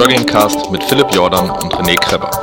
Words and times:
Joggingcast 0.00 0.70
mit 0.70 0.82
Philipp 0.84 1.14
Jordan 1.14 1.50
und 1.50 1.74
René 1.74 1.94
Kreber. 1.94 2.39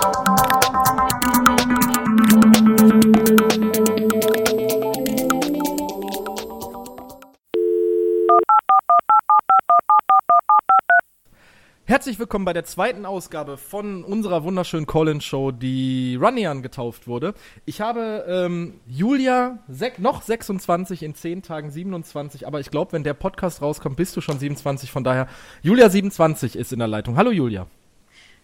Willkommen 12.27 12.43
bei 12.43 12.51
der 12.51 12.65
zweiten 12.65 13.05
Ausgabe 13.05 13.55
von 13.55 14.03
unserer 14.03 14.43
wunderschönen 14.43 14.85
Call-In-Show, 14.85 15.51
die 15.51 16.17
Runnian 16.21 16.61
getauft 16.61 17.07
wurde. 17.07 17.33
Ich 17.63 17.79
habe 17.79 18.25
ähm, 18.27 18.81
Julia 18.85 19.59
noch 19.97 20.21
26 20.21 21.03
in 21.03 21.15
10 21.15 21.41
Tagen 21.41 21.71
27, 21.71 22.45
aber 22.45 22.59
ich 22.59 22.69
glaube, 22.69 22.91
wenn 22.91 23.05
der 23.05 23.13
Podcast 23.13 23.61
rauskommt, 23.61 23.95
bist 23.95 24.13
du 24.17 24.19
schon 24.19 24.39
27. 24.39 24.91
Von 24.91 25.05
daher, 25.05 25.29
Julia 25.61 25.89
27 25.89 26.57
ist 26.57 26.73
in 26.73 26.79
der 26.79 26.89
Leitung. 26.89 27.15
Hallo 27.15 27.31
Julia. 27.31 27.65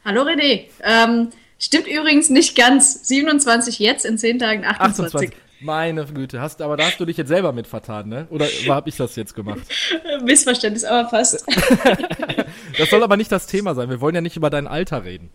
Hallo 0.06 0.22
René. 0.22 0.68
Ähm, 0.82 1.32
stimmt 1.60 1.88
übrigens 1.88 2.30
nicht 2.30 2.56
ganz. 2.56 3.06
27 3.06 3.80
jetzt, 3.80 4.06
in 4.06 4.18
10 4.18 4.40
Tagen 4.40 4.64
28. 4.64 5.14
28. 5.14 5.43
Meine 5.64 6.06
Güte, 6.06 6.42
hast, 6.42 6.62
aber 6.62 6.76
da 6.76 6.86
hast 6.86 7.00
du 7.00 7.06
dich 7.06 7.18
jetzt 7.18 7.30
selber 7.30 7.54
mit 7.54 7.68
vertan, 7.68 8.10
ne? 8.10 8.28
Oder 8.30 8.46
habe 8.68 8.90
ich 8.90 8.98
das 8.98 9.16
jetzt 9.16 9.34
gemacht? 9.34 9.62
Missverständnis, 10.24 10.84
aber 10.84 11.10
fast. 11.10 11.46
das 12.78 12.90
soll 12.90 13.02
aber 13.02 13.16
nicht 13.16 13.32
das 13.32 13.48
Thema 13.48 13.74
sein. 13.74 13.90
Wir 13.90 14.02
wollen 14.02 14.16
ja 14.16 14.22
nicht 14.22 14.36
über 14.36 14.50
dein 14.50 14.68
Alter 14.68 15.06
reden. 15.06 15.30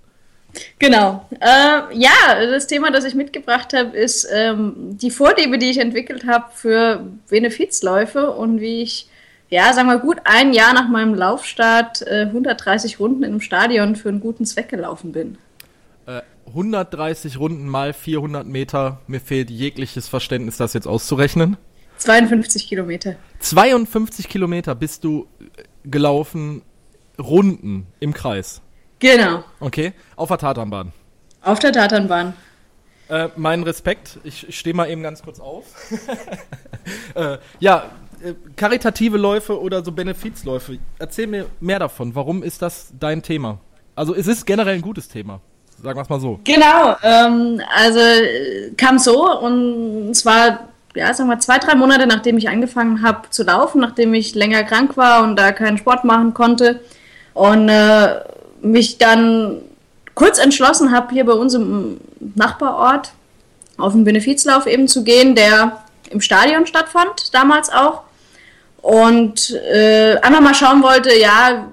Genau. 0.79 1.27
Äh, 1.41 1.97
ja, 1.97 2.11
das 2.51 2.67
Thema, 2.67 2.91
das 2.91 3.05
ich 3.05 3.15
mitgebracht 3.15 3.73
habe, 3.73 3.97
ist 3.97 4.29
ähm, 4.33 4.75
die 4.99 5.11
Vorliebe, 5.11 5.59
die 5.59 5.71
ich 5.71 5.79
entwickelt 5.79 6.27
habe 6.27 6.47
für 6.55 7.07
Benefizläufe 7.29 8.31
und 8.31 8.61
wie 8.61 8.83
ich, 8.83 9.09
ja, 9.51 9.73
sagen 9.73 9.89
wir 9.89 9.99
gut 9.99 10.19
ein 10.25 10.53
Jahr 10.53 10.75
nach 10.75 10.89
meinem 10.89 11.15
Laufstart 11.15 12.03
äh, 12.03 12.23
130 12.23 13.01
Runden 13.01 13.23
in 13.23 13.31
einem 13.31 13.41
Stadion 13.41 13.97
für 13.97 14.09
einen 14.09 14.21
guten 14.21 14.45
Zweck 14.45 14.69
gelaufen 14.69 15.13
bin. 15.13 15.39
130 16.49 17.39
Runden 17.39 17.69
mal 17.69 17.93
400 17.93 18.47
Meter. 18.47 19.01
Mir 19.07 19.21
fehlt 19.21 19.51
jegliches 19.51 20.09
Verständnis, 20.09 20.57
das 20.57 20.73
jetzt 20.73 20.87
auszurechnen. 20.87 21.57
52 21.99 22.69
Kilometer. 22.69 23.17
52 23.41 24.29
Kilometer 24.29 24.75
bist 24.75 25.05
du 25.05 25.27
gelaufen, 25.85 26.63
Runden 27.19 27.87
im 28.01 28.13
Kreis. 28.15 28.63
Genau. 29.01 29.45
Okay, 29.61 29.93
auf 30.17 30.29
der 30.29 30.39
Tatanbahn. 30.39 30.93
Auf 31.43 31.59
der 31.59 31.73
Tatanbahn. 31.73 32.35
Äh, 33.09 33.29
mein 33.37 33.63
Respekt, 33.63 34.19
ich, 34.23 34.49
ich 34.49 34.59
stehe 34.59 34.75
mal 34.75 34.91
eben 34.91 35.03
ganz 35.03 35.23
kurz 35.23 35.41
auf. 35.41 35.65
äh, 37.15 37.39
ja, 37.59 37.91
äh, 38.23 38.35
karitative 38.55 39.17
Läufe 39.17 39.61
oder 39.61 39.85
so 39.85 39.93
Benefizläufe. 39.93 40.79
Erzähl 40.99 41.27
mir 41.27 41.47
mehr 41.61 41.79
davon. 41.79 42.15
Warum 42.15 42.43
ist 42.43 42.63
das 42.63 42.93
dein 42.99 43.23
Thema? 43.23 43.61
Also 43.95 44.15
es 44.15 44.27
ist 44.27 44.47
generell 44.47 44.75
ein 44.75 44.83
gutes 44.83 45.09
Thema 45.09 45.41
sagen 45.83 45.99
wir 45.99 46.03
es 46.03 46.09
mal 46.09 46.21
so. 46.21 46.41
Genau, 46.45 46.97
ähm, 47.03 47.61
also 47.75 48.01
kam 48.77 48.99
so 48.99 49.39
und 49.41 50.15
zwar, 50.15 50.69
ja, 50.95 51.13
sagen 51.15 51.29
wir 51.31 51.39
zwei, 51.39 51.59
drei 51.59 51.75
Monate 51.75 52.07
nachdem 52.07 52.39
ich 52.39 52.49
angefangen 52.49 53.03
habe 53.03 53.31
zu 53.31 53.45
laufen, 53.45 53.81
nachdem 53.81 54.15
ich 54.15 54.35
länger 54.35 54.65
krank 54.65 54.97
war 54.97 55.23
und 55.23 55.37
da 55.37 55.53
keinen 55.53 55.79
Sport 55.79 56.05
machen 56.05 56.35
konnte 56.35 56.81
und 57.35 57.69
äh, 57.69 58.21
mich 58.61 58.99
dann 58.99 59.63
kurz 60.15 60.39
entschlossen 60.39 60.91
habe, 60.91 61.13
hier 61.13 61.25
bei 61.25 61.33
uns 61.33 61.55
im 61.55 62.01
Nachbarort 62.35 63.13
auf 63.77 63.95
einen 63.95 64.05
Benefizlauf 64.05 64.67
eben 64.67 64.89
zu 64.89 65.05
gehen, 65.05 65.37
der 65.37 65.79
im 66.11 66.21
Stadion 66.21 66.67
stattfand, 66.67 67.33
damals 67.33 67.71
auch. 67.71 68.03
Und 68.83 69.51
äh, 69.73 70.17
einfach 70.23 70.41
mal 70.41 70.55
schauen 70.55 70.83
wollte, 70.83 71.17
ja, 71.17 71.69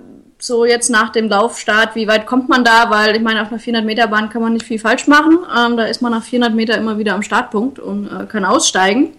so 0.45 0.65
jetzt 0.65 0.89
nach 0.89 1.11
dem 1.11 1.29
Laufstart, 1.29 1.95
wie 1.95 2.07
weit 2.07 2.25
kommt 2.25 2.49
man 2.49 2.63
da? 2.63 2.89
Weil 2.89 3.15
ich 3.15 3.21
meine, 3.21 3.41
auf 3.41 3.51
einer 3.51 3.59
400-Meter-Bahn 3.59 4.29
kann 4.29 4.41
man 4.41 4.53
nicht 4.53 4.65
viel 4.65 4.79
falsch 4.79 5.07
machen. 5.07 5.39
Ähm, 5.57 5.77
da 5.77 5.85
ist 5.85 6.01
man 6.01 6.11
nach 6.11 6.23
400 6.23 6.53
Meter 6.53 6.77
immer 6.77 6.97
wieder 6.97 7.13
am 7.13 7.23
Startpunkt 7.23 7.79
und 7.79 8.07
äh, 8.07 8.25
kann 8.25 8.45
aussteigen. 8.45 9.13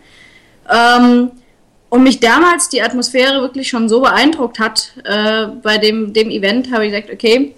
Ähm, 0.71 1.31
und 1.89 2.03
mich 2.03 2.21
damals 2.21 2.69
die 2.69 2.83
Atmosphäre 2.83 3.41
wirklich 3.41 3.69
schon 3.69 3.89
so 3.89 4.01
beeindruckt 4.01 4.59
hat 4.59 4.93
äh, 5.05 5.47
bei 5.63 5.79
dem, 5.79 6.13
dem 6.13 6.31
Event, 6.31 6.73
habe 6.73 6.87
ich 6.87 6.93
gesagt, 6.93 7.13
okay, 7.13 7.55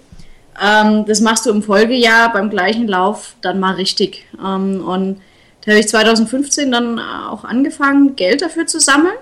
ähm, 0.61 1.05
das 1.05 1.21
machst 1.21 1.45
du 1.45 1.49
im 1.49 1.63
Folgejahr 1.63 2.31
beim 2.31 2.49
gleichen 2.49 2.87
Lauf 2.87 3.35
dann 3.41 3.59
mal 3.59 3.75
richtig. 3.75 4.25
Ähm, 4.37 4.83
und 4.85 5.21
da 5.65 5.71
habe 5.71 5.79
ich 5.79 5.87
2015 5.87 6.71
dann 6.71 6.99
auch 6.99 7.43
angefangen, 7.43 8.15
Geld 8.15 8.41
dafür 8.41 8.65
zu 8.65 8.79
sammeln. 8.79 9.17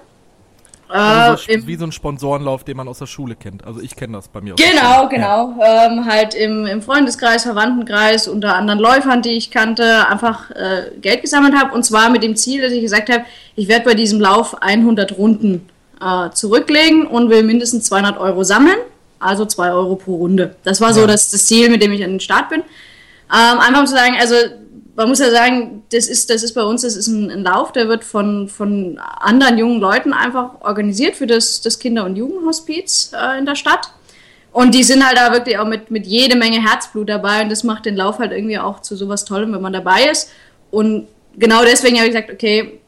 Also 0.90 1.44
so, 1.44 1.52
äh, 1.52 1.68
wie 1.68 1.76
so 1.76 1.86
ein 1.86 1.92
Sponsorenlauf, 1.92 2.64
den 2.64 2.78
man 2.78 2.88
aus 2.88 3.00
der 3.00 3.08
Schule 3.08 3.36
kennt. 3.36 3.66
Also 3.66 3.82
ich 3.82 3.96
kenne 3.96 4.14
das 4.14 4.28
bei 4.28 4.42
mir. 4.42 4.56
Genau, 4.56 5.08
genau. 5.10 5.56
Ja. 5.60 5.86
Ähm, 5.86 6.06
halt 6.06 6.34
im, 6.34 6.66
im 6.66 6.82
Freundeskreis, 6.82 7.44
Verwandtenkreis, 7.44 8.28
unter 8.28 8.56
anderen 8.56 8.80
Läufern, 8.80 9.22
die 9.22 9.32
ich 9.32 9.52
kannte, 9.52 10.08
einfach 10.08 10.52
äh, 10.52 10.92
Geld 11.02 11.22
gesammelt 11.22 11.56
habe. 11.56 11.74
Und 11.74 11.84
zwar 11.84 12.10
mit 12.10 12.24
dem 12.24 12.36
Ziel, 12.36 12.62
dass 12.62 12.72
ich 12.72 12.82
gesagt 12.82 13.10
habe, 13.10 13.26
ich 13.56 13.68
werde 13.68 13.86
bei 13.86 13.94
diesem 13.94 14.22
Lauf 14.22 14.62
100 14.62 15.18
Runden 15.18 15.68
äh, 16.02 16.30
zurücklegen 16.32 17.06
und 17.08 17.30
will 17.30 17.44
mindestens 17.44 17.86
200 17.86 18.18
Euro 18.18 18.44
sammeln. 18.44 18.78
Also 19.20 19.46
2 19.46 19.72
Euro 19.72 19.96
pro 19.96 20.16
Runde. 20.18 20.56
Das 20.64 20.80
war 20.80 20.94
so 20.94 21.02
ja. 21.02 21.08
das, 21.08 21.32
das 21.32 21.48
Ziel, 21.48 21.70
mit 21.70 21.82
dem 21.82 21.92
ich 21.92 22.04
an 22.04 22.12
den 22.12 22.20
Start 22.20 22.50
bin. 22.50 22.62
Ähm, 22.62 23.60
einfach 23.60 23.82
um 23.82 23.88
zu 23.88 23.96
sagen, 23.96 24.16
also 24.20 24.36
man 24.98 25.08
muss 25.10 25.20
ja 25.20 25.30
sagen, 25.30 25.84
das 25.92 26.08
ist, 26.08 26.32
das 26.32 26.42
ist 26.42 26.54
bei 26.54 26.64
uns, 26.64 26.82
das 26.82 26.96
ist 26.96 27.06
ein, 27.06 27.30
ein, 27.30 27.44
Lauf, 27.44 27.72
der 27.72 27.88
wird 27.88 28.04
von, 28.04 28.50
von 28.50 28.98
anderen 28.98 29.60
jungen 29.60 29.80
Leuten 29.80 30.12
einfach 30.12 30.60
organisiert 30.62 31.16
für 31.16 31.28
das, 31.28 31.62
das 31.62 31.78
Kinder- 31.78 32.04
und 32.04 32.16
Jugendhospiz 32.16 33.12
äh, 33.14 33.38
in 33.38 33.46
der 33.46 33.56
Stadt. 33.56 33.92
Und 34.52 34.74
die 34.74 34.82
sind 34.82 35.06
halt 35.06 35.16
da 35.16 35.32
wirklich 35.32 35.60
auch 35.60 35.68
mit, 35.68 35.92
mit 35.92 36.08
jede 36.08 36.36
Menge 36.36 36.68
Herzblut 36.68 37.10
dabei 37.10 37.44
und 37.44 37.52
das 37.52 37.64
macht 37.64 37.86
den 37.86 37.96
Lauf 37.96 38.18
halt 38.18 38.32
irgendwie 38.32 38.58
auch 38.58 38.82
zu 38.82 38.96
sowas 38.96 39.24
Tollem, 39.24 39.54
wenn 39.54 39.62
man 39.62 39.72
dabei 39.72 40.06
ist. 40.12 40.32
Und 40.72 41.08
genau 41.38 41.64
deswegen 41.64 41.98
habe 41.98 42.08
ich 42.08 42.14
gesagt, 42.14 42.32
okay, 42.32 42.80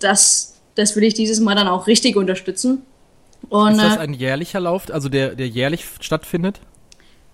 das, 0.00 0.60
das 0.74 0.96
will 0.96 1.04
ich 1.04 1.14
dieses 1.14 1.40
Mal 1.40 1.54
dann 1.54 1.66
auch 1.66 1.86
richtig 1.86 2.16
unterstützen. 2.16 2.82
Und, 3.48 3.72
ist 3.72 3.82
das 3.82 3.96
äh, 3.96 4.00
ein 4.00 4.12
jährlicher 4.12 4.60
Lauf, 4.60 4.92
also 4.92 5.08
der, 5.08 5.34
der 5.34 5.48
jährlich 5.48 5.86
stattfindet? 6.00 6.60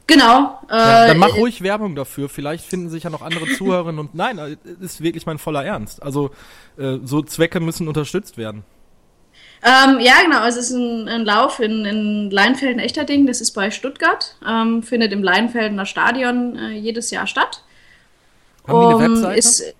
Genau. 0.07 0.61
Äh, 0.71 0.77
ja, 0.77 1.07
dann 1.09 1.19
mach 1.19 1.35
ruhig 1.37 1.63
Werbung 1.63 1.95
dafür. 1.95 2.29
Vielleicht 2.29 2.65
finden 2.65 2.91
sich 2.91 3.05
ja 3.05 3.11
noch 3.11 3.23
andere 3.23 3.47
Zuhörerinnen 3.57 3.99
und 3.99 4.15
nein, 4.15 4.37
das 4.37 4.51
äh, 4.51 4.85
ist 4.85 5.01
wirklich 5.03 5.27
mein 5.27 5.39
voller 5.39 5.65
Ernst. 5.65 6.03
Also 6.03 6.31
äh, 6.77 6.99
so 7.03 7.23
Zwecke 7.23 7.61
müssen 7.61 7.89
unterstützt 7.89 8.37
werden. 8.37 8.65
Ähm, 9.63 9.99
ja, 10.01 10.23
genau. 10.23 10.45
Es 10.47 10.57
ist 10.57 10.73
ein, 10.73 11.09
ein 11.09 11.25
Lauf 11.25 11.59
in, 11.59 11.87
in 11.87 12.31
Leinfelden-Echterding. 12.31 13.27
Das 13.27 13.41
ist 13.41 13.53
bei 13.53 13.71
Stuttgart. 13.71 14.37
Ähm, 14.47 14.83
findet 14.83 15.13
im 15.13 15.23
Leinfeldener 15.23 15.87
Stadion 15.87 16.59
äh, 16.59 16.73
jedes 16.73 17.11
Jahr 17.11 17.27
statt. 17.27 17.63
Haben 18.67 18.79
um, 18.79 18.99
die 18.99 19.05
eine 19.05 19.15
Webseite? 19.15 19.39
Ist, 19.39 19.75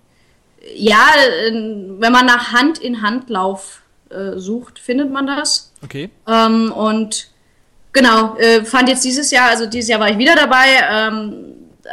ja, 0.75 1.05
wenn 1.51 2.11
man 2.11 2.25
nach 2.25 2.51
Hand-in-Hand-Lauf 2.51 3.83
äh, 4.09 4.39
sucht, 4.39 4.79
findet 4.79 5.11
man 5.11 5.27
das. 5.27 5.71
Okay. 5.83 6.09
Ähm, 6.27 6.71
und 6.71 7.29
Genau, 7.95 8.35
äh, 8.35 8.65
fand 8.65 8.89
jetzt 8.89 9.05
dieses 9.05 9.31
Jahr, 9.31 9.49
also 9.49 9.67
dieses 9.67 9.89
Jahr 9.89 10.01
war 10.01 10.09
ich 10.09 10.17
wieder 10.17 10.35
dabei, 10.35 10.65
ähm, 10.91 11.45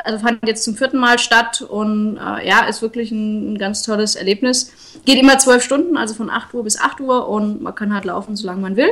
also 0.03 0.19
fand 0.19 0.41
jetzt 0.49 0.65
zum 0.65 0.75
vierten 0.75 0.99
Mal 0.99 1.21
statt 1.21 1.63
und 1.63 2.17
äh, 2.17 2.49
ja, 2.49 2.65
ist 2.65 2.83
wirklich 2.83 3.13
ein, 3.13 3.53
ein, 3.53 3.59
ganz 3.59 3.85
tolles 3.85 4.17
Erlebnis. 4.17 4.73
Geht 5.05 5.21
immer 5.21 5.39
zwölf 5.39 5.63
Stunden, 5.63 5.97
also 5.97 6.15
von 6.15 6.29
8 6.29 6.53
Uhr 6.55 6.65
bis 6.65 6.77
8 6.77 7.01
Uhr 7.01 7.29
und 7.29 7.63
man 7.63 7.77
kann 7.77 7.95
halt 7.95 8.05
laufen, 8.05 8.35
solange 8.35 8.61
man 8.63 8.75
will. 8.75 8.89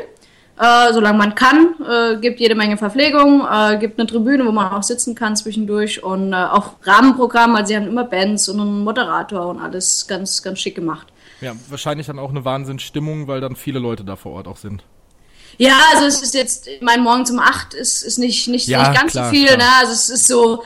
Äh, 0.56 0.92
solange 0.92 1.18
man 1.18 1.34
kann, 1.34 1.74
äh, 1.84 2.20
gibt 2.20 2.38
jede 2.38 2.54
Menge 2.54 2.76
Verpflegung, 2.76 3.44
äh, 3.44 3.76
gibt 3.78 3.98
eine 3.98 4.06
Tribüne, 4.06 4.46
wo 4.46 4.52
man 4.52 4.70
auch 4.70 4.84
sitzen 4.84 5.16
kann 5.16 5.34
zwischendurch 5.34 6.04
und 6.04 6.32
äh, 6.32 6.36
auch 6.36 6.74
Rahmenprogramm, 6.84 7.56
also 7.56 7.70
sie 7.70 7.76
haben 7.76 7.88
immer 7.88 8.04
Bands 8.04 8.48
und 8.48 8.60
einen 8.60 8.84
Moderator 8.84 9.48
und 9.48 9.58
alles 9.58 10.06
ganz, 10.06 10.44
ganz 10.44 10.60
schick 10.60 10.76
gemacht. 10.76 11.08
Ja, 11.40 11.54
wahrscheinlich 11.68 12.06
dann 12.06 12.20
auch 12.20 12.30
eine 12.30 12.44
Wahnsinnsstimmung, 12.44 13.26
weil 13.26 13.40
dann 13.40 13.56
viele 13.56 13.80
Leute 13.80 14.04
da 14.04 14.14
vor 14.14 14.30
Ort 14.32 14.46
auch 14.46 14.58
sind. 14.58 14.84
Ja, 15.60 15.78
also 15.92 16.06
es 16.06 16.22
ist 16.22 16.32
jetzt, 16.32 16.68
mein 16.80 17.02
Morgen 17.02 17.28
um 17.30 17.38
acht 17.38 17.74
ist, 17.74 18.02
ist 18.02 18.18
nicht, 18.18 18.48
nicht, 18.48 18.66
ja, 18.66 18.88
nicht 18.88 18.98
ganz 18.98 19.12
klar, 19.12 19.26
so 19.26 19.30
viel, 19.30 19.46
klar. 19.46 19.58
ne? 19.58 19.64
Also 19.80 19.92
es 19.92 20.08
ist 20.08 20.26
so, 20.26 20.62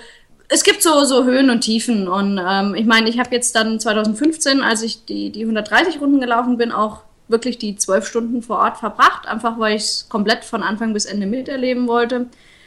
es 0.48 0.62
gibt 0.62 0.84
so, 0.84 1.04
so 1.04 1.24
Höhen 1.24 1.50
und 1.50 1.62
Tiefen. 1.62 2.06
Und 2.06 2.40
ähm, 2.40 2.76
ich 2.76 2.86
meine, 2.86 3.08
ich 3.08 3.18
habe 3.18 3.34
jetzt 3.34 3.56
dann 3.56 3.80
2015, 3.80 4.62
als 4.62 4.82
ich 4.82 5.04
die, 5.04 5.30
die 5.30 5.40
130 5.40 6.00
Runden 6.00 6.20
gelaufen 6.20 6.58
bin, 6.58 6.70
auch 6.70 7.00
wirklich 7.26 7.58
die 7.58 7.74
zwölf 7.74 8.06
Stunden 8.06 8.40
vor 8.40 8.58
Ort 8.58 8.76
verbracht, 8.76 9.26
einfach 9.26 9.58
weil 9.58 9.74
ich 9.74 9.82
es 9.82 10.08
komplett 10.08 10.44
von 10.44 10.62
Anfang 10.62 10.92
bis 10.92 11.06
Ende 11.06 11.26
miterleben 11.26 11.88
wollte. 11.88 12.26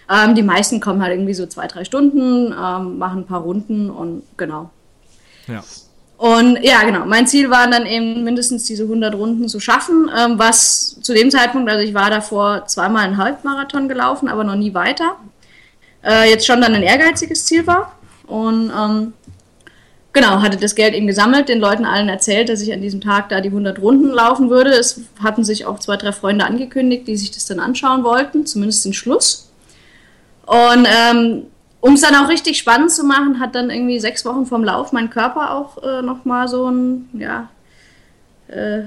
Ähm, 0.09 0.35
die 0.35 0.43
meisten 0.43 0.81
kommen 0.81 1.01
halt 1.01 1.13
irgendwie 1.13 1.33
so 1.33 1.45
zwei, 1.45 1.67
drei 1.67 1.85
Stunden, 1.85 2.47
ähm, 2.47 2.97
machen 2.97 3.19
ein 3.19 3.25
paar 3.25 3.41
Runden 3.41 3.89
und 3.89 4.23
genau. 4.35 4.69
Ja. 5.47 5.63
Und 6.17 6.63
ja, 6.63 6.83
genau, 6.83 7.05
mein 7.05 7.27
Ziel 7.27 7.51
war 7.51 7.69
dann 7.69 7.85
eben 7.85 8.23
mindestens 8.23 8.63
diese 8.63 8.83
100 8.83 9.13
Runden 9.13 9.47
zu 9.47 9.59
schaffen, 9.59 10.09
ähm, 10.17 10.39
was 10.39 10.97
zu 11.01 11.13
dem 11.13 11.29
Zeitpunkt, 11.29 11.69
also 11.69 11.83
ich 11.83 11.93
war 11.93 12.09
davor 12.09 12.65
zweimal 12.65 13.03
einen 13.03 13.17
Halbmarathon 13.17 13.87
gelaufen, 13.87 14.27
aber 14.27 14.43
noch 14.43 14.55
nie 14.55 14.73
weiter, 14.73 15.17
äh, 16.03 16.27
jetzt 16.27 16.47
schon 16.47 16.59
dann 16.59 16.73
ein 16.73 16.81
ehrgeiziges 16.81 17.45
Ziel 17.45 17.67
war. 17.67 17.91
Und 18.25 18.71
ähm, 18.75 19.13
genau, 20.11 20.41
hatte 20.41 20.57
das 20.57 20.73
Geld 20.73 20.95
eben 20.95 21.05
gesammelt, 21.05 21.49
den 21.49 21.59
Leuten 21.59 21.85
allen 21.85 22.09
erzählt, 22.09 22.49
dass 22.49 22.61
ich 22.61 22.73
an 22.73 22.81
diesem 22.81 22.99
Tag 22.99 23.29
da 23.29 23.39
die 23.39 23.49
100 23.49 23.79
Runden 23.79 24.09
laufen 24.09 24.49
würde. 24.49 24.71
Es 24.71 25.01
hatten 25.23 25.43
sich 25.43 25.67
auch 25.67 25.77
zwei, 25.77 25.97
drei 25.97 26.11
Freunde 26.11 26.45
angekündigt, 26.45 27.07
die 27.07 27.15
sich 27.15 27.29
das 27.29 27.45
dann 27.45 27.59
anschauen 27.59 28.03
wollten, 28.03 28.47
zumindest 28.47 28.83
den 28.85 28.93
Schluss. 28.93 29.51
Und 30.47 30.87
ähm, 30.87 31.43
um 31.87 31.93
es 31.93 32.01
dann 32.01 32.15
auch 32.15 32.29
richtig 32.29 32.57
spannend 32.57 32.91
zu 32.91 33.03
machen, 33.03 33.39
hat 33.39 33.55
dann 33.55 33.69
irgendwie 33.69 33.99
sechs 33.99 34.25
Wochen 34.25 34.45
vom 34.45 34.63
Lauf 34.63 34.91
mein 34.91 35.09
Körper 35.09 35.51
auch 35.51 35.81
äh, 35.81 36.01
nochmal 36.01 36.47
so 36.47 36.69
ein, 36.69 37.09
ja, 37.13 37.49
äh, 38.47 38.83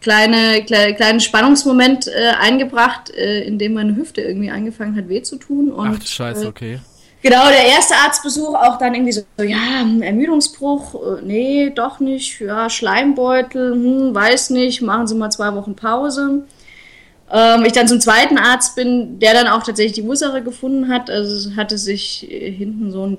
kleine, 0.00 0.62
kleine, 0.64 0.94
kleinen 0.94 1.20
Spannungsmoment 1.20 2.06
äh, 2.06 2.30
eingebracht, 2.40 3.10
äh, 3.10 3.42
in 3.42 3.58
dem 3.58 3.74
meine 3.74 3.96
Hüfte 3.96 4.20
irgendwie 4.20 4.50
angefangen 4.50 4.96
hat, 4.96 5.08
weh 5.08 5.22
zu 5.22 5.36
tun. 5.36 5.72
Und, 5.72 5.98
Ach, 6.00 6.06
scheiße, 6.06 6.44
äh, 6.44 6.48
okay. 6.48 6.80
Genau, 7.20 7.48
der 7.48 7.66
erste 7.66 7.96
Arztbesuch 7.96 8.54
auch 8.54 8.78
dann 8.78 8.94
irgendwie 8.94 9.12
so, 9.12 9.22
ja, 9.42 9.84
Ermüdungsbruch, 10.00 10.94
äh, 10.94 11.22
nee, 11.24 11.70
doch 11.74 11.98
nicht, 11.98 12.40
ja, 12.40 12.70
Schleimbeutel, 12.70 13.72
hm, 13.72 14.14
weiß 14.14 14.50
nicht, 14.50 14.82
machen 14.82 15.08
Sie 15.08 15.16
mal 15.16 15.30
zwei 15.30 15.52
Wochen 15.54 15.74
Pause. 15.74 16.44
Ähm, 17.30 17.64
ich 17.66 17.72
dann 17.72 17.86
zum 17.88 18.00
zweiten 18.00 18.38
Arzt 18.38 18.74
bin, 18.76 19.18
der 19.18 19.34
dann 19.34 19.48
auch 19.48 19.62
tatsächlich 19.62 19.92
die 19.94 20.02
Ursache 20.02 20.42
gefunden 20.42 20.88
hat, 20.88 21.10
also 21.10 21.50
es 21.50 21.56
hatte 21.56 21.76
sich 21.76 22.30
äh, 22.30 22.50
hinten 22.50 22.90
so 22.90 23.06
ein 23.06 23.18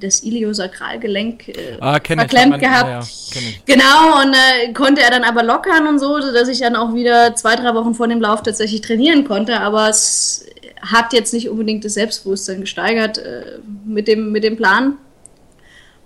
das 0.00 0.24
Iliosakralgelenk 0.24 1.48
äh, 1.48 1.76
Ah, 1.80 1.98
ich. 2.02 2.06
verklemmt 2.08 2.50
man- 2.50 2.60
gehabt. 2.60 2.88
Ja, 2.88 3.00
ja, 3.40 3.48
ich. 3.48 3.64
Genau, 3.64 4.22
und 4.22 4.34
äh, 4.34 4.72
konnte 4.72 5.02
er 5.02 5.10
dann 5.10 5.22
aber 5.22 5.44
lockern 5.44 5.86
und 5.86 6.00
so, 6.00 6.18
dass 6.18 6.48
ich 6.48 6.58
dann 6.60 6.74
auch 6.74 6.94
wieder 6.94 7.36
zwei, 7.36 7.54
drei 7.54 7.74
Wochen 7.74 7.94
vor 7.94 8.08
dem 8.08 8.20
Lauf 8.20 8.42
tatsächlich 8.42 8.80
trainieren 8.80 9.24
konnte. 9.24 9.60
Aber 9.60 9.88
es 9.88 10.46
hat 10.82 11.12
jetzt 11.12 11.32
nicht 11.32 11.48
unbedingt 11.48 11.84
das 11.84 11.94
Selbstbewusstsein 11.94 12.60
gesteigert 12.60 13.18
äh, 13.18 13.58
mit, 13.86 14.08
dem, 14.08 14.32
mit 14.32 14.42
dem 14.42 14.56
Plan. 14.56 14.98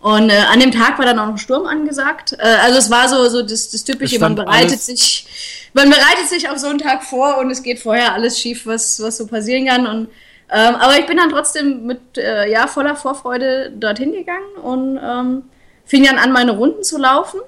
Und 0.01 0.31
äh, 0.31 0.37
an 0.53 0.61
dem 0.61 0.71
Tag 0.71 0.99
war 0.99 1.07
dann 1.07 1.19
auch 1.19 1.27
noch 1.27 1.39
Sturm 1.39 1.67
angesagt. 1.67 2.35
Äh, 2.39 2.43
also 2.63 2.79
es 2.79 2.91
war 2.91 3.09
so, 3.09 3.29
so 3.29 3.43
das, 3.43 3.71
das 3.71 3.85
Typische, 3.85 4.19
man 4.21 4.35
bereitet 4.35 4.81
sich, 4.83 5.27
man 5.75 5.91
bereitet 5.91 6.29
sich 6.29 6.49
auf 6.49 6.59
so 6.59 6.69
einen 6.69 6.79
Tag 6.79 7.03
vor 7.05 7.39
und 7.39 7.51
es 7.51 7.63
geht 7.63 7.79
vorher 7.79 8.13
alles 8.15 8.39
schief, 8.39 8.67
was, 8.67 9.01
was 9.03 9.19
so 9.19 9.27
passieren 9.27 9.67
kann. 9.67 9.87
Und 9.87 10.09
ähm, 10.51 10.75
aber 10.77 10.99
ich 10.99 11.07
bin 11.07 11.17
dann 11.19 11.29
trotzdem 11.31 11.85
mit 11.87 12.01
äh, 12.17 12.51
ja, 12.51 12.67
voller 12.67 12.97
Vorfreude 12.97 13.71
dorthin 13.79 14.13
gegangen 14.13 14.57
und 14.63 14.99
ähm, 15.03 15.43
fing 15.85 16.05
dann 16.05 16.19
an, 16.19 16.33
meine 16.33 16.53
Runden 16.53 16.83
zu 16.83 16.97
laufen. 16.99 17.41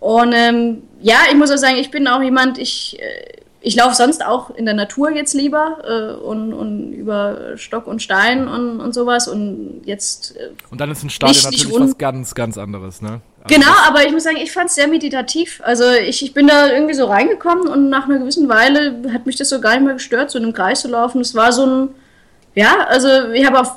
Und 0.00 0.32
ähm, 0.34 0.82
ja, 1.00 1.18
ich 1.30 1.36
muss 1.36 1.50
auch 1.50 1.56
sagen, 1.56 1.76
ich 1.76 1.90
bin 1.90 2.06
auch 2.08 2.22
jemand, 2.22 2.58
ich, 2.58 2.98
äh, 3.00 3.32
ich 3.60 3.74
laufe 3.76 3.94
sonst 3.94 4.24
auch 4.24 4.50
in 4.50 4.64
der 4.64 4.74
Natur 4.74 5.10
jetzt 5.10 5.34
lieber 5.34 5.78
äh, 5.86 6.22
und, 6.22 6.52
und 6.54 6.92
über 6.92 7.56
Stock 7.56 7.86
und 7.86 8.02
Stein 8.02 8.46
und, 8.48 8.80
und 8.80 8.92
sowas. 8.94 9.28
Und 9.28 9.82
jetzt 9.84 10.36
äh, 10.36 10.50
Und 10.70 10.80
dann 10.80 10.90
ist 10.90 11.02
ein 11.02 11.10
Stadion 11.10 11.50
Nicht- 11.50 11.64
natürlich 11.64 11.90
was 11.90 11.98
ganz, 11.98 12.34
ganz 12.34 12.56
anderes, 12.58 13.02
ne? 13.02 13.20
Genau, 13.48 13.72
aber 13.86 14.04
ich 14.04 14.12
muss 14.12 14.24
sagen, 14.24 14.38
ich 14.38 14.50
fand 14.50 14.70
es 14.70 14.74
sehr 14.74 14.88
meditativ. 14.88 15.60
Also 15.64 15.84
ich, 15.92 16.22
ich 16.22 16.34
bin 16.34 16.48
da 16.48 16.68
irgendwie 16.68 16.94
so 16.94 17.06
reingekommen 17.06 17.68
und 17.68 17.88
nach 17.88 18.08
einer 18.08 18.18
gewissen 18.18 18.48
Weile 18.48 19.02
hat 19.12 19.26
mich 19.26 19.36
das 19.36 19.50
so 19.50 19.60
gar 19.60 19.74
nicht 19.74 19.84
mehr 19.84 19.94
gestört, 19.94 20.30
so 20.30 20.38
in 20.38 20.44
einem 20.44 20.52
Kreis 20.52 20.80
zu 20.80 20.88
laufen. 20.88 21.20
Es 21.20 21.34
war 21.34 21.52
so 21.52 21.64
ein, 21.64 21.88
ja, 22.54 22.86
also 22.88 23.08
ich 23.32 23.46
habe 23.46 23.60
auch 23.60 23.76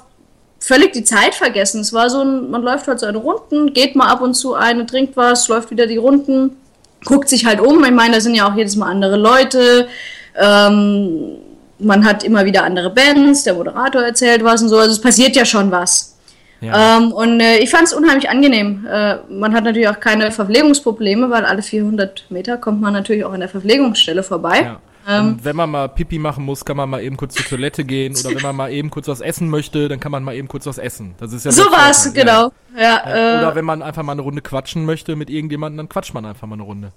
völlig 0.59 0.93
die 0.93 1.03
Zeit 1.03 1.35
vergessen. 1.35 1.81
Es 1.81 1.93
war 1.93 2.09
so 2.09 2.21
ein, 2.21 2.49
man 2.49 2.63
läuft 2.63 2.87
halt 2.87 2.99
seine 2.99 3.19
Runden, 3.19 3.73
geht 3.73 3.95
mal 3.95 4.07
ab 4.07 4.21
und 4.21 4.33
zu 4.33 4.55
eine, 4.55 4.85
trinkt 4.85 5.15
was, 5.15 5.47
läuft 5.47 5.69
wieder 5.69 5.85
die 5.85 5.97
Runden, 5.97 6.57
guckt 7.05 7.29
sich 7.29 7.45
halt 7.45 7.59
um. 7.59 7.83
Ich 7.83 7.91
meine, 7.91 8.15
da 8.15 8.21
sind 8.21 8.35
ja 8.35 8.49
auch 8.49 8.55
jedes 8.55 8.75
Mal 8.75 8.89
andere 8.89 9.17
Leute. 9.17 9.87
Ähm, 10.35 11.37
man 11.77 12.05
hat 12.05 12.23
immer 12.23 12.43
wieder 12.45 12.63
andere 12.63 12.89
Bands, 12.89 13.43
der 13.43 13.53
Moderator 13.53 14.01
erzählt 14.01 14.43
was 14.43 14.61
und 14.61 14.69
so. 14.69 14.77
Also 14.77 14.91
es 14.91 15.01
passiert 15.01 15.35
ja 15.35 15.45
schon 15.45 15.71
was. 15.71 16.15
Ja. 16.61 16.97
Ähm, 16.97 17.11
und 17.13 17.39
äh, 17.39 17.57
ich 17.59 17.69
fand 17.69 17.83
es 17.83 17.93
unheimlich 17.93 18.29
angenehm. 18.29 18.85
Äh, 18.89 19.17
man 19.29 19.53
hat 19.53 19.63
natürlich 19.63 19.87
auch 19.87 19.99
keine 19.99 20.31
Verpflegungsprobleme, 20.31 21.29
weil 21.29 21.45
alle 21.45 21.61
400 21.61 22.25
Meter 22.29 22.57
kommt 22.57 22.81
man 22.81 22.93
natürlich 22.93 23.23
auch 23.23 23.31
an 23.33 23.39
der 23.39 23.49
Verpflegungsstelle 23.49 24.23
vorbei. 24.23 24.61
Ja. 24.63 24.79
Ähm, 25.07 25.27
Und 25.27 25.45
wenn 25.45 25.55
man 25.55 25.69
mal 25.71 25.87
Pipi 25.87 26.19
machen 26.19 26.43
muss, 26.43 26.65
kann 26.65 26.75
man 26.77 26.89
mal 26.89 27.01
eben 27.01 27.15
kurz 27.17 27.35
zur 27.35 27.45
Toilette 27.45 27.85
gehen 27.85 28.15
oder 28.15 28.35
wenn 28.35 28.41
man 28.43 28.55
mal 28.55 28.71
eben 28.71 28.89
kurz 28.89 29.07
was 29.07 29.21
essen 29.21 29.49
möchte, 29.49 29.87
dann 29.87 29.99
kann 29.99 30.11
man 30.11 30.23
mal 30.23 30.35
eben 30.35 30.47
kurz 30.49 30.65
was 30.65 30.77
essen. 30.77 31.15
Das 31.17 31.31
ist 31.31 31.45
ja 31.45 31.51
so 31.51 31.63
Vorteil, 31.63 32.11
genau. 32.13 32.51
Ja, 32.77 32.81
Ja. 32.81 33.09
Ja. 33.09 33.35
äh, 33.37 33.37
Oder 33.39 33.55
wenn 33.55 33.65
man 33.65 33.81
einfach 33.81 34.03
mal 34.03 34.11
eine 34.11 34.21
Runde 34.21 34.41
quatschen 34.41 34.85
möchte 34.85 35.15
mit 35.15 35.29
irgendjemandem, 35.29 35.77
dann 35.77 35.89
quatscht 35.89 36.13
man 36.13 36.25
einfach 36.25 36.47
mal 36.47 36.55
eine 36.55 36.63
Runde. 36.63 36.91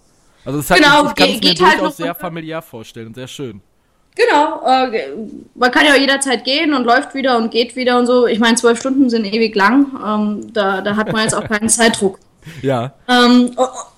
Also 0.45 0.59
es 0.59 0.69
hat, 0.71 0.79
Genau, 0.79 1.07
ich 1.07 1.15
kann 1.15 1.29
es 1.31 1.41
mir 1.41 1.49
halt 1.51 1.61
durchaus 1.79 1.97
sehr 1.97 2.15
familiär 2.17 2.63
vorstellen 2.63 3.07
und 3.09 3.15
sehr 3.15 3.29
schön. 3.29 3.63
Genau, 4.15 4.61
äh, 4.67 5.09
man 5.55 5.71
kann 5.71 5.87
ja 5.87 5.97
jederzeit 5.97 6.45
gehen 6.45 6.75
und 6.75 6.85
läuft 6.85 7.15
wieder 7.15 7.39
und 7.39 7.51
geht 7.51 7.77
wieder 7.77 7.99
und 7.99 8.07
so. 8.07 8.27
Ich 8.27 8.39
meine, 8.39 8.57
zwölf 8.57 8.79
Stunden 8.79 9.09
sind 9.09 9.25
ewig 9.25 9.55
lang. 9.55 9.87
Ähm, 10.07 10.53
da, 10.53 10.83
da 10.83 10.97
hat 10.97 11.13
man 11.13 11.23
jetzt 11.23 11.35
auch 11.35 11.49
keinen 11.49 11.69
Zeitdruck. 11.71 12.19
Ja, 12.61 12.93
Ähm, 13.09 13.57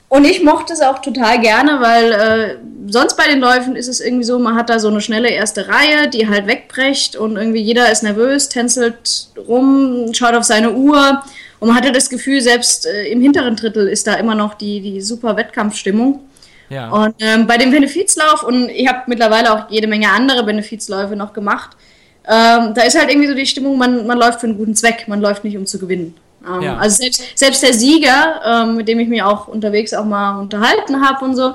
und 0.09 0.25
ich 0.25 0.45
mochte 0.45 0.73
es 0.73 0.81
auch 0.81 1.01
total 1.01 1.41
gerne, 1.41 1.81
weil 1.81 2.13
äh, 2.13 2.57
sonst 2.87 3.17
bei 3.17 3.27
den 3.27 3.41
Läufen 3.41 3.75
ist 3.75 3.89
es 3.89 4.01
irgendwie 4.01 4.23
so, 4.23 4.39
man 4.39 4.55
hat 4.55 4.71
da 4.71 4.79
so 4.79 4.89
eine 4.89 5.01
schnelle 5.01 5.29
erste 5.29 5.67
Reihe, 5.67 6.09
die 6.09 6.29
halt 6.29 6.47
wegbrecht 6.47 7.17
und 7.17 7.37
irgendwie 7.37 7.61
jeder 7.61 7.91
ist 7.91 8.05
nervös, 8.05 8.49
tänzelt 8.49 9.31
rum, 9.49 10.13
schaut 10.13 10.35
auf 10.35 10.45
seine 10.45 10.73
Uhr 10.73 11.23
und 11.59 11.69
man 11.69 11.77
hatte 11.77 11.91
das 11.91 12.11
Gefühl, 12.11 12.41
selbst 12.41 12.87
äh, 12.87 13.07
im 13.07 13.23
hinteren 13.23 13.57
Drittel 13.57 13.89
ist 13.89 14.07
da 14.07 14.15
immer 14.15 14.35
noch 14.35 14.55
die, 14.55 14.81
die 14.81 15.01
super 15.01 15.37
Wettkampfstimmung. 15.37 16.21
Ja. 16.69 16.91
Und 16.91 17.15
ähm, 17.21 17.47
bei 17.47 17.59
dem 17.59 17.71
Benefizlauf, 17.71 18.43
und 18.43 18.69
ich 18.69 18.89
habe 18.89 19.03
mittlerweile 19.07 19.53
auch 19.53 19.71
jede 19.71 19.87
Menge 19.87 20.11
andere 20.11 20.45
Benefizläufe 20.45 21.17
noch 21.17 21.33
gemacht, 21.33 21.77
ähm, 22.27 22.73
da 22.75 22.83
ist 22.83 22.99
halt 22.99 23.11
irgendwie 23.11 23.29
so 23.29 23.35
die 23.35 23.47
Stimmung, 23.47 23.77
man, 23.77 24.07
man 24.07 24.19
läuft 24.19 24.41
für 24.41 24.47
einen 24.47 24.57
guten 24.57 24.75
Zweck, 24.75 25.07
man 25.09 25.21
läuft 25.21 25.45
nicht 25.45 25.57
um 25.57 25.67
zu 25.67 25.79
gewinnen. 25.79 26.17
Ähm, 26.47 26.63
Ja. 26.63 26.77
Also 26.79 26.97
selbst, 26.97 27.23
selbst 27.35 27.63
der 27.63 27.75
Sieger, 27.75 28.41
ähm, 28.45 28.77
mit 28.77 28.89
dem 28.89 28.99
ich 28.99 29.09
mich 29.09 29.23
auch 29.23 29.49
unterwegs 29.49 29.93
auch 29.93 30.05
mal 30.05 30.39
unterhalten 30.41 31.07
habe 31.07 31.25
und 31.25 31.37
so, 31.37 31.55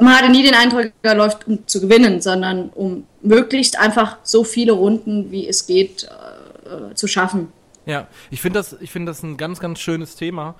man 0.00 0.14
hatte 0.14 0.30
nie 0.30 0.42
den 0.42 0.54
Eindruck, 0.54 0.92
er 1.02 1.14
läuft 1.14 1.46
um 1.46 1.66
zu 1.66 1.80
gewinnen, 1.80 2.20
sondern 2.20 2.70
um 2.74 3.06
möglichst 3.22 3.78
einfach 3.78 4.18
so 4.22 4.44
viele 4.44 4.72
Runden, 4.72 5.30
wie 5.30 5.48
es 5.48 5.66
geht, 5.66 6.04
äh, 6.04 6.90
äh, 6.90 6.94
zu 6.94 7.06
schaffen. 7.06 7.52
Ja, 7.86 8.08
ich 8.30 8.40
finde 8.40 8.58
das, 8.58 8.76
ich 8.80 8.90
finde 8.90 9.10
das 9.10 9.22
ein 9.22 9.36
ganz, 9.36 9.60
ganz 9.60 9.78
schönes 9.78 10.16
Thema, 10.16 10.54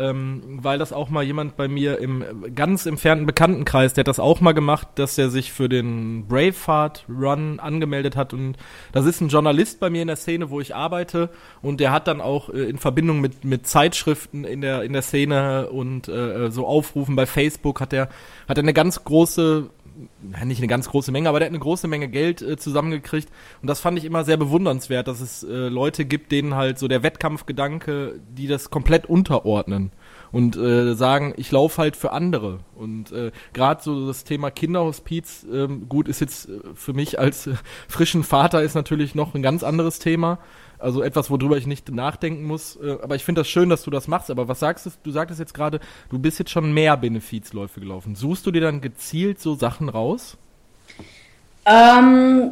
ähm, 0.00 0.60
weil 0.62 0.78
das 0.78 0.92
auch 0.92 1.10
mal 1.10 1.22
jemand 1.22 1.56
bei 1.56 1.68
mir 1.68 1.98
im 1.98 2.22
äh, 2.22 2.50
ganz 2.50 2.86
entfernten 2.86 3.26
Bekanntenkreis, 3.26 3.92
der 3.92 4.02
hat 4.02 4.08
das 4.08 4.18
auch 4.18 4.40
mal 4.40 4.52
gemacht, 4.52 4.88
dass 4.94 5.18
er 5.18 5.30
sich 5.30 5.52
für 5.52 5.68
den 5.68 6.26
Braveheart 6.26 7.04
Run 7.08 7.60
angemeldet 7.60 8.16
hat. 8.16 8.32
Und 8.32 8.56
das 8.92 9.04
ist 9.04 9.20
ein 9.20 9.28
Journalist 9.28 9.78
bei 9.78 9.90
mir 9.90 10.02
in 10.02 10.08
der 10.08 10.16
Szene, 10.16 10.50
wo 10.50 10.60
ich 10.60 10.74
arbeite. 10.74 11.28
Und 11.62 11.80
der 11.80 11.92
hat 11.92 12.08
dann 12.08 12.20
auch 12.20 12.48
äh, 12.48 12.62
in 12.64 12.78
Verbindung 12.78 13.20
mit 13.20 13.44
mit 13.44 13.66
Zeitschriften 13.66 14.44
in 14.44 14.62
der 14.62 14.82
in 14.82 14.92
der 14.92 15.02
Szene 15.02 15.68
und 15.68 16.08
äh, 16.08 16.50
so 16.50 16.66
Aufrufen 16.66 17.14
bei 17.14 17.26
Facebook 17.26 17.80
hat 17.80 17.92
er 17.92 18.08
hat 18.48 18.56
er 18.56 18.62
eine 18.62 18.72
ganz 18.72 19.04
große 19.04 19.68
nicht 20.44 20.58
eine 20.58 20.66
ganz 20.66 20.88
große 20.88 21.12
Menge, 21.12 21.28
aber 21.28 21.38
der 21.38 21.46
hat 21.46 21.52
eine 21.52 21.60
große 21.60 21.88
Menge 21.88 22.08
Geld 22.08 22.42
äh, 22.42 22.56
zusammengekriegt. 22.56 23.28
Und 23.62 23.68
das 23.68 23.80
fand 23.80 23.98
ich 23.98 24.04
immer 24.04 24.24
sehr 24.24 24.36
bewundernswert, 24.36 25.08
dass 25.08 25.20
es 25.20 25.42
äh, 25.42 25.68
Leute 25.68 26.04
gibt, 26.04 26.32
denen 26.32 26.54
halt 26.54 26.78
so 26.78 26.88
der 26.88 27.02
Wettkampfgedanke, 27.02 28.20
die 28.36 28.46
das 28.46 28.70
komplett 28.70 29.06
unterordnen 29.06 29.92
und 30.32 30.56
äh, 30.56 30.94
sagen, 30.94 31.34
ich 31.36 31.50
laufe 31.50 31.82
halt 31.82 31.96
für 31.96 32.12
andere. 32.12 32.60
Und 32.74 33.12
äh, 33.12 33.32
gerade 33.52 33.82
so 33.82 34.06
das 34.06 34.24
Thema 34.24 34.50
Kinderhospiz, 34.50 35.46
ähm, 35.52 35.88
gut, 35.88 36.08
ist 36.08 36.20
jetzt 36.20 36.48
äh, 36.48 36.60
für 36.74 36.92
mich 36.92 37.18
als 37.18 37.46
äh, 37.46 37.54
frischen 37.88 38.22
Vater 38.22 38.62
ist 38.62 38.74
natürlich 38.74 39.14
noch 39.14 39.34
ein 39.34 39.42
ganz 39.42 39.62
anderes 39.62 39.98
Thema. 39.98 40.38
Also 40.80 41.02
etwas, 41.02 41.30
worüber 41.30 41.56
ich 41.56 41.66
nicht 41.66 41.90
nachdenken 41.90 42.44
muss. 42.44 42.76
Äh, 42.76 42.98
aber 43.02 43.14
ich 43.16 43.24
finde 43.24 43.42
das 43.42 43.48
schön, 43.48 43.68
dass 43.68 43.82
du 43.82 43.90
das 43.90 44.08
machst. 44.08 44.30
Aber 44.30 44.48
was 44.48 44.60
sagst 44.60 44.86
du? 44.86 44.90
Du 45.02 45.10
sagtest 45.10 45.40
jetzt 45.40 45.54
gerade, 45.54 45.80
du 46.10 46.18
bist 46.18 46.38
jetzt 46.38 46.50
schon 46.50 46.72
mehr 46.72 46.96
Benefizläufe 46.96 47.80
gelaufen. 47.80 48.14
Suchst 48.14 48.46
du 48.46 48.50
dir 48.50 48.60
dann 48.60 48.80
gezielt 48.80 49.40
so 49.40 49.54
Sachen 49.54 49.88
raus? 49.88 50.36
Ähm, 51.66 52.50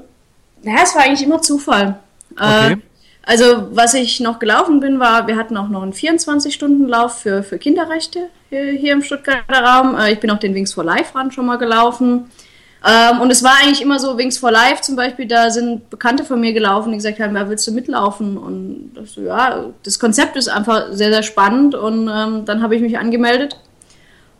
ja, 0.62 0.76
es 0.82 0.94
war 0.94 1.02
eigentlich 1.02 1.22
immer 1.22 1.40
Zufall. 1.40 1.98
Okay. 2.32 2.72
Äh, 2.72 2.76
also, 3.22 3.68
was 3.72 3.92
ich 3.92 4.20
noch 4.20 4.38
gelaufen 4.38 4.80
bin, 4.80 5.00
war, 5.00 5.26
wir 5.26 5.36
hatten 5.36 5.56
auch 5.58 5.68
noch 5.68 5.82
einen 5.82 5.92
24-Stunden-Lauf 5.92 7.20
für, 7.20 7.42
für 7.42 7.58
Kinderrechte 7.58 8.30
hier, 8.48 8.72
hier 8.72 8.94
im 8.94 9.02
Stuttgarter 9.02 9.62
Raum. 9.62 9.98
Äh, 9.98 10.12
ich 10.12 10.20
bin 10.20 10.30
auch 10.30 10.38
den 10.38 10.54
Wings 10.54 10.72
for 10.72 10.82
Life 10.82 11.16
Run 11.16 11.30
schon 11.30 11.44
mal 11.44 11.58
gelaufen. 11.58 12.30
Ähm, 12.86 13.20
und 13.20 13.30
es 13.30 13.42
war 13.42 13.54
eigentlich 13.60 13.82
immer 13.82 13.98
so, 13.98 14.16
Wings 14.16 14.38
for 14.38 14.52
Life 14.52 14.82
zum 14.82 14.94
Beispiel, 14.94 15.26
da 15.26 15.50
sind 15.50 15.90
Bekannte 15.90 16.24
von 16.24 16.40
mir 16.40 16.52
gelaufen, 16.52 16.92
die 16.92 16.98
gesagt 16.98 17.18
haben, 17.18 17.34
ja, 17.34 17.48
willst 17.48 17.66
du 17.66 17.72
mitlaufen? 17.72 18.38
Und 18.38 18.92
das, 18.94 19.16
ja, 19.16 19.66
das 19.82 19.98
Konzept 19.98 20.36
ist 20.36 20.48
einfach 20.48 20.92
sehr, 20.92 21.10
sehr 21.10 21.22
spannend 21.22 21.74
und 21.74 22.08
ähm, 22.08 22.44
dann 22.44 22.62
habe 22.62 22.76
ich 22.76 22.82
mich 22.82 22.98
angemeldet. 22.98 23.58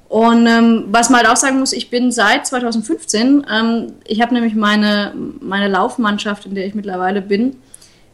Und 0.09 0.47
ähm, 0.47 0.85
was 0.89 1.11
man 1.11 1.21
halt 1.21 1.31
auch 1.31 1.37
sagen 1.37 1.59
muss, 1.59 1.73
ich 1.73 1.91
bin 1.91 2.11
seit 2.11 2.47
2015, 2.47 3.45
ähm, 3.53 3.93
ich 4.07 4.23
habe 4.23 4.33
nämlich 4.33 4.55
meine, 4.55 5.13
meine 5.41 5.69
Laufmannschaft, 5.69 6.47
in 6.47 6.55
der 6.55 6.65
ich 6.65 6.75
mittlerweile 6.75 7.21
bin, 7.21 7.57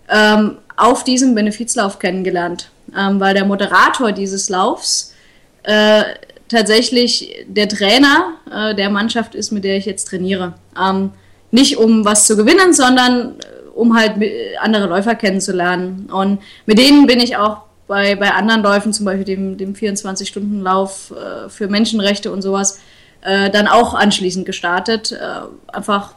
ähm, 0.09 0.57
auf 0.77 1.05
diesem 1.05 1.35
Benefizlauf 1.35 2.01
kennengelernt, 2.01 2.71
ähm, 2.97 3.21
weil 3.21 3.35
der 3.35 3.45
Moderator 3.45 4.11
dieses 4.11 4.49
Laufs 4.49 5.15
äh, 5.63 6.03
tatsächlich 6.49 7.45
der 7.47 7.69
Trainer 7.69 8.35
äh, 8.51 8.75
der 8.75 8.91
Mannschaft 8.91 9.35
ist, 9.35 9.51
mit 9.51 9.65
der 9.65 9.77
ich 9.77 9.87
jetzt 9.87 10.07
trainiere. 10.07 10.55
Ähm, 10.81 11.11
nicht 11.51 11.77
um 11.79 12.05
was 12.05 12.27
zu 12.27 12.37
gewinnen, 12.37 12.73
sondern 12.73 13.39
äh, 13.39 13.69
um 13.75 13.97
halt 13.97 14.15
andere 14.61 14.87
Läufer 14.87 15.15
kennenzulernen. 15.15 16.09
Und 16.13 16.41
mit 16.67 16.79
denen 16.79 17.07
bin 17.07 17.21
ich 17.21 17.37
auch 17.37 17.63
bei, 17.87 18.15
bei 18.17 18.33
anderen 18.33 18.63
Läufen, 18.63 18.93
zum 18.93 19.05
Beispiel 19.07 19.25
dem, 19.25 19.57
dem 19.57 19.75
24-Stunden-Lauf 19.75 21.13
äh, 21.13 21.49
für 21.49 21.69
Menschenrechte 21.69 22.33
und 22.33 22.43
sowas, 22.43 22.81
äh, 23.23 23.51
dann 23.51 23.69
auch 23.69 23.95
anschließend 23.95 24.47
gestartet. 24.47 25.13
Äh, 25.13 25.75
einfach 25.75 26.15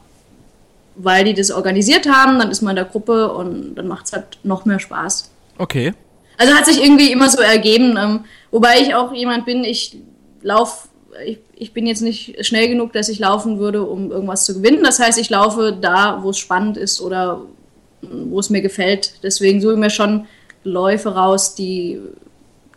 weil 0.98 1.26
die 1.26 1.34
das 1.34 1.52
organisiert 1.52 2.08
haben, 2.10 2.40
dann 2.40 2.50
ist 2.52 2.62
man 2.62 2.72
in 2.72 2.78
der 2.78 2.86
Gruppe 2.86 3.32
und 3.32 3.76
dann 3.76 3.88
macht 3.88 4.08
es 4.08 4.14
halt 4.14 4.40
noch 4.44 4.66
mehr 4.66 4.80
Spaß. 4.80 5.32
Okay. 5.58 5.94
Also 6.38 6.54
hat 6.54 6.66
sich 6.66 6.84
irgendwie 6.84 7.12
immer 7.12 7.30
so 7.30 7.42
ergeben, 7.42 7.98
ähm, 7.98 8.26
wobei 8.52 8.80
ich 8.80 8.96
auch 8.96 9.14
jemand 9.14 9.46
bin, 9.46 9.64
ich 9.64 9.98
laufe, 10.48 10.88
ich, 11.26 11.40
ich 11.56 11.74
bin 11.74 11.86
jetzt 11.86 12.02
nicht 12.02 12.46
schnell 12.46 12.68
genug, 12.68 12.94
dass 12.94 13.10
ich 13.10 13.20
laufen 13.20 13.60
würde, 13.60 13.84
um 13.84 14.12
irgendwas 14.12 14.46
zu 14.46 14.56
gewinnen. 14.56 14.84
Das 14.84 15.00
heißt, 15.00 15.20
ich 15.20 15.30
laufe 15.30 15.78
da, 15.80 16.20
wo 16.24 16.30
es 16.30 16.38
spannend 16.38 16.78
ist 16.78 17.02
oder 17.02 17.42
wo 18.02 18.40
es 18.40 18.50
mir 18.50 18.62
gefällt. 18.62 19.24
Deswegen 19.24 19.62
suche 19.62 19.74
ich 19.74 19.80
mir 19.80 19.90
schon 19.90 20.28
Läufe 20.64 21.10
raus, 21.10 21.56
die, 21.56 22.00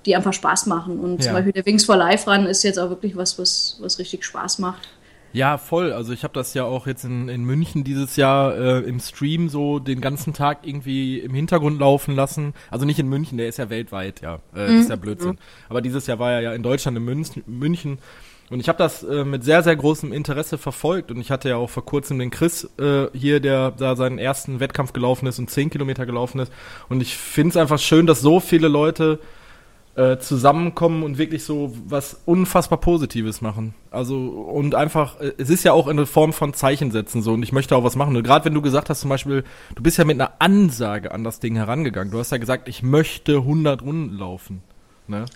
die 0.04 0.16
einfach 0.16 0.32
Spaß 0.32 0.66
machen. 0.66 0.98
Und 1.00 1.18
ja. 1.18 1.26
zum 1.26 1.32
Beispiel 1.34 1.52
der 1.52 1.66
Wings 1.66 1.84
for 1.84 1.96
Life 1.96 2.30
Run 2.30 2.46
ist 2.46 2.62
jetzt 2.62 2.78
auch 2.78 2.90
wirklich 2.90 3.16
was, 3.16 3.38
was, 3.38 3.78
was 3.80 3.98
richtig 3.98 4.24
Spaß 4.24 4.58
macht. 4.58 4.88
Ja, 5.32 5.58
voll. 5.58 5.92
Also 5.92 6.12
ich 6.12 6.25
habe 6.25 6.34
das 6.34 6.54
ja 6.54 6.64
auch 6.64 6.87
jetzt 6.87 7.04
in, 7.04 7.28
in 7.28 7.44
München 7.44 7.84
dieses 7.84 8.16
Jahr 8.16 8.56
äh, 8.56 8.78
im 8.80 8.99
Stream 9.00 9.49
so 9.49 9.78
den 9.78 10.00
ganzen 10.00 10.32
Tag 10.32 10.66
irgendwie 10.66 11.20
im 11.20 11.34
Hintergrund 11.34 11.78
laufen 11.78 12.14
lassen. 12.14 12.54
Also 12.70 12.84
nicht 12.84 12.99
in 12.99 13.08
München, 13.08 13.38
der 13.38 13.49
ist 13.49 13.58
ja 13.58 13.70
weltweit, 13.70 14.22
ja. 14.22 14.40
Äh, 14.54 14.68
mhm. 14.68 14.80
ist 14.80 14.90
ja 14.90 14.96
Blödsinn. 14.96 15.38
Aber 15.68 15.80
dieses 15.80 16.06
Jahr 16.06 16.18
war 16.18 16.32
er 16.32 16.40
ja 16.40 16.52
in 16.52 16.62
Deutschland, 16.62 16.96
in 16.96 17.04
München. 17.04 17.44
München. 17.46 17.99
Und 18.50 18.58
ich 18.58 18.68
habe 18.68 18.78
das 18.78 19.04
äh, 19.04 19.25
mit 19.25 19.44
sehr, 19.44 19.62
sehr 19.62 19.76
großem 19.76 20.12
Interesse 20.12 20.58
verfolgt. 20.58 21.12
Und 21.12 21.20
ich 21.20 21.30
hatte 21.30 21.49
ja 21.49 21.56
auch 21.56 21.70
vor 21.70 21.84
kurzem 21.84 22.18
den 22.18 22.30
Chris 22.30 22.68
äh, 22.78 23.06
hier, 23.12 23.38
der 23.38 23.70
da 23.70 23.94
seinen 23.94 24.18
ersten 24.18 24.58
Wettkampf 24.58 24.92
gelaufen 24.92 25.26
ist 25.28 25.38
und 25.38 25.49
zehn 25.49 25.70
Kilometer 25.70 26.04
gelaufen 26.04 26.40
ist. 26.40 26.52
Und 26.88 27.00
ich 27.00 27.16
finde 27.16 27.50
es 27.50 27.56
einfach 27.56 27.78
schön, 27.78 28.06
dass 28.06 28.20
so 28.20 28.40
viele 28.40 28.66
Leute 28.66 29.20
äh, 29.97 30.18
zusammenkommen 30.18 31.02
und 31.02 31.18
wirklich 31.18 31.44
so 31.44 31.73
was 31.87 32.20
unfassbar 32.25 32.80
Positives 32.80 33.40
machen. 33.40 33.75
Also 33.90 34.16
und 34.16 34.75
einfach, 34.75 35.20
äh, 35.20 35.32
es 35.37 35.50
ist 35.50 35.64
ja 35.64 35.73
auch 35.73 35.88
eine 35.88 36.06
Form 36.06 36.32
von 36.32 36.54
Zeichen 36.54 36.90
setzen 36.90 37.23
so 37.23 37.32
und 37.32 37.42
ich 37.42 37.52
möchte 37.52 37.76
auch 37.76 37.85
was 37.85 37.97
machen. 37.97 38.20
Gerade 38.23 38.44
wenn 38.44 38.54
du 38.54 38.62
gesagt 38.62 38.88
hast 38.88 39.00
zum 39.00 39.11
Beispiel, 39.11 39.44
du 39.75 39.82
bist 39.82 39.99
ja 39.99 40.04
mit 40.04 40.20
einer 40.20 40.32
Ansage 40.38 41.12
an 41.12 41.25
das 41.25 41.40
Ding 41.40 41.56
herangegangen. 41.56 42.12
Du 42.12 42.18
hast 42.18 42.30
ja 42.30 42.38
gesagt, 42.38 42.68
ich 42.68 42.82
möchte 42.82 43.37
100 43.37 43.82
Runden 43.82 44.16
laufen. 44.16 44.62
Ne? 45.09 45.26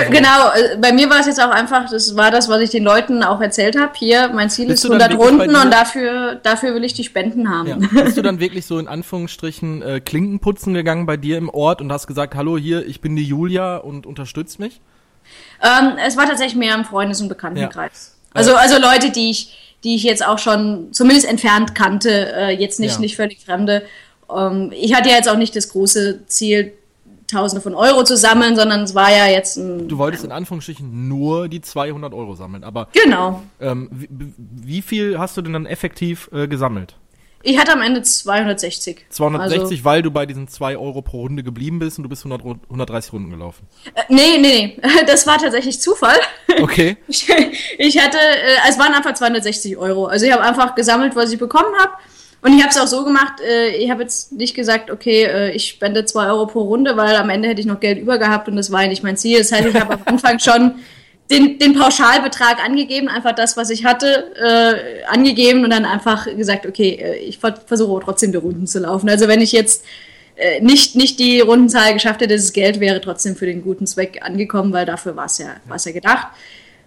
Also, 0.00 0.12
genau, 0.12 0.50
äh, 0.54 0.76
bei 0.78 0.92
mir 0.92 1.08
war 1.10 1.20
es 1.20 1.26
jetzt 1.26 1.40
auch 1.40 1.50
einfach, 1.50 1.88
das 1.90 2.16
war 2.16 2.30
das, 2.30 2.48
was 2.48 2.60
ich 2.60 2.70
den 2.70 2.84
Leuten 2.84 3.22
auch 3.22 3.40
erzählt 3.40 3.78
habe. 3.78 3.92
Hier, 3.94 4.28
mein 4.28 4.50
Ziel 4.50 4.70
ist 4.70 4.84
100 4.84 5.14
Runden 5.16 5.54
und 5.54 5.70
dafür, 5.70 6.36
dafür 6.42 6.74
will 6.74 6.84
ich 6.84 6.94
die 6.94 7.04
Spenden 7.04 7.50
haben. 7.50 7.88
Ja. 7.94 8.02
Bist 8.02 8.16
du 8.16 8.22
dann 8.22 8.40
wirklich 8.40 8.66
so 8.66 8.78
in 8.78 8.88
Anführungsstrichen 8.88 9.82
äh, 9.82 10.00
Klinkenputzen 10.00 10.74
gegangen 10.74 11.06
bei 11.06 11.16
dir 11.16 11.38
im 11.38 11.48
Ort 11.48 11.80
und 11.80 11.92
hast 11.92 12.06
gesagt, 12.06 12.34
hallo 12.34 12.58
hier, 12.58 12.86
ich 12.86 13.00
bin 13.00 13.16
die 13.16 13.24
Julia 13.24 13.76
und 13.76 14.06
unterstützt 14.06 14.58
mich? 14.58 14.80
Ähm, 15.62 15.96
es 16.04 16.16
war 16.16 16.26
tatsächlich 16.26 16.56
mehr 16.56 16.74
im 16.74 16.84
Freundes- 16.84 17.20
und 17.20 17.28
Bekanntenkreis. 17.28 18.16
Ja. 18.16 18.40
Also, 18.40 18.56
also 18.56 18.78
Leute, 18.78 19.10
die 19.10 19.30
ich, 19.30 19.76
die 19.84 19.94
ich 19.94 20.02
jetzt 20.02 20.26
auch 20.26 20.38
schon 20.38 20.92
zumindest 20.92 21.26
entfernt 21.26 21.74
kannte, 21.74 22.32
äh, 22.34 22.50
jetzt 22.50 22.80
nicht, 22.80 22.94
ja. 22.94 23.00
nicht 23.00 23.16
völlig 23.16 23.44
Fremde. 23.44 23.84
Ähm, 24.34 24.72
ich 24.74 24.94
hatte 24.94 25.08
ja 25.08 25.16
jetzt 25.16 25.28
auch 25.28 25.36
nicht 25.36 25.54
das 25.56 25.68
große 25.68 26.26
Ziel, 26.26 26.72
Tausende 27.26 27.62
von 27.62 27.74
Euro 27.74 28.04
zu 28.04 28.16
sammeln, 28.16 28.56
sondern 28.56 28.82
es 28.82 28.94
war 28.94 29.10
ja 29.10 29.26
jetzt 29.26 29.56
ein. 29.56 29.88
Du 29.88 29.98
wolltest 29.98 30.24
in 30.24 30.32
Anführungsstrichen 30.32 31.08
nur 31.08 31.48
die 31.48 31.60
200 31.60 32.12
Euro 32.12 32.34
sammeln, 32.34 32.64
aber. 32.64 32.88
Genau. 32.92 33.42
Ähm, 33.60 33.88
wie, 33.92 34.08
wie, 34.38 34.82
viel 34.82 35.18
hast 35.18 35.36
du 35.36 35.42
denn 35.42 35.54
dann 35.54 35.66
effektiv 35.66 36.28
äh, 36.32 36.48
gesammelt? 36.48 36.96
Ich 37.46 37.58
hatte 37.58 37.72
am 37.72 37.82
Ende 37.82 38.00
260. 38.00 39.04
260, 39.10 39.60
also, 39.60 39.84
weil 39.84 40.00
du 40.00 40.10
bei 40.10 40.24
diesen 40.24 40.48
2 40.48 40.78
Euro 40.78 41.02
pro 41.02 41.20
Runde 41.20 41.42
geblieben 41.42 41.78
bist 41.78 41.98
und 41.98 42.04
du 42.04 42.08
bist 42.08 42.24
100, 42.24 42.40
130 42.42 43.12
Runden 43.12 43.30
gelaufen. 43.30 43.66
Äh, 43.94 44.02
nee, 44.08 44.38
nee, 44.38 44.78
nee. 44.82 44.90
Das 45.06 45.26
war 45.26 45.36
tatsächlich 45.36 45.80
Zufall. 45.80 46.18
Okay. 46.60 46.96
Ich, 47.06 47.28
ich 47.78 47.98
hatte, 47.98 48.18
äh, 48.18 48.68
es 48.68 48.78
waren 48.78 48.94
einfach 48.94 49.14
260 49.14 49.76
Euro. 49.76 50.06
Also 50.06 50.24
ich 50.24 50.32
habe 50.32 50.42
einfach 50.42 50.74
gesammelt, 50.74 51.14
was 51.16 51.32
ich 51.32 51.38
bekommen 51.38 51.74
habe 51.78 51.92
und 52.44 52.52
ich 52.52 52.60
habe 52.60 52.68
es 52.68 52.76
auch 52.76 52.86
so 52.86 53.04
gemacht, 53.04 53.40
äh, 53.40 53.70
ich 53.70 53.90
habe 53.90 54.02
jetzt 54.02 54.32
nicht 54.32 54.54
gesagt, 54.54 54.90
okay, 54.90 55.24
äh, 55.24 55.52
ich 55.52 55.66
spende 55.66 56.04
zwei 56.04 56.26
Euro 56.26 56.46
pro 56.46 56.60
Runde, 56.60 56.94
weil 56.94 57.16
am 57.16 57.30
Ende 57.30 57.48
hätte 57.48 57.62
ich 57.62 57.66
noch 57.66 57.80
Geld 57.80 57.98
über 57.98 58.18
gehabt 58.18 58.48
und 58.48 58.56
das 58.56 58.70
war 58.70 58.82
ja 58.82 58.88
nicht 58.88 59.02
mein 59.02 59.16
Ziel. 59.16 59.38
Das 59.38 59.50
heißt, 59.50 59.66
ich 59.66 59.74
habe 59.74 59.94
am 59.94 60.00
Anfang 60.04 60.38
schon 60.38 60.74
den, 61.30 61.58
den 61.58 61.74
Pauschalbetrag 61.74 62.62
angegeben, 62.62 63.08
einfach 63.08 63.34
das, 63.34 63.56
was 63.56 63.70
ich 63.70 63.86
hatte, 63.86 64.30
äh, 64.36 65.06
angegeben 65.06 65.64
und 65.64 65.70
dann 65.70 65.86
einfach 65.86 66.26
gesagt, 66.26 66.66
okay, 66.66 66.90
äh, 67.02 67.16
ich 67.16 67.38
versuche 67.38 68.02
trotzdem 68.04 68.30
die 68.30 68.36
Runden 68.36 68.66
zu 68.66 68.78
laufen. 68.78 69.08
Also 69.08 69.26
wenn 69.26 69.40
ich 69.40 69.52
jetzt 69.52 69.82
äh, 70.36 70.60
nicht, 70.60 70.96
nicht 70.96 71.18
die 71.18 71.40
Rundenzahl 71.40 71.94
geschafft 71.94 72.20
hätte, 72.20 72.34
das 72.34 72.52
Geld 72.52 72.78
wäre 72.78 73.00
trotzdem 73.00 73.36
für 73.36 73.46
den 73.46 73.62
guten 73.62 73.86
Zweck 73.86 74.20
angekommen, 74.20 74.70
weil 74.74 74.84
dafür 74.84 75.16
war 75.16 75.26
es 75.26 75.38
ja, 75.38 75.56
war's 75.64 75.86
ja 75.86 75.92
gedacht. 75.92 76.26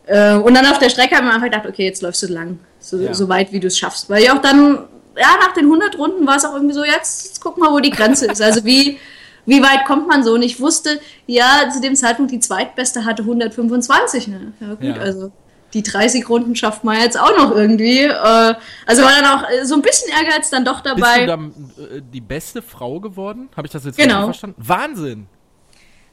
Äh, 0.06 0.36
und 0.36 0.54
dann 0.54 0.68
auf 0.68 0.78
der 0.78 0.90
Strecke 0.90 1.16
haben 1.16 1.26
wir 1.26 1.34
einfach 1.34 1.48
gedacht, 1.48 1.66
okay, 1.66 1.86
jetzt 1.86 2.04
läufst 2.04 2.22
du 2.22 2.28
lang, 2.28 2.60
so, 2.80 3.00
ja. 3.00 3.16
so 3.16 3.28
weit 3.28 3.52
wie 3.52 3.60
du 3.60 3.66
es 3.66 3.78
schaffst. 3.80 4.08
Weil 4.08 4.22
ich 4.22 4.30
auch 4.30 4.42
dann 4.42 4.84
ja, 5.20 5.38
nach 5.40 5.54
den 5.54 5.66
100 5.66 5.98
Runden 5.98 6.26
war 6.28 6.38
es 6.38 6.46
auch 6.46 6.54
irgendwie 6.54 6.74
so, 6.74 6.84
jetzt, 6.84 7.26
jetzt 7.26 7.42
gucken 7.42 7.64
wir, 7.64 7.72
wo 7.72 7.80
die 7.80 7.90
Grenze 7.90 8.26
ist. 8.28 8.42
Also 8.42 8.64
wie, 8.66 9.00
wie 9.46 9.62
weit 9.62 9.86
kommt 9.86 10.08
man 10.08 10.24
so? 10.24 10.34
Und 10.34 10.42
ich 10.42 10.60
wusste, 10.60 11.00
ja, 11.26 11.70
zu 11.72 11.82
dem 11.82 11.96
Zeitpunkt 11.96 12.32
die 12.32 12.40
zweitbeste 12.40 13.06
hatte 13.06 13.24
125. 13.24 14.28
Ne? 14.28 14.54
Ja 14.60 14.74
gut, 14.74 14.84
ja. 14.84 14.96
also 14.98 15.32
die 15.74 15.84
30 15.84 16.28
Runden 16.30 16.56
schafft 16.56 16.84
man 16.84 17.00
jetzt 17.00 17.20
auch 17.20 17.36
noch 17.38 17.52
irgendwie. 17.52 18.04
Äh, 18.04 18.56
also 18.86 19.04
war 19.04 19.12
dann 19.22 19.26
auch 19.26 19.50
äh, 19.50 19.66
so 19.66 19.76
ein 19.76 19.82
bisschen 19.82 20.12
Ehrgeiz 20.12 20.50
dann 20.50 20.66
doch 20.66 20.82
dabei. 20.82 21.02
Bist 21.02 21.22
du 21.22 21.26
dann 21.28 21.52
äh, 21.78 22.02
die 22.14 22.22
beste 22.22 22.62
Frau 22.62 23.00
geworden? 23.00 23.50
Habe 23.56 23.68
ich 23.68 23.74
das 23.74 23.86
jetzt 23.86 23.98
genau. 23.98 24.26
verstanden? 24.26 24.56
Wahnsinn! 24.58 25.28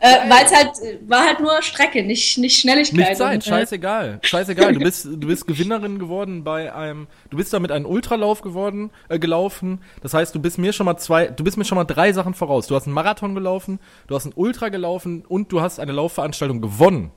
Äh, 0.04 0.28
Weil 0.28 0.44
es 0.44 0.54
halt 0.54 1.00
war 1.08 1.24
halt 1.24 1.40
nur 1.40 1.62
Strecke, 1.62 2.02
nicht, 2.02 2.36
nicht 2.36 2.60
Schnelligkeit. 2.60 3.08
Nicht 3.08 3.16
Zeit, 3.16 3.36
und, 3.36 3.46
äh, 3.46 3.48
scheißegal. 3.48 4.18
Scheißegal. 4.20 4.74
Du 4.74 4.80
bist, 4.80 5.06
du 5.06 5.26
bist 5.26 5.46
Gewinnerin 5.46 5.98
geworden 5.98 6.44
bei 6.44 6.74
einem, 6.74 7.06
du 7.30 7.38
bist 7.38 7.54
damit 7.54 7.72
einen 7.72 7.86
Ultralauf 7.86 8.42
geworden, 8.42 8.90
äh, 9.08 9.18
gelaufen. 9.18 9.80
Das 10.02 10.12
heißt, 10.12 10.34
du 10.34 10.40
bist 10.42 10.58
mir 10.58 10.74
schon 10.74 10.84
mal 10.84 10.98
zwei, 10.98 11.28
du 11.28 11.42
bist 11.42 11.56
mir 11.56 11.64
schon 11.64 11.76
mal 11.76 11.84
drei 11.84 12.12
Sachen 12.12 12.34
voraus. 12.34 12.66
Du 12.66 12.74
hast 12.74 12.84
einen 12.84 12.92
Marathon 12.92 13.34
gelaufen, 13.34 13.80
du 14.06 14.14
hast 14.14 14.26
einen 14.26 14.34
Ultra 14.36 14.68
gelaufen 14.68 15.24
und 15.26 15.50
du 15.50 15.62
hast 15.62 15.80
eine 15.80 15.92
Laufveranstaltung 15.92 16.60
gewonnen. 16.60 17.10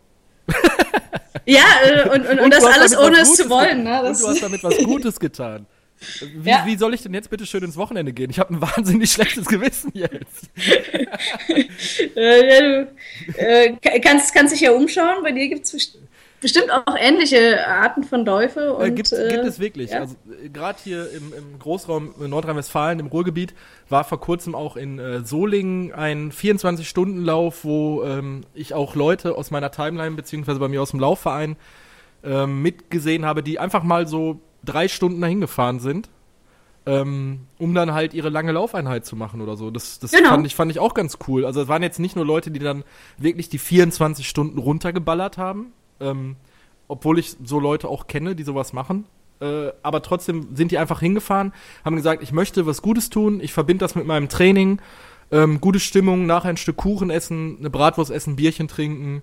ja, 1.46 1.65
äh, 1.84 2.03
und, 2.03 2.22
und, 2.22 2.25
und, 2.25 2.39
und 2.39 2.53
das 2.53 2.63
alles 2.63 2.98
ohne 2.98 3.17
es 3.17 3.34
zu 3.34 3.50
wollen. 3.50 3.84
Ne? 3.84 4.01
und 4.01 4.17
du 4.17 4.27
hast 4.29 4.41
damit 4.41 4.63
was 4.63 4.77
Gutes 4.77 5.20
getan. 5.20 5.65
Wie, 6.36 6.50
ja. 6.50 6.63
wie 6.66 6.75
soll 6.75 6.94
ich 6.94 7.01
denn 7.01 7.13
jetzt 7.13 7.30
bitte 7.30 7.46
schön 7.46 7.63
ins 7.63 7.77
Wochenende 7.77 8.13
gehen? 8.13 8.30
Ich 8.30 8.39
habe 8.39 8.54
ein 8.54 8.62
wahnsinnig 8.75 9.12
schlechtes 9.12 9.46
Gewissen 9.48 9.92
jetzt. 9.94 10.50
äh, 12.16 12.48
ja, 12.48 12.86
du 12.86 12.89
äh, 13.38 14.00
kannst, 14.00 14.34
kannst 14.34 14.54
dich 14.54 14.62
ja 14.62 14.72
umschauen. 14.72 15.24
Bei 15.24 15.32
dir 15.32 15.48
gibt 15.50 15.66
es 15.66 15.98
bestimmt 16.39 16.72
auch 16.72 16.96
ähnliche 16.98 17.66
Arten 17.68 18.04
von 18.04 18.25
Läufe. 18.25 18.60
Äh, 18.60 18.70
und, 18.70 18.82
äh, 18.82 18.92
gibt, 18.92 19.10
gibt 19.10 19.46
es 19.46 19.60
wirklich. 19.60 19.92
Ja. 19.92 20.01
Also 20.01 20.16
äh, 20.44 20.50
gerade 20.50 20.77
hier 20.84 21.12
im, 21.12 21.34
im 21.34 21.60
Großraum 21.60 22.13
Nordrhein-Westfalen, 22.20 23.00
im 23.00 23.08
Ruhrgebiet, 23.08 23.54
war 23.89 24.04
vor 24.04 24.20
kurzem 24.20 24.54
auch 24.56 24.77
in 24.77 25.00
äh, 25.00 25.22
Solingen 25.22 25.94
ein 25.94 26.32
24-Stunden-Lauf, 26.32 27.63
wo 27.63 28.04
ähm, 28.04 28.44
ich 28.54 28.74
auch 28.74 28.96
Leute 28.96 29.36
aus 29.36 29.51
meiner 29.51 29.72
Timeline 29.72 30.16
beziehungsweise 30.16 30.60
bei 30.60 30.68
mir 30.68 30.82
aus 30.82 30.92
dem 30.92 31.00
Laufverein 31.00 31.56
ähm, 32.24 32.62
mitgesehen 32.62 33.25
habe, 33.25 33.44
die 33.44 33.60
einfach 33.60 33.84
mal 33.84 34.08
so 34.08 34.42
drei 34.67 34.88
Stunden 34.88 35.21
dahin 35.21 35.41
gefahren 35.41 35.79
sind, 35.79 36.09
ähm, 36.86 37.41
um 37.57 37.74
dann 37.74 37.93
halt 37.93 38.13
ihre 38.13 38.29
lange 38.29 38.51
Laufeinheit 38.51 39.05
zu 39.05 39.15
machen 39.15 39.41
oder 39.41 39.57
so. 39.57 39.71
Das, 39.71 40.00
das 40.00 40.12
genau. 40.12 40.29
fand, 40.29 40.45
ich, 40.47 40.55
fand 40.55 40.71
ich 40.71 40.79
auch 40.79 40.93
ganz 40.93 41.17
cool. 41.27 41.45
Also 41.45 41.62
es 41.62 41.67
waren 41.67 41.83
jetzt 41.83 42.00
nicht 42.00 42.15
nur 42.15 42.25
Leute, 42.25 42.51
die 42.51 42.59
dann 42.59 42.83
wirklich 43.17 43.50
die 43.50 43.57
24 43.57 44.27
Stunden 44.27 44.57
runtergeballert 44.57 45.38
haben, 45.38 45.74
ähm, 46.00 46.36
obwohl 46.88 47.19
ich 47.19 47.36
so 47.43 47.59
Leute 47.59 47.89
auch 47.89 48.07
kenne, 48.07 48.36
die 48.36 48.43
sowas 48.43 48.74
machen. 48.74 49.05
Äh, 49.39 49.71
aber 49.83 50.01
trotzdem 50.01 50.55
sind 50.55 50.71
die 50.71 50.77
einfach 50.77 51.00
hingefahren, 51.00 51.53
haben 51.86 51.95
gesagt, 51.95 52.24
ich 52.24 52.31
möchte 52.31 52.65
was 52.65 52.81
Gutes 52.81 53.09
tun, 53.09 53.39
ich 53.41 53.53
verbinde 53.53 53.83
das 53.83 53.93
mit 53.93 54.05
meinem 54.05 54.29
Training, 54.29 54.81
ähm, 55.31 55.62
gute 55.62 55.79
Stimmung, 55.79 56.25
nachher 56.25 56.50
ein 56.50 56.57
Stück 56.57 56.77
Kuchen 56.77 57.09
essen, 57.09 57.57
eine 57.59 57.69
Bratwurst 57.69 58.12
essen, 58.12 58.36
Bierchen 58.36 58.67
trinken. 58.67 59.21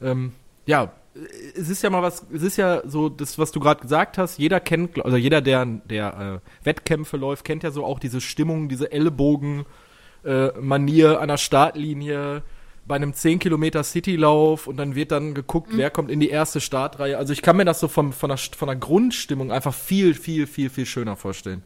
Ähm, 0.00 0.32
ja, 0.66 0.92
es 1.14 1.68
ist 1.68 1.82
ja 1.82 1.90
mal 1.90 2.02
was, 2.02 2.24
es 2.32 2.42
ist 2.42 2.56
ja 2.56 2.82
so, 2.86 3.10
das, 3.10 3.38
was 3.38 3.52
du 3.52 3.60
gerade 3.60 3.80
gesagt 3.80 4.18
hast, 4.18 4.38
jeder 4.38 4.58
kennt, 4.60 5.04
also 5.04 5.16
jeder, 5.16 5.40
der, 5.40 5.64
der 5.66 6.40
äh, 6.42 6.64
Wettkämpfe 6.64 7.16
läuft, 7.16 7.44
kennt 7.44 7.62
ja 7.62 7.70
so 7.70 7.84
auch 7.84 7.98
diese 7.98 8.20
Stimmung, 8.20 8.68
diese 8.68 8.92
Ellbogen-Manier 8.92 11.12
äh, 11.12 11.16
an 11.16 11.28
der 11.28 11.36
Startlinie 11.36 12.42
bei 12.84 12.96
einem 12.96 13.14
10 13.14 13.38
Kilometer 13.38 13.84
Citylauf 13.84 14.66
und 14.66 14.76
dann 14.76 14.94
wird 14.94 15.12
dann 15.12 15.32
geguckt, 15.34 15.72
mhm. 15.72 15.78
wer 15.78 15.90
kommt 15.90 16.10
in 16.10 16.18
die 16.18 16.30
erste 16.30 16.60
Startreihe. 16.60 17.16
Also 17.18 17.32
ich 17.32 17.42
kann 17.42 17.56
mir 17.56 17.64
das 17.64 17.80
so 17.80 17.88
vom, 17.88 18.12
von, 18.12 18.28
der, 18.28 18.38
von 18.38 18.68
der 18.68 18.76
Grundstimmung 18.76 19.52
einfach 19.52 19.74
viel, 19.74 20.14
viel, 20.14 20.46
viel, 20.46 20.70
viel 20.70 20.86
schöner 20.86 21.16
vorstellen. 21.16 21.62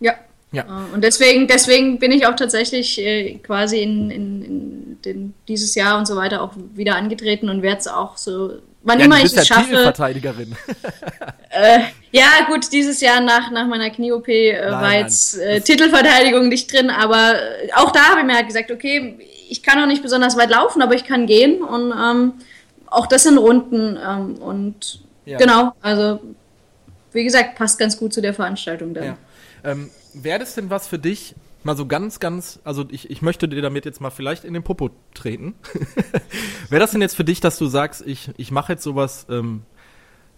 Ja, 0.00 0.14
ja. 0.52 0.62
Äh, 0.62 0.94
und 0.94 1.04
deswegen, 1.04 1.46
deswegen 1.46 1.98
bin 1.98 2.12
ich 2.12 2.26
auch 2.26 2.36
tatsächlich 2.36 2.98
äh, 3.00 3.34
quasi 3.38 3.80
in, 3.82 4.10
in, 4.10 4.42
in 4.42 5.02
den, 5.04 5.34
dieses 5.48 5.74
Jahr 5.74 5.98
und 5.98 6.06
so 6.06 6.16
weiter 6.16 6.42
auch 6.42 6.52
wieder 6.74 6.96
angetreten 6.96 7.48
und 7.48 7.62
werde 7.62 7.80
es 7.80 7.88
auch 7.88 8.16
so, 8.16 8.58
wann 8.82 8.98
ja, 8.98 9.04
immer 9.04 9.18
ich 9.18 9.24
es 9.24 9.34
ja 9.34 9.44
schaffe. 9.44 9.70
Titelverteidigerin. 9.70 10.56
äh, 11.50 11.80
ja, 12.10 12.46
gut, 12.48 12.72
dieses 12.72 13.00
Jahr 13.00 13.20
nach, 13.20 13.50
nach 13.50 13.66
meiner 13.66 13.90
Knie-OP 13.90 14.28
äh, 14.28 14.70
war 14.70 14.94
jetzt 14.94 15.38
äh, 15.38 15.60
Titelverteidigung 15.60 16.48
nicht 16.48 16.72
drin, 16.72 16.90
aber 16.90 17.34
äh, 17.34 17.72
auch 17.74 17.92
da 17.92 18.10
habe 18.10 18.20
ich 18.20 18.26
mir 18.26 18.34
halt 18.34 18.48
gesagt, 18.48 18.70
okay, 18.70 19.18
ich 19.48 19.62
kann 19.62 19.80
auch 19.82 19.86
nicht 19.86 20.02
besonders 20.02 20.36
weit 20.36 20.50
laufen, 20.50 20.82
aber 20.82 20.94
ich 20.94 21.04
kann 21.04 21.26
gehen 21.26 21.62
und 21.62 21.92
ähm, 21.92 22.32
auch 22.86 23.06
das 23.06 23.26
in 23.26 23.38
Runden 23.38 23.96
ähm, 23.96 24.34
und 24.36 25.00
ja. 25.24 25.38
genau, 25.38 25.72
also 25.80 26.20
wie 27.12 27.24
gesagt, 27.24 27.56
passt 27.56 27.78
ganz 27.78 27.96
gut 27.96 28.12
zu 28.12 28.20
der 28.20 28.34
Veranstaltung 28.34 28.94
dann. 28.94 29.04
Ja. 29.04 29.16
Ähm, 29.64 29.90
Wäre 30.14 30.38
das 30.38 30.54
denn 30.54 30.70
was 30.70 30.86
für 30.86 30.98
dich, 30.98 31.34
mal 31.62 31.76
so 31.76 31.86
ganz, 31.86 32.20
ganz, 32.20 32.60
also 32.64 32.84
ich, 32.90 33.10
ich 33.10 33.22
möchte 33.22 33.48
dir 33.48 33.62
damit 33.62 33.84
jetzt 33.84 34.00
mal 34.00 34.10
vielleicht 34.10 34.44
in 34.44 34.54
den 34.54 34.62
Popo 34.62 34.90
treten. 35.14 35.54
Wäre 36.68 36.80
das 36.80 36.92
denn 36.92 37.00
jetzt 37.00 37.16
für 37.16 37.24
dich, 37.24 37.40
dass 37.40 37.58
du 37.58 37.66
sagst, 37.66 38.06
ich, 38.06 38.30
ich 38.36 38.50
mache 38.50 38.72
jetzt 38.72 38.82
sowas, 38.82 39.26
ähm, 39.28 39.62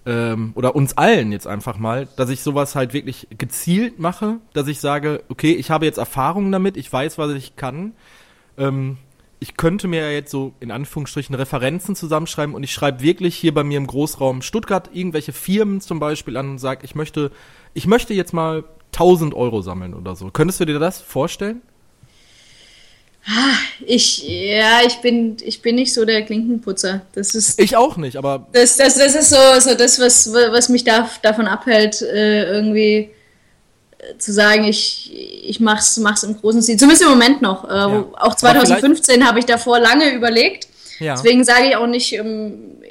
ähm, 0.04 0.52
oder 0.54 0.74
uns 0.74 0.96
allen 0.96 1.30
jetzt 1.30 1.46
einfach 1.46 1.78
mal, 1.78 2.08
dass 2.16 2.28
ich 2.30 2.42
sowas 2.42 2.74
halt 2.74 2.92
wirklich 2.92 3.28
gezielt 3.38 3.98
mache, 3.98 4.38
dass 4.52 4.66
ich 4.66 4.80
sage, 4.80 5.22
okay, 5.28 5.52
ich 5.52 5.70
habe 5.70 5.86
jetzt 5.86 5.98
Erfahrungen 5.98 6.50
damit, 6.50 6.76
ich 6.76 6.92
weiß, 6.92 7.18
was 7.18 7.32
ich 7.32 7.56
kann. 7.56 7.92
Ähm, 8.58 8.98
ich 9.38 9.56
könnte 9.56 9.88
mir 9.88 10.02
ja 10.02 10.10
jetzt 10.10 10.30
so 10.30 10.54
in 10.60 10.70
Anführungsstrichen 10.70 11.34
Referenzen 11.34 11.96
zusammenschreiben 11.96 12.54
und 12.54 12.62
ich 12.62 12.72
schreibe 12.72 13.00
wirklich 13.00 13.34
hier 13.34 13.52
bei 13.52 13.64
mir 13.64 13.78
im 13.78 13.88
Großraum 13.88 14.40
Stuttgart 14.42 14.90
irgendwelche 14.92 15.32
Firmen 15.32 15.80
zum 15.80 15.98
Beispiel 15.98 16.36
an 16.36 16.50
und 16.50 16.58
sage, 16.58 16.84
ich 16.84 16.94
möchte, 16.94 17.32
ich 17.74 17.86
möchte 17.86 18.14
jetzt 18.14 18.32
mal 18.32 18.64
1000 18.92 19.34
Euro 19.34 19.62
sammeln 19.62 19.94
oder 19.94 20.14
so. 20.16 20.30
Könntest 20.30 20.60
du 20.60 20.64
dir 20.64 20.78
das 20.78 21.00
vorstellen? 21.00 21.62
Ich, 23.86 24.26
ja, 24.28 24.80
ich 24.84 24.96
bin, 24.96 25.36
ich 25.42 25.62
bin 25.62 25.76
nicht 25.76 25.94
so 25.94 26.04
der 26.04 26.22
Klinkenputzer. 26.22 27.02
Das 27.14 27.34
ist. 27.34 27.60
Ich 27.60 27.76
auch 27.76 27.96
nicht, 27.96 28.16
aber. 28.16 28.48
Das, 28.52 28.76
das, 28.76 28.96
das 28.96 29.14
ist 29.14 29.30
so, 29.30 29.36
so 29.60 29.74
das, 29.74 30.00
was, 30.00 30.32
was 30.32 30.68
mich 30.68 30.82
da, 30.84 31.08
davon 31.22 31.46
abhält, 31.46 32.02
äh, 32.02 32.52
irgendwie 32.52 33.10
zu 34.18 34.32
sagen, 34.32 34.64
ich, 34.64 35.12
ich 35.44 35.60
mach's, 35.60 35.96
mach's 35.98 36.22
im 36.24 36.38
großen 36.38 36.62
Stil. 36.62 36.76
Zumindest 36.76 37.02
im 37.02 37.10
Moment 37.10 37.42
noch. 37.42 37.64
Äh, 37.64 37.74
ja. 37.74 38.04
Auch 38.18 38.34
2015 38.34 39.26
habe 39.26 39.38
ich 39.38 39.44
davor 39.44 39.78
lange 39.78 40.10
überlegt. 40.10 40.68
Ja. 40.98 41.14
Deswegen 41.14 41.44
sage 41.44 41.68
ich 41.68 41.76
auch 41.76 41.86
nicht, 41.86 42.12
ähm, 42.14 42.82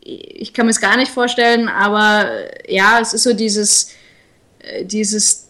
ich 0.00 0.52
kann 0.52 0.66
mir 0.66 0.70
es 0.70 0.80
gar 0.80 0.96
nicht 0.96 1.10
vorstellen, 1.10 1.68
aber 1.68 2.30
äh, 2.30 2.74
ja, 2.74 3.00
es 3.00 3.12
ist 3.12 3.24
so 3.24 3.32
dieses, 3.32 3.90
äh, 4.60 4.84
dieses 4.84 5.49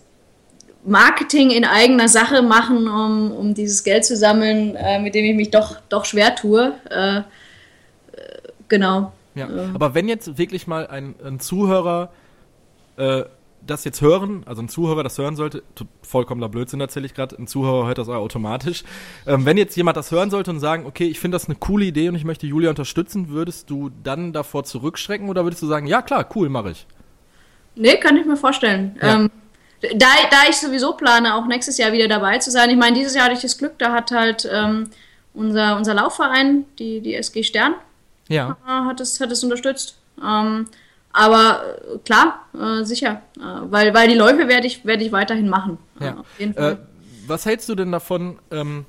Marketing 0.84 1.50
in 1.50 1.64
eigener 1.64 2.08
Sache 2.08 2.42
machen, 2.42 2.88
um, 2.88 3.32
um 3.32 3.54
dieses 3.54 3.84
Geld 3.84 4.04
zu 4.04 4.16
sammeln, 4.16 4.76
äh, 4.76 4.98
mit 4.98 5.14
dem 5.14 5.24
ich 5.24 5.36
mich 5.36 5.50
doch, 5.50 5.76
doch 5.88 6.04
schwer 6.04 6.34
tue. 6.34 6.74
Äh, 6.90 7.18
äh 7.18 7.22
genau. 8.68 9.12
Ja, 9.34 9.48
aber 9.74 9.94
wenn 9.94 10.08
jetzt 10.08 10.38
wirklich 10.38 10.66
mal 10.66 10.86
ein, 10.86 11.14
ein 11.24 11.38
Zuhörer 11.38 12.10
äh, 12.96 13.24
das 13.66 13.84
jetzt 13.84 14.00
hören, 14.00 14.42
also 14.46 14.62
ein 14.62 14.68
Zuhörer 14.68 15.02
das 15.02 15.18
hören 15.18 15.36
sollte, 15.36 15.62
vollkommener 16.02 16.48
Blödsinn 16.48 16.80
erzähle 16.80 17.06
ich 17.06 17.14
gerade, 17.14 17.36
ein 17.38 17.46
Zuhörer 17.46 17.86
hört 17.86 17.98
das 17.98 18.08
automatisch. 18.08 18.84
Ähm, 19.26 19.44
wenn 19.44 19.56
jetzt 19.56 19.76
jemand 19.76 19.96
das 19.96 20.10
hören 20.10 20.30
sollte 20.30 20.50
und 20.50 20.60
sagen, 20.60 20.86
okay, 20.86 21.04
ich 21.04 21.20
finde 21.20 21.36
das 21.36 21.46
eine 21.46 21.56
coole 21.56 21.84
Idee 21.84 22.08
und 22.08 22.14
ich 22.14 22.24
möchte 22.24 22.46
Julia 22.46 22.70
unterstützen, 22.70 23.28
würdest 23.28 23.70
du 23.70 23.90
dann 24.02 24.32
davor 24.32 24.64
zurückschrecken 24.64 25.28
oder 25.28 25.44
würdest 25.44 25.62
du 25.62 25.66
sagen, 25.66 25.86
ja 25.86 26.02
klar, 26.02 26.28
cool, 26.34 26.48
mache 26.48 26.70
ich? 26.70 26.86
Nee, 27.74 27.96
kann 27.96 28.16
ich 28.16 28.26
mir 28.26 28.36
vorstellen. 28.36 28.96
Ja. 29.00 29.20
Ähm, 29.20 29.30
da, 29.80 30.06
da 30.30 30.36
ich 30.48 30.56
sowieso 30.56 30.92
plane, 30.92 31.34
auch 31.34 31.46
nächstes 31.46 31.78
Jahr 31.78 31.92
wieder 31.92 32.08
dabei 32.08 32.38
zu 32.38 32.50
sein. 32.50 32.70
Ich 32.70 32.76
meine, 32.76 32.96
dieses 32.96 33.14
Jahr 33.14 33.24
hatte 33.24 33.34
ich 33.34 33.42
das 33.42 33.58
Glück, 33.58 33.78
da 33.78 33.92
hat 33.92 34.10
halt 34.10 34.48
ähm, 34.50 34.90
unser, 35.34 35.76
unser 35.76 35.94
Laufverein, 35.94 36.64
die, 36.78 37.00
die 37.00 37.14
SG 37.14 37.42
Stern, 37.42 37.74
ja. 38.28 38.56
Äh, 38.66 38.70
hat, 38.70 39.00
es, 39.00 39.20
hat 39.20 39.32
es 39.32 39.42
unterstützt. 39.42 39.96
Ähm, 40.22 40.66
aber 41.12 41.64
äh, 41.94 41.98
klar, 41.98 42.46
äh, 42.54 42.84
sicher, 42.84 43.22
äh, 43.36 43.42
weil, 43.42 43.94
weil 43.94 44.08
die 44.08 44.14
Läufe 44.14 44.48
werde 44.48 44.66
ich, 44.66 44.84
werd 44.84 45.02
ich 45.02 45.12
weiterhin 45.12 45.48
machen. 45.48 45.78
Ja. 45.98 46.24
Äh. 46.38 46.44
Äh, 46.44 46.76
was 47.26 47.46
hältst 47.46 47.68
du 47.68 47.74
denn 47.74 47.92
davon, 47.92 48.38
ähm, 48.50 48.84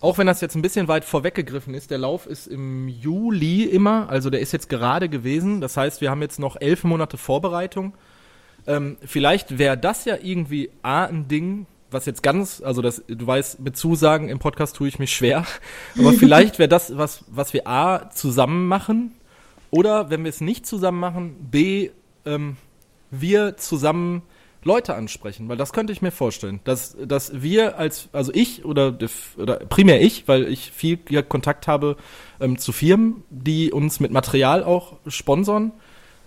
auch 0.00 0.18
wenn 0.18 0.26
das 0.26 0.40
jetzt 0.40 0.54
ein 0.54 0.62
bisschen 0.62 0.88
weit 0.88 1.04
vorweggegriffen 1.04 1.74
ist, 1.74 1.90
der 1.90 1.98
Lauf 1.98 2.26
ist 2.26 2.46
im 2.46 2.88
Juli 2.88 3.64
immer, 3.64 4.08
also 4.08 4.30
der 4.30 4.40
ist 4.40 4.52
jetzt 4.52 4.68
gerade 4.68 5.08
gewesen, 5.08 5.60
das 5.60 5.76
heißt, 5.76 6.00
wir 6.00 6.10
haben 6.10 6.22
jetzt 6.22 6.38
noch 6.38 6.56
elf 6.60 6.84
Monate 6.84 7.16
Vorbereitung. 7.16 7.94
Ähm, 8.66 8.96
vielleicht 9.04 9.58
wäre 9.58 9.78
das 9.78 10.04
ja 10.04 10.16
irgendwie 10.20 10.70
A, 10.82 11.04
ein 11.04 11.28
Ding, 11.28 11.66
was 11.90 12.06
jetzt 12.06 12.22
ganz, 12.22 12.60
also 12.64 12.82
das, 12.82 13.02
du 13.06 13.26
weißt, 13.26 13.60
mit 13.60 13.76
Zusagen 13.76 14.28
im 14.28 14.38
Podcast 14.38 14.76
tue 14.76 14.88
ich 14.88 14.98
mich 14.98 15.14
schwer, 15.14 15.46
aber 15.98 16.12
vielleicht 16.12 16.58
wäre 16.58 16.68
das 16.68 16.96
was, 16.96 17.24
was 17.28 17.52
wir 17.52 17.66
A, 17.66 18.10
zusammen 18.10 18.66
machen, 18.66 19.12
oder 19.70 20.10
wenn 20.10 20.24
wir 20.24 20.30
es 20.30 20.40
nicht 20.40 20.66
zusammen 20.66 21.00
machen, 21.00 21.36
B, 21.50 21.90
ähm, 22.24 22.56
wir 23.10 23.56
zusammen 23.56 24.22
Leute 24.66 24.94
ansprechen, 24.94 25.48
weil 25.48 25.56
das 25.56 25.72
könnte 25.72 25.92
ich 25.92 26.02
mir 26.02 26.10
vorstellen, 26.10 26.60
dass, 26.64 26.96
dass 27.00 27.40
wir 27.40 27.78
als, 27.78 28.08
also 28.12 28.32
ich 28.34 28.64
oder, 28.64 28.98
oder 29.38 29.56
primär 29.60 30.02
ich, 30.02 30.26
weil 30.26 30.48
ich 30.48 30.72
viel 30.72 30.96
Kontakt 31.22 31.68
habe 31.68 31.96
ähm, 32.40 32.58
zu 32.58 32.72
Firmen, 32.72 33.22
die 33.30 33.70
uns 33.70 34.00
mit 34.00 34.10
Material 34.10 34.64
auch 34.64 34.96
sponsern, 35.06 35.72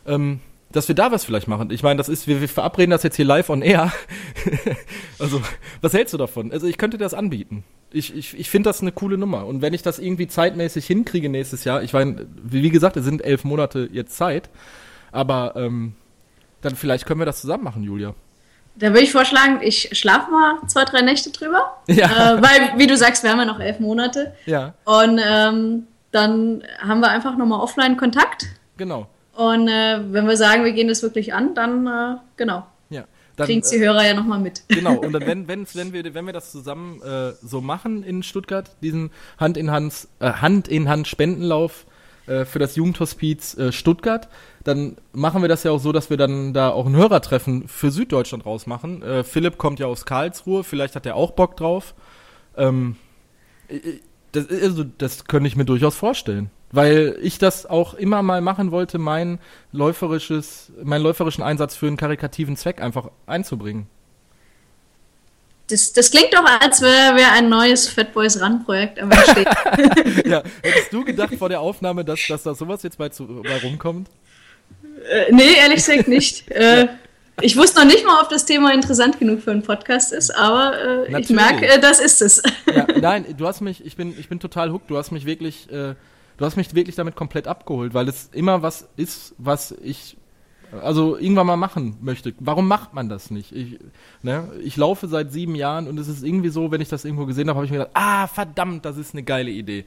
ähm, 0.07 0.39
dass 0.71 0.87
wir 0.87 0.95
da 0.95 1.11
was 1.11 1.25
vielleicht 1.25 1.47
machen. 1.47 1.71
Ich 1.71 1.81
meine, 1.81 1.97
das 1.97 2.09
ist, 2.09 2.27
wir, 2.27 2.41
wir 2.41 2.49
verabreden 2.49 2.91
das 2.91 3.03
jetzt 3.03 3.15
hier 3.15 3.25
live 3.25 3.49
on 3.49 3.61
air. 3.61 3.91
also, 5.19 5.41
was 5.81 5.93
hältst 5.93 6.13
du 6.13 6.17
davon? 6.17 6.51
Also, 6.51 6.67
ich 6.67 6.77
könnte 6.77 6.97
das 6.97 7.13
anbieten. 7.13 7.63
Ich, 7.91 8.15
ich, 8.15 8.37
ich 8.37 8.49
finde 8.49 8.69
das 8.69 8.81
eine 8.81 8.91
coole 8.91 9.17
Nummer. 9.17 9.47
Und 9.47 9.61
wenn 9.61 9.73
ich 9.73 9.81
das 9.81 9.97
irgendwie 9.97 10.27
zeitmäßig 10.27 10.85
hinkriege 10.85 11.29
nächstes 11.29 11.63
Jahr, 11.63 11.81
ich 11.81 11.93
meine, 11.93 12.27
wie 12.43 12.69
gesagt, 12.69 12.97
es 12.97 13.05
sind 13.05 13.23
elf 13.23 13.43
Monate 13.43 13.89
jetzt 13.91 14.15
Zeit, 14.15 14.49
aber 15.11 15.53
ähm, 15.55 15.95
dann 16.61 16.75
vielleicht 16.75 17.07
können 17.07 17.19
wir 17.19 17.25
das 17.25 17.41
zusammen 17.41 17.63
machen, 17.63 17.81
Julia. 17.83 18.13
Da 18.75 18.89
würde 18.89 19.01
ich 19.01 19.11
vorschlagen, 19.11 19.59
ich 19.61 19.89
schlafe 19.97 20.31
mal 20.31 20.59
zwei, 20.67 20.85
drei 20.85 21.01
Nächte 21.01 21.31
drüber. 21.31 21.77
Ja. 21.87 22.35
Äh, 22.35 22.41
weil, 22.41 22.77
wie 22.77 22.85
du 22.85 22.95
sagst, 22.95 23.23
wir 23.23 23.31
haben 23.31 23.39
ja 23.39 23.45
noch 23.45 23.59
elf 23.59 23.79
Monate. 23.79 24.33
Ja. 24.45 24.75
Und 24.85 25.19
ähm, 25.23 25.87
dann 26.11 26.63
haben 26.79 27.01
wir 27.01 27.09
einfach 27.09 27.35
nochmal 27.35 27.59
offline 27.59 27.97
Kontakt. 27.97 28.45
Genau. 28.77 29.07
Und 29.39 29.69
äh, 29.69 30.01
wenn 30.11 30.27
wir 30.27 30.35
sagen, 30.35 30.65
wir 30.65 30.73
gehen 30.73 30.89
das 30.89 31.01
wirklich 31.01 31.33
an, 31.33 31.55
dann 31.55 31.87
äh, 31.87 32.17
genau. 32.35 32.67
Ja. 32.89 33.05
Dann, 33.37 33.45
Kriegen 33.45 33.63
die 33.71 33.79
Hörer 33.79 34.05
ja 34.05 34.13
nochmal 34.13 34.39
mit. 34.39 34.63
Genau, 34.67 34.95
und 34.97 35.13
dann, 35.13 35.21
wenn, 35.25 35.47
wenn, 35.47 35.65
wenn, 35.73 35.93
wir, 35.93 36.13
wenn 36.13 36.25
wir 36.25 36.33
das 36.33 36.51
zusammen 36.51 37.01
äh, 37.01 37.31
so 37.41 37.61
machen 37.61 38.03
in 38.03 38.21
Stuttgart, 38.21 38.69
diesen 38.81 39.11
Hand 39.37 39.55
in 39.55 39.71
Hand, 39.71 40.09
äh, 40.19 40.33
Hand, 40.33 40.67
in 40.67 40.89
Hand 40.89 41.07
Spendenlauf 41.07 41.85
äh, 42.27 42.43
für 42.43 42.59
das 42.59 42.75
Jugendhospiz 42.75 43.57
äh, 43.57 43.71
Stuttgart, 43.71 44.27
dann 44.65 44.97
machen 45.13 45.41
wir 45.41 45.47
das 45.47 45.63
ja 45.63 45.71
auch 45.71 45.79
so, 45.79 45.93
dass 45.93 46.09
wir 46.09 46.17
dann 46.17 46.53
da 46.53 46.71
auch 46.71 46.85
ein 46.85 46.97
Hörertreffen 46.97 47.69
für 47.69 47.91
Süddeutschland 47.91 48.45
rausmachen. 48.45 49.01
Äh, 49.01 49.23
Philipp 49.23 49.57
kommt 49.57 49.79
ja 49.79 49.87
aus 49.87 50.05
Karlsruhe, 50.05 50.65
vielleicht 50.65 50.97
hat 50.97 51.05
er 51.05 51.15
auch 51.15 51.31
Bock 51.31 51.55
drauf. 51.55 51.95
Ähm, 52.57 52.97
das, 54.31 54.49
also, 54.49 54.83
das 54.83 55.25
könnte 55.25 55.47
ich 55.47 55.55
mir 55.55 55.65
durchaus 55.65 55.95
vorstellen 55.95 56.49
weil 56.71 57.17
ich 57.21 57.37
das 57.37 57.65
auch 57.65 57.93
immer 57.93 58.21
mal 58.21 58.41
machen 58.41 58.71
wollte, 58.71 58.97
mein 58.97 59.39
läuferisches, 59.71 60.71
meinen 60.83 61.01
läuferischen 61.01 61.43
Einsatz 61.43 61.75
für 61.75 61.87
einen 61.87 61.97
karikativen 61.97 62.55
Zweck 62.57 62.81
einfach 62.81 63.09
einzubringen. 63.25 63.87
Das, 65.67 65.93
das 65.93 66.09
klingt 66.09 66.33
doch, 66.33 66.43
als 66.61 66.81
wäre 66.81 67.15
wär 67.15 67.31
ein 67.33 67.47
neues 67.47 67.87
Fat 67.87 68.13
Boys 68.13 68.41
Run 68.41 68.63
Projekt 68.65 68.99
am 68.99 69.11
Entstehen. 69.11 69.45
ja, 70.25 70.41
hättest 70.63 70.91
du 70.91 71.03
gedacht 71.03 71.35
vor 71.35 71.49
der 71.49 71.59
Aufnahme, 71.59 72.03
dass, 72.03 72.19
dass 72.27 72.43
da 72.43 72.55
sowas 72.55 72.81
jetzt 72.83 72.97
bei, 72.97 73.09
zu, 73.09 73.27
bei 73.43 73.57
rumkommt? 73.57 74.09
Äh, 75.09 75.31
nee, 75.31 75.53
ehrlich 75.59 75.77
gesagt 75.77 76.07
nicht. 76.07 76.49
Äh, 76.49 76.87
ich 77.41 77.57
wusste 77.57 77.79
noch 77.79 77.87
nicht 77.87 78.05
mal, 78.05 78.21
ob 78.21 78.29
das 78.29 78.45
Thema 78.45 78.73
interessant 78.73 79.19
genug 79.19 79.41
für 79.41 79.51
einen 79.51 79.63
Podcast 79.63 80.13
ist, 80.13 80.31
aber 80.31 81.07
äh, 81.07 81.21
ich 81.21 81.29
merke, 81.29 81.67
äh, 81.67 81.79
das 81.79 81.99
ist 81.99 82.21
es. 82.21 82.43
ja, 82.73 82.87
nein, 83.01 83.25
du 83.37 83.47
hast 83.47 83.61
mich, 83.61 83.85
ich 83.85 83.95
bin, 83.95 84.17
ich 84.17 84.29
bin 84.29 84.39
total 84.39 84.71
hooked, 84.71 84.89
du 84.89 84.97
hast 84.97 85.11
mich 85.11 85.25
wirklich 85.25 85.71
äh, 85.71 85.95
du 86.39 86.45
hast 86.45 86.55
mich 86.55 86.73
wirklich 86.73 86.95
damit 86.95 87.15
komplett 87.15 87.47
abgeholt, 87.47 87.93
weil 87.93 88.07
es 88.07 88.29
immer 88.33 88.61
was 88.61 88.87
ist, 88.95 89.35
was 89.37 89.71
ich 89.83 90.17
also 90.81 91.17
irgendwann 91.17 91.47
mal 91.47 91.57
machen 91.57 91.97
möchte. 91.99 92.33
Warum 92.39 92.67
macht 92.67 92.93
man 92.93 93.09
das 93.09 93.31
nicht? 93.31 93.51
Ich, 93.51 93.79
ne, 94.21 94.49
ich 94.63 94.77
laufe 94.77 95.07
seit 95.07 95.31
sieben 95.31 95.55
Jahren 95.55 95.87
und 95.87 95.99
es 95.99 96.07
ist 96.07 96.23
irgendwie 96.23 96.49
so, 96.49 96.71
wenn 96.71 96.79
ich 96.79 96.89
das 96.89 97.05
irgendwo 97.05 97.25
gesehen 97.25 97.49
habe, 97.49 97.57
habe 97.57 97.65
ich 97.65 97.71
mir 97.71 97.79
gedacht, 97.79 97.95
ah, 97.95 98.27
verdammt, 98.27 98.85
das 98.85 98.97
ist 98.97 99.13
eine 99.13 99.23
geile 99.23 99.49
Idee. 99.49 99.85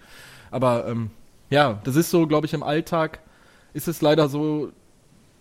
Aber 0.51 0.87
ähm, 0.88 1.11
ja, 1.51 1.81
das 1.85 1.97
ist 1.97 2.11
so, 2.11 2.27
glaube 2.27 2.47
ich, 2.47 2.53
im 2.53 2.62
Alltag 2.62 3.21
ist 3.73 3.88
es 3.88 4.03
leider 4.03 4.29
so, 4.29 4.73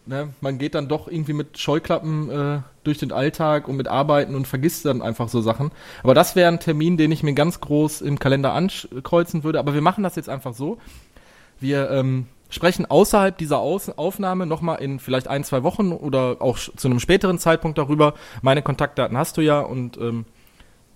ne, 0.06 0.34
man 0.42 0.58
geht 0.58 0.76
dann 0.76 0.88
doch 0.88 1.08
irgendwie 1.08 1.34
mit 1.34 1.58
Scheuklappen 1.58 2.30
äh, 2.30 2.60
durch 2.84 2.98
den 2.98 3.12
Alltag 3.12 3.68
und 3.68 3.78
mit 3.78 3.88
Arbeiten 3.88 4.36
und 4.36 4.48
vergisst 4.48 4.86
dann 4.86 5.02
einfach 5.02 5.30
so 5.30 5.42
Sachen. 5.42 5.72
Aber 6.04 6.14
das 6.14 6.36
wäre 6.36 6.52
ein 6.52 6.60
Termin, 6.60 6.98
den 6.98 7.12
ich 7.12 7.24
mir 7.24 7.34
ganz 7.34 7.60
groß 7.60 8.02
im 8.02 8.20
Kalender 8.20 8.54
ankreuzen 8.54 9.44
würde. 9.44 9.60
Aber 9.60 9.74
wir 9.74 9.82
machen 9.82 10.04
das 10.04 10.16
jetzt 10.16 10.30
einfach 10.30 10.54
so. 10.54 10.78
Wir 11.60 11.92
ähm, 11.92 12.28
sprechen 12.50 12.86
außerhalb 12.86 13.38
dieser 13.38 13.60
Aus 13.60 13.90
Aufnahme 13.90 14.46
nochmal 14.46 14.82
in 14.82 15.00
vielleicht 15.00 15.28
ein, 15.28 15.44
zwei 15.44 15.64
Wochen 15.64 15.92
oder 15.92 16.38
auch 16.40 16.58
zu 16.58 16.88
einem 16.88 17.00
späteren 17.00 17.40
Zeitpunkt 17.40 17.78
darüber. 17.78 18.14
Meine 18.42 18.62
Kontaktdaten 18.62 19.18
hast 19.18 19.38
du 19.38 19.42
ja 19.42 19.62
und 19.62 19.98
ähm, 19.98 20.26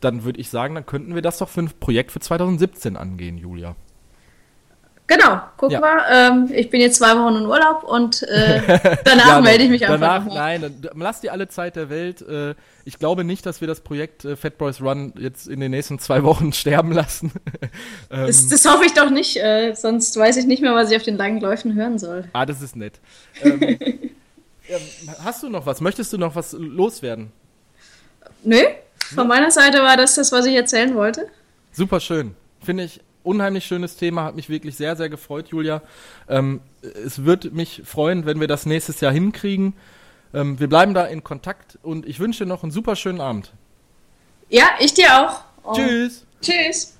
dann 0.01 0.23
würde 0.23 0.39
ich 0.39 0.49
sagen, 0.49 0.75
dann 0.75 0.85
könnten 0.85 1.15
wir 1.15 1.21
das 1.21 1.37
doch 1.37 1.49
für 1.49 1.61
ein 1.61 1.71
Projekt 1.79 2.11
für 2.11 2.19
2017 2.19 2.97
angehen, 2.97 3.37
Julia. 3.37 3.75
Genau, 5.07 5.39
guck 5.57 5.71
ja. 5.71 5.79
mal, 5.79 6.03
ähm, 6.11 6.49
ich 6.51 6.71
bin 6.71 6.81
jetzt 6.81 6.97
zwei 6.97 7.15
Wochen 7.15 7.35
in 7.35 7.45
Urlaub 7.45 7.83
und 7.83 8.23
äh, 8.23 8.59
danach 9.03 9.27
ja, 9.27 9.41
melde 9.41 9.65
ich 9.65 9.69
mich 9.69 9.85
einfach. 9.85 9.99
Danach, 9.99 10.25
nein, 10.25 10.61
dann, 10.61 10.99
lass 10.99 11.21
dir 11.21 11.31
alle 11.31 11.47
Zeit 11.47 11.75
der 11.75 11.91
Welt. 11.91 12.23
Äh, 12.23 12.55
ich 12.85 12.97
glaube 12.97 13.23
nicht, 13.23 13.45
dass 13.45 13.61
wir 13.61 13.67
das 13.67 13.81
Projekt 13.81 14.25
äh, 14.25 14.35
Fat 14.35 14.57
Boys 14.57 14.81
Run 14.81 15.13
jetzt 15.19 15.47
in 15.47 15.59
den 15.59 15.69
nächsten 15.69 15.99
zwei 15.99 16.23
Wochen 16.23 16.53
sterben 16.53 16.91
lassen. 16.91 17.31
ähm, 18.09 18.25
das, 18.25 18.47
das, 18.47 18.65
hoffe 18.65 18.85
ich 18.85 18.93
doch 18.93 19.11
nicht, 19.11 19.37
äh, 19.37 19.75
sonst 19.75 20.17
weiß 20.17 20.37
ich 20.37 20.47
nicht 20.47 20.63
mehr, 20.63 20.73
was 20.73 20.89
ich 20.89 20.97
auf 20.97 21.03
den 21.03 21.17
langen 21.17 21.39
Läufen 21.39 21.75
hören 21.75 21.99
soll. 21.99 22.25
Ah, 22.33 22.47
das 22.47 22.63
ist 22.63 22.75
nett. 22.75 22.99
Ähm, 23.43 23.77
hast 25.23 25.43
du 25.43 25.49
noch 25.49 25.67
was? 25.67 25.81
Möchtest 25.81 26.13
du 26.13 26.17
noch 26.17 26.35
was 26.35 26.53
loswerden? 26.53 27.31
Nö, 28.43 28.57
von 29.13 29.27
meiner 29.27 29.51
Seite 29.51 29.83
war 29.83 29.97
das 29.97 30.15
das, 30.15 30.31
was 30.31 30.47
ich 30.47 30.55
erzählen 30.55 30.95
wollte. 30.95 31.27
Super 31.71 31.99
schön. 31.99 32.35
Finde 32.63 32.85
ich 32.85 33.01
unheimlich 33.25 33.65
schönes 33.65 33.97
Thema, 33.97 34.23
hat 34.23 34.35
mich 34.35 34.49
wirklich 34.49 34.75
sehr, 34.75 34.95
sehr 34.95 35.09
gefreut, 35.09 35.49
Julia. 35.49 35.81
Ähm, 36.29 36.61
es 36.81 37.25
wird 37.25 37.53
mich 37.53 37.81
freuen, 37.85 38.25
wenn 38.25 38.39
wir 38.39 38.47
das 38.47 38.65
nächstes 38.65 39.01
Jahr 39.01 39.11
hinkriegen. 39.11 39.73
Ähm, 40.33 40.59
wir 40.59 40.67
bleiben 40.67 40.93
da 40.93 41.05
in 41.05 41.23
Kontakt 41.23 41.77
und 41.81 42.05
ich 42.05 42.19
wünsche 42.19 42.43
dir 42.43 42.49
noch 42.49 42.63
einen 42.63 42.71
super 42.71 42.95
schönen 42.95 43.21
Abend. 43.21 43.51
Ja, 44.49 44.69
ich 44.79 44.93
dir 44.93 45.07
auch. 45.19 45.41
Und 45.63 45.75
tschüss. 45.77 46.25
Tschüss. 46.41 46.97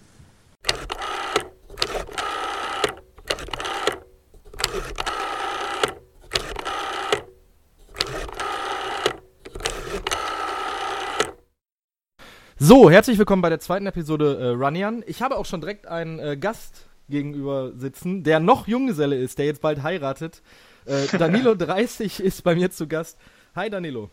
So, 12.58 12.90
herzlich 12.90 13.18
willkommen 13.18 13.42
bei 13.42 13.50
der 13.50 13.60
zweiten 13.60 13.86
Episode 13.86 14.38
äh, 14.40 14.48
Runyan. 14.52 15.04
Ich 15.08 15.22
habe 15.22 15.36
auch 15.36 15.46
schon 15.46 15.60
direkt 15.60 15.88
einen 15.88 16.20
äh, 16.20 16.38
Gast 16.38 16.88
gegenüber 17.10 17.74
sitzen, 17.76 18.24
der 18.24 18.40
noch 18.40 18.66
Junggeselle 18.66 19.18
ist, 19.18 19.40
der 19.40 19.46
jetzt 19.46 19.60
bald 19.60 19.84
heiratet. 19.84 20.42
Äh, 20.86 21.06
Danilo 21.18 21.56
30 21.56 22.22
ist 22.22 22.46
bei 22.46 22.56
mir 22.56 22.72
zu 22.72 22.88
Gast. 22.88 23.18
Hi 23.58 23.70
Danilo. 23.70 24.10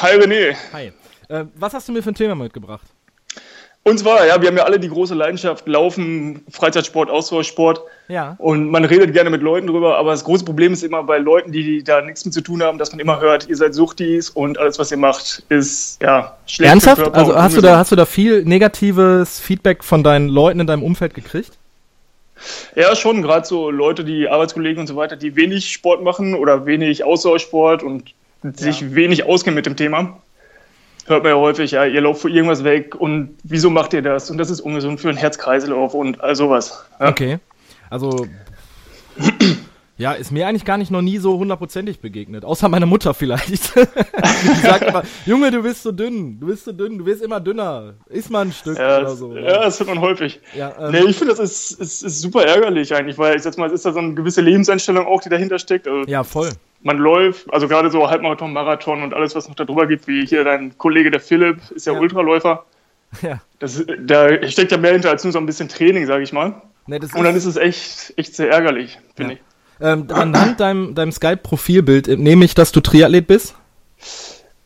Hi 0.00 0.16
René. 0.18 0.56
Hi. 0.72 0.92
Äh, 1.28 1.44
was 1.54 1.72
hast 1.72 1.86
du 1.86 1.92
mir 1.92 2.02
für 2.02 2.10
ein 2.10 2.16
Thema 2.16 2.34
mitgebracht? 2.34 2.91
Und 3.84 3.98
zwar, 3.98 4.24
ja, 4.24 4.40
wir 4.40 4.48
haben 4.48 4.56
ja 4.56 4.62
alle 4.62 4.78
die 4.78 4.88
große 4.88 5.14
Leidenschaft, 5.14 5.66
Laufen, 5.66 6.44
Freizeitsport, 6.48 7.10
Ausdauersport. 7.10 7.80
Ja. 8.06 8.36
Und 8.38 8.70
man 8.70 8.84
redet 8.84 9.12
gerne 9.12 9.28
mit 9.28 9.42
Leuten 9.42 9.66
drüber, 9.66 9.98
aber 9.98 10.12
das 10.12 10.22
große 10.22 10.44
Problem 10.44 10.72
ist 10.72 10.84
immer 10.84 11.02
bei 11.02 11.18
Leuten, 11.18 11.50
die 11.50 11.82
da 11.82 12.00
nichts 12.00 12.24
mit 12.24 12.32
zu 12.32 12.42
tun 12.42 12.62
haben, 12.62 12.78
dass 12.78 12.92
man 12.92 13.00
immer 13.00 13.20
hört, 13.20 13.48
ihr 13.48 13.56
seid 13.56 13.74
Suchtis 13.74 14.30
und 14.30 14.56
alles, 14.56 14.78
was 14.78 14.92
ihr 14.92 14.98
macht, 14.98 15.42
ist, 15.48 16.00
ja, 16.00 16.36
schlecht. 16.46 16.70
Ernsthaft? 16.70 17.12
Also 17.12 17.34
hast 17.34 17.56
du, 17.56 17.60
da, 17.60 17.76
hast 17.76 17.90
du 17.90 17.96
da 17.96 18.06
viel 18.06 18.44
negatives 18.44 19.40
Feedback 19.40 19.82
von 19.82 20.04
deinen 20.04 20.28
Leuten 20.28 20.60
in 20.60 20.68
deinem 20.68 20.84
Umfeld 20.84 21.14
gekriegt? 21.14 21.58
Ja, 22.76 22.94
schon, 22.94 23.20
gerade 23.22 23.46
so 23.46 23.68
Leute, 23.70 24.04
die 24.04 24.28
Arbeitskollegen 24.28 24.80
und 24.80 24.86
so 24.86 24.94
weiter, 24.94 25.16
die 25.16 25.34
wenig 25.34 25.72
Sport 25.72 26.04
machen 26.04 26.34
oder 26.34 26.66
wenig 26.66 27.02
Ausdauersport 27.02 27.82
und 27.82 28.10
ja. 28.44 28.52
sich 28.52 28.94
wenig 28.94 29.24
auskennen 29.24 29.56
mit 29.56 29.66
dem 29.66 29.76
Thema 29.76 30.20
hört 31.06 31.22
man 31.22 31.32
ja 31.32 31.38
häufig, 31.38 31.72
ja, 31.72 31.84
ihr 31.84 32.00
lauft 32.00 32.22
vor 32.22 32.30
irgendwas 32.30 32.64
weg 32.64 32.94
und 32.94 33.36
wieso 33.42 33.70
macht 33.70 33.92
ihr 33.92 34.02
das? 34.02 34.30
Und 34.30 34.38
das 34.38 34.50
ist 34.50 34.60
ungesund 34.60 35.00
für 35.00 35.08
den 35.08 35.16
Herz-Kreislauf 35.16 35.94
und 35.94 36.20
all 36.20 36.36
sowas. 36.36 36.84
Ja. 37.00 37.08
Okay. 37.08 37.38
Also, 37.90 38.26
ja, 40.02 40.12
ist 40.12 40.32
mir 40.32 40.46
eigentlich 40.46 40.64
gar 40.64 40.78
nicht 40.78 40.90
noch 40.90 41.02
nie 41.02 41.18
so 41.18 41.38
hundertprozentig 41.38 42.00
begegnet. 42.00 42.44
Außer 42.44 42.68
meiner 42.68 42.86
Mutter 42.86 43.14
vielleicht. 43.14 43.74
Die 43.76 44.60
sagt 44.60 44.88
immer, 44.88 45.02
Junge, 45.26 45.50
du 45.50 45.62
bist 45.62 45.82
so 45.82 45.92
dünn, 45.92 46.40
du 46.40 46.48
bist 46.48 46.64
so 46.64 46.72
dünn, 46.72 46.98
du 46.98 47.06
wirst 47.06 47.22
immer 47.22 47.40
dünner. 47.40 47.94
Iss 48.08 48.28
mal 48.28 48.44
ein 48.44 48.52
Stück 48.52 48.78
ja, 48.78 48.98
oder 48.98 49.14
so. 49.14 49.36
Ja, 49.36 49.62
das 49.62 49.78
hört 49.78 49.88
man 49.88 50.00
häufig. 50.00 50.40
Ja, 50.56 50.74
ähm, 50.78 50.90
nee, 50.90 51.04
ich 51.08 51.16
finde, 51.16 51.34
das 51.34 51.40
ist, 51.40 51.80
ist, 51.80 52.02
ist, 52.02 52.20
super 52.20 52.44
ärgerlich 52.44 52.94
eigentlich, 52.94 53.16
weil 53.16 53.36
ich 53.36 53.42
sag 53.42 53.56
mal, 53.58 53.66
es 53.66 53.74
ist 53.74 53.86
da 53.86 53.92
so 53.92 54.00
eine 54.00 54.14
gewisse 54.14 54.40
Lebenseinstellung 54.40 55.06
auch, 55.06 55.20
die 55.20 55.28
dahinter 55.28 55.58
steckt. 55.58 55.86
Also, 55.86 56.10
ja, 56.10 56.24
voll 56.24 56.50
man 56.84 56.98
läuft, 56.98 57.52
also 57.52 57.68
gerade 57.68 57.90
so 57.90 58.10
Halbmarathon, 58.10 58.52
Marathon 58.52 59.02
und 59.04 59.14
alles, 59.14 59.36
was 59.36 59.48
noch 59.48 59.54
da 59.54 59.64
drüber 59.64 59.86
gibt, 59.86 60.08
wie 60.08 60.26
hier 60.26 60.42
dein 60.44 60.76
Kollege 60.78 61.12
der 61.12 61.20
Philipp, 61.20 61.58
ist 61.70 61.86
ja, 61.86 61.92
ja. 61.92 62.00
Ultraläufer. 62.00 62.64
Ja. 63.20 63.40
Das, 63.58 63.84
da 64.00 64.48
steckt 64.48 64.72
ja 64.72 64.78
mehr 64.78 64.92
hinter 64.92 65.10
als 65.10 65.22
nur 65.22 65.32
so 65.32 65.38
ein 65.38 65.46
bisschen 65.46 65.68
Training, 65.68 66.06
sage 66.06 66.24
ich 66.24 66.32
mal. 66.32 66.60
Nee, 66.86 66.98
und 66.98 67.24
dann 67.24 67.36
ist 67.36 67.44
es 67.44 67.56
echt, 67.56 68.12
echt 68.16 68.34
sehr 68.34 68.50
ärgerlich, 68.50 68.98
finde 69.14 69.34
ja. 69.34 69.38
ich. 69.38 69.51
Ähm, 69.82 70.06
anhand 70.12 70.60
deinem, 70.60 70.94
deinem 70.94 71.12
Skype-Profilbild 71.12 72.06
nehme 72.18 72.44
ich, 72.44 72.54
dass 72.54 72.72
du 72.72 72.80
Triathlet 72.80 73.26
bist? 73.26 73.54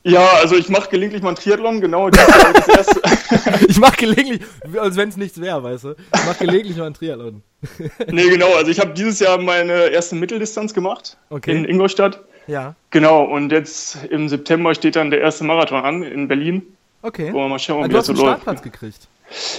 Ja, 0.05 0.25
also 0.41 0.55
ich 0.55 0.69
mache 0.69 0.89
gelegentlich 0.89 1.23
mal 1.23 1.31
einen 1.31 1.37
Triathlon, 1.37 1.81
genau. 1.81 2.09
ich 2.09 3.79
mache 3.79 3.97
gelegentlich, 4.07 4.41
als 4.79 4.97
wenn 4.97 5.09
es 5.09 5.17
nichts 5.17 5.41
wäre, 5.41 5.65
weißt 5.65 5.85
du. 5.85 5.95
Ich 6.15 6.25
mache 6.27 6.47
gelegentlich 6.47 6.77
mal 6.77 6.87
einen 6.87 6.95
Triathlon. 6.95 7.43
nee, 8.13 8.29
genau. 8.29 8.55
Also 8.55 8.71
ich 8.71 8.79
habe 8.79 8.93
dieses 8.95 9.19
Jahr 9.19 9.39
meine 9.39 9.89
erste 9.89 10.15
Mitteldistanz 10.15 10.75
gemacht 10.75 11.17
okay. 11.31 11.57
in 11.57 11.65
Ingolstadt. 11.65 12.21
Ja. 12.47 12.77
Genau. 12.91 13.25
Und 13.25 13.51
jetzt 13.51 13.99
im 14.11 14.29
September 14.29 14.77
steht 14.77 14.95
dann 14.95 15.11
der 15.11 15.23
erste 15.23 15.43
Marathon 15.43 15.83
an 15.83 16.03
in 16.05 16.29
Berlin. 16.29 16.63
Okay. 17.03 17.33
Wollen 17.33 17.47
wir 17.47 17.49
mal 17.49 17.59
schauen, 17.59 17.83
also 17.83 17.89
wie 17.89 17.93
du 17.93 17.97
das 17.97 18.07
so 18.07 18.13
einen 18.13 18.21
läuft. 18.21 18.43
Startplatz 18.43 18.63
gekriegt. 18.63 19.09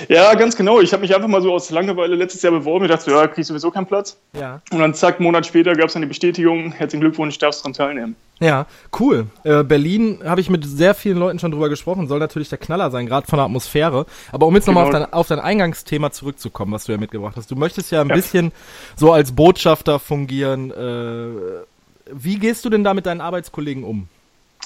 Ja, 0.08 0.34
ganz 0.36 0.56
genau. 0.56 0.80
Ich 0.80 0.94
habe 0.94 1.02
mich 1.02 1.14
einfach 1.14 1.28
mal 1.28 1.42
so 1.42 1.54
aus 1.54 1.70
Langeweile 1.70 2.16
letztes 2.16 2.42
Jahr 2.42 2.54
beworben. 2.54 2.86
Ich 2.86 2.92
dachte, 2.92 3.12
ja, 3.12 3.28
krieg 3.28 3.40
ich 3.40 3.48
sowieso 3.48 3.72
keinen 3.72 3.86
Platz. 3.86 4.18
Ja. 4.34 4.62
Und 4.72 4.80
dann 4.80 4.94
zack, 4.94 5.16
einen 5.16 5.26
Monat 5.26 5.46
später 5.46 5.76
gab 5.76 5.88
es 5.88 5.94
dann 5.94 6.02
die 6.02 6.08
Bestätigung, 6.08 6.72
herzlichen 6.72 7.02
Glückwunsch, 7.02 7.38
darfst 7.38 7.62
daran 7.62 7.74
teilnehmen. 7.74 8.16
Ja, 8.40 8.68
cool. 9.00 9.28
Äh, 9.44 9.64
Berlin 9.64 10.20
habe 10.24 10.42
ich 10.42 10.50
mit 10.50 10.64
sehr 10.64 10.94
vielen 10.94 11.18
Leuten 11.18 11.40
schon 11.40 11.52
drüber 11.52 11.70
gesprochen, 11.70 12.08
soll 12.08 12.20
natürlich 12.20 12.50
der 12.50 12.60
Knaller 12.60 12.92
sein, 12.92 13.08
gerade 13.08 13.28
von 13.28 13.38
der 13.38 13.46
Atmosphäre. 13.46 14.06
Aber 14.32 14.46
um 14.46 14.56
jetzt 14.56 14.66
genau. 14.66 14.82
nochmal 14.82 15.02
auf 15.02 15.10
dein, 15.10 15.14
auf 15.14 15.28
dein 15.28 15.40
Eingangsthema 15.40 16.12
zurückzukommen, 16.12 16.72
was 16.72 16.86
du 16.86 16.92
ja 16.92 16.98
mitgebracht 16.98 17.36
hast. 17.36 17.50
Du 17.50 17.56
möchtest 17.56 17.92
ja 17.92 18.02
ein 18.02 18.10
ja. 18.10 18.16
bisschen 18.16 18.52
so 18.96 19.12
als 19.12 19.32
Botschafter 19.32 20.00
fungieren. 20.00 20.72
Äh, 20.72 21.64
wie 22.12 22.40
gehst 22.40 22.64
du 22.64 22.70
denn 22.70 22.84
da 22.84 22.94
mit 22.94 23.06
deinen 23.06 23.22
Arbeitskollegen 23.22 23.84
um? 23.84 24.08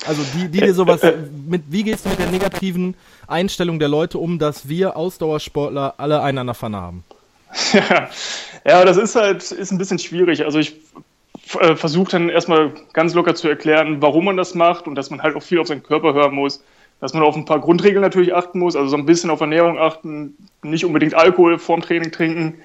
Also 0.06 0.24
die, 0.36 0.48
die 0.48 0.62
dir 0.62 0.74
sowas, 0.74 1.02
mit, 1.48 1.64
wie 1.70 1.84
gehst 1.84 2.06
du 2.06 2.10
mit 2.10 2.20
der 2.20 2.32
negativen 2.32 2.96
Einstellung 3.28 3.78
der 3.78 3.88
Leute 3.88 4.18
um, 4.18 4.40
dass 4.40 4.68
wir 4.68 4.96
Ausdauersportler 4.96 5.96
alle 5.98 6.22
einander 6.22 6.56
haben? 6.62 7.04
Ja, 7.74 8.10
ja, 8.66 8.86
das 8.86 8.98
ist 8.98 9.16
halt 9.16 9.52
ist 9.52 9.72
ein 9.72 9.78
bisschen 9.78 10.00
schwierig. 10.00 10.44
Also 10.44 10.60
ich 10.60 10.76
äh, 11.60 11.76
versuche 11.76 12.12
dann 12.12 12.30
erstmal 12.30 12.72
ganz 12.94 13.14
locker 13.14 13.36
zu 13.36 13.48
erklären, 13.48 14.02
warum 14.02 14.26
man 14.26 14.38
das 14.38 14.56
macht 14.56 14.88
und 14.88 14.96
dass 14.96 15.10
man 15.10 15.22
halt 15.22 15.36
auch 15.36 15.44
viel 15.44 15.60
auf 15.60 15.68
seinen 15.68 15.84
Körper 15.84 16.14
hören 16.14 16.34
muss, 16.34 16.64
dass 17.00 17.14
man 17.14 17.24
auf 17.24 17.36
ein 17.36 17.46
paar 17.46 17.60
Grundregeln 17.60 18.02
natürlich 18.02 18.34
achten 18.34 18.60
muss, 18.60 18.76
also 18.76 18.90
so 18.90 18.98
ein 18.98 19.06
bisschen 19.06 19.30
auf 19.30 19.42
Ernährung 19.42 19.80
achten, 19.80 20.36
nicht 20.64 20.86
unbedingt 20.86 21.14
Alkohol 21.14 21.60
vorm 21.60 21.82
Training 21.82 22.12
trinken, 22.12 22.56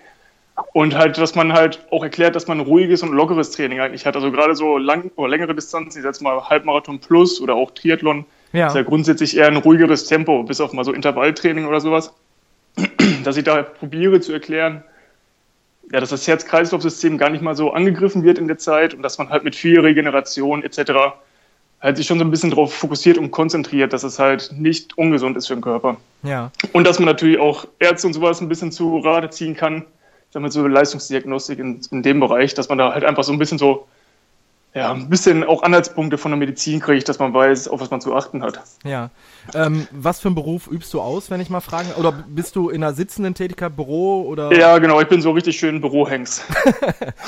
und 0.73 0.97
halt, 0.97 1.19
dass 1.19 1.35
man 1.35 1.53
halt 1.53 1.87
auch 1.91 2.03
erklärt, 2.03 2.35
dass 2.35 2.47
man 2.47 2.61
ruhiges 2.61 3.03
und 3.03 3.13
lockeres 3.13 3.51
Training 3.51 3.81
eigentlich 3.81 4.07
hat. 4.07 4.17
Also 4.17 4.31
gerade 4.31 4.55
so 4.55 4.79
lang 4.79 5.11
oder 5.17 5.29
längere 5.29 5.55
Distanzen, 5.55 5.99
ich 5.99 6.05
sag 6.05 6.21
mal 6.23 6.49
Halbmarathon 6.49 6.99
plus 6.99 7.41
oder 7.41 7.55
auch 7.55 7.71
Triathlon, 7.73 8.25
ja. 8.53 8.69
ist 8.69 8.75
ja 8.75 8.83
grundsätzlich 8.83 9.37
eher 9.37 9.49
ein 9.49 9.57
ruhigeres 9.57 10.07
Tempo, 10.07 10.43
bis 10.43 10.61
auf 10.61 10.73
mal 10.73 10.85
so 10.85 10.93
Intervalltraining 10.93 11.67
oder 11.67 11.81
sowas. 11.81 12.13
dass 13.25 13.37
ich 13.37 13.45
da 13.45 13.55
halt 13.55 13.75
probiere 13.75 14.21
zu 14.21 14.33
erklären, 14.33 14.83
ja, 15.93 16.01
dass 16.01 16.11
das 16.11 16.27
Herz-Kreislauf-System 16.27 17.17
gar 17.17 17.31
nicht 17.31 17.43
mal 17.43 17.55
so 17.55 17.73
angegriffen 17.73 18.25
wird 18.25 18.39
in 18.39 18.49
der 18.49 18.59
Zeit 18.59 18.93
und 18.93 19.03
dass 19.03 19.19
man 19.19 19.31
halt 19.31 19.45
mit 19.45 19.55
viel 19.55 19.81
Regeneration 19.81 20.63
etc. 20.65 20.93
halt 21.81 21.97
sich 21.97 22.07
schon 22.07 22.19
so 22.19 22.25
ein 22.25 22.31
bisschen 22.31 22.51
darauf 22.51 22.75
fokussiert 22.75 23.19
und 23.19 23.31
konzentriert, 23.31 23.93
dass 23.93 24.03
es 24.03 24.19
halt 24.19 24.53
nicht 24.57 24.99
ungesund 24.99 25.37
ist 25.37 25.47
für 25.47 25.55
den 25.55 25.63
Körper. 25.63 25.97
Ja. 26.23 26.51
Und 26.73 26.87
dass 26.87 26.99
man 26.99 27.07
natürlich 27.07 27.39
auch 27.39 27.67
Ärzte 27.79 28.09
und 28.09 28.15
sowas 28.15 28.41
ein 28.41 28.49
bisschen 28.49 28.73
zu 28.73 28.99
Rate 28.99 29.31
ziehen 29.31 29.55
kann, 29.55 29.85
damit 30.37 30.53
so 30.53 30.67
Leistungsdiagnostik 30.67 31.59
in, 31.59 31.81
in 31.91 32.03
dem 32.03 32.21
Bereich, 32.21 32.53
dass 32.55 32.69
man 32.69 32.77
da 32.79 32.93
halt 32.93 33.05
einfach 33.05 33.25
so 33.25 33.33
ein 33.33 33.39
bisschen 33.39 33.59
so, 33.59 33.89
ja, 34.75 34.93
ein 34.93 35.09
bisschen 35.09 35.43
auch 35.45 35.63
Anhaltspunkte 35.63 36.19
von 36.19 36.31
der 36.31 36.39
Medizin 36.39 36.81
kriegt, 36.81 37.09
dass 37.09 37.19
man 37.19 37.33
weiß, 37.33 37.69
auf 37.69 37.81
was 37.81 37.91
man 37.91 38.03
zu 38.03 38.15
achten 38.15 38.43
hat. 38.43 38.61
Ja. 38.85 39.11
Ähm, 39.55 39.89
was 39.91 40.21
für 40.21 40.29
einen 40.29 40.35
Beruf 40.35 40.67
übst 40.71 40.93
du 40.93 41.01
aus, 41.01 41.31
wenn 41.31 41.41
ich 41.41 41.49
mal 41.49 41.63
fragen? 41.63 41.89
Oder 41.99 42.13
bist 42.13 42.55
du 42.55 42.69
in 42.69 42.85
einer 42.85 42.93
sitzenden 42.93 43.33
Tätigkeit, 43.33 43.75
Büro 43.75 44.27
oder? 44.29 44.53
Ja, 44.53 44.77
genau, 44.77 45.01
ich 45.01 45.09
bin 45.09 45.23
so 45.23 45.31
richtig 45.31 45.59
schön 45.59 45.81
Bürohengst. 45.81 46.45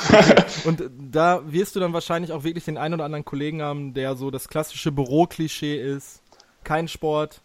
okay. 0.09 0.43
Und 0.65 0.83
da 1.11 1.41
wirst 1.47 1.75
du 1.75 1.79
dann 1.79 1.93
wahrscheinlich 1.93 2.31
auch 2.31 2.43
wirklich 2.43 2.65
den 2.65 2.77
einen 2.77 2.93
oder 2.93 3.05
anderen 3.05 3.25
Kollegen 3.25 3.63
haben, 3.63 3.95
der 3.95 4.15
so 4.15 4.29
das 4.29 4.47
klassische 4.47 4.91
Büroklischee 4.91 5.81
ist. 5.81 6.21
Kein 6.63 6.87
Sport. 6.87 7.41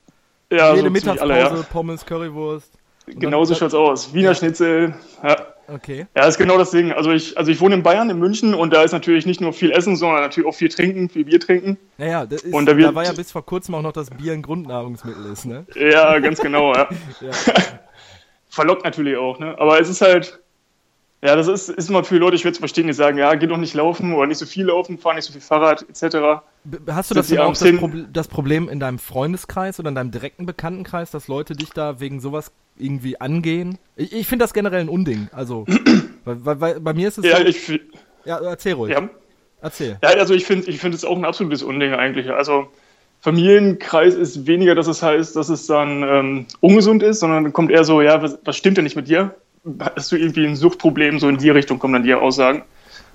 Ja, 0.52 0.74
jede 0.74 0.88
so 0.88 0.90
Mittagspause, 0.90 1.22
alle, 1.22 1.38
ja. 1.38 1.62
Pommes, 1.72 2.04
Currywurst. 2.04 2.70
Genauso 3.06 3.54
schaut's 3.54 3.74
aus. 3.74 4.12
Wiener. 4.12 4.34
Schnitzel, 4.34 4.94
ja. 5.22 5.53
Okay. 5.68 6.06
Ja, 6.14 6.26
ist 6.26 6.38
genau 6.38 6.58
das 6.58 6.70
Ding. 6.70 6.92
Also 6.92 7.12
ich, 7.12 7.36
also 7.38 7.50
ich 7.50 7.60
wohne 7.60 7.74
in 7.76 7.82
Bayern, 7.82 8.10
in 8.10 8.18
München 8.18 8.54
und 8.54 8.72
da 8.72 8.82
ist 8.82 8.92
natürlich 8.92 9.26
nicht 9.26 9.40
nur 9.40 9.52
viel 9.52 9.70
Essen, 9.70 9.96
sondern 9.96 10.20
natürlich 10.20 10.48
auch 10.48 10.54
viel 10.54 10.68
Trinken, 10.68 11.08
viel 11.08 11.24
Bier 11.24 11.40
trinken. 11.40 11.78
Naja, 11.98 12.26
das 12.26 12.42
ist, 12.42 12.52
und 12.52 12.66
da, 12.66 12.76
wird, 12.76 12.90
da 12.90 12.94
war 12.94 13.04
ja 13.04 13.12
bis 13.12 13.32
vor 13.32 13.44
kurzem 13.44 13.74
auch 13.74 13.82
noch, 13.82 13.92
dass 13.92 14.10
Bier 14.10 14.32
ein 14.32 14.42
Grundnahrungsmittel 14.42 15.24
ist, 15.32 15.46
ne? 15.46 15.66
Ja, 15.74 16.18
ganz 16.18 16.40
genau, 16.40 16.74
ja. 16.74 16.88
ja. 17.20 17.30
Verlockt 18.48 18.84
natürlich 18.84 19.16
auch, 19.16 19.38
ne? 19.38 19.56
Aber 19.58 19.80
es 19.80 19.88
ist 19.88 20.00
halt, 20.00 20.40
ja, 21.24 21.36
das 21.36 21.48
ist, 21.48 21.70
ist 21.70 21.88
immer 21.88 22.04
für 22.04 22.18
Leute 22.18 22.36
schwer 22.36 22.52
zu 22.52 22.58
verstehen, 22.58 22.86
die 22.86 22.92
sagen, 22.92 23.16
ja, 23.16 23.34
geh 23.34 23.46
doch 23.46 23.56
nicht 23.56 23.72
laufen 23.72 24.12
oder 24.12 24.26
nicht 24.26 24.36
so 24.36 24.44
viel 24.44 24.66
laufen, 24.66 24.98
fahr 24.98 25.14
nicht 25.14 25.24
so 25.24 25.32
viel 25.32 25.40
Fahrrad, 25.40 25.82
etc. 25.88 26.44
Hast 26.86 27.10
du 27.10 27.14
das 27.14 27.32
auch 27.38 27.56
das, 27.56 27.76
Proble 27.78 28.06
das 28.12 28.28
Problem 28.28 28.68
in 28.68 28.78
deinem 28.78 28.98
Freundeskreis 28.98 29.80
oder 29.80 29.88
in 29.88 29.94
deinem 29.94 30.10
direkten 30.10 30.44
Bekanntenkreis, 30.44 31.10
dass 31.10 31.26
Leute 31.26 31.54
dich 31.54 31.70
da 31.70 31.98
wegen 31.98 32.20
sowas 32.20 32.52
irgendwie 32.76 33.22
angehen? 33.22 33.78
Ich, 33.96 34.12
ich 34.12 34.26
finde 34.26 34.42
das 34.42 34.52
generell 34.52 34.82
ein 34.82 34.90
Unding. 34.90 35.28
Also, 35.32 35.64
weil, 36.26 36.60
weil, 36.60 36.80
bei 36.80 36.92
mir 36.92 37.08
ist 37.08 37.16
es. 37.16 37.24
Ja, 37.24 37.38
so, 37.38 37.44
ich. 37.44 37.80
Ja, 38.26 38.40
erzähl 38.40 38.74
ruhig. 38.74 38.92
Ja. 38.92 39.08
Erzähl. 39.62 39.96
Ja, 40.02 40.10
also 40.10 40.34
ich 40.34 40.44
finde 40.44 40.68
ich 40.68 40.78
finde 40.78 40.98
es 40.98 41.06
auch 41.06 41.16
ein 41.16 41.24
absolutes 41.24 41.62
Unding 41.62 41.94
eigentlich. 41.94 42.30
Also, 42.30 42.68
Familienkreis 43.20 44.14
ist 44.14 44.46
weniger, 44.46 44.74
dass 44.74 44.88
es 44.88 45.02
heißt, 45.02 45.36
dass 45.36 45.48
es 45.48 45.66
dann 45.66 46.02
ähm, 46.02 46.46
ungesund 46.60 47.02
ist, 47.02 47.20
sondern 47.20 47.50
kommt 47.54 47.70
eher 47.70 47.84
so, 47.84 48.02
ja, 48.02 48.20
was, 48.20 48.38
was 48.44 48.58
stimmt 48.58 48.76
denn 48.76 48.84
nicht 48.84 48.96
mit 48.96 49.08
dir? 49.08 49.34
Hast 49.96 50.12
du 50.12 50.16
irgendwie 50.16 50.46
ein 50.46 50.56
Suchtproblem? 50.56 51.18
So 51.18 51.28
in 51.28 51.38
die 51.38 51.50
Richtung 51.50 51.78
kommen 51.78 51.94
dann 51.94 52.02
die 52.02 52.14
Aussagen. 52.14 52.62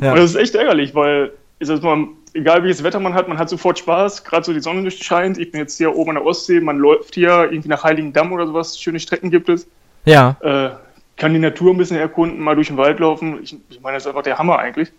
Ja. 0.02 0.12
Und 0.12 0.18
das 0.18 0.32
ist 0.32 0.36
echt 0.36 0.56
ärgerlich, 0.56 0.96
weil 0.96 1.32
ich 1.60 1.68
sag 1.68 1.84
mal, 1.84 2.08
egal 2.34 2.64
welches 2.64 2.84
Wetter 2.84 3.00
man 3.00 3.14
hat, 3.14 3.28
man 3.28 3.38
hat 3.38 3.50
sofort 3.50 3.78
Spaß. 3.80 4.24
Gerade 4.24 4.46
so 4.46 4.54
die 4.54 4.62
Sonne 4.62 4.90
scheint. 4.92 5.38
Ich 5.38 5.52
bin 5.52 5.60
jetzt 5.60 5.78
hier 5.78 5.96
oben 5.96 6.12
an 6.12 6.16
der 6.16 6.26
Ostsee. 6.26 6.60
Man 6.62 6.78
läuft 6.78 7.16
hier 7.16 7.50
irgendwie 7.52 7.70
nach 7.70 7.84
Heiligendamm 7.84 8.32
oder 8.32 8.48
sowas. 8.48 8.80
Schöne 8.80 9.00
Strecken 9.00 9.30
gibt 9.30 9.50
es. 9.50 9.68
Ja. 10.06 10.38
Äh, 10.42 10.70
kann 11.18 11.34
die 11.34 11.40
Natur 11.40 11.74
ein 11.74 11.78
bisschen 11.78 11.98
erkunden, 11.98 12.40
mal 12.40 12.56
durch 12.56 12.68
den 12.68 12.78
Wald 12.78 13.00
laufen. 13.00 13.40
Ich, 13.44 13.56
ich 13.70 13.82
meine, 13.82 13.98
das 13.98 14.04
ist 14.04 14.08
einfach 14.08 14.24
der 14.24 14.38
Hammer 14.38 14.58
eigentlich. 14.58 14.90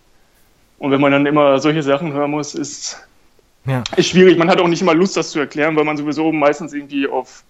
Und 0.77 0.91
wenn 0.91 1.01
man 1.01 1.11
dann 1.11 1.25
immer 1.25 1.59
solche 1.59 1.81
Sachen 1.83 2.13
hören 2.13 2.31
muss, 2.31 2.53
ist, 2.53 2.97
Ja. 3.65 3.83
ist 3.95 4.09
schwierig. 4.09 4.37
Man 4.37 4.49
hat 4.49 4.61
auch 4.61 4.67
nicht 4.67 4.81
immer 4.81 4.93
Lust, 4.93 5.17
das 5.17 5.31
zu 5.31 5.39
erklären, 5.39 5.75
weil 5.75 5.83
man 5.83 5.97
sowieso 5.97 6.31
meistens 6.31 6.73
irgendwie 6.73 7.07
auf 7.07 7.43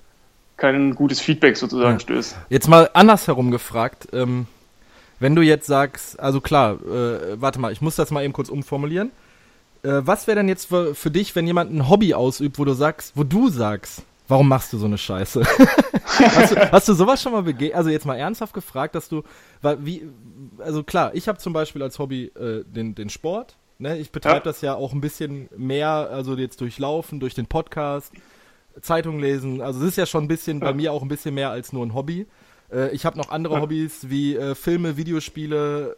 kein 0.58 0.94
gutes 0.96 1.20
Feedback 1.20 1.58
sozusagen 1.58 1.94
Ja. 1.94 2.00
stößt. 2.00 2.36
Jetzt 2.50 2.68
mal 2.68 2.90
andersherum 2.94 3.52
gefragt. 3.52 4.08
Ähm, 4.14 4.48
wenn 5.20 5.36
du 5.36 5.42
jetzt 5.42 5.68
sagst, 5.68 6.20
also 6.20 6.42
klar, 6.42 6.74
äh, 6.86 7.40
warte 7.42 7.60
mal, 7.60 7.72
ich 7.72 7.82
muss 7.82 7.96
das 7.96 8.12
mal 8.12 8.24
eben 8.24 8.34
kurz 8.34 8.50
umformulieren. 8.50 9.12
Äh, 9.84 10.02
was 10.04 10.28
wäre 10.28 10.38
denn 10.38 10.48
jetzt 10.48 10.66
für, 10.66 10.94
für 10.96 11.12
dich, 11.12 11.36
wenn 11.36 11.48
jemand 11.48 11.74
ein 11.74 11.90
Hobby 11.90 12.14
ausübt, 12.14 12.60
wo 12.60 12.66
du 12.66 12.74
sagst, 12.74 13.14
wo 13.16 13.24
du 13.24 13.50
sagst, 13.50 14.04
warum 14.28 14.48
machst 14.48 14.72
du 14.74 14.78
so 14.78 14.86
eine 14.86 14.98
Scheiße? 14.98 15.44
hast, 16.06 16.52
du, 16.52 16.72
hast 16.72 16.88
du 16.90 16.94
sowas 16.94 17.22
schon 17.22 17.32
mal 17.32 17.44
begegnet? 17.44 17.76
Also 17.76 17.90
jetzt 17.90 18.06
mal 18.06 18.16
ernsthaft 18.16 18.54
gefragt, 18.54 18.96
dass 18.96 19.10
du, 19.10 19.24
weil, 19.62 19.84
wie, 19.86 20.08
also 20.60 20.84
klar, 20.84 21.12
ich 21.16 21.28
habe 21.28 21.38
zum 21.40 21.54
Beispiel 21.54 21.82
als 21.84 21.98
Hobby 22.00 22.26
äh, 22.40 22.64
den, 22.66 22.94
den 22.96 23.10
Sport. 23.10 23.56
Ne? 23.80 23.98
Ich 23.98 24.12
betreibe 24.12 24.36
Ja. 24.38 24.42
das 24.44 24.62
ja 24.62 24.76
auch 24.76 24.94
ein 24.94 25.02
bisschen 25.02 25.50
mehr, 25.58 25.88
also 26.12 26.36
jetzt 26.36 26.62
durchlaufen, 26.62 27.20
durch 27.20 27.34
den 27.34 27.48
Podcast. 27.48 28.12
Zeitung 28.82 29.20
lesen. 29.20 29.62
Also 29.62 29.82
es 29.82 29.90
ist 29.90 29.98
ja 29.98 30.06
schon 30.06 30.24
ein 30.26 30.28
bisschen 30.28 30.60
bei 30.60 30.74
mir 30.74 30.92
auch 30.94 31.02
ein 31.02 31.08
bisschen 31.08 31.34
mehr 31.34 31.50
als 31.50 31.74
nur 31.74 31.86
ein 31.86 31.94
Hobby. 31.94 32.28
Äh, 32.72 32.90
ich 32.96 33.06
habe 33.06 33.18
noch 33.18 33.30
andere 33.30 33.56
Ja. 33.56 33.62
Hobbys 33.62 34.10
wie 34.10 34.36
äh, 34.36 34.56
Filme, 34.56 34.96
Videospiele 34.98 35.98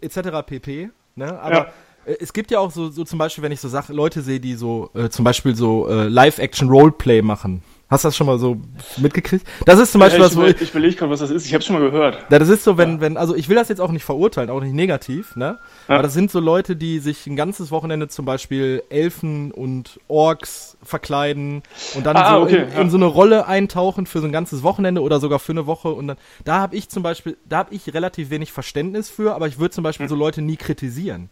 etc. 0.00 0.18
pp. 0.46 0.90
Ne? 1.14 1.38
Aber 1.40 1.54
Ja. 1.54 1.66
äh, 2.06 2.16
es 2.20 2.32
gibt 2.32 2.50
ja 2.50 2.58
auch 2.60 2.70
so, 2.70 2.90
so 2.90 3.04
zum 3.04 3.18
Beispiel, 3.18 3.42
wenn 3.44 3.52
ich 3.52 3.60
so 3.60 3.68
Sachen, 3.68 3.94
Leute 3.94 4.22
sehe, 4.22 4.40
die 4.40 4.54
so 4.54 4.90
äh, 4.94 5.08
zum 5.10 5.24
Beispiel 5.24 5.54
so 5.54 5.88
äh, 5.88 6.08
Live-Action-Roleplay 6.08 7.22
machen. 7.22 7.62
Hast 7.88 8.02
du 8.02 8.08
das 8.08 8.16
schon 8.16 8.26
mal 8.26 8.36
so 8.36 8.56
mitgekriegt? 8.96 9.46
Das 9.64 9.78
ist 9.78 9.92
zum 9.92 10.00
Beispiel 10.00 10.18
Ja, 10.18 10.24
was, 10.26 10.32
ich, 10.32 10.38
wo 10.38 10.42
will, 10.42 10.50
ich, 10.50 10.60
ich 10.60 10.70
überlege 10.70 10.96
gerade, 10.96 11.12
was 11.12 11.20
das 11.20 11.30
ist. 11.30 11.46
Ich 11.46 11.54
habe 11.54 11.62
schon 11.62 11.78
mal 11.78 11.88
gehört. 11.88 12.18
ja, 12.30 12.38
das 12.40 12.48
ist 12.48 12.64
so, 12.64 12.76
wenn, 12.76 13.00
wenn, 13.00 13.16
also 13.16 13.36
ich 13.36 13.48
will 13.48 13.54
das 13.54 13.68
jetzt 13.68 13.80
auch 13.80 13.92
nicht 13.92 14.04
verurteilen, 14.04 14.50
auch 14.50 14.60
nicht 14.60 14.74
negativ, 14.74 15.36
ne? 15.36 15.58
Ja. 15.86 15.94
Aber 15.94 16.02
das 16.02 16.12
sind 16.12 16.32
so 16.32 16.40
Leute, 16.40 16.74
die 16.74 16.98
sich 16.98 17.28
ein 17.28 17.36
ganzes 17.36 17.70
Wochenende 17.70 18.08
zum 18.08 18.24
Beispiel 18.24 18.82
Elfen 18.90 19.52
und 19.52 20.00
Orks 20.08 20.76
verkleiden 20.82 21.62
und 21.94 22.04
dann 22.04 22.16
Ah, 22.16 22.36
so 22.38 22.42
okay, 22.42 22.64
in, 22.64 22.72
ja. 22.72 22.80
in 22.80 22.90
so 22.90 22.96
eine 22.96 23.06
Rolle 23.06 23.46
eintauchen 23.46 24.06
für 24.06 24.18
so 24.18 24.26
ein 24.26 24.32
ganzes 24.32 24.64
Wochenende 24.64 25.00
oder 25.00 25.20
sogar 25.20 25.38
für 25.38 25.52
eine 25.52 25.66
Woche 25.66 25.90
und 25.90 26.08
dann, 26.08 26.16
da 26.44 26.58
habe 26.58 26.74
ich 26.74 26.88
zum 26.88 27.04
Beispiel, 27.04 27.36
da 27.48 27.58
habe 27.58 27.72
ich 27.72 27.94
relativ 27.94 28.30
wenig 28.30 28.50
Verständnis 28.50 29.10
für, 29.10 29.32
aber 29.36 29.46
ich 29.46 29.60
würde 29.60 29.70
zum 29.70 29.84
Beispiel 29.84 30.08
so 30.08 30.16
Leute 30.16 30.42
nie 30.42 30.56
kritisieren. 30.56 31.30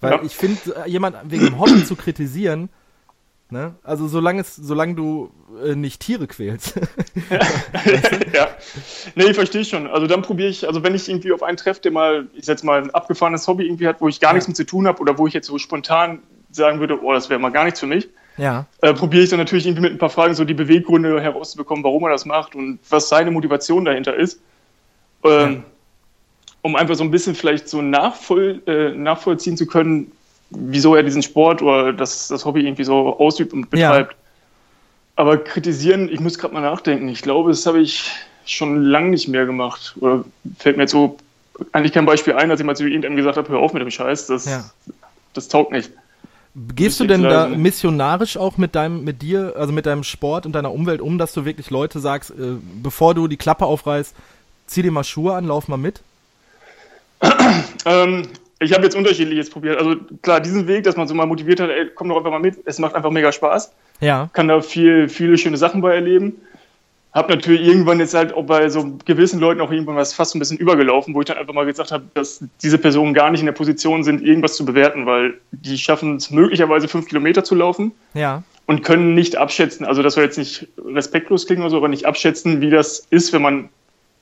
Weil 0.00 0.20
ich 0.22 0.36
finde, 0.36 0.60
äh, 0.86 0.88
jemand 0.88 1.16
wegen 1.24 1.44
dem 1.46 1.58
Hobby 1.58 1.84
zu 1.84 1.96
kritisieren, 1.96 2.68
ne? 3.50 3.74
Also 3.82 4.08
solange 4.08 4.40
es, 4.40 4.56
solange 4.56 4.94
du 4.94 5.30
äh, 5.64 5.74
nicht 5.74 6.00
Tiere 6.00 6.26
quälst. 6.26 6.74
ja. 8.32 8.48
Nee, 9.14 9.24
ich 9.24 9.36
verstehe 9.36 9.64
schon. 9.64 9.86
Also 9.86 10.06
dann 10.06 10.22
probiere 10.22 10.48
ich, 10.48 10.66
also 10.66 10.82
wenn 10.82 10.94
ich 10.94 11.08
irgendwie 11.08 11.32
auf 11.32 11.42
einen 11.42 11.56
treffe, 11.56 11.80
der 11.80 11.92
mal, 11.92 12.28
ich 12.34 12.44
setze 12.44 12.66
mal 12.66 12.82
ein 12.82 12.90
abgefahrenes 12.90 13.46
Hobby 13.46 13.66
irgendwie 13.66 13.88
hat, 13.88 14.00
wo 14.00 14.08
ich 14.08 14.20
gar 14.20 14.32
nichts 14.32 14.48
mit 14.48 14.56
zu 14.56 14.64
tun 14.64 14.86
habe 14.86 15.00
oder 15.00 15.18
wo 15.18 15.26
ich 15.26 15.34
jetzt 15.34 15.46
so 15.46 15.58
spontan 15.58 16.20
sagen 16.50 16.80
würde, 16.80 17.02
oh, 17.02 17.12
das 17.12 17.28
wäre 17.28 17.40
mal 17.40 17.50
gar 17.50 17.64
nichts 17.64 17.80
für 17.80 17.86
mich, 17.86 18.08
ja. 18.36 18.66
äh, 18.80 18.94
probiere 18.94 19.24
ich 19.24 19.30
dann 19.30 19.38
natürlich 19.38 19.66
irgendwie 19.66 19.82
mit 19.82 19.92
ein 19.92 19.98
paar 19.98 20.10
Fragen 20.10 20.34
so 20.34 20.44
die 20.44 20.54
Beweggründe 20.54 21.20
herauszubekommen, 21.20 21.84
warum 21.84 22.04
er 22.04 22.10
das 22.10 22.24
macht 22.24 22.54
und 22.54 22.78
was 22.88 23.08
seine 23.08 23.30
Motivation 23.30 23.84
dahinter 23.84 24.14
ist. 24.14 24.40
Ähm, 25.24 25.64
Um 26.62 26.74
einfach 26.74 26.96
so 26.96 27.04
ein 27.04 27.10
bisschen 27.10 27.34
vielleicht 27.34 27.68
so 27.68 27.82
nachvoll, 27.82 28.62
äh, 28.66 28.90
nachvollziehen 28.90 29.56
zu 29.56 29.66
können, 29.66 30.10
wieso 30.50 30.94
er 30.94 31.02
diesen 31.02 31.22
Sport 31.22 31.62
oder 31.62 31.92
das, 31.92 32.28
das 32.28 32.44
Hobby 32.44 32.60
irgendwie 32.60 32.84
so 32.84 33.18
ausübt 33.18 33.52
und 33.52 33.72
Ja. 33.74 33.90
betreibt. 33.90 34.16
Aber 35.16 35.36
kritisieren, 35.36 36.08
ich 36.08 36.20
muss 36.20 36.38
gerade 36.38 36.54
mal 36.54 36.60
nachdenken. 36.60 37.08
Ich 37.08 37.22
glaube, 37.22 37.50
das 37.50 37.66
habe 37.66 37.80
ich 37.80 38.10
schon 38.46 38.82
lange 38.82 39.10
nicht 39.10 39.28
mehr 39.28 39.46
gemacht. 39.46 39.96
Oder 40.00 40.24
fällt 40.58 40.76
mir 40.76 40.84
jetzt 40.84 40.92
so 40.92 41.18
eigentlich 41.72 41.92
kein 41.92 42.06
Beispiel 42.06 42.34
ein, 42.34 42.50
als 42.50 42.60
ich 42.60 42.66
mal 42.66 42.76
zu 42.76 42.84
irgendeinem 42.84 43.16
gesagt 43.16 43.36
habe, 43.36 43.48
hör 43.48 43.58
auf 43.58 43.72
mit 43.72 43.82
dem 43.82 43.90
Scheiß, 43.90 44.28
das, 44.28 44.46
Ja. 44.46 44.64
das 45.34 45.48
taugt 45.48 45.72
nicht. 45.72 45.90
Gehst 46.74 46.98
du 46.98 47.04
denn 47.04 47.22
da 47.24 47.46
missionarisch 47.48 48.36
auch 48.36 48.56
mit 48.56 48.74
deinem, 48.74 49.04
mit 49.04 49.22
dir, 49.22 49.54
also 49.56 49.72
mit 49.72 49.86
deinem 49.86 50.02
Sport 50.02 50.46
und 50.46 50.52
deiner 50.52 50.72
Umwelt 50.72 51.00
um, 51.00 51.18
dass 51.18 51.32
du 51.32 51.44
wirklich 51.44 51.70
Leute 51.70 52.00
sagst, 52.00 52.30
äh, 52.30 52.56
bevor 52.82 53.14
du 53.14 53.28
die 53.28 53.36
Klappe 53.36 53.66
aufreißt, 53.66 54.14
zieh 54.66 54.82
dir 54.82 54.90
mal 54.90 55.04
Schuhe 55.04 55.34
an, 55.34 55.44
lauf 55.46 55.68
mal 55.68 55.76
mit? 55.76 56.00
Ähm, 57.84 58.28
ich 58.60 58.72
habe 58.72 58.84
jetzt 58.84 58.96
unterschiedliches 58.96 59.50
probiert. 59.50 59.78
Also 59.78 59.96
klar, 60.22 60.40
diesen 60.40 60.66
Weg, 60.66 60.84
dass 60.84 60.96
man 60.96 61.06
so 61.06 61.14
mal 61.14 61.26
motiviert 61.26 61.60
hat, 61.60 61.70
ey, 61.70 61.88
komm 61.94 62.08
doch 62.08 62.16
einfach 62.16 62.30
mal 62.30 62.40
mit, 62.40 62.58
es 62.64 62.78
macht 62.78 62.94
einfach 62.94 63.10
mega 63.10 63.30
Spaß. 63.32 63.72
Ja. 64.00 64.28
Kann 64.32 64.48
da 64.48 64.60
viel, 64.60 65.08
viele 65.08 65.38
schöne 65.38 65.56
Sachen 65.56 65.80
bei 65.80 65.94
erleben. 65.94 66.36
Hab 67.12 67.30
natürlich 67.30 67.62
irgendwann 67.62 68.00
jetzt 68.00 68.14
halt 68.14 68.34
auch 68.34 68.44
bei 68.44 68.68
so 68.68 68.98
gewissen 69.04 69.40
Leuten 69.40 69.60
auch 69.60 69.72
irgendwann 69.72 69.96
was 69.96 70.12
fast 70.12 70.34
ein 70.34 70.38
bisschen 70.40 70.58
übergelaufen, 70.58 71.14
wo 71.14 71.20
ich 71.20 71.26
dann 71.26 71.38
einfach 71.38 71.54
mal 71.54 71.64
gesagt 71.64 71.90
habe, 71.90 72.04
dass 72.14 72.44
diese 72.62 72.78
Personen 72.78 73.14
gar 73.14 73.30
nicht 73.30 73.40
in 73.40 73.46
der 73.46 73.54
Position 73.54 74.04
sind, 74.04 74.22
irgendwas 74.22 74.56
zu 74.56 74.64
bewerten, 74.64 75.06
weil 75.06 75.34
die 75.50 75.78
schaffen 75.78 76.16
es 76.16 76.30
möglicherweise 76.30 76.86
fünf 76.86 77.06
Kilometer 77.08 77.42
zu 77.44 77.54
laufen 77.54 77.92
Ja. 78.12 78.42
und 78.66 78.84
können 78.84 79.14
nicht 79.14 79.36
abschätzen, 79.36 79.86
also 79.86 80.02
das 80.02 80.14
soll 80.14 80.24
jetzt 80.24 80.36
nicht 80.36 80.68
respektlos 80.84 81.46
klingen 81.46 81.62
oder 81.62 81.70
so, 81.70 81.76
aber 81.78 81.88
nicht 81.88 82.04
abschätzen, 82.04 82.60
wie 82.60 82.70
das 82.70 83.06
ist, 83.10 83.32
wenn 83.32 83.42
man 83.42 83.68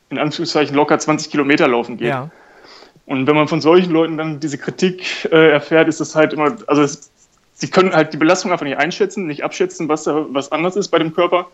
in 0.08 0.18
Anführungszeichen 0.18 0.74
locker 0.76 0.98
20 0.98 1.30
Kilometer 1.30 1.66
laufen 1.66 1.96
geht. 1.96 2.08
Ja. 2.08 2.30
Und 3.06 3.26
wenn 3.26 3.36
man 3.36 3.46
von 3.48 3.60
solchen 3.60 3.92
Leuten 3.92 4.16
dann 4.18 4.40
diese 4.40 4.58
Kritik 4.58 5.28
äh, 5.30 5.50
erfährt, 5.52 5.88
ist 5.88 6.00
das 6.00 6.14
halt 6.16 6.32
immer, 6.32 6.56
also 6.66 6.82
es, 6.82 7.10
sie 7.54 7.68
können 7.70 7.92
halt 7.94 8.12
die 8.12 8.16
Belastung 8.16 8.50
einfach 8.52 8.66
nicht 8.66 8.78
einschätzen, 8.78 9.26
nicht 9.26 9.44
abschätzen, 9.44 9.88
was 9.88 10.04
da 10.04 10.26
was 10.30 10.50
anders 10.52 10.74
ist 10.76 10.88
bei 10.88 10.98
dem 10.98 11.14
Körper. 11.14 11.46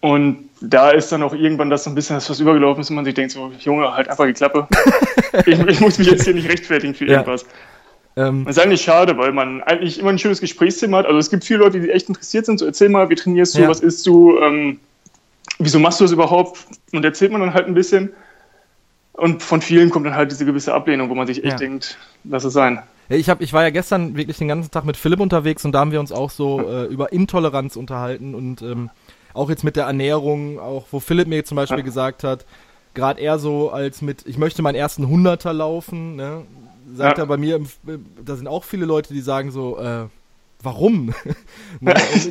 Und 0.00 0.48
da 0.60 0.90
ist 0.90 1.10
dann 1.10 1.22
auch 1.22 1.34
irgendwann 1.34 1.68
das 1.70 1.84
so 1.84 1.90
ein 1.90 1.94
bisschen 1.94 2.16
das, 2.16 2.30
was 2.30 2.38
übergelaufen 2.40 2.80
ist 2.80 2.90
und 2.90 2.96
man 2.96 3.04
sich 3.04 3.14
denkt 3.14 3.32
so, 3.32 3.50
Junge, 3.60 3.92
halt 3.94 4.08
einfach 4.08 4.26
die 4.26 4.32
Klappe. 4.34 4.66
ich, 5.46 5.58
ich 5.58 5.80
muss 5.80 5.98
mich 5.98 6.08
jetzt 6.08 6.24
hier 6.24 6.34
nicht 6.34 6.48
rechtfertigen 6.48 6.94
für 6.94 7.06
Ja. 7.06 7.12
irgendwas. 7.12 7.44
Ähm, 8.16 8.44
Das 8.46 8.56
ist 8.56 8.62
eigentlich 8.62 8.82
schade, 8.82 9.16
weil 9.18 9.32
man 9.32 9.62
eigentlich 9.62 9.98
immer 9.98 10.10
ein 10.10 10.18
schönes 10.18 10.40
Gesprächsthema 10.40 10.98
hat. 10.98 11.06
Also 11.06 11.18
es 11.18 11.28
gibt 11.28 11.44
viele 11.44 11.60
Leute, 11.60 11.80
die 11.80 11.90
echt 11.90 12.08
interessiert 12.08 12.46
sind. 12.46 12.58
So, 12.58 12.66
erzähl 12.66 12.88
mal, 12.88 13.10
wie 13.10 13.14
trainierst 13.14 13.56
du, 13.56 13.62
Ja. 13.62 13.68
was 13.68 13.80
isst 13.80 14.06
du, 14.06 14.38
ähm, 14.38 14.80
wieso 15.58 15.78
machst 15.78 16.00
du 16.00 16.04
das 16.04 16.12
überhaupt? 16.12 16.60
Und 16.92 17.04
erzählt 17.04 17.32
man 17.32 17.40
dann 17.42 17.52
halt 17.52 17.66
ein 17.66 17.74
bisschen. 17.74 18.10
Und 19.16 19.42
von 19.42 19.62
vielen 19.62 19.90
kommt 19.90 20.06
dann 20.06 20.14
halt 20.14 20.30
diese 20.30 20.44
gewisse 20.44 20.74
Ablehnung, 20.74 21.08
wo 21.08 21.14
man 21.14 21.26
sich 21.26 21.38
echt 21.38 21.52
Ja. 21.52 21.56
denkt, 21.56 21.96
lass 22.24 22.44
es 22.44 22.52
sein. 22.52 22.82
ich, 23.08 23.30
hab, 23.30 23.40
ich 23.40 23.52
war 23.52 23.62
ja 23.62 23.70
gestern 23.70 24.16
wirklich 24.16 24.36
den 24.38 24.48
ganzen 24.48 24.70
Tag 24.70 24.84
mit 24.84 24.96
Philipp 24.96 25.20
unterwegs 25.20 25.64
und 25.64 25.72
da 25.72 25.80
haben 25.80 25.92
wir 25.92 26.00
uns 26.00 26.12
auch 26.12 26.30
so 26.30 26.68
äh, 26.68 26.84
über 26.84 27.12
Intoleranz 27.12 27.76
unterhalten 27.76 28.34
und 28.34 28.60
ähm, 28.62 28.90
auch 29.32 29.48
jetzt 29.48 29.64
mit 29.64 29.76
der 29.76 29.84
Ernährung, 29.86 30.58
auch 30.58 30.86
wo 30.90 31.00
Philipp 31.00 31.28
mir 31.28 31.44
zum 31.44 31.56
Beispiel 31.56 31.78
Ja. 31.78 31.84
gesagt 31.84 32.24
hat, 32.24 32.44
gerade 32.94 33.20
er 33.20 33.38
so 33.38 33.70
als 33.70 34.02
mit, 34.02 34.26
ich 34.26 34.38
möchte 34.38 34.60
meinen 34.62 34.74
ersten 34.74 35.06
Hunderter 35.08 35.52
laufen, 35.52 36.16
ne, 36.16 36.42
sagt 36.94 37.18
Ja. 37.18 37.24
er 37.24 37.26
bei 37.26 37.36
mir, 37.36 37.56
im, 37.56 37.66
da 38.24 38.36
sind 38.36 38.48
auch 38.48 38.64
viele 38.64 38.86
Leute, 38.86 39.14
die 39.14 39.20
sagen 39.20 39.50
so, 39.50 39.78
äh, 39.78 40.06
warum? 40.62 41.14
ne, 41.80 41.94
ich, 42.14 42.26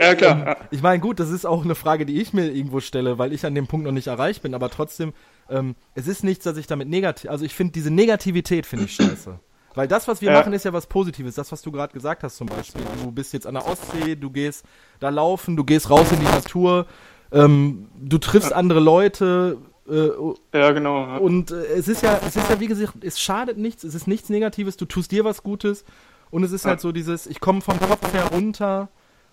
ja, 0.00 0.14
klar. 0.14 0.46
ähm, 0.46 0.54
ich 0.70 0.82
meine, 0.82 1.00
gut, 1.00 1.18
das 1.20 1.30
ist 1.30 1.46
auch 1.46 1.64
eine 1.64 1.74
Frage, 1.74 2.06
die 2.06 2.20
ich 2.20 2.32
mir 2.32 2.50
irgendwo 2.52 2.80
stelle, 2.80 3.18
weil 3.18 3.32
ich 3.32 3.44
an 3.46 3.54
dem 3.54 3.66
Punkt 3.66 3.86
noch 3.86 3.92
nicht 3.92 4.06
erreicht 4.08 4.42
bin, 4.42 4.54
aber 4.54 4.68
trotzdem, 4.70 5.12
ähm, 5.50 5.74
es 5.94 6.06
ist 6.06 6.24
nichts, 6.24 6.44
dass 6.44 6.56
ich 6.56 6.66
damit 6.66 6.88
negativ, 6.88 7.30
also 7.30 7.44
ich 7.44 7.54
finde 7.54 7.72
diese 7.72 7.90
Negativität 7.90 8.66
finde 8.66 8.84
ich 8.86 8.94
scheiße. 8.94 9.38
Weil 9.74 9.86
das, 9.86 10.08
was 10.08 10.20
wir 10.20 10.32
Ja. 10.32 10.38
machen, 10.38 10.52
ist 10.54 10.64
ja 10.64 10.72
was 10.72 10.86
Positives. 10.86 11.36
Das, 11.36 11.52
was 11.52 11.62
du 11.62 11.70
gerade 11.70 11.92
gesagt 11.92 12.24
hast 12.24 12.36
zum 12.36 12.48
Beispiel. 12.48 12.82
Du 13.04 13.12
bist 13.12 13.32
jetzt 13.32 13.46
an 13.46 13.54
der 13.54 13.66
Ostsee, 13.68 14.16
du 14.16 14.30
gehst 14.30 14.64
da 14.98 15.08
laufen, 15.10 15.56
du 15.56 15.62
gehst 15.64 15.88
raus 15.88 16.10
in 16.10 16.18
die 16.18 16.24
Natur, 16.24 16.86
ähm, 17.30 17.88
du 17.96 18.18
triffst 18.18 18.52
andere 18.52 18.80
Leute, 18.80 19.58
äh, 19.88 20.08
Ja, 20.52 20.72
genau. 20.72 21.06
Ja. 21.06 21.16
und 21.18 21.50
äh, 21.52 21.64
es 21.76 21.86
ist 21.86 22.02
ja, 22.02 22.18
es 22.26 22.34
ist 22.34 22.50
ja 22.50 22.58
wie 22.60 22.66
gesagt, 22.66 22.94
es 23.04 23.20
schadet 23.20 23.56
nichts, 23.58 23.84
es 23.84 23.94
ist 23.94 24.06
nichts 24.08 24.28
Negatives, 24.30 24.76
du 24.76 24.84
tust 24.86 25.12
dir 25.12 25.24
was 25.24 25.42
Gutes 25.42 25.84
und 26.30 26.42
es 26.42 26.50
ist 26.52 26.64
Ja. 26.64 26.70
halt 26.70 26.80
so 26.80 26.90
dieses, 26.92 27.26
ich 27.26 27.38
komme 27.40 27.60
vom 27.60 27.78
Kopf 27.78 28.12
her 28.12 28.26
runter 28.32 28.88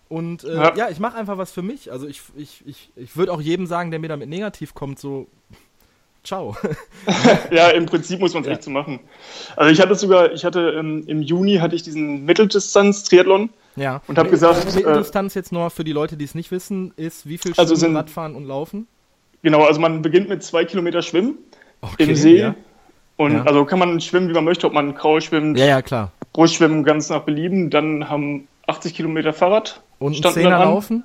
und 0.09 0.43
äh, 0.43 0.53
ja. 0.55 0.75
Ja. 0.75 0.89
ich 0.89 0.99
mache 0.99 1.17
einfach 1.17 1.37
was 1.39 1.51
für 1.51 1.63
mich. 1.63 1.91
Also 1.91 2.07
ich, 2.07 2.21
ich, 2.35 2.63
ich, 2.67 2.91
ich 2.95 3.17
würde 3.17 3.33
auch 3.33 3.41
jedem 3.41 3.65
sagen, 3.65 3.89
der 3.89 3.99
mir 3.99 4.09
damit 4.09 4.29
negativ 4.29 4.73
kommt, 4.75 4.99
so 4.99 5.27
ciao. 6.25 6.55
ja, 7.51 7.69
im 7.69 7.85
Prinzip 7.85 8.19
muss 8.19 8.33
man 8.33 8.43
es 8.43 8.47
Ja. 8.47 8.53
echt 8.53 8.63
so 8.63 8.71
machen. 8.71 8.99
Also 9.55 9.71
ich 9.71 9.79
hatte 9.79 9.95
sogar, 9.95 10.31
ich 10.33 10.43
hatte 10.43 10.75
ähm, 10.77 11.03
im 11.07 11.21
Juni 11.21 11.57
hatte 11.57 11.75
ich 11.75 11.83
diesen 11.83 12.25
Mitteldistanz-Triathlon. 12.25 13.49
ja. 13.75 14.01
Und 14.07 14.17
hab 14.17 14.27
Äh, 14.27 14.31
gesagt, 14.31 14.75
äh, 14.75 14.97
Distanz 14.97 15.33
jetzt 15.35 15.51
nur 15.51 15.69
für 15.69 15.83
die 15.83 15.91
Leute, 15.93 16.17
die 16.17 16.25
es 16.25 16.35
nicht 16.35 16.51
wissen, 16.51 16.93
ist 16.97 17.27
wie 17.27 17.37
viel 17.37 17.53
Also 17.57 17.75
Schwimmen, 17.75 17.79
sind- 17.91 17.95
Radfahren 17.97 18.35
und 18.35 18.45
Laufen? 18.45 18.87
Genau, 19.43 19.63
also 19.63 19.79
man 19.79 20.01
beginnt 20.01 20.27
mit 20.27 20.43
zwei 20.43 20.65
Kilometer 20.65 21.01
Schwimmen 21.01 21.37
Okay, 21.81 22.03
im 22.03 22.15
See. 22.15 22.39
Ja. 22.39 22.55
Und 23.17 23.33
Ja. 23.33 23.43
also 23.43 23.63
kann 23.65 23.79
man 23.79 24.01
schwimmen, 24.01 24.27
wie 24.29 24.33
man 24.33 24.43
möchte, 24.43 24.67
ob 24.67 24.73
man 24.73 24.95
Kraul 24.95 25.21
schwimmt, 25.21 25.57
ja, 25.57 25.65
ja, 25.65 25.81
klar. 25.81 26.11
Brustschwimmen, 26.33 26.83
ganz 26.83 27.09
nach 27.09 27.21
Belieben. 27.21 27.69
Dann 27.69 28.09
haben 28.09 28.47
80 28.67 28.93
Kilometer 28.95 29.31
Fahrrad. 29.33 29.81
Und 29.99 30.15
Zehner 30.33 30.59
laufen? 30.59 31.03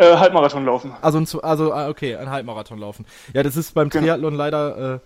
Äh, 0.00 0.16
Halbmarathon 0.16 0.64
laufen. 0.64 0.92
Also, 1.02 1.18
ein, 1.18 1.26
also 1.42 1.72
ah, 1.72 1.88
okay, 1.88 2.16
ein 2.16 2.30
Halbmarathon 2.30 2.78
laufen. 2.78 3.04
Ja, 3.34 3.42
das 3.42 3.56
ist 3.56 3.74
beim 3.74 3.90
Genau. 3.90 4.04
Triathlon 4.04 4.34
leider, 4.34 5.00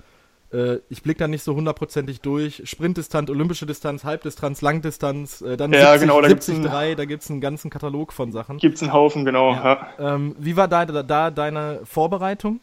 äh, 0.52 0.56
äh, 0.56 0.80
ich 0.88 1.02
blicke 1.02 1.18
da 1.18 1.28
nicht 1.28 1.42
so 1.42 1.54
hundertprozentig 1.56 2.20
durch. 2.20 2.62
Sprintdistanz, 2.64 3.28
olympische 3.28 3.66
Distanz, 3.66 4.04
Halbdistanz, 4.04 4.62
Langdistanz, 4.62 5.40
äh, 5.42 5.56
dann 5.56 5.72
Ja, 5.72 5.92
70, 5.92 6.00
genau, 6.02 6.20
da 6.20 6.28
gibt's 6.28 6.46
73, 6.46 6.72
einen- 6.78 6.96
da 6.96 7.04
gibt's 7.06 7.30
einen 7.30 7.40
ganzen 7.40 7.70
Katalog 7.70 8.12
von 8.12 8.30
Sachen. 8.30 8.58
Gibt's 8.58 8.82
einen 8.82 8.92
Haufen, 8.92 9.24
genau. 9.24 9.52
Ja. 9.52 9.88
Ähm, 9.98 10.36
wie 10.38 10.56
war 10.56 10.68
da, 10.68 10.84
da, 10.86 11.02
da 11.02 11.30
deine 11.32 11.80
Vorbereitung? 11.84 12.60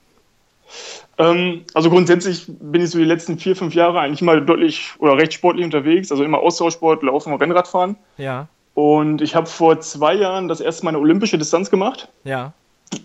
Ähm, 1.18 1.66
also 1.74 1.90
grundsätzlich 1.90 2.46
bin 2.48 2.82
ich 2.82 2.92
so 2.92 2.98
die 2.98 3.04
letzten 3.04 3.38
vier, 3.38 3.56
fünf 3.58 3.74
Jahre 3.76 4.00
eigentlich 4.00 4.22
mal 4.22 4.44
deutlich 4.46 4.94
oder 5.00 5.18
recht 5.18 5.34
sportlich 5.34 5.66
unterwegs. 5.66 6.12
Also 6.12 6.24
immer 6.24 6.40
Austauschsport, 6.40 7.04
Laufen 7.04 7.34
und 7.34 7.42
Rennradfahren. 7.42 7.98
Ja, 8.18 8.48
Und 8.74 9.22
ich 9.22 9.36
habe 9.36 9.48
vor 9.48 9.80
zwei 9.82 10.14
Jahren 10.14 10.48
das 10.48 10.62
erste 10.62 10.86
Mal 10.86 10.90
eine 10.92 11.00
olympische 11.00 11.38
Distanz 11.38 11.70
gemacht. 11.70 12.08
ja. 12.24 12.54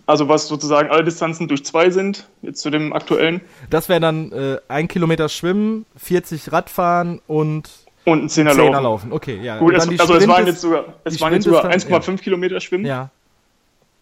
Also 0.04 0.28
was 0.28 0.48
sozusagen 0.48 0.90
alle 0.90 1.04
Distanzen 1.04 1.46
durch 1.46 1.64
zwei 1.64 1.90
sind, 1.90 2.26
jetzt 2.42 2.60
zu 2.60 2.70
dem 2.70 2.92
aktuellen. 2.92 3.40
Das 3.70 3.88
wäre 3.88 4.00
dann 4.00 4.32
äh, 4.32 4.58
ein 4.66 4.88
Kilometer 4.88 5.28
Schwimmen, 5.28 5.86
40 5.96 6.50
Radfahren 6.50 7.20
und 7.28 7.70
Und 8.04 8.24
ein 8.24 8.28
Zehner, 8.28 8.50
Zehner 8.50 8.64
laufen. 8.72 8.82
laufen. 8.82 9.12
Okay, 9.12 9.38
ja. 9.40 9.58
Gut, 9.58 9.74
es, 9.74 9.86
also 10.00 10.14
es 10.16 10.26
waren 10.26 10.44
jetzt 10.44 10.60
sogar, 10.62 10.86
es 11.04 11.14
die 11.14 11.20
waren 11.20 11.34
jetzt 11.34 11.44
sogar 11.44 11.60
Sprintdistanz, 11.70 12.04
1,5 12.08 12.20
Kilometer 12.20 12.58
Schwimmen. 12.60 12.84
Ja. 12.84 13.10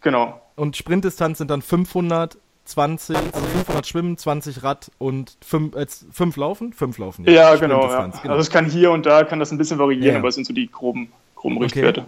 Genau. 0.01 0.41
Und 0.57 0.75
Sprintdistanz 0.79 1.37
sind 1.37 1.51
dann 1.51 1.61
520, 1.61 3.17
also 3.17 3.47
500 3.47 3.87
Schwimmen, 3.87 4.17
20 4.17 4.63
Rad 4.63 4.91
und 4.99 5.37
5, 5.45 5.77
äh, 5.77 5.87
5 6.13 6.37
Laufen? 6.39 6.73
5 6.73 6.97
Laufen. 6.97 7.25
Ja, 7.31 7.57
genau, 7.57 7.89
ja. 7.91 8.07
Genau. 8.07 8.35
Also 8.35 8.41
es 8.41 8.51
kann 8.51 8.65
hier 8.67 8.91
und 8.91 9.05
da 9.05 9.25
kann 9.25 9.39
das 9.39 9.51
ein 9.53 9.59
bisschen 9.59 9.79
variieren, 9.79 10.07
Ja, 10.07 10.13
ja. 10.15 10.19
aber 10.19 10.29
es 10.29 10.35
sind 10.35 10.47
so 10.47 10.55
die 10.55 10.71
groben, 10.71 11.13
groben 11.45 11.57
Okay. 11.57 11.65
Richtwerte. 11.65 12.05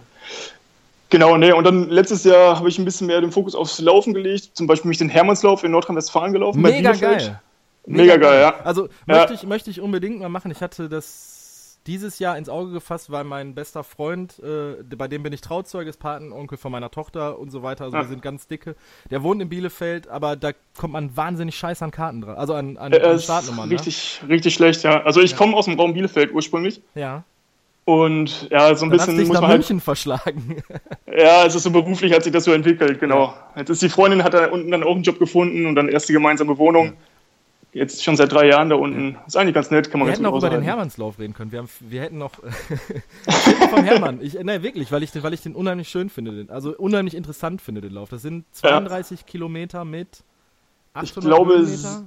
Genau, 1.09 1.37
nee, 1.37 1.53
und 1.53 1.63
dann 1.63 1.87
letztes 1.89 2.25
Jahr 2.25 2.57
habe 2.57 2.67
ich 2.67 2.77
ein 2.77 2.83
bisschen 2.85 3.07
mehr 3.07 3.21
den 3.21 3.31
Fokus 3.31 3.55
aufs 3.55 3.79
Laufen 3.79 4.13
gelegt. 4.13 4.49
Zum 4.53 4.67
Beispiel 4.67 4.89
mich 4.89 4.97
den 4.97 5.07
Hermannslauf 5.09 5.63
in 5.63 5.71
Nordrhein-Westfalen 5.71 6.33
gelaufen. 6.33 6.61
bei 6.61 6.71
Mega 6.71 6.91
Bielefeld. 6.91 7.19
geil. 7.19 7.41
Mega 7.85 8.17
geil, 8.17 8.41
ja. 8.41 8.55
Also 8.65 8.87
Ja. 9.07 9.15
möchte, 9.15 9.33
ich, 9.33 9.43
möchte 9.43 9.69
ich 9.69 9.79
unbedingt 9.79 10.19
mal 10.19 10.27
machen. 10.27 10.51
Ich 10.51 10.59
hatte 10.61 10.89
das 10.89 11.79
dieses 11.87 12.19
Jahr 12.19 12.37
ins 12.37 12.49
Auge 12.49 12.71
gefasst, 12.73 13.09
weil 13.09 13.23
mein 13.23 13.55
bester 13.55 13.85
Freund, 13.85 14.37
äh, 14.39 14.83
bei 14.97 15.07
dem 15.07 15.23
bin 15.23 15.31
ich 15.31 15.39
Trauzeuge, 15.39 15.89
ist 15.89 15.97
Patenonkel 15.99 16.57
von 16.57 16.69
meiner 16.73 16.91
Tochter 16.91 17.39
und 17.39 17.49
so 17.51 17.63
weiter. 17.63 17.85
Also 17.85 17.95
Ja. 17.95 18.03
wir 18.03 18.09
sind 18.09 18.21
ganz 18.21 18.47
dicke. 18.47 18.75
Der 19.09 19.23
wohnt 19.23 19.41
in 19.41 19.47
Bielefeld, 19.47 20.09
aber 20.09 20.35
da 20.35 20.51
kommt 20.77 20.91
man 20.91 21.15
wahnsinnig 21.15 21.55
scheiß 21.55 21.81
an 21.83 21.91
Karten 21.91 22.19
dran. 22.19 22.35
Also 22.35 22.53
an, 22.55 22.75
an, 22.75 22.91
Äh, 22.91 22.99
an 23.01 23.17
Startnummern. 23.19 23.69
Ne? 23.69 23.75
richtig, 23.75 24.19
richtig 24.27 24.53
schlecht, 24.55 24.83
ja. 24.83 25.03
Also 25.03 25.21
ich 25.21 25.37
komme 25.37 25.55
aus 25.55 25.63
dem 25.63 25.79
Raum 25.79 25.93
Bielefeld 25.93 26.33
ursprünglich. 26.33 26.81
Ja. 26.95 27.23
Und 27.87 28.49
ja, 28.51 28.75
so 28.75 28.83
ein 28.85 28.89
Dann 28.89 28.99
hat 28.99 29.07
bisschen 29.07 29.17
dich 29.17 29.27
muss 29.29 29.35
nach 29.35 29.41
man 29.43 29.49
halt. 29.51 29.59
München 29.59 29.79
verschlagen. 29.79 30.57
Ja, 31.17 31.45
es 31.45 31.55
ist 31.55 31.63
so 31.63 31.71
beruflich, 31.71 32.13
hat 32.13 32.23
sich 32.23 32.33
das 32.33 32.43
so 32.43 32.51
entwickelt, 32.51 32.99
genau. 32.99 33.33
Jetzt 33.55 33.69
ist 33.69 33.81
die 33.81 33.87
Freundin, 33.89 34.23
hat 34.23 34.33
da 34.35 34.51
unten 34.51 34.69
dann 34.69 34.83
auch 34.83 34.93
einen 34.93 35.01
Job 35.03 35.17
gefunden 35.17 35.65
und 35.65 35.73
dann 35.75 35.87
erst 35.89 36.07
die 36.09 36.13
gemeinsame 36.13 36.57
Wohnung. 36.59 36.93
Jetzt 37.73 38.03
schon 38.03 38.15
seit 38.17 38.31
drei 38.33 38.47
Jahren 38.47 38.69
da 38.69 38.75
unten. 38.75 39.17
Ist 39.25 39.35
eigentlich 39.37 39.55
ganz 39.55 39.71
nett, 39.71 39.89
kann 39.89 39.99
man 40.01 40.07
Wir 40.09 40.13
hätten 40.13 40.25
auch 40.27 40.37
über 40.37 40.49
den. 40.49 40.61
Hermannslauf 40.61 41.17
reden 41.17 41.33
können. 41.33 41.51
Wir, 41.53 41.59
haben, 41.59 41.69
wir 41.79 42.01
hätten 42.01 42.17
noch. 42.17 42.33
Ich 43.27 43.69
vom 43.69 43.83
Hermann. 43.83 44.19
Ich, 44.21 44.33
ne, 44.35 44.61
wirklich, 44.61 44.91
weil 44.91 45.01
ich, 45.01 45.11
den, 45.11 45.23
weil 45.23 45.33
ich 45.33 45.41
den 45.41 45.55
unheimlich 45.55 45.87
schön 45.87 46.09
finde. 46.09 46.33
Den, 46.33 46.49
also 46.51 46.75
unheimlich 46.77 47.15
interessant 47.15 47.61
finde, 47.61 47.81
den 47.81 47.93
Lauf. 47.93 48.09
Das 48.09 48.21
sind 48.21 48.43
32 48.51 49.25
Kilometer 49.25 49.85
mit 49.85 50.23
800 50.93 51.23
glaube, 51.23 51.53
Kilometer. 51.53 52.03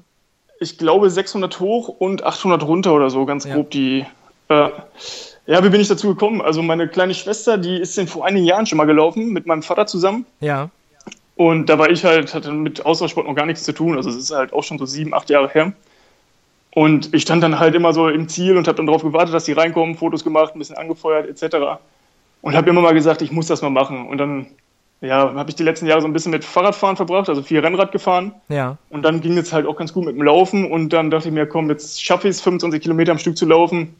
Ich 0.60 0.78
glaube 0.78 1.10
600 1.10 1.58
hoch 1.58 1.88
und 1.88 2.22
800 2.22 2.62
runter 2.62 2.92
oder 2.92 3.08
so, 3.10 3.24
ganz 3.26 3.44
Ja. 3.44 3.54
grob 3.54 3.70
die. 3.70 4.04
Äh, 4.48 4.68
ja, 5.50 5.64
wie 5.64 5.68
bin 5.68 5.80
ich 5.80 5.88
dazu 5.88 6.06
gekommen? 6.06 6.40
Also 6.40 6.62
meine 6.62 6.86
kleine 6.86 7.12
Schwester, 7.12 7.58
die 7.58 7.76
ist 7.76 7.98
den 7.98 8.06
vor 8.06 8.24
einigen 8.24 8.46
Jahren 8.46 8.66
schon 8.66 8.76
mal 8.78 8.84
gelaufen, 8.84 9.32
mit 9.32 9.46
meinem 9.46 9.64
Vater 9.64 9.84
zusammen. 9.84 10.24
Ja. 10.38 10.70
Und 11.34 11.66
da 11.66 11.76
war 11.76 11.90
ich 11.90 12.04
halt, 12.04 12.32
hatte 12.32 12.52
mit 12.52 12.86
Ausdauersport 12.86 13.26
noch 13.26 13.34
gar 13.34 13.46
nichts 13.46 13.64
zu 13.64 13.72
tun. 13.72 13.96
Also 13.96 14.10
es 14.10 14.16
ist 14.16 14.30
halt 14.30 14.52
auch 14.52 14.62
schon 14.62 14.78
so 14.78 14.86
sieben, 14.86 15.12
acht 15.12 15.28
Jahre 15.28 15.48
her. 15.48 15.72
Und 16.72 17.12
ich 17.12 17.22
stand 17.22 17.42
dann 17.42 17.58
halt 17.58 17.74
immer 17.74 17.92
so 17.92 18.08
im 18.08 18.28
Ziel 18.28 18.56
und 18.56 18.68
habe 18.68 18.76
dann 18.76 18.86
darauf 18.86 19.02
gewartet, 19.02 19.34
dass 19.34 19.44
die 19.44 19.52
reinkommen, 19.52 19.96
Fotos 19.96 20.22
gemacht, 20.22 20.54
ein 20.54 20.60
bisschen 20.60 20.76
angefeuert 20.76 21.26
etc. 21.26 21.80
Und 22.42 22.54
habe 22.54 22.70
immer 22.70 22.80
mal 22.80 22.94
gesagt, 22.94 23.20
ich 23.20 23.32
muss 23.32 23.48
das 23.48 23.60
mal 23.60 23.70
machen. 23.70 24.06
Und 24.06 24.18
dann 24.18 24.46
ja, 25.00 25.34
habe 25.34 25.50
ich 25.50 25.56
die 25.56 25.64
letzten 25.64 25.86
Jahre 25.86 26.00
so 26.00 26.06
ein 26.06 26.12
bisschen 26.12 26.30
mit 26.30 26.44
Fahrradfahren 26.44 26.94
verbracht, 26.94 27.28
also 27.28 27.42
viel 27.42 27.58
Rennrad 27.58 27.90
gefahren. 27.90 28.34
Ja. 28.50 28.78
Und 28.88 29.02
dann 29.02 29.20
ging 29.20 29.36
es 29.36 29.52
halt 29.52 29.66
auch 29.66 29.76
ganz 29.76 29.92
gut 29.92 30.04
mit 30.04 30.14
dem 30.14 30.22
Laufen. 30.22 30.70
Und 30.70 30.90
dann 30.92 31.10
dachte 31.10 31.26
ich 31.26 31.34
mir, 31.34 31.46
komm, 31.46 31.68
jetzt 31.70 32.04
schaffe 32.04 32.28
ich 32.28 32.36
es, 32.36 32.40
25 32.40 32.82
Kilometer 32.82 33.10
am 33.10 33.18
Stück 33.18 33.36
zu 33.36 33.46
laufen. 33.46 33.96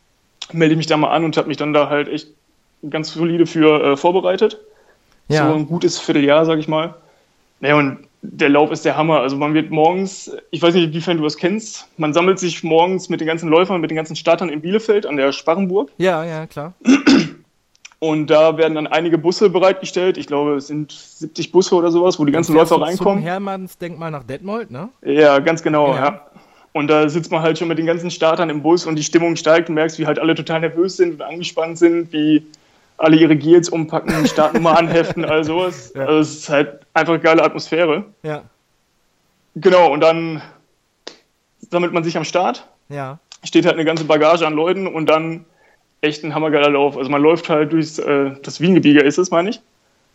Melde 0.52 0.74
ich 0.74 0.78
mich 0.78 0.86
da 0.86 0.96
mal 0.96 1.10
an 1.10 1.24
und 1.24 1.36
habe 1.36 1.48
mich 1.48 1.56
dann 1.56 1.72
da 1.72 1.88
halt 1.88 2.08
echt 2.08 2.28
ganz 2.88 3.12
solide 3.12 3.46
für 3.46 3.82
äh, 3.92 3.96
vorbereitet. 3.96 4.58
Ja. 5.28 5.48
So 5.48 5.54
ein 5.54 5.66
gutes 5.66 5.98
Vierteljahr, 5.98 6.44
sag 6.46 6.58
ich 6.58 6.68
mal. 6.68 6.94
Naja, 7.60 7.76
und 7.76 7.98
der 8.22 8.48
Lauf 8.48 8.70
ist 8.70 8.84
der 8.84 8.96
Hammer. 8.96 9.20
Also 9.20 9.36
man 9.36 9.54
wird 9.54 9.70
morgens, 9.70 10.30
ich 10.50 10.60
weiß 10.62 10.74
nicht, 10.74 10.84
inwiefern 10.84 11.16
du 11.18 11.24
das 11.24 11.36
kennst, 11.36 11.88
man 11.96 12.12
sammelt 12.12 12.38
sich 12.38 12.62
morgens 12.64 13.08
mit 13.08 13.20
den 13.20 13.26
ganzen 13.26 13.48
Läufern, 13.48 13.80
mit 13.80 13.90
den 13.90 13.96
ganzen 13.96 14.16
Startern 14.16 14.48
in 14.48 14.60
Bielefeld 14.60 15.06
an 15.06 15.16
der 15.16 15.32
Sparrenburg. 15.32 15.90
Ja, 15.98 16.24
ja, 16.24 16.46
klar. 16.46 16.74
Und 17.98 18.28
da 18.28 18.56
werden 18.56 18.74
dann 18.76 18.86
einige 18.86 19.18
Busse 19.18 19.50
bereitgestellt. 19.50 20.16
Ich 20.16 20.26
glaube, 20.26 20.54
es 20.54 20.68
sind 20.68 20.90
70 20.90 21.52
Busse 21.52 21.74
oder 21.74 21.90
sowas, 21.90 22.18
wo 22.18 22.24
die 22.24 22.32
ganzen 22.32 22.54
Läufer 22.54 22.76
du 22.76 22.80
Zum 22.80 22.82
reinkommen. 22.82 23.22
Hermannsdenkmal 23.22 24.10
nach 24.10 24.24
Detmold, 24.24 24.70
ne? 24.70 24.88
Ja, 25.04 25.38
ganz 25.40 25.62
genau, 25.62 25.88
Ja. 25.88 25.96
ja. 25.96 26.29
Und 26.72 26.88
da 26.88 27.08
sitzt 27.08 27.32
man 27.32 27.42
halt 27.42 27.58
schon 27.58 27.68
mit 27.68 27.78
den 27.78 27.86
ganzen 27.86 28.10
Startern 28.10 28.48
im 28.48 28.62
Bus 28.62 28.86
und 28.86 28.96
die 28.96 29.02
Stimmung 29.02 29.34
steigt 29.36 29.68
und 29.68 29.74
merkst, 29.74 29.98
wie 29.98 30.06
halt 30.06 30.18
alle 30.20 30.34
total 30.34 30.60
nervös 30.60 30.96
sind 30.96 31.14
und 31.14 31.22
angespannt 31.22 31.78
sind, 31.78 32.12
wie 32.12 32.46
alle 32.96 33.16
ihre 33.16 33.34
Gels 33.34 33.68
umpacken, 33.70 34.26
Startnummer 34.26 34.78
anheften, 34.78 35.24
all 35.24 35.42
sowas. 35.42 35.92
Ja. 35.96 36.02
Also 36.06 36.18
es 36.20 36.34
ist 36.38 36.48
halt 36.48 36.80
einfach 36.94 37.14
eine 37.14 37.22
geile 37.22 37.42
Atmosphäre. 37.42 38.04
Ja. 38.22 38.42
Genau, 39.56 39.92
und 39.92 40.00
dann 40.00 40.42
sammelt 41.70 41.92
man 41.92 42.04
sich 42.04 42.16
am 42.16 42.24
Start, 42.24 42.66
Ja. 42.88 43.18
steht 43.42 43.64
halt 43.66 43.74
eine 43.74 43.84
ganze 43.84 44.04
Bagage 44.04 44.46
an 44.46 44.54
Leuten 44.54 44.86
und 44.86 45.06
dann 45.10 45.44
echt 46.02 46.22
ein 46.24 46.34
hammergeiler 46.34 46.70
Lauf. 46.70 46.96
Also 46.96 47.10
man 47.10 47.20
läuft 47.20 47.48
halt 47.48 47.72
durchs, 47.72 47.98
äh, 47.98 48.30
das 48.42 48.60
Wiengebirge 48.60 49.00
ist 49.00 49.18
es, 49.18 49.30
meine 49.30 49.50
ich. 49.50 49.60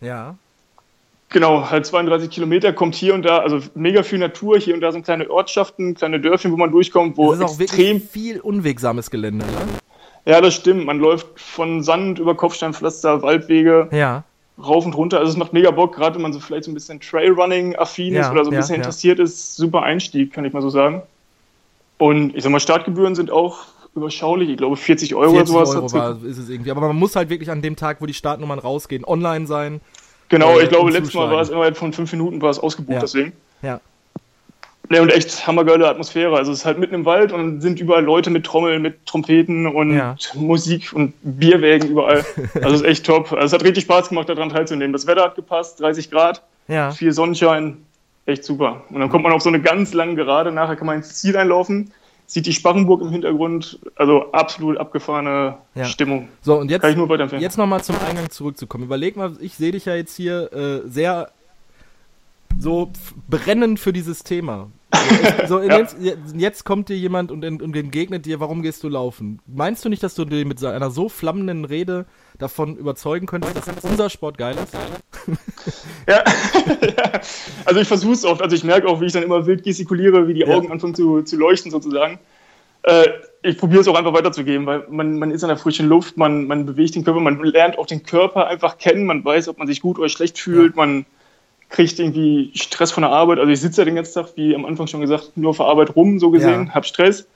Ja. 0.02 0.36
Genau, 1.30 1.70
halt 1.70 1.86
32 1.86 2.30
Kilometer, 2.30 2.72
kommt 2.72 2.96
hier 2.96 3.14
und 3.14 3.24
da, 3.24 3.40
also 3.40 3.60
mega 3.74 4.04
viel 4.04 4.20
Natur, 4.20 4.60
hier 4.60 4.74
und 4.76 4.82
da 4.82 4.92
sind 4.92 5.04
kleine 5.04 5.30
Ortschaften, 5.30 5.96
kleine 5.96 6.20
Dörfchen, 6.20 6.52
wo 6.52 6.58
man 6.58 6.72
durchkommt, 6.72 7.18
wo 7.18 7.32
Das 7.34 7.40
ist 7.52 7.56
auch 7.58 7.60
extrem 7.60 8.00
viel 8.00 8.40
unwegsames 8.40 9.10
Gelände, 9.10 9.46
ne? 9.46 9.52
Ja, 10.28 10.42
das 10.42 10.56
stimmt. 10.56 10.86
Man 10.86 11.00
läuft 11.00 11.28
von 11.40 11.84
Sand 11.84 12.20
über 12.20 12.36
Kopfsteinpflaster, 12.36 13.22
Waldwege, 13.22 13.90
Ja. 13.92 14.24
rauf 14.64 14.86
und 14.86 14.96
runter. 14.96 15.20
Also 15.20 15.32
es 15.32 15.38
macht 15.38 15.52
mega 15.54 15.72
Bock, 15.72 15.96
gerade 15.96 16.16
wenn 16.16 16.22
man 16.22 16.34
so 16.34 16.40
vielleicht 16.40 16.64
so 16.64 16.72
ein 16.72 16.74
bisschen 16.74 17.00
Trailrunning-affin 17.00 18.14
Ja, 18.14 18.22
ist 18.22 18.32
oder 18.32 18.44
so 18.46 18.50
ein 18.52 18.54
ja, 18.54 18.60
bisschen 18.62 18.76
ja. 18.76 18.82
interessiert 18.82 19.20
ist. 19.20 19.56
Super 19.56 19.84
Einstieg, 19.84 20.32
kann 20.34 20.46
ich 20.46 20.54
mal 20.54 20.62
so 20.62 20.70
sagen. 20.70 21.02
Und 21.98 22.36
ich 22.36 22.44
sag 22.44 22.52
mal, 22.52 22.60
Startgebühren 22.60 23.16
sind 23.16 23.30
auch 23.32 23.66
überschaulich. 23.96 24.50
Ich 24.50 24.58
glaube 24.58 24.76
40 24.78 25.16
Euro 25.16 25.32
40 25.36 25.56
oder 25.56 25.66
sowas. 25.66 25.76
Euro 25.76 25.82
dazu. 25.82 25.96
war, 25.96 26.30
ist 26.30 26.38
es 26.38 26.50
irgendwie. 26.50 26.72
Aber 26.72 26.82
man 26.82 26.96
muss 26.96 27.16
halt 27.16 27.30
wirklich 27.30 27.52
an 27.52 27.62
dem 27.62 27.76
Tag, 27.76 28.02
wo 28.02 28.06
die 28.06 28.14
Startnummern 28.14 28.60
rausgehen, 28.60 29.06
online 29.06 29.48
sein. 29.48 29.80
Genau, 30.36 30.60
äh, 30.60 30.64
ich 30.64 30.70
glaube, 30.70 30.92
letztes 30.92 31.14
Mal 31.14 31.32
war 31.32 31.42
es 31.42 31.50
innerhalb 31.50 31.78
von 31.78 31.94
fünf 31.94 32.12
Minuten 32.12 32.42
war 32.42 32.50
es 32.50 32.60
ausgebucht, 32.60 32.96
Ja. 32.96 33.00
deswegen. 33.02 33.34
Ja. 33.62 33.80
Ne, 34.90 35.02
und 35.02 35.10
echt 35.12 35.48
hammergeile 35.48 35.88
Atmosphäre. 35.90 36.36
Also 36.38 36.52
es 36.52 36.60
ist 36.60 36.66
halt 36.66 36.78
mitten 36.78 36.94
im 36.94 37.06
Wald 37.06 37.32
und 37.32 37.40
dann 37.40 37.62
sind 37.62 37.80
überall 37.80 38.04
Leute 38.04 38.30
mit 38.30 38.46
Trommeln, 38.46 38.82
mit 38.84 39.04
Trompeten 39.08 39.66
und 39.66 39.96
Ja. 39.98 40.16
Musik 40.36 40.94
und 40.94 41.14
Bierwägen 41.24 41.90
überall. 41.90 42.24
Also 42.56 42.68
es 42.76 42.82
ist 42.82 42.86
echt 42.86 43.06
top. 43.06 43.32
Also 43.32 43.46
es 43.46 43.54
hat 43.54 43.64
richtig 43.64 43.86
Spaß 43.86 44.10
gemacht, 44.10 44.30
daran 44.30 44.50
teilzunehmen. 44.50 44.94
Das 44.94 45.08
Wetter 45.08 45.24
hat 45.24 45.36
gepasst, 45.36 45.80
30 45.80 46.12
Grad, 46.12 46.44
Ja. 46.68 46.92
viel 46.92 47.12
Sonnenschein, 47.14 47.78
echt 48.28 48.44
super. 48.44 48.84
Und 48.92 49.00
dann 49.00 49.10
kommt 49.10 49.24
man 49.24 49.34
auf 49.34 49.42
so 49.42 49.50
eine 49.50 49.60
ganz 49.60 49.94
lange 49.94 50.14
Gerade, 50.16 50.52
nachher 50.52 50.76
kann 50.76 50.86
man 50.86 50.98
ins 50.98 51.16
Ziel 51.20 51.36
einlaufen, 51.36 51.92
sieht 52.28 52.46
die 52.46 52.54
Sparrenburg 52.54 53.02
im 53.02 53.10
Hintergrund, 53.10 53.80
also 53.96 54.32
absolut 54.32 54.78
abgefahrene 54.78 55.58
Ja. 55.76 55.86
Stimmung. 55.86 56.28
So, 56.42 56.60
und 56.60 56.72
jetzt, 56.72 56.82
Kann 56.82 56.92
ich 56.92 56.98
nur 56.98 57.08
weiterempfehlen. 57.10 57.42
jetzt 57.42 57.58
nochmal 57.58 57.84
zum 57.84 57.96
Eingang 58.08 58.30
zurückzukommen. 58.30 58.84
Überleg 58.86 59.16
mal, 59.16 59.34
ich 59.40 59.56
sehe 59.56 59.72
dich 59.72 59.86
ja 59.86 59.96
jetzt 59.96 60.16
hier 60.16 60.52
äh, 60.54 60.90
sehr 60.90 61.30
so 62.58 62.92
brennend 63.30 63.80
für 63.80 63.94
dieses 63.94 64.24
Thema. 64.24 64.70
So, 65.48 65.62
Ja. 65.64 65.80
jetzt, 65.80 65.98
jetzt 66.36 66.64
kommt 66.64 66.90
dir 66.90 66.98
jemand 66.98 67.32
und, 67.32 67.44
und 67.44 67.76
entgegnet 67.76 68.26
dir, 68.26 68.40
warum 68.40 68.62
gehst 68.62 68.84
du 68.84 68.90
laufen? 68.90 69.42
Meinst 69.46 69.84
du 69.84 69.90
nicht, 69.90 70.04
dass 70.04 70.16
du 70.16 70.26
dir 70.26 70.46
mit 70.46 70.64
einer 70.64 70.92
so 70.92 71.10
flammenden 71.10 71.66
Rede 71.66 72.06
davon 72.38 72.78
überzeugen 72.78 73.26
könntest, 73.26 73.56
dass 73.56 73.84
unser 73.84 74.10
Sport 74.10 74.38
geil 74.38 74.56
ist? 74.62 74.74
Ja, 76.08 76.24
ja. 76.82 77.12
also 77.66 77.80
ich 77.80 77.88
versuche 77.88 78.14
es 78.14 78.24
oft. 78.26 78.40
Also 78.40 78.56
ich 78.56 78.64
merke 78.64 78.88
auch, 78.88 79.02
wie 79.02 79.06
ich 79.06 79.14
dann 79.14 79.24
immer 79.24 79.48
wild 79.48 79.64
gestikuliere, 79.64 80.28
wie 80.28 80.36
die 80.36 80.42
Ja. 80.42 80.56
Augen 80.56 80.72
anfangen 80.72 80.94
zu, 80.94 81.24
zu 81.24 81.36
leuchten 81.38 81.72
sozusagen. 81.72 82.20
Äh, 82.84 83.08
ich 83.42 83.58
probiere 83.58 83.82
es 83.82 83.88
auch 83.88 83.96
einfach 83.96 84.14
weiterzugeben, 84.14 84.68
weil 84.68 84.86
man, 84.92 85.18
man 85.18 85.32
ist 85.32 85.42
in 85.42 85.48
der 85.48 85.58
frischen 85.58 85.88
Luft, 85.88 86.18
man, 86.18 86.46
man 86.46 86.68
bewegt 86.68 86.94
den 86.94 87.04
Körper, 87.04 87.20
man 87.20 87.40
lernt 87.44 87.80
auch 87.80 87.88
den 87.88 88.04
Körper 88.04 88.46
einfach 88.46 88.78
kennen, 88.78 89.08
man 89.08 89.26
weiß, 89.26 89.48
ob 89.48 89.58
man 89.58 89.66
sich 89.68 89.82
gut 89.82 89.98
oder 89.98 90.10
schlecht 90.10 90.38
fühlt, 90.38 90.76
man 90.76 91.08
kriegt 91.70 92.00
irgendwie 92.00 92.52
Stress 92.56 92.92
von 92.92 93.02
der 93.02 93.12
Arbeit. 93.12 93.40
Also 93.40 93.52
ich 93.52 93.60
sitze 93.60 93.82
ja 93.82 93.86
den 93.86 93.96
ganzen 93.96 94.14
Tag, 94.14 94.34
wie 94.36 94.56
am 94.56 94.66
Anfang 94.66 94.88
schon 94.88 95.02
gesagt, 95.02 95.32
nur 95.36 95.50
auf 95.52 95.58
der 95.58 95.66
Arbeit 95.66 95.96
rum, 95.96 96.20
so 96.20 96.30
gesehen, 96.32 96.68
Ja. 96.68 96.74
hab 96.76 96.86
Stress. 96.86 97.28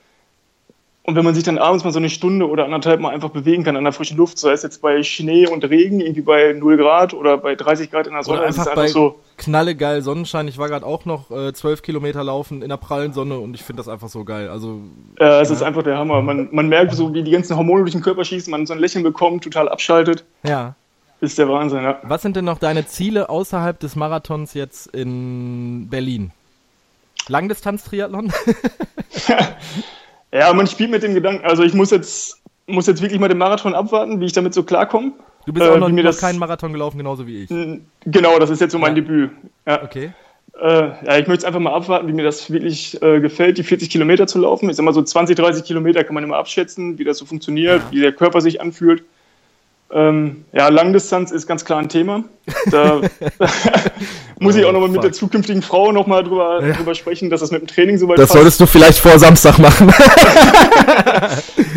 Und 1.04 1.16
wenn 1.16 1.26
man 1.26 1.34
sich 1.34 1.44
dann 1.44 1.58
abends 1.58 1.84
mal 1.84 1.92
so 1.92 1.98
eine 1.98 2.10
Stunde 2.12 2.48
oder 2.48 2.66
anderthalb 2.66 3.00
mal 3.00 3.10
einfach 3.10 3.30
bewegen 3.32 3.64
kann 3.64 3.76
an 3.76 3.84
der 3.84 3.94
frischen 3.94 4.16
Luft, 4.18 4.38
sei 4.38 4.52
es 4.52 4.62
jetzt 4.62 4.80
bei 4.84 5.02
Schnee 5.02 5.48
und 5.48 5.64
Regen, 5.68 6.02
irgendwie 6.02 6.22
bei 6.22 6.54
0 6.54 6.78
Grad 6.78 7.16
oder 7.16 7.38
bei 7.38 7.56
30 7.56 7.90
Grad 7.90 8.06
in 8.06 8.14
der 8.14 8.22
Sonne, 8.22 8.38
Oder 8.40 8.48
das 8.48 8.58
ist 8.58 8.60
einfach 8.68 8.72
einfach 8.74 8.84
bei 8.84 8.88
so. 8.90 9.20
knallegeil 9.38 10.04
Sonnenschein. 10.04 10.48
Ich 10.48 10.60
war 10.60 10.68
gerade 10.68 10.86
auch 10.86 11.06
noch 11.06 11.32
äh, 11.32 11.52
zwölf 11.54 11.82
Kilometer 11.82 12.24
laufen 12.24 12.62
in 12.62 12.70
der 12.70 12.78
prallen 12.78 13.14
Sonne 13.14 13.40
und 13.40 13.56
ich 13.56 13.64
finde 13.64 13.80
das 13.80 13.88
einfach 13.88 14.10
so 14.10 14.24
geil. 14.24 14.50
Also 14.50 14.82
Ja, 15.20 15.42
es 15.42 15.50
ist 15.50 15.64
einfach 15.64 15.82
der 15.82 15.98
Hammer. 15.98 16.22
Man, 16.22 16.50
man 16.52 16.68
merkt 16.70 16.94
so, 16.94 17.12
wie 17.12 17.24
die 17.24 17.32
ganzen 17.32 17.58
Hormone 17.58 17.82
durch 17.82 17.94
den 17.94 18.02
Körper 18.02 18.24
schießen, 18.24 18.52
man 18.52 18.68
so 18.68 18.74
ein 18.74 18.80
Lächeln 18.80 19.04
bekommt, 19.04 19.44
total 19.44 19.68
abschaltet. 19.68 20.26
ja. 20.44 20.76
Ist 21.22 21.38
der 21.38 21.50
Wahnsinn, 21.50 21.84
ja. 21.84 22.00
Was 22.04 22.22
sind 22.22 22.36
denn 22.36 22.46
noch 22.46 22.60
deine 22.60 22.88
Ziele 22.88 23.30
außerhalb 23.30 23.80
des 23.80 23.96
Marathons 23.96 24.54
jetzt 24.54 24.88
in 24.88 25.88
Berlin? 25.90 26.32
Langdistanz-Triathlon? 27.28 28.32
Ja, 30.32 30.54
man 30.54 30.68
spielt 30.68 30.92
mit 30.92 31.02
dem 31.02 31.16
Gedanken, 31.16 31.44
also 31.44 31.64
ich 31.64 31.74
muss 31.74 31.90
jetzt, 31.90 32.40
muss 32.68 32.86
jetzt 32.86 33.02
wirklich 33.02 33.20
mal 33.20 33.30
den 33.30 33.40
Marathon 33.40 33.74
abwarten, 33.74 34.20
wie 34.20 34.26
ich 34.26 34.32
damit 34.34 34.54
so 34.54 34.62
klarkomme. 34.62 35.14
Du 35.48 35.54
bist 35.54 35.66
Äh, 35.66 35.70
auch 35.70 35.78
noch, 35.80 35.88
wie 35.88 35.94
mir 35.94 36.04
noch 36.04 36.12
das- 36.12 36.20
keinen 36.22 36.38
Marathon 36.38 36.72
gelaufen, 36.72 37.00
genauso 37.00 37.26
wie 37.26 37.44
ich. 37.44 37.50
Genau, 38.06 38.38
das 38.38 38.52
ist 38.52 38.62
jetzt 38.62 38.72
so 38.74 38.78
mein 38.78 38.92
Ja. 38.96 39.02
Debüt. 39.02 39.32
Ja. 39.66 39.84
Okay. 39.84 40.12
Äh, 40.62 40.68
ja, 40.68 41.18
ich 41.18 41.28
möchte 41.28 41.32
jetzt 41.34 41.46
einfach 41.46 41.60
mal 41.60 41.74
abwarten, 41.74 42.08
wie 42.08 42.14
mir 42.14 42.24
das 42.24 42.52
wirklich 42.52 43.02
äh, 43.02 43.20
gefällt, 43.22 43.58
die 43.58 43.64
40 43.64 43.90
Kilometer 43.90 44.28
zu 44.28 44.38
laufen. 44.40 44.72
Sag 44.72 44.86
mal 44.86 44.94
so 44.94 45.02
20, 45.02 45.36
30 45.36 45.64
Kilometer 45.64 46.04
kann 46.04 46.14
man 46.14 46.24
immer 46.24 46.38
abschätzen, 46.38 47.00
wie 47.00 47.06
das 47.06 47.18
so 47.18 47.26
funktioniert, 47.26 47.82
wie 47.90 48.00
der 48.02 48.12
Körper 48.12 48.40
sich 48.42 48.62
anfühlt. 48.62 49.04
Ähm, 49.92 50.46
ja, 50.52 50.68
Langdistanz 50.70 51.32
ist 51.32 51.48
ganz 51.48 51.66
klar 51.66 51.80
ein 51.80 51.90
Thema. 51.90 52.24
Da 52.70 53.02
muss 54.40 54.56
ich 54.56 54.64
auch 54.66 54.72
nochmal 54.72 54.90
mit 54.90 55.04
der 55.04 55.12
zukünftigen 55.12 55.62
Frau 55.62 55.92
nochmal 55.92 56.24
drüber, 56.24 56.64
Ja. 56.66 56.74
drüber 56.74 56.94
sprechen, 56.94 57.30
dass 57.30 57.42
das 57.42 57.52
mit 57.52 57.62
dem 57.62 57.68
Training 57.68 57.98
soweit 57.98 58.20
Das 58.20 58.30
solltest 58.30 58.60
du 58.60 58.66
vielleicht 58.68 59.00
vor 59.00 59.18
Samstag 59.18 59.58
machen. 59.60 59.92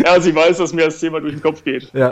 Ja, 0.05 0.21
sie 0.21 0.35
weiß, 0.35 0.59
dass 0.59 0.73
mir 0.73 0.87
das 0.87 0.99
Thema 0.99 1.21
durch 1.21 1.35
den 1.35 1.43
Kopf 1.43 1.63
geht. 1.65 1.91
ja. 1.95 2.11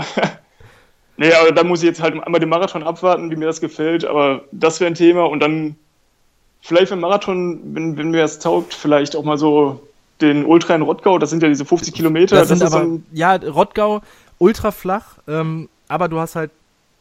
Nee, 1.16 1.32
aber 1.34 1.52
da 1.52 1.64
muss 1.64 1.80
ich 1.82 1.86
jetzt 1.86 2.00
halt 2.00 2.14
einmal 2.22 2.40
den 2.40 2.48
Marathon 2.48 2.82
abwarten, 2.82 3.30
wie 3.30 3.36
mir 3.36 3.44
das 3.44 3.60
gefällt. 3.60 4.06
Aber 4.06 4.42
das 4.52 4.80
wäre 4.80 4.90
ein 4.90 4.94
Thema. 4.94 5.24
Und 5.24 5.40
dann 5.40 5.76
vielleicht 6.62 6.90
beim 6.90 7.00
Marathon, 7.00 7.60
wenn, 7.74 7.98
wenn 7.98 8.10
mir 8.10 8.22
das 8.22 8.38
taugt, 8.38 8.72
vielleicht 8.72 9.14
auch 9.16 9.24
mal 9.24 9.36
so 9.36 9.82
den 10.22 10.46
Ultra 10.46 10.74
in 10.74 10.80
Rottgau. 10.82 11.18
Das 11.18 11.28
sind 11.28 11.42
ja 11.42 11.50
diese 11.50 11.66
50 11.66 11.92
Kilometer. 11.92 12.36
Das, 12.36 12.48
sind 12.48 12.62
ist 12.62 12.72
aber, 12.72 12.84
dann, 12.84 13.04
ja, 13.12 13.34
Rottgau, 13.34 14.00
ultra 14.38 14.70
flach, 14.70 15.18
ähm, 15.28 15.68
aber 15.90 16.08
du 16.08 16.18
hast 16.18 16.36
halt 16.36 16.50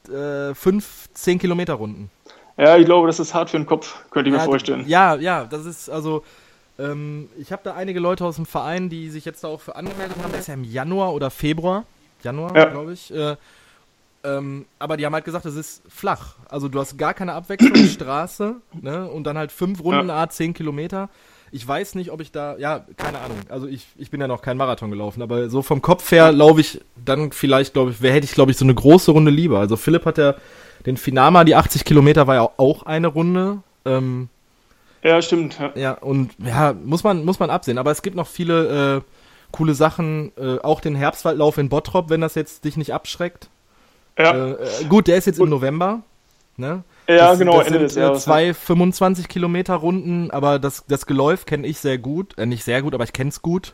äh, 0.10 0.54
fünf, 0.56 1.08
zehn 1.14 1.40
Kilometer 1.40 1.76
Runden. 1.76 2.10
ja, 2.58 2.76
ich 2.78 2.86
glaube, 2.86 3.08
das 3.08 3.20
ist 3.20 3.34
hart 3.34 3.50
für 3.50 3.58
den 3.58 3.66
Kopf, 3.66 3.96
könnte 4.12 4.30
ich 4.30 4.36
ja, 4.36 4.42
mir 4.42 4.46
vorstellen. 4.46 4.84
Ja, 4.88 5.16
ja, 5.16 5.46
das 5.46 5.66
ist 5.66 5.90
also. 5.90 6.24
Ähm, 6.78 7.28
ich 7.38 7.52
habe 7.52 7.62
da 7.66 7.74
einige 7.76 8.00
Leute 8.00 8.24
aus 8.26 8.38
dem 8.38 8.46
Verein, 8.46 8.90
die 8.90 9.10
sich 9.10 9.26
jetzt 9.26 9.44
da 9.44 9.50
auch 9.50 9.60
für 9.60 9.76
angemeldet 9.76 10.16
haben. 10.24 10.32
Das 10.32 10.42
ist 10.42 10.48
ja 10.48 10.54
im 10.54 10.64
Januar 10.64 11.14
oder 11.14 11.30
Februar. 11.30 11.84
Januar, 12.24 12.56
Ja. 12.56 12.66
glaube 12.66 12.94
ich. 12.94 13.14
Äh, 13.14 13.36
ähm, 14.24 14.66
aber 14.80 14.96
die 14.98 15.06
haben 15.06 15.14
halt 15.14 15.26
gesagt, 15.26 15.46
es 15.46 15.56
ist 15.56 15.82
flach. 15.90 16.36
Also 16.50 16.70
du 16.70 16.80
hast 16.80 16.98
gar 16.98 17.14
keine 17.14 17.34
Abwechslung, 17.34 17.76
Straße, 17.88 18.56
ne? 18.82 19.08
Und 19.10 19.26
dann 19.26 19.38
halt 19.38 19.52
fünf 19.52 19.84
Runden, 19.84 20.10
a 20.10 20.30
10 20.30 20.54
Kilometer. 20.54 21.10
Ich 21.52 21.68
weiß 21.68 21.95
nicht, 21.95 22.12
ob 22.12 22.22
ich 22.22 22.32
da, 22.32 22.58
ja, 22.58 22.86
keine 22.97 23.20
Ahnung. 23.20 23.38
Also 23.50 23.68
ich, 23.68 23.88
ich 23.97 24.12
bin 24.12 24.22
ja 24.22 24.28
noch 24.28 24.41
kein 24.41 24.58
Marathon 24.58 24.89
gelaufen, 24.91 25.22
aber 25.22 25.50
so 25.50 25.62
vom 25.62 25.82
Kopf 25.82 26.12
her 26.12 26.32
laufe 26.32 26.62
ich 26.62 26.82
dann 27.04 27.32
vielleicht, 27.32 27.74
glaube 27.74 27.91
ich, 27.91 28.02
wer 28.02 28.14
hätte 28.14 28.26
ich, 28.26 28.34
glaube 28.34 28.52
ich, 28.52 28.58
so 28.58 28.66
eine 28.66 28.76
große 28.76 29.12
Runde 29.12 29.32
lieber. 29.32 29.60
Also 29.60 29.76
Philipp 29.76 30.06
hat 30.06 30.18
ja 30.18 30.36
den 30.86 30.97
Finama, 30.97 31.43
die 31.43 31.56
80 31.56 31.86
Kilometer 31.86 32.28
war 32.28 32.36
ja 32.36 32.50
auch 32.58 32.84
eine 32.84 33.08
Runde. 33.08 33.60
Ähm, 33.86 34.30
Ja, 35.04 35.22
stimmt. 35.22 35.58
Ja. 35.60 35.72
ja, 35.76 35.91
und 35.93 36.32
ja, 36.39 36.74
muss 36.74 37.04
man, 37.04 37.26
muss 37.26 37.39
man 37.39 37.50
absehen. 37.50 37.78
Aber 37.78 37.91
es 37.91 38.02
gibt 38.02 38.16
noch 38.16 38.28
viele 38.28 38.97
äh, 38.97 39.02
coole 39.52 39.74
Sachen. 39.74 40.32
Äh, 40.38 40.60
auch 40.60 40.82
den 40.82 40.95
Herbstwaldlauf 40.95 41.58
in 41.58 41.70
Bottrop, 41.70 42.10
wenn 42.10 42.22
das 42.22 42.36
jetzt 42.36 42.66
dich 42.66 42.78
nicht 42.78 42.93
abschreckt. 42.93 43.50
Ja, 44.18 44.32
Äh, 44.34 44.52
äh, 44.52 44.86
gut, 44.89 45.08
der 45.08 45.18
ist 45.18 45.26
jetzt 45.26 45.39
im 45.39 45.50
November. 45.50 46.02
Ne? 46.60 46.84
ja 47.07 47.30
Das- 47.30 47.39
genau, 47.39 47.57
das 47.57 47.68
Ende 47.68 47.80
sind, 47.80 47.84
des 47.89 47.95
Jahres. 47.95 48.18
Äh, 48.20 48.26
zwei 48.26 48.53
25 48.53 49.28
Kilometer 49.30 49.76
Runden, 49.76 50.30
aber 50.30 50.60
das, 50.60 50.84
das 50.88 51.05
Geläuf 51.05 51.45
kenne 51.45 51.66
ich 51.66 51.80
sehr 51.80 51.97
gut. 51.97 52.38
Äh, 52.38 52.45
nicht 52.45 52.64
sehr 52.64 52.82
gut, 52.82 52.93
aber 52.93 53.05
ich 53.05 53.14
kenne 53.14 53.30
es 53.30 53.41
gut. 53.41 53.74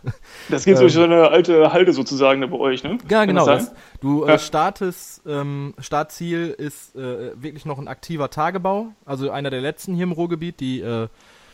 Das 0.50 0.64
geht 0.66 0.80
durch 0.80 0.94
so 0.94 1.04
eine 1.04 1.30
alte 1.30 1.74
Halde 1.74 1.92
sozusagen 1.94 2.42
da 2.42 2.48
bei 2.48 2.58
euch, 2.58 2.84
ne? 2.84 2.98
Ja, 3.10 3.26
genau. 3.26 3.46
das 3.46 3.70
Das, 3.72 3.76
du 4.02 4.26
Ja. 4.28 4.36
äh, 4.36 4.40
startest, 4.40 5.22
ähm, 5.28 5.74
Startziel 5.80 6.50
ist 6.58 6.96
äh, 6.96 7.32
wirklich 7.42 7.66
noch 7.66 7.80
ein 7.80 7.88
aktiver 7.88 8.30
Tagebau. 8.30 8.88
Also 9.06 9.32
einer 9.32 9.50
der 9.50 9.62
letzten 9.62 9.96
hier 9.96 10.04
im 10.04 10.12
Ruhrgebiet, 10.12 10.60
die 10.60 10.82
äh, 10.82 11.08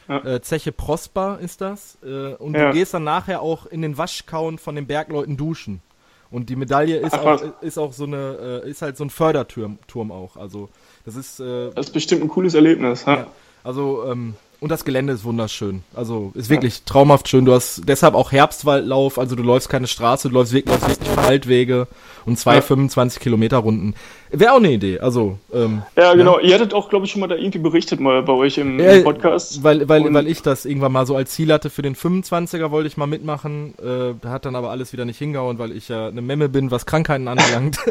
Ja. 0.10 0.18
äh, 0.26 0.42
Zeche 0.42 0.74
Prosper 0.74 1.40
ist 1.42 1.62
das. 1.62 1.98
Äh, 2.04 2.34
und 2.36 2.56
Ja. 2.56 2.68
du 2.68 2.74
gehst 2.74 2.94
dann 2.94 3.06
nachher 3.06 3.42
auch 3.42 3.66
in 3.68 3.82
den 3.82 3.98
Waschkauen 3.98 4.58
von 4.58 4.76
den 4.76 4.86
Bergleuten 4.86 5.38
duschen. 5.38 5.82
Und 6.30 6.50
die 6.50 6.56
Medaille 6.56 6.98
ist, 6.98 7.14
Ach, 7.14 7.26
auch, 7.26 7.42
ist 7.62 7.78
auch 7.78 7.92
so 7.92 8.06
eine, 8.06 8.62
äh, 8.66 8.70
ist 8.70 8.82
halt 8.82 8.96
so 8.96 9.04
ein 9.04 9.10
Förderturm 9.10 9.80
Turm 9.88 10.12
auch. 10.14 10.38
Also 10.38 10.70
das 11.06 11.16
ist, 11.16 11.40
äh, 11.40 11.70
Das 11.76 11.88
ist 11.88 11.94
bestimmt 11.94 12.22
ein 12.24 12.28
cooles 12.30 12.54
Erlebnis. 12.54 13.06
Ja. 13.06 13.16
ja. 13.16 13.28
Also, 13.64 14.04
ähm, 14.12 14.34
und 14.60 14.70
das 14.70 14.86
Gelände 14.86 15.14
ist 15.14 15.24
wunderschön. 15.24 15.82
Also, 15.96 16.32
ist 16.36 16.52
wirklich 16.52 16.84
traumhaft 16.84 17.28
schön. 17.28 17.46
Du 17.46 17.54
hast 17.54 17.82
deshalb 17.88 18.14
auch 18.14 18.32
Herbstwaldlauf, 18.32 19.18
also 19.18 19.36
du 19.36 19.42
läufst 19.42 19.70
keine 19.70 19.88
Straße, 19.88 20.30
du 20.30 20.36
läufst 20.36 20.54
wirklich, 20.54 20.80
läufst 20.80 20.88
wirklich 21.04 21.18
Waldwege 21.18 21.88
und 22.28 22.38
zwei 22.38 22.56
Ja. 22.56 22.62
25 22.62 23.20
Kilometer 23.20 23.58
Runden. 23.58 23.96
Wäre 24.30 24.52
auch 24.54 24.58
eine 24.58 24.72
Idee. 24.72 25.00
Also, 25.00 25.40
ähm, 25.52 25.82
Ja, 25.96 26.14
genau. 26.14 26.38
Ihr 26.40 26.54
hattet 26.54 26.76
auch, 26.76 26.90
glaube 26.90 27.06
ich, 27.08 27.12
schon 27.12 27.22
mal 27.22 27.28
da 27.28 27.36
irgendwie 27.36 27.58
berichtet 27.58 28.00
mal 28.00 28.22
bei 28.22 28.34
euch 28.34 28.60
im, 28.60 28.80
im 28.80 29.04
Podcast. 29.04 29.64
weil, 29.64 29.90
weil, 29.90 30.06
Und- 30.06 30.14
weil 30.14 30.28
ich 30.28 30.44
das 30.44 30.66
irgendwann 30.66 30.92
mal 30.92 31.08
so 31.08 31.16
als 31.16 31.32
Ziel 31.32 31.52
hatte 31.52 31.72
für 31.72 31.82
den 31.82 31.96
25er 31.96 32.70
wollte 32.70 32.88
ich 32.88 32.98
mal 32.98 33.08
mitmachen. 33.08 33.74
Äh, 33.80 34.14
da 34.22 34.30
hat 34.30 34.46
dann 34.46 34.56
aber 34.56 34.70
alles 34.70 34.94
wieder 34.94 35.06
nicht 35.06 35.18
hingehauen, 35.18 35.58
weil 35.58 35.72
ich 35.72 35.90
ja 35.90 36.08
eine 36.08 36.22
Memme 36.22 36.50
bin, 36.50 36.70
was 36.70 36.86
Krankheiten 36.86 37.28
anbelangt. 37.28 37.80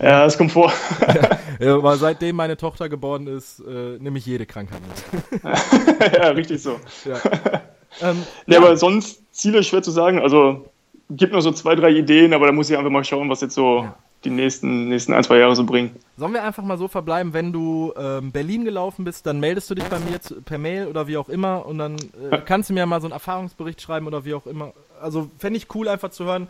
Ja, 0.00 0.24
das 0.24 0.36
kommt 0.36 0.52
vor. 0.52 0.72
ja, 1.60 1.74
aber 1.76 1.96
seitdem 1.96 2.36
meine 2.36 2.56
Tochter 2.56 2.88
geboren 2.88 3.26
ist, 3.26 3.60
äh, 3.60 3.98
nehme 3.98 4.18
ich 4.18 4.26
jede 4.26 4.46
Krankheit 4.46 4.80
mit. 4.82 5.42
ja, 6.14 6.28
richtig 6.30 6.62
so. 6.62 6.78
Ja. 7.04 7.20
ähm, 8.02 8.22
Nee, 8.46 8.54
ja. 8.54 8.60
aber 8.60 8.76
sonst 8.76 9.22
Ziele 9.32 9.62
schwer 9.62 9.82
zu 9.82 9.90
sagen. 9.90 10.20
Also 10.20 10.66
gibt 11.10 11.32
noch 11.32 11.40
so 11.40 11.52
zwei, 11.52 11.74
drei 11.74 11.90
Ideen, 11.90 12.34
aber 12.34 12.46
da 12.46 12.52
muss 12.52 12.70
ich 12.70 12.76
einfach 12.76 12.90
mal 12.90 13.04
schauen, 13.04 13.30
was 13.30 13.40
jetzt 13.40 13.54
so 13.54 13.88
die 14.24 14.30
nächsten, 14.30 14.88
nächsten 14.88 15.12
ein, 15.12 15.22
zwei 15.22 15.38
Jahre 15.38 15.54
so 15.54 15.64
bringen. 15.64 15.94
Sollen 16.16 16.32
wir 16.32 16.42
einfach 16.42 16.62
mal 16.62 16.78
so 16.78 16.88
verbleiben, 16.88 17.32
wenn 17.32 17.52
du 17.52 17.92
ähm, 17.96 18.32
Berlin 18.32 18.64
gelaufen 18.64 19.04
bist, 19.04 19.26
dann 19.26 19.38
meldest 19.38 19.70
du 19.70 19.74
dich 19.74 19.84
bei 19.84 19.98
mir 20.00 20.20
zu, 20.20 20.42
per 20.42 20.58
Mail 20.58 20.88
oder 20.88 21.06
wie 21.06 21.16
auch 21.16 21.28
immer 21.28 21.64
und 21.64 21.78
dann 21.78 21.96
äh, 22.30 22.38
kannst 22.44 22.70
du 22.70 22.74
mir 22.74 22.86
mal 22.86 23.00
so 23.00 23.06
einen 23.06 23.12
Erfahrungsbericht 23.12 23.80
schreiben 23.80 24.06
oder 24.06 24.24
wie 24.24 24.34
auch 24.34 24.46
immer. 24.46 24.72
Also 25.00 25.30
fände 25.38 25.58
ich 25.58 25.72
cool 25.74 25.88
einfach 25.88 26.10
zu 26.10 26.24
hören, 26.24 26.48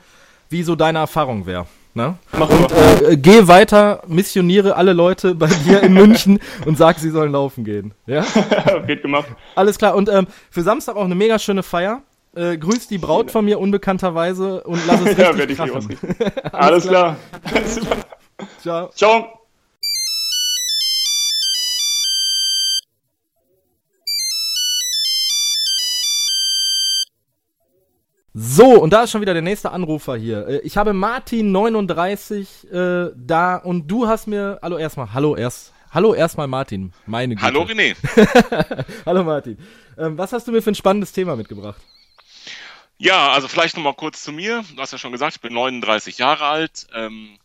wie 0.49 0.63
so 0.63 0.75
deine 0.75 1.01
Erfahrung 1.01 1.45
wäre. 1.45 1.67
Ne? 1.97 2.15
Machen 2.39 2.59
wir. 2.61 3.09
Äh, 3.11 3.17
geh 3.17 3.49
weiter, 3.49 4.03
missioniere 4.07 4.77
alle 4.77 4.93
Leute 4.93 5.35
bei 5.35 5.47
dir 5.47 5.83
in 5.83 5.95
München 5.95 6.41
und 6.67 6.77
sag, 6.77 6.99
sie 6.99 7.09
sollen 7.09 7.33
laufen 7.33 7.65
gehen. 7.65 7.95
Ja? 8.05 8.23
Wird 8.87 9.01
gemacht. 9.01 9.29
Alles 9.55 9.79
klar. 9.79 9.95
Und 9.95 10.11
ähm, 10.11 10.27
für 10.51 10.61
Samstag 10.61 10.97
auch 10.97 11.05
eine 11.07 11.15
mega 11.15 11.39
schöne 11.39 11.63
Feier. 11.63 12.03
Äh, 12.35 12.59
grüß 12.59 12.89
die 12.89 12.99
Braut 12.99 13.31
von 13.31 13.47
mir 13.47 13.59
unbekannterweise 13.59 14.63
und 14.65 14.79
lass 14.87 15.01
es 15.01 15.07
richtig 15.07 15.25
Ja, 15.25 15.39
werde 15.39 15.53
ich 15.53 15.59
krachen. 15.59 15.77
ausrichten. 15.77 16.15
Alles 16.53 16.87
klar. 16.87 17.17
Super. 17.65 17.97
Ciao. 18.61 18.91
Ciao. 18.95 19.36
So, 28.39 28.83
und 28.83 28.93
da 28.93 29.05
ist 29.05 29.13
schon 29.13 29.23
wieder 29.23 29.33
der 29.33 29.41
nächste 29.41 29.71
Anrufer 29.71 30.15
hier. 30.17 30.47
Äh, 30.47 30.59
Ich 30.59 30.77
habe 30.77 30.91
Martin39 30.91 32.71
äh, 32.71 33.13
da 33.17 33.57
und 33.57 33.87
du 33.91 34.07
hast 34.09 34.27
mir. 34.27 34.59
Hallo 34.61 34.77
erstmal, 34.77 35.15
hallo 35.15 35.35
erst. 35.37 35.73
Hallo 35.91 36.13
erstmal 36.13 36.47
Martin, 36.47 36.93
meine 37.07 37.35
Güte. 37.35 37.47
Hallo 37.47 37.63
René. 37.63 37.97
Hallo 39.07 39.25
Martin. 39.25 39.57
Ähm, 39.97 40.19
was 40.19 40.35
hast 40.35 40.47
du 40.47 40.53
mir 40.53 40.61
für 40.61 40.71
ein 40.73 40.75
spannendes 40.75 41.13
Thema 41.13 41.35
mitgebracht? 41.37 41.81
Ja, 42.99 43.33
also 43.33 43.49
vielleicht 43.49 43.75
nochmal 43.77 43.95
kurz 43.95 44.23
zu 44.23 44.33
mir. 44.33 44.63
Du 44.75 44.83
hast 44.83 44.93
ja 44.93 44.99
schon 44.99 45.13
gesagt, 45.13 45.37
ich 45.37 45.41
bin 45.41 45.55
39 45.55 46.19
Jahre 46.19 46.45
alt, 46.45 46.87
ähm, 46.95 47.39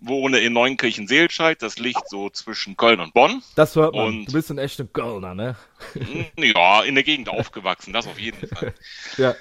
wohne 0.00 0.38
in 0.38 0.54
Neunkirchen-Seelscheid. 0.54 1.60
Das 1.60 1.78
liegt 1.78 2.08
so 2.08 2.30
zwischen 2.30 2.78
Köln 2.78 3.00
und 3.00 3.12
Bonn. 3.12 3.42
Das 3.56 3.76
hört 3.76 3.94
man. 3.94 4.06
Und- 4.06 4.26
du 4.28 4.32
bist 4.32 4.50
ein 4.50 4.56
echter 4.56 4.84
Kölner, 4.86 5.34
ne? 5.34 5.56
Ja, 6.38 6.82
in 6.84 6.94
der 6.94 7.04
Gegend 7.04 7.28
aufgewachsen, 7.28 7.92
das 7.92 8.06
auf 8.06 8.18
jeden 8.18 8.48
Fall. 8.48 8.72
Ja. 9.18 9.34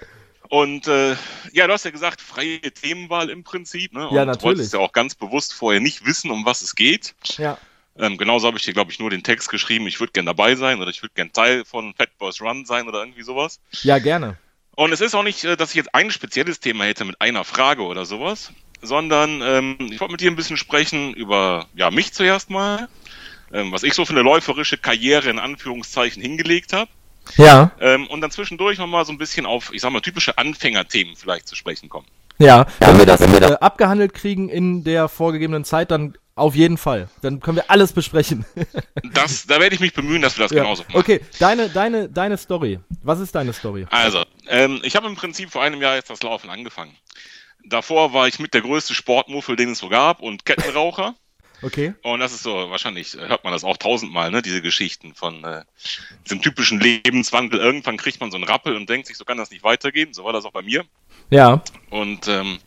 Und 0.51 0.85
äh, 0.87 1.15
ja, 1.53 1.65
du 1.65 1.71
hast 1.71 1.85
ja 1.85 1.91
gesagt, 1.91 2.19
freie 2.19 2.59
Themenwahl 2.59 3.29
im 3.29 3.45
Prinzip. 3.45 3.93
Ne? 3.93 4.09
Und 4.09 4.13
Ja, 4.13 4.23
Du 4.23 4.31
natürlich. 4.31 4.43
wolltest 4.43 4.73
ja 4.73 4.79
auch 4.81 4.91
ganz 4.91 5.15
bewusst 5.15 5.53
vorher 5.53 5.79
nicht 5.79 6.05
wissen, 6.05 6.29
um 6.29 6.45
was 6.45 6.61
es 6.61 6.75
geht. 6.75 7.15
Ja. 7.37 7.57
Ähm, 7.97 8.17
genauso 8.17 8.47
habe 8.47 8.57
ich 8.57 8.65
dir, 8.65 8.73
glaube 8.73 8.91
ich, 8.91 8.99
nur 8.99 9.09
den 9.09 9.23
Text 9.23 9.47
geschrieben, 9.47 9.87
ich 9.87 10.01
würde 10.01 10.11
gern 10.11 10.25
dabei 10.25 10.55
sein 10.55 10.81
oder 10.81 10.89
ich 10.89 11.01
würde 11.01 11.13
gern 11.15 11.31
Teil 11.31 11.63
von 11.63 11.93
Fat 11.93 12.17
Boys 12.17 12.41
Run 12.41 12.65
sein 12.65 12.89
oder 12.89 12.99
irgendwie 12.99 13.23
sowas. 13.23 13.61
Ja, 13.83 13.97
gerne. 13.99 14.37
Und 14.75 14.91
es 14.91 14.99
ist 14.99 15.15
auch 15.15 15.23
nicht, 15.23 15.41
äh, 15.45 15.55
dass 15.55 15.69
ich 15.69 15.75
jetzt 15.77 15.95
ein 15.95 16.11
spezielles 16.11 16.59
Thema 16.59 16.83
hätte 16.83 17.05
mit 17.05 17.21
einer 17.21 17.45
Frage 17.45 17.83
oder 17.83 18.03
sowas, 18.03 18.51
sondern 18.81 19.41
ähm, 19.41 19.77
ich 19.89 20.01
wollte 20.01 20.11
mit 20.11 20.19
dir 20.19 20.29
ein 20.31 20.35
bisschen 20.35 20.57
sprechen 20.57 21.13
über 21.13 21.67
ja 21.75 21.91
mich 21.91 22.11
zuerst 22.11 22.49
mal, 22.49 22.89
ähm, 23.53 23.71
was 23.71 23.83
ich 23.83 23.93
so 23.93 24.03
für 24.03 24.11
eine 24.11 24.21
läuferische 24.21 24.77
Karriere 24.77 25.29
in 25.29 25.39
Anführungszeichen 25.39 26.21
hingelegt 26.21 26.73
habe 26.73 26.91
Ja. 27.37 27.71
ähm, 27.79 28.07
und 28.07 28.21
dann 28.21 28.31
zwischendurch 28.31 28.77
nochmal 28.77 29.05
so 29.05 29.11
ein 29.11 29.17
bisschen 29.17 29.45
auf, 29.45 29.71
ich 29.73 29.81
sag 29.81 29.91
mal, 29.91 30.01
typische 30.01 30.37
Anfängerthemen 30.37 31.15
vielleicht 31.15 31.47
zu 31.47 31.55
sprechen 31.55 31.89
kommen. 31.89 32.07
Ja. 32.39 32.65
Wenn 32.79 32.97
wir 32.97 33.05
das, 33.05 33.21
wenn 33.21 33.31
wir 33.31 33.39
das 33.39 33.51
äh, 33.51 33.57
abgehandelt 33.59 34.13
kriegen 34.13 34.49
in 34.49 34.83
der 34.83 35.07
vorgegebenen 35.07 35.63
Zeit, 35.63 35.91
dann 35.91 36.17
Auf 36.33 36.55
jeden 36.55 36.77
Fall. 36.77 37.07
Dann 37.21 37.39
können 37.39 37.57
wir 37.57 37.69
alles 37.69 37.93
besprechen. 37.93 38.45
Das, 39.13 39.45
da 39.45 39.59
werde 39.59 39.75
ich 39.75 39.81
mich 39.81 39.93
bemühen, 39.93 40.21
dass 40.21 40.37
wir 40.37 40.45
das 40.45 40.51
Ja. 40.51 40.63
genauso 40.63 40.83
machen. 40.83 40.95
Okay, 40.97 41.19
deine, 41.39 41.69
deine, 41.69 42.07
deine 42.09 42.37
Story. 42.37 42.79
Was 43.03 43.19
ist 43.19 43.35
deine 43.35 43.51
Story? 43.53 43.85
Also, 43.91 44.23
ähm, 44.47 44.79
ich 44.83 44.95
habe 44.95 45.07
im 45.07 45.15
Prinzip 45.15 45.51
vor 45.51 45.61
einem 45.61 45.81
Jahr 45.81 45.95
jetzt 45.95 46.09
das 46.09 46.23
Laufen 46.23 46.49
angefangen. 46.49 46.95
Davor 47.65 48.13
war 48.13 48.27
ich 48.27 48.39
mit 48.39 48.53
der 48.53 48.61
größte 48.61 48.93
Sportmuffel, 48.95 49.55
den 49.57 49.71
es 49.71 49.79
so 49.79 49.89
gab, 49.89 50.21
und 50.21 50.45
Kettenraucher. 50.45 51.13
Okay. 51.61 51.93
Und 52.03 52.19
das 52.19 52.33
ist 52.33 52.43
so, 52.43 52.69
wahrscheinlich 52.69 53.17
äh, 53.17 53.27
hört 53.27 53.43
man 53.43 53.53
das 53.53 53.63
auch 53.63 53.77
tausendmal, 53.77 54.31
ne, 54.31 54.41
diese 54.41 54.61
Geschichten 54.61 55.13
von 55.13 55.43
äh, 55.43 55.63
diesem 56.25 56.41
typischen 56.41 56.79
Lebenswandel. 56.79 57.59
Irgendwann 57.59 57.97
kriegt 57.97 58.19
man 58.19 58.31
so 58.31 58.37
einen 58.37 58.45
Rappel 58.45 58.75
und 58.75 58.89
denkt 58.89 59.07
sich, 59.07 59.17
so 59.17 59.25
kann 59.25 59.37
das 59.37 59.51
nicht 59.51 59.63
weitergehen. 59.63 60.13
So 60.13 60.23
war 60.23 60.33
das 60.33 60.45
auch 60.45 60.51
bei 60.51 60.61
mir. 60.61 60.85
Ja. 61.29 61.61
Und 61.89 62.27
ähm, 62.27 62.59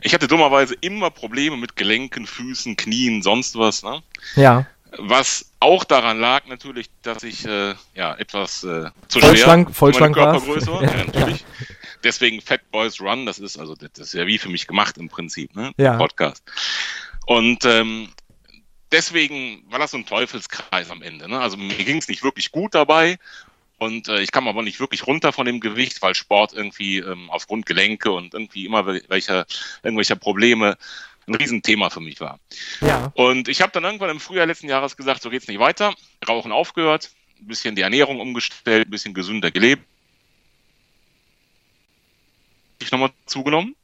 ich 0.00 0.14
hatte 0.14 0.28
dummerweise 0.28 0.74
immer 0.80 1.10
Probleme 1.10 1.56
mit 1.56 1.76
Gelenken, 1.76 2.26
Füßen, 2.26 2.76
Knien, 2.76 3.22
sonst 3.22 3.58
was. 3.58 3.82
Ne? 3.82 4.02
Ja. 4.36 4.66
Was 4.98 5.50
auch 5.60 5.84
daran 5.84 6.20
lag 6.20 6.46
natürlich, 6.46 6.88
dass 7.02 7.22
ich 7.22 7.44
äh, 7.44 7.74
ja 7.94 8.14
etwas 8.14 8.64
äh, 8.64 8.90
zu 9.08 9.20
Vollschlank- 9.20 9.66
schwer 9.66 9.74
Vollschlank 9.74 10.16
meine. 10.16 10.30
Körpergröße 10.32 10.72
war. 10.72 10.82
Ja, 10.86 11.04
natürlich. 11.04 11.44
Deswegen 12.04 12.40
Fat 12.40 12.70
Boys 12.70 13.00
Run, 13.00 13.26
das 13.26 13.38
ist 13.38 13.58
also 13.58 13.74
das 13.74 13.90
ist 13.98 14.14
ja 14.14 14.26
wie 14.26 14.38
für 14.38 14.48
mich 14.48 14.66
gemacht 14.66 14.96
im 14.96 15.08
Prinzip, 15.08 15.56
ne? 15.56 15.72
Ja. 15.76 15.96
Podcast. 15.96 16.42
Und 17.26 17.64
ähm, 17.64 18.10
deswegen 18.92 19.64
war 19.70 19.78
das 19.78 19.90
so 19.92 19.96
ein 19.96 20.06
Teufelskreis 20.06 20.90
am 20.90 21.02
Ende. 21.02 21.28
Ne? 21.28 21.38
Also 21.38 21.56
mir 21.56 21.74
ging 21.74 21.98
es 21.98 22.08
nicht 22.08 22.22
wirklich 22.22 22.52
gut 22.52 22.74
dabei. 22.74 23.18
Und 23.78 24.08
äh, 24.08 24.20
ich 24.20 24.32
kam 24.32 24.48
aber 24.48 24.62
nicht 24.62 24.80
wirklich 24.80 25.06
runter 25.06 25.32
von 25.32 25.44
dem 25.44 25.60
Gewicht, 25.60 26.00
weil 26.00 26.14
Sport 26.14 26.54
irgendwie 26.54 26.98
ähm, 26.98 27.28
aufgrund 27.30 27.66
Gelenke 27.66 28.10
und 28.10 28.32
irgendwie 28.32 28.64
immer 28.64 28.86
welcher, 28.86 29.44
irgendwelcher 29.82 30.16
Probleme 30.16 30.78
ein 31.26 31.34
Riesenthema 31.34 31.90
für 31.90 32.00
mich 32.00 32.20
war. 32.20 32.38
Ja. 32.80 33.12
Und 33.14 33.48
ich 33.48 33.60
habe 33.60 33.72
dann 33.72 33.84
irgendwann 33.84 34.10
im 34.10 34.20
Frühjahr 34.20 34.46
letzten 34.46 34.68
Jahres 34.68 34.96
gesagt, 34.96 35.22
so 35.22 35.28
geht's 35.28 35.48
nicht 35.48 35.58
weiter. 35.58 35.94
Rauchen 36.26 36.52
aufgehört, 36.52 37.10
ein 37.38 37.48
bisschen 37.48 37.74
die 37.74 37.82
Ernährung 37.82 38.20
umgestellt, 38.20 38.88
ein 38.88 38.90
bisschen 38.90 39.12
gesünder 39.12 39.50
gelebt. 39.50 39.84
Ich 42.78 42.90
nochmal 42.92 43.10
zugenommen. 43.26 43.74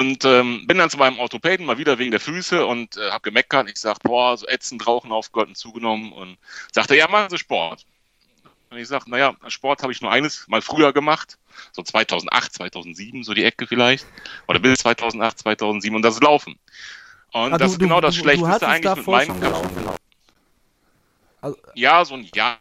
Und 0.00 0.24
ähm, 0.24 0.64
bin 0.68 0.78
dann 0.78 0.90
zu 0.90 0.96
meinem 0.96 1.18
Orthopäden 1.18 1.66
mal 1.66 1.76
wieder 1.76 1.98
wegen 1.98 2.12
der 2.12 2.20
Füße 2.20 2.64
und 2.64 2.96
äh, 2.96 3.10
habe 3.10 3.22
gemeckert. 3.22 3.68
Ich 3.68 3.78
sag, 3.78 3.98
boah, 4.04 4.36
so 4.36 4.46
ätzend 4.46 4.86
Rauchen 4.86 5.10
aufgehört 5.10 5.48
und 5.48 5.56
zugenommen. 5.56 6.12
Und 6.12 6.38
sagte, 6.72 6.96
ja, 6.96 7.08
machen 7.08 7.30
Sie 7.30 7.38
Sport. 7.38 7.84
Und 8.70 8.78
ich 8.78 8.86
sag, 8.86 9.08
naja, 9.08 9.34
Sport 9.48 9.82
habe 9.82 9.90
ich 9.92 10.00
nur 10.00 10.12
eines 10.12 10.46
mal 10.46 10.62
früher 10.62 10.92
gemacht. 10.92 11.36
So 11.72 11.82
2008, 11.82 12.52
2007, 12.54 13.24
so 13.24 13.34
die 13.34 13.42
Ecke 13.42 13.66
vielleicht. 13.66 14.06
Oder 14.46 14.60
bis 14.60 14.78
2008, 14.78 15.40
2007 15.40 15.96
und 15.96 16.02
das 16.02 16.14
ist 16.14 16.22
Laufen. 16.22 16.56
Und 17.32 17.52
Ah, 17.54 17.58
das 17.58 17.72
du- 17.72 17.72
ist 17.74 17.80
genau 17.80 17.96
du- 18.00 18.06
das 18.06 18.14
du- 18.14 18.20
du 18.20 18.24
Schlechteste 18.24 18.48
hattest 18.68 18.86
eigentlich 18.86 18.96
mit 18.96 19.06
meinem 19.08 19.42
Laufen. 19.42 19.88
Also- 21.40 21.58
Ja, 21.74 22.04
so 22.04 22.14
ein 22.14 22.28
Jahr 22.34 22.58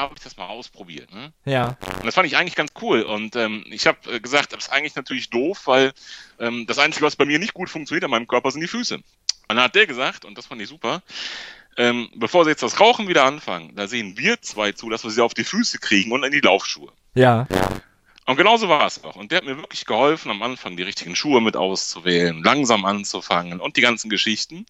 habe 0.00 0.14
ich 0.16 0.22
das 0.22 0.36
mal 0.36 0.46
ausprobiert. 0.46 1.12
Ne? 1.12 1.32
Ja. 1.44 1.76
Und 1.96 2.06
das 2.06 2.14
fand 2.14 2.26
ich 2.26 2.36
eigentlich 2.36 2.56
ganz 2.56 2.72
cool. 2.80 3.02
Und 3.02 3.36
ähm, 3.36 3.64
ich 3.70 3.86
habe 3.86 4.14
äh, 4.14 4.20
gesagt, 4.20 4.52
das 4.52 4.64
ist 4.64 4.72
eigentlich 4.72 4.96
natürlich 4.96 5.30
doof, 5.30 5.62
weil 5.66 5.92
ähm, 6.38 6.66
das 6.66 6.78
Einzige, 6.78 7.06
was 7.06 7.16
bei 7.16 7.24
mir 7.24 7.38
nicht 7.38 7.54
gut 7.54 7.70
funktioniert 7.70 8.04
an 8.04 8.10
meinem 8.10 8.26
Körper, 8.26 8.50
sind 8.50 8.60
die 8.60 8.68
Füße. 8.68 8.96
Und 8.96 9.04
dann 9.48 9.60
hat 9.60 9.74
der 9.74 9.86
gesagt, 9.86 10.24
und 10.24 10.38
das 10.38 10.46
fand 10.46 10.62
ich 10.62 10.68
super, 10.68 11.02
ähm, 11.76 12.08
bevor 12.14 12.44
sie 12.44 12.50
jetzt 12.50 12.62
das 12.62 12.80
Rauchen 12.80 13.08
wieder 13.08 13.24
anfangen, 13.24 13.74
da 13.76 13.88
sehen 13.88 14.18
wir 14.18 14.40
zwei 14.42 14.72
zu, 14.72 14.90
dass 14.90 15.04
wir 15.04 15.10
sie 15.10 15.22
auf 15.22 15.34
die 15.34 15.44
Füße 15.44 15.78
kriegen 15.78 16.12
und 16.12 16.22
in 16.22 16.32
die 16.32 16.40
Laufschuhe. 16.40 16.92
Ja. 17.14 17.46
Und 18.26 18.36
genauso 18.36 18.68
war 18.68 18.86
es 18.86 19.02
auch. 19.02 19.16
Und 19.16 19.30
der 19.30 19.38
hat 19.38 19.44
mir 19.44 19.56
wirklich 19.56 19.84
geholfen, 19.84 20.30
am 20.30 20.42
Anfang 20.42 20.76
die 20.76 20.82
richtigen 20.82 21.16
Schuhe 21.16 21.40
mit 21.40 21.56
auszuwählen, 21.56 22.42
langsam 22.42 22.84
anzufangen 22.84 23.60
und 23.60 23.76
die 23.76 23.80
ganzen 23.80 24.10
Geschichten. 24.10 24.66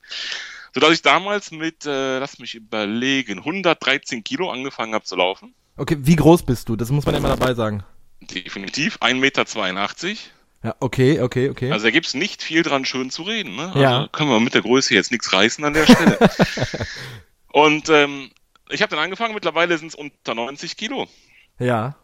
Sodass 0.74 0.90
ich 0.92 1.02
damals 1.02 1.50
mit, 1.50 1.84
äh, 1.86 2.18
lass 2.18 2.38
mich 2.38 2.54
überlegen, 2.54 3.38
113 3.40 4.24
Kilo 4.24 4.50
angefangen 4.50 4.94
habe 4.94 5.04
zu 5.04 5.16
laufen. 5.16 5.54
Okay, 5.76 5.96
wie 6.00 6.16
groß 6.16 6.44
bist 6.44 6.68
du? 6.68 6.76
Das 6.76 6.90
muss 6.90 7.04
man 7.06 7.14
immer 7.14 7.28
dabei 7.28 7.54
sagen. 7.54 7.82
Definitiv 8.20 8.98
1,82 9.00 9.14
Meter. 9.14 10.20
Ja, 10.64 10.76
okay, 10.80 11.20
okay, 11.20 11.50
okay. 11.50 11.72
Also 11.72 11.86
da 11.86 11.90
gibt's 11.90 12.14
nicht 12.14 12.42
viel 12.42 12.62
dran 12.62 12.84
schön 12.84 13.10
zu 13.10 13.22
reden. 13.22 13.56
Ne? 13.56 13.66
Also 13.68 13.78
Ja. 13.80 14.08
können 14.12 14.30
wir 14.30 14.38
mit 14.40 14.54
der 14.54 14.62
Größe 14.62 14.94
jetzt 14.94 15.10
nichts 15.10 15.32
reißen 15.32 15.64
an 15.64 15.74
der 15.74 15.86
Stelle. 15.86 16.18
und 17.52 17.88
ähm, 17.88 18.30
ich 18.70 18.80
habe 18.80 18.90
dann 18.94 19.04
angefangen, 19.04 19.34
mittlerweile 19.34 19.76
sind 19.76 19.88
es 19.88 19.94
unter 19.94 20.34
90 20.34 20.76
Kilo. 20.76 21.08
ja. 21.58 21.96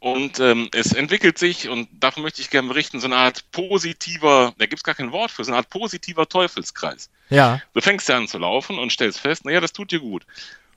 Und 0.00 0.38
ähm, 0.38 0.68
es 0.72 0.92
entwickelt 0.92 1.38
sich, 1.38 1.68
und 1.68 1.88
davon 1.92 2.22
möchte 2.22 2.40
ich 2.40 2.50
gerne 2.50 2.68
berichten, 2.68 3.00
so 3.00 3.06
eine 3.06 3.16
Art 3.16 3.50
positiver, 3.50 4.54
da 4.56 4.66
gibt's 4.66 4.84
gar 4.84 4.94
kein 4.94 5.10
Wort 5.10 5.32
für, 5.32 5.42
so 5.42 5.50
eine 5.50 5.58
Art 5.58 5.70
positiver 5.70 6.28
Teufelskreis. 6.28 7.10
Ja. 7.30 7.60
Du 7.74 7.80
fängst 7.80 8.08
ja 8.08 8.16
an 8.16 8.28
zu 8.28 8.38
laufen 8.38 8.78
und 8.78 8.92
stellst 8.92 9.18
fest, 9.18 9.44
naja, 9.44 9.60
das 9.60 9.72
tut 9.72 9.90
dir 9.90 9.98
gut. 9.98 10.24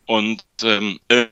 Und 0.07 0.43
ähm, 0.63 0.99
äh, 1.07 1.27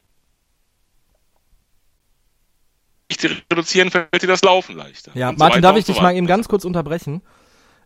reduzieren, 3.51 3.89
fällt 3.89 4.21
dir 4.21 4.27
das 4.27 4.43
Laufen 4.43 4.77
leichter. 4.77 5.11
Ja, 5.15 5.31
so 5.31 5.37
Martin, 5.37 5.61
darf 5.61 5.75
ich 5.75 5.85
so 5.85 5.93
dich 5.93 6.01
mal 6.01 6.15
eben 6.15 6.27
ganz 6.27 6.47
kurz 6.47 6.65
unterbrechen? 6.65 7.21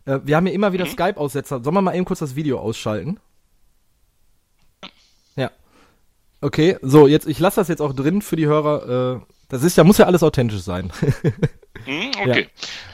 Äh, 0.04 0.20
wir 0.24 0.36
haben 0.36 0.46
hier 0.46 0.54
immer 0.54 0.72
wieder 0.72 0.84
Mhm. 0.84 0.90
Skype-Aussetzer. 0.90 1.62
Sollen 1.62 1.74
wir 1.74 1.82
mal 1.82 1.94
eben 1.94 2.04
kurz 2.04 2.18
das 2.18 2.36
Video 2.36 2.60
ausschalten? 2.60 3.18
Ja. 5.36 5.50
Okay, 6.44 6.76
so, 6.82 7.06
jetzt, 7.06 7.26
ich 7.26 7.38
lasse 7.38 7.56
das 7.56 7.68
jetzt 7.68 7.80
auch 7.80 7.94
drin 7.94 8.20
für 8.20 8.36
die 8.36 8.44
Hörer. 8.44 9.16
Äh, 9.16 9.20
das 9.48 9.62
ist 9.62 9.78
ja, 9.78 9.84
muss 9.84 9.96
ja 9.96 10.04
alles 10.04 10.22
authentisch 10.22 10.60
sein. 10.60 10.92
Hm, 11.86 12.12
okay, 12.22 12.48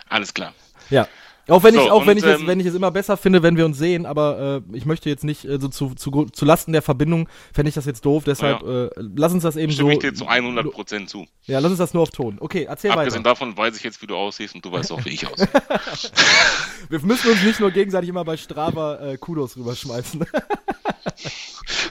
alles 0.08 0.34
klar. 0.34 0.52
ja. 0.88 1.06
Auch 1.46 1.62
wenn 1.62 1.74
ich, 1.74 1.80
So, 1.80 1.90
auch 1.90 2.06
wenn 2.06 2.16
und, 2.16 2.18
ich 2.18 2.24
es, 2.24 2.40
ähm, 2.40 2.46
wenn 2.46 2.58
ich 2.60 2.66
es 2.66 2.74
immer 2.74 2.90
besser 2.90 3.16
finde, 3.16 3.42
wenn 3.42 3.56
wir 3.56 3.66
uns 3.66 3.76
sehen, 3.78 4.06
aber 4.06 4.62
äh, 4.72 4.76
ich 4.76 4.84
möchte 4.84 5.08
jetzt 5.08 5.22
nicht 5.22 5.44
äh, 5.44 5.58
so 5.60 5.68
zu, 5.68 5.94
zu, 5.94 6.24
zu 6.26 6.44
Lasten 6.44 6.72
der 6.72 6.82
Verbindung, 6.82 7.28
fände 7.52 7.68
ich 7.68 7.74
das 7.74 7.86
jetzt 7.86 8.04
doof, 8.04 8.24
deshalb 8.24 8.62
äh, 8.62 8.88
lass 8.96 9.32
uns 9.32 9.42
das 9.42 9.56
eben 9.56 9.70
Stimme 9.72 9.90
so. 9.90 9.92
ich 9.92 9.98
dir 10.00 10.14
zu 10.14 10.26
100 10.26 10.70
Prozent 10.72 11.08
zu. 11.10 11.26
Ja, 11.44 11.58
lass 11.58 11.70
uns 11.70 11.78
das 11.78 11.92
nur 11.94 12.04
auf 12.04 12.10
Ton. 12.10 12.38
Okay, 12.40 12.64
erzähl 12.68 12.90
Abgesehen 12.90 13.20
weiter. 13.24 13.30
davon 13.30 13.56
weiß 13.56 13.76
ich 13.76 13.82
jetzt, 13.82 14.00
wie 14.02 14.06
du 14.06 14.16
aussiehst 14.16 14.54
und 14.54 14.64
du 14.64 14.72
weißt 14.72 14.90
auch, 14.92 15.04
wie 15.04 15.10
ich 15.10 15.26
aussehe. 15.26 15.48
Wir 16.88 17.00
müssen 17.00 17.30
uns 17.30 17.42
nicht 17.42 17.60
nur 17.60 17.70
gegenseitig 17.70 18.10
immer 18.10 18.24
bei 18.24 18.36
Strava 18.36 18.98
äh, 19.00 19.16
Kudos 19.18 19.56
rüberschmeißen. 19.56 20.24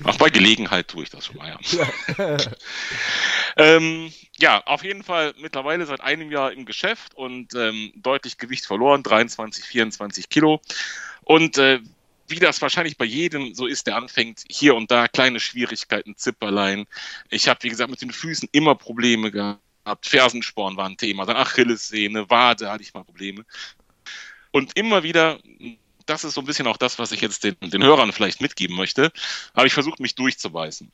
Auch 0.04 0.18
bei 0.18 0.30
Gelegenheit 0.30 0.88
tue 0.88 1.04
ich 1.04 1.10
das 1.10 1.26
schon 1.26 1.38
mal, 1.38 1.58
ja. 1.72 2.38
ähm, 3.58 4.12
ja, 4.38 4.62
auf 4.66 4.84
jeden 4.84 5.04
Fall 5.04 5.34
mittlerweile 5.40 5.86
seit 5.86 6.02
einem 6.02 6.32
Jahr 6.32 6.52
im 6.52 6.66
Geschäft 6.66 7.16
und 7.16 7.54
ähm, 7.56 7.92
deutlich 7.96 8.38
Gewicht 8.38 8.66
verloren, 8.66 9.04
23, 9.04 9.64
24 9.66 10.30
Kilo. 10.30 10.62
Und 11.24 11.58
äh, 11.58 11.80
wie 12.28 12.40
das 12.40 12.62
wahrscheinlich 12.62 12.98
bei 12.98 13.06
jedem 13.06 13.54
so 13.56 13.66
ist, 13.66 13.88
der 13.88 13.96
anfängt, 13.96 14.44
hier 14.50 14.76
und 14.76 14.92
da 14.92 15.08
kleine 15.08 15.40
Schwierigkeiten, 15.40 16.16
Zipperlein. 16.16 16.86
Ich 17.30 17.48
habe, 17.48 17.62
wie 17.64 17.70
gesagt, 17.70 17.90
mit 17.90 18.02
den 18.02 18.12
Füßen 18.12 18.50
immer 18.52 18.76
Probleme 18.76 19.32
gehabt. 19.32 19.60
Fersensporn 20.04 20.78
war 20.78 20.86
ein 20.86 20.98
Thema, 20.98 21.26
dann 21.26 21.38
Achillessehne, 21.38 22.30
Wade 22.30 22.70
hatte 22.70 22.84
ich 22.84 22.94
mal 22.94 23.04
Probleme. 23.04 23.44
Und 24.52 24.78
immer 24.78 25.04
wieder, 25.04 25.40
das 26.10 26.24
ist 26.24 26.34
so 26.34 26.42
ein 26.42 26.46
bisschen 26.46 26.68
auch 26.68 26.78
das, 26.78 27.00
was 27.00 27.12
ich 27.12 27.22
jetzt 27.22 27.44
den, 27.44 27.56
den 27.62 27.84
Hörern 27.84 28.12
vielleicht 28.12 28.42
mitgeben 28.42 28.76
möchte, 28.76 29.12
habe 29.56 29.68
ich 29.68 29.74
versucht, 29.74 30.00
mich 30.00 30.16
durchzubeißen. 30.16 30.92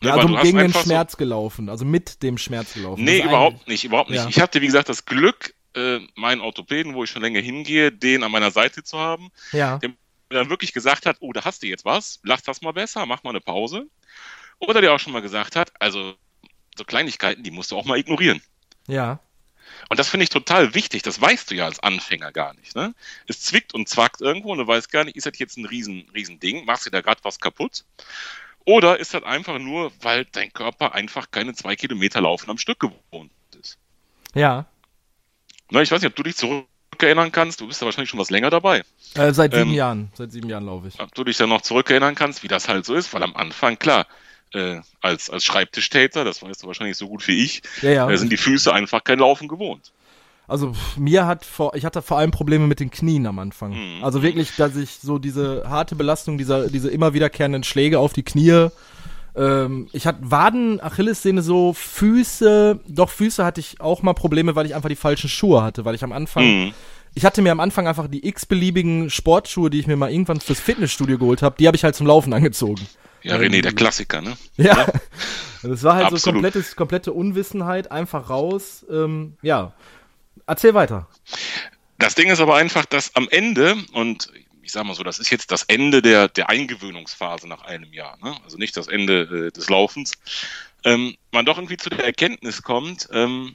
Ne, 0.00 0.08
Ja, 0.08 0.14
also 0.14 0.28
du 0.28 0.36
hast 0.36 0.42
gegen 0.44 0.58
den 0.58 0.66
einfach 0.66 0.80
so- 0.80 0.86
Schmerz 0.86 1.16
gelaufen, 1.16 1.68
also 1.68 1.84
mit 1.84 2.22
dem 2.22 2.38
Schmerz 2.38 2.74
gelaufen. 2.74 3.04
Nee, 3.04 3.22
überhaupt 3.22 3.68
nicht, 3.68 3.84
überhaupt 3.84 4.10
nicht. 4.10 4.22
Ja. 4.22 4.28
Ich 4.28 4.40
hatte, 4.40 4.60
wie 4.60 4.66
gesagt, 4.66 4.88
das 4.88 5.04
Glück, 5.04 5.54
äh, 5.74 6.00
meinen 6.16 6.40
Orthopäden, 6.40 6.94
wo 6.94 7.04
ich 7.04 7.10
schon 7.10 7.22
länger 7.22 7.40
hingehe, 7.40 7.90
den 7.92 8.22
an 8.24 8.30
meiner 8.32 8.50
Seite 8.50 8.82
zu 8.82 8.98
haben, 8.98 9.30
Ja, 9.52 9.78
der 9.78 9.92
dann 10.28 10.50
wirklich 10.50 10.72
gesagt 10.72 11.06
hat, 11.06 11.18
oh, 11.20 11.32
da 11.32 11.44
hast 11.44 11.62
du 11.62 11.66
jetzt 11.66 11.84
was, 11.84 12.18
lass 12.24 12.42
das 12.42 12.62
mal 12.62 12.72
besser, 12.72 13.04
mach 13.06 13.22
mal 13.22 13.30
eine 13.30 13.40
Pause. 13.40 13.86
Oder 14.58 14.80
der 14.80 14.92
auch 14.94 14.98
schon 15.00 15.12
mal 15.12 15.20
gesagt 15.22 15.56
hat, 15.56 15.72
also 15.78 16.14
so 16.76 16.84
Kleinigkeiten, 16.84 17.42
die 17.42 17.50
musst 17.50 17.70
du 17.70 17.76
auch 17.76 17.84
mal 17.84 17.98
ignorieren. 17.98 18.40
ja, 18.86 19.20
Und 19.88 19.98
das 19.98 20.08
finde 20.08 20.24
ich 20.24 20.30
total 20.30 20.74
wichtig. 20.74 21.02
Das 21.02 21.20
weißt 21.20 21.50
du 21.50 21.54
ja 21.54 21.64
als 21.66 21.80
Anfänger 21.80 22.32
gar 22.32 22.54
nicht. 22.54 22.74
Ne? 22.74 22.94
Es 23.26 23.40
zwickt 23.42 23.74
und 23.74 23.88
zwackt 23.88 24.20
irgendwo 24.20 24.52
und 24.52 24.58
du 24.58 24.66
weißt 24.66 24.90
gar 24.90 25.04
nicht, 25.04 25.16
ist 25.16 25.26
das 25.26 25.38
jetzt 25.38 25.56
ein 25.58 25.66
riesen, 25.66 26.08
riesen 26.14 26.40
Ding? 26.40 26.64
Machst 26.64 26.86
du 26.86 26.90
da 26.90 27.00
gerade 27.00 27.20
was 27.24 27.40
kaputt? 27.40 27.84
Oder 28.64 29.00
ist 29.00 29.12
das 29.14 29.24
einfach 29.24 29.58
nur, 29.58 29.92
weil 30.00 30.24
dein 30.26 30.52
Körper 30.52 30.94
einfach 30.94 31.30
keine 31.30 31.52
zwei 31.54 31.74
Kilometer 31.76 32.20
Laufen 32.20 32.50
am 32.50 32.58
Stück 32.58 32.78
gewohnt 32.80 33.30
ist? 33.60 33.78
ja. 34.34 34.66
Ne, 35.70 35.82
ich 35.82 35.90
weiß 35.90 36.02
nicht, 36.02 36.10
ob 36.10 36.16
du 36.16 36.22
dich 36.22 36.36
zurückerinnern 36.36 37.32
kannst. 37.32 37.60
Du 37.62 37.66
bist 37.66 37.80
ja 37.80 37.86
wahrscheinlich 37.86 38.10
schon 38.10 38.20
was 38.20 38.28
länger 38.28 38.50
dabei. 38.50 38.84
Äh, 39.14 39.32
seit 39.32 39.52
sieben 39.54 39.70
Ähm, 39.70 39.74
Jahren, 39.74 40.12
seit 40.14 40.30
sieben 40.30 40.50
Jahren 40.50 40.66
laufe 40.66 40.88
ich. 40.88 41.00
Ob 41.00 41.14
du 41.14 41.24
dich 41.24 41.38
dann 41.38 41.48
noch 41.48 41.62
zurückerinnern 41.62 42.14
kannst, 42.14 42.42
wie 42.42 42.48
das 42.48 42.68
halt 42.68 42.84
so 42.84 42.94
ist. 42.94 43.12
Weil 43.14 43.22
am 43.22 43.34
Anfang, 43.34 43.78
klar, 43.78 44.06
äh, 44.52 44.80
als, 45.00 45.30
als 45.30 45.44
Schreibtischtäter, 45.44 46.24
das 46.24 46.42
weißt 46.42 46.62
du 46.62 46.66
wahrscheinlich 46.66 46.96
so 46.96 47.08
gut 47.08 47.26
wie 47.28 47.42
ich, 47.44 47.62
Ja, 47.82 47.90
ja. 47.90 48.10
äh, 48.10 48.16
sind 48.18 48.30
die 48.32 48.36
Füße 48.36 48.72
einfach 48.72 49.02
kein 49.04 49.18
Laufen 49.18 49.48
gewohnt. 49.48 49.92
Also 50.48 50.74
mir 50.96 51.26
hat 51.26 51.44
vor, 51.44 51.74
ich 51.74 51.84
hatte 51.84 52.02
vor 52.02 52.18
allem 52.18 52.30
Probleme 52.32 52.66
mit 52.66 52.80
den 52.80 52.90
Knien 52.90 53.26
am 53.26 53.38
Anfang. 53.38 53.72
Mhm. 53.98 54.04
Also 54.04 54.22
wirklich, 54.22 54.54
dass 54.56 54.76
ich 54.76 54.98
so 55.00 55.18
diese 55.18 55.64
harte 55.66 55.94
Belastung, 55.94 56.36
dieser, 56.36 56.68
diese 56.68 56.90
immer 56.90 57.14
wiederkehrenden 57.14 57.64
Schläge 57.64 57.98
auf 57.98 58.12
die 58.12 58.24
Knie. 58.24 58.68
Ähm, 59.34 59.88
ich 59.92 60.06
hatte 60.06 60.18
Waden, 60.22 60.80
Achillessehne 60.82 61.40
so, 61.42 61.72
Füße, 61.72 62.80
doch 62.86 63.08
Füße 63.08 63.44
hatte 63.44 63.60
ich 63.60 63.80
auch 63.80 64.02
mal 64.02 64.12
Probleme, 64.12 64.54
weil 64.54 64.66
ich 64.66 64.74
einfach 64.74 64.90
die 64.90 64.96
falschen 64.96 65.30
Schuhe 65.30 65.62
hatte, 65.62 65.84
weil 65.86 65.94
ich 65.94 66.04
am 66.04 66.12
Anfang 66.12 66.44
Mhm. 66.66 66.74
ich 67.14 67.24
hatte 67.24 67.40
mir 67.40 67.52
am 67.52 67.60
Anfang 67.60 67.86
einfach 67.86 68.08
die 68.08 68.26
x-beliebigen 68.26 69.08
Sportschuhe, 69.08 69.70
die 69.70 69.78
ich 69.78 69.86
mir 69.86 69.96
mal 69.96 70.10
irgendwann 70.10 70.40
fürs 70.40 70.60
Fitnessstudio 70.60 71.16
geholt 71.18 71.40
habe, 71.40 71.56
die 71.58 71.66
habe 71.66 71.76
ich 71.76 71.84
halt 71.84 71.94
zum 71.94 72.06
Laufen 72.06 72.32
angezogen. 72.34 72.86
Ja, 73.22 73.36
René, 73.36 73.62
der 73.62 73.72
Klassiker, 73.72 74.20
ne? 74.20 74.36
Ja. 74.56 74.86
Das 75.62 75.84
war 75.84 75.94
halt 75.94 76.10
so 76.10 76.16
Absolut. 76.16 76.42
komplettes, 76.42 76.76
komplette 76.76 77.12
Unwissenheit, 77.12 77.92
einfach 77.92 78.30
raus. 78.30 78.84
Ähm, 78.90 79.36
ja. 79.42 79.72
Erzähl 80.46 80.74
weiter. 80.74 81.08
Das 81.98 82.16
Ding 82.16 82.30
ist 82.30 82.40
aber 82.40 82.56
einfach, 82.56 82.84
dass 82.84 83.14
am 83.14 83.28
Ende, 83.30 83.76
und 83.92 84.32
ich 84.62 84.72
sag 84.72 84.84
mal 84.84 84.94
so, 84.94 85.04
das 85.04 85.20
ist 85.20 85.30
jetzt 85.30 85.52
das 85.52 85.62
Ende 85.62 86.02
der, 86.02 86.28
der 86.28 86.48
Eingewöhnungsphase 86.48 87.46
nach 87.46 87.62
einem 87.62 87.92
Jahr, 87.92 88.18
ne? 88.22 88.34
also 88.42 88.58
nicht 88.58 88.76
das 88.76 88.88
Ende 88.88 89.22
äh, 89.22 89.52
des 89.52 89.68
Laufens, 89.68 90.14
ähm, 90.84 91.16
man 91.30 91.44
doch 91.44 91.58
irgendwie 91.58 91.76
zu 91.76 91.90
der 91.90 92.04
Erkenntnis 92.04 92.62
kommt, 92.62 93.08
ähm, 93.12 93.54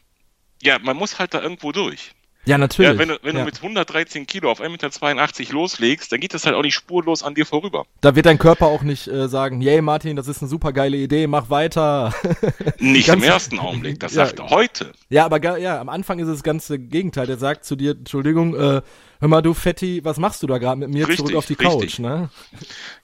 ja, 0.61 0.79
man 0.79 0.95
muss 0.95 1.19
halt 1.19 1.33
da 1.33 1.41
irgendwo 1.41 1.71
durch. 1.71 2.11
Ja, 2.47 2.57
natürlich. 2.57 2.91
Ja, 2.93 2.97
wenn 2.97 3.09
du, 3.09 3.19
wenn 3.21 3.35
Ja. 3.35 3.41
du 3.41 3.45
mit 3.45 3.61
113 3.61 4.25
Kilo 4.25 4.49
auf 4.49 4.61
1,82 4.61 5.39
Meter 5.39 5.53
loslegst, 5.53 6.11
dann 6.11 6.19
geht 6.19 6.33
das 6.33 6.45
halt 6.45 6.55
auch 6.55 6.61
nicht 6.61 6.73
spurlos 6.75 7.21
an 7.21 7.35
dir 7.35 7.45
vorüber. 7.45 7.85
Da 8.01 8.15
wird 8.15 8.25
dein 8.25 8.37
Körper 8.39 8.67
auch 8.67 8.81
nicht 8.83 9.07
äh, 9.07 9.27
sagen, 9.27 9.61
yay 9.61 9.81
Martin, 9.81 10.15
das 10.15 10.27
ist 10.27 10.41
eine 10.41 10.49
super 10.49 10.71
geile 10.71 10.97
Idee, 10.97 11.27
mach 11.27 11.49
weiter. 11.49 12.13
Nicht 12.79 13.07
Ganz- 13.07 13.23
im 13.23 13.29
ersten 13.29 13.59
Augenblick, 13.59 13.99
das 13.99 14.15
Ja. 14.15 14.25
sagt 14.25 14.39
er 14.39 14.49
heute. 14.49 14.93
ja, 15.09 15.25
aber 15.25 15.57
ja, 15.59 15.79
am 15.81 15.89
Anfang 15.89 16.19
ist 16.19 16.27
es 16.27 16.35
das 16.35 16.43
ganze 16.43 16.79
Gegenteil. 16.79 17.27
Der 17.27 17.37
sagt 17.37 17.65
zu 17.65 17.75
dir, 17.75 17.91
Entschuldigung, 17.91 18.55
äh, 18.55 18.81
hör 19.19 19.27
mal 19.27 19.41
du 19.41 19.53
Fetti, 19.53 20.03
was 20.03 20.17
machst 20.17 20.43
du 20.43 20.47
da 20.47 20.57
gerade 20.57 20.79
mit 20.79 20.89
mir 20.89 21.07
Richtig, 21.07 21.25
zurück 21.25 21.35
auf 21.35 21.45
die 21.45 21.53
richtig. 21.53 21.97
Couch, 21.97 21.99
ne? 21.99 22.29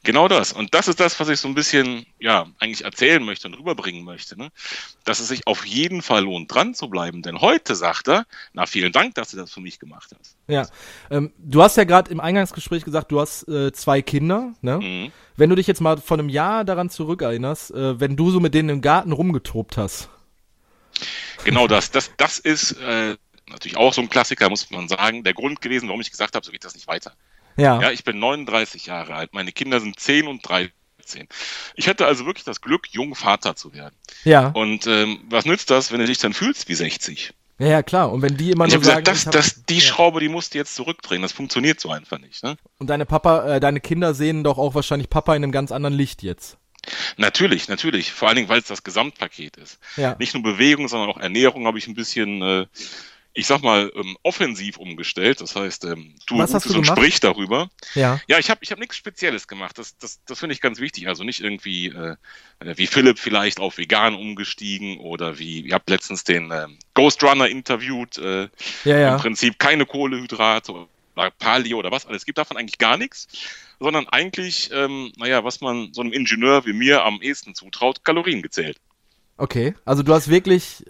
Genau 0.04 0.28
das. 0.28 0.54
Und 0.54 0.74
das 0.74 0.88
ist 0.88 1.00
das, 1.00 1.20
was 1.20 1.30
ich 1.30 1.40
so 1.40 1.48
ein 1.48 1.56
bisschen, 1.56 2.06
ja, 2.20 2.48
eigentlich 2.60 2.84
erzählen 2.84 3.24
möchte 3.24 3.48
und 3.48 3.56
rüberbringen 3.56 4.04
möchte, 4.04 4.38
ne? 4.38 4.50
Dass 5.04 5.20
es 5.20 5.28
sich 5.28 5.48
auf 5.48 5.66
jeden 5.66 6.02
Fall 6.02 6.24
lohnt, 6.24 6.54
dran 6.54 6.74
zu 6.74 6.90
bleiben. 6.90 7.22
Denn 7.22 7.42
heute 7.42 7.76
sagt 7.76 8.08
er, 8.08 8.26
na, 8.54 8.66
vielen 8.66 8.92
Dank, 8.92 9.16
dass 9.16 9.32
du 9.32 9.38
das 9.38 9.52
für 9.52 9.62
mich 9.62 9.80
gemacht 9.80 10.12
hast. 10.20 10.36
Ja. 10.48 10.68
Ähm, 11.10 11.32
du 11.38 11.62
hast 11.62 11.78
ja 11.78 11.84
gerade 11.84 12.12
im 12.12 12.20
Eingangsgespräch 12.20 12.84
gesagt, 12.84 13.12
du 13.12 13.20
hast 13.20 13.48
äh, 13.48 13.72
zwei 13.72 14.02
Kinder, 14.02 14.54
ne? 14.62 14.80
Mhm. 14.80 15.12
Wenn 15.36 15.50
du 15.50 15.56
dich 15.56 15.68
jetzt 15.68 15.82
mal 15.82 15.98
von 15.98 16.20
einem 16.20 16.30
Jahr 16.30 16.64
daran 16.64 16.90
zurückerinnerst, 16.90 17.72
äh, 17.72 18.00
wenn 18.00 18.16
du 18.16 18.30
so 18.30 18.40
mit 18.40 18.54
denen 18.54 18.70
im 18.70 18.82
Garten 18.82 19.12
rumgetobt 19.12 19.78
hast. 19.78 20.10
Genau 21.44 21.68
das. 21.68 21.92
Das, 21.92 22.12
das 22.18 22.40
ist 22.40 22.74
äh, 22.74 23.16
natürlich 23.54 23.78
auch 23.78 23.94
so 23.94 24.02
ein 24.02 24.10
Klassiker, 24.10 24.50
muss 24.50 24.70
man 24.72 24.88
sagen. 24.90 25.24
Der 25.24 25.34
Grund 25.34 25.62
gewesen, 25.62 25.88
warum 25.88 26.02
ich 26.02 26.12
gesagt 26.12 26.36
habe, 26.36 26.46
so 26.46 26.52
geht 26.52 26.66
das 26.66 26.76
nicht 26.76 26.88
weiter. 26.88 27.14
Ja. 27.56 27.82
Ja, 27.82 27.92
ich 27.92 28.04
bin 28.04 28.20
39 28.20 28.88
Jahre 28.88 29.16
alt. 29.16 29.34
Meine 29.34 29.52
Kinder 29.52 29.80
sind 29.80 30.00
10 30.00 30.28
und 30.28 30.48
13. 30.48 30.72
Ich 31.76 31.88
hatte 31.88 32.06
also 32.06 32.26
wirklich 32.26 32.44
das 32.46 32.62
Glück, 32.62 32.88
jung 32.92 33.16
Vater 33.16 33.56
zu 33.56 33.74
werden. 33.74 33.96
Ja. 34.24 34.48
Und 34.50 34.88
ähm, 34.88 35.20
was 35.30 35.46
nützt 35.46 35.70
das, 35.70 35.92
wenn 35.92 36.00
du 36.00 36.06
dich 36.08 36.18
dann 36.18 36.34
fühlst 36.34 36.68
wie 36.70 36.76
60? 36.76 37.34
ja, 37.60 37.68
ja, 37.68 37.84
klar. 37.84 38.12
Und 38.12 38.22
wenn 38.24 38.36
die 38.36 38.52
immer 38.52 38.66
Ich 38.66 38.74
nur 38.74 38.82
habe 38.82 38.86
sagen, 38.86 39.04
gesagt, 39.04 39.08
das, 39.18 39.26
hab- 39.28 39.34
das, 39.34 39.66
die 39.66 39.76
ja. 39.76 39.82
Schraube, 39.82 40.20
die 40.20 40.28
musst 40.30 40.54
du 40.54 40.58
jetzt 40.58 40.76
zurückdrehen. 40.76 41.22
Das 41.22 41.32
funktioniert 41.32 41.80
so 41.80 41.92
einfach 41.92 42.18
nicht. 42.20 42.44
Ne? 42.44 42.58
Und 42.80 42.90
deine 42.90 43.06
Papa, 43.06 43.56
äh, 43.56 43.60
deine 43.60 43.80
Kinder 43.80 44.14
sehen 44.14 44.44
doch 44.44 44.58
auch 44.58 44.74
wahrscheinlich 44.76 45.10
Papa 45.10 45.36
in 45.36 45.44
einem 45.44 45.52
ganz 45.52 45.72
anderen 45.72 45.94
Licht 45.96 46.24
jetzt. 46.24 46.58
Natürlich, 47.18 47.68
natürlich. 47.70 48.12
Vor 48.12 48.28
allen 48.28 48.36
Dingen, 48.38 48.50
weil 48.50 48.60
es 48.60 48.68
das 48.68 48.84
Gesamtpaket 48.84 49.56
ist. 49.58 49.80
Ja. 49.96 50.16
Nicht 50.20 50.34
nur 50.34 50.44
Bewegung, 50.44 50.88
sondern 50.88 51.10
auch 51.10 51.18
Ernährung 51.18 51.66
habe 51.68 51.78
ich 51.78 51.88
ein 51.88 51.94
bisschen, 51.94 52.42
äh, 52.42 52.66
ich 53.36 53.48
sag 53.48 53.62
mal, 53.62 53.92
ähm, 53.96 54.16
offensiv 54.22 54.78
umgestellt. 54.78 55.42
Das 55.42 55.56
heißt, 55.56 55.86
ähm, 55.86 56.16
tue 56.28 56.38
Was 56.38 56.54
hast 56.54 56.64
Gutes 56.64 56.74
du 56.74 56.78
und 56.80 56.86
sprich 56.86 57.20
darüber. 57.20 57.70
Ja. 57.96 58.20
Ja, 58.28 58.38
ich 58.38 58.50
habe 58.50 58.60
ich 58.62 58.72
hab 58.72 58.80
nichts 58.80 58.96
Spezielles 58.96 59.48
gemacht. 59.48 59.78
Das, 59.78 59.98
das, 59.98 60.20
das 60.26 60.40
finde 60.40 60.54
ich 60.54 60.62
ganz 60.62 60.80
wichtig. 60.80 61.08
Also 61.08 61.24
nicht 61.24 61.42
irgendwie 61.42 61.88
äh, 61.88 62.16
äh, 62.60 62.78
wie 62.78 62.86
Philipp 62.86 63.18
vielleicht 63.18 63.60
auf 63.60 63.78
vegan 63.78 64.14
umgestiegen 64.14 65.00
oder 65.00 65.40
wie, 65.40 65.62
ihr 65.62 65.74
habt 65.74 65.90
letztens 65.90 66.24
den 66.24 66.52
ähm, 66.52 66.78
Ghost 66.94 67.24
Runner 67.24 67.48
interviewt. 67.48 68.18
Äh, 68.20 68.50
Ja, 68.84 68.98
ja. 68.98 69.16
Im 69.16 69.22
Prinzip 69.22 69.58
keine 69.58 69.86
Kohlehydrate 69.86 70.72
oder 70.72 71.32
Paleo 71.40 71.80
oder 71.80 71.92
was 71.92 72.06
alles. 72.06 72.26
gibt 72.26 72.38
davon 72.38 72.58
eigentlich 72.58 72.78
gar 72.78 72.98
nichts. 72.98 73.28
Sondern 73.80 74.08
eigentlich, 74.08 74.70
ähm, 74.72 75.12
naja, 75.18 75.44
was 75.44 75.60
man 75.60 75.92
so 75.94 76.02
einem 76.02 76.14
Ingenieur 76.14 76.66
wie 76.66 76.74
mir 76.74 77.04
am 77.04 77.22
ehesten 77.22 77.56
zutraut, 77.56 78.04
Kalorien 78.04 78.42
gezählt. 78.42 78.78
Okay. 79.38 79.74
Also 79.86 80.04
du 80.04 80.14
hast 80.14 80.30
wirklich 80.30 80.86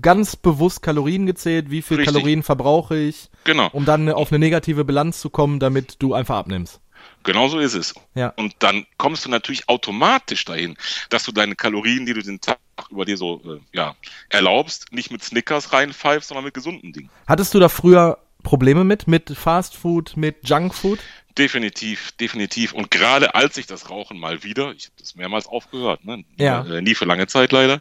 ganz 0.00 0.36
bewusst 0.36 0.82
Kalorien 0.82 1.26
gezählt, 1.26 1.70
wie 1.70 1.82
viel 1.82 1.98
Richtig. 1.98 2.14
Kalorien 2.14 2.42
verbrauche 2.42 2.96
ich, 2.96 3.30
Genau, 3.44 3.68
um 3.72 3.84
dann 3.84 4.08
auf 4.10 4.30
eine 4.30 4.38
negative 4.38 4.84
Bilanz 4.84 5.20
zu 5.20 5.30
kommen, 5.30 5.58
damit 5.60 5.96
du 6.00 6.14
einfach 6.14 6.36
abnimmst. 6.36 6.80
genau 7.24 7.48
so 7.48 7.58
ist 7.58 7.74
es. 7.74 7.94
Ja. 8.14 8.28
Und 8.36 8.54
dann 8.60 8.86
kommst 8.98 9.24
du 9.24 9.30
natürlich 9.30 9.68
automatisch 9.68 10.44
dahin, 10.44 10.76
dass 11.10 11.24
du 11.24 11.32
deine 11.32 11.54
Kalorien, 11.56 12.06
die 12.06 12.14
du 12.14 12.22
den 12.22 12.40
Tag 12.40 12.58
über 12.90 13.04
dir 13.04 13.16
so 13.16 13.40
äh, 13.44 13.60
ja, 13.76 13.94
erlaubst, 14.28 14.92
nicht 14.92 15.10
mit 15.10 15.22
Snickers 15.22 15.72
reinpfeifst, 15.72 16.28
sondern 16.28 16.44
mit 16.44 16.54
gesunden 16.54 16.92
Dingen. 16.92 17.10
Hattest 17.26 17.54
du 17.54 17.60
da 17.60 17.68
früher 17.68 18.18
Probleme 18.42 18.82
mit, 18.84 19.06
mit 19.06 19.30
Fast 19.36 19.76
Food, 19.76 20.16
mit 20.16 20.48
Junk 20.48 20.74
Food? 20.74 20.98
Definitiv, 21.38 22.12
definitiv. 22.12 22.72
Und 22.72 22.90
gerade 22.90 23.34
als 23.34 23.56
ich 23.56 23.66
das 23.66 23.88
Rauchen 23.88 24.18
mal 24.18 24.42
wieder, 24.42 24.72
ich 24.72 24.84
habe 24.84 24.94
das 24.98 25.14
mehrmals 25.14 25.46
aufgehört, 25.46 26.04
ne? 26.04 26.24
Ja. 26.36 26.64
äh, 26.64 26.82
nie 26.82 26.94
für 26.94 27.06
lange 27.06 27.26
Zeit 27.26 27.52
leider, 27.52 27.80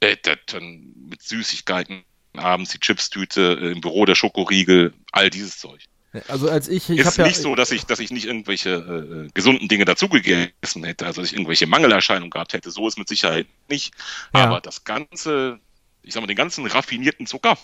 äh, 0.00 0.16
dann 0.46 0.92
mit 1.08 1.22
Süßigkeiten, 1.22 2.04
abends 2.36 2.70
die 2.70 2.78
Chipstüte, 2.78 3.58
äh, 3.60 3.72
im 3.72 3.80
Büro 3.80 4.04
der 4.04 4.14
Schokoriegel, 4.14 4.92
all 5.10 5.30
dieses 5.30 5.58
Zeug. 5.58 5.80
Also 6.28 6.48
als 6.48 6.68
ich, 6.68 6.88
ich 6.88 6.98
ist 6.98 7.06
habe 7.06 7.16
ja 7.22 7.26
nicht 7.26 7.38
so, 7.38 7.56
dass 7.56 7.72
ich, 7.72 7.86
dass 7.86 7.98
ich 7.98 8.12
nicht 8.12 8.26
irgendwelche 8.26 9.26
äh, 9.26 9.30
gesunden 9.34 9.66
Dinge 9.66 9.84
dazugegessen 9.84 10.84
hätte, 10.84 11.06
also 11.06 11.20
dass 11.20 11.30
ich 11.30 11.36
irgendwelche 11.36 11.66
Mangelerscheinungen 11.66 12.30
gehabt 12.30 12.52
hätte. 12.52 12.70
So 12.70 12.86
ist 12.86 12.98
mit 12.98 13.08
Sicherheit 13.08 13.48
nicht. 13.68 13.92
Ja. 14.32 14.44
Aber 14.44 14.60
das 14.60 14.84
ganze, 14.84 15.58
ich 16.02 16.14
sag 16.14 16.20
mal, 16.20 16.28
den 16.28 16.36
ganzen 16.36 16.64
raffinierten 16.66 17.26
Zucker, 17.26 17.58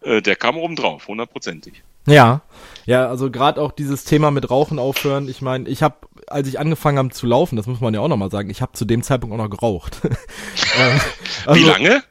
äh, 0.00 0.20
der 0.20 0.34
kam 0.34 0.56
oben 0.56 0.74
drauf, 0.74 1.06
hundertprozentig. 1.06 1.84
Ja, 2.06 2.42
ja, 2.86 3.08
also 3.08 3.30
gerade 3.32 3.60
auch 3.60 3.72
dieses 3.72 4.04
Thema 4.04 4.30
mit 4.30 4.48
Rauchen 4.48 4.78
aufhören. 4.78 5.28
Ich 5.28 5.42
meine, 5.42 5.68
ich 5.68 5.82
habe, 5.82 5.96
als 6.28 6.46
ich 6.46 6.60
angefangen 6.60 6.98
habe 6.98 7.10
zu 7.10 7.26
laufen, 7.26 7.56
das 7.56 7.66
muss 7.66 7.80
man 7.80 7.92
ja 7.92 8.00
auch 8.00 8.08
nochmal 8.08 8.30
sagen, 8.30 8.48
ich 8.48 8.62
habe 8.62 8.72
zu 8.72 8.84
dem 8.84 9.02
Zeitpunkt 9.02 9.34
auch 9.34 9.42
noch 9.42 9.50
geraucht. 9.50 10.00
ähm, 10.04 11.00
Wie 11.44 11.48
also, 11.48 11.66
lange? 11.66 12.02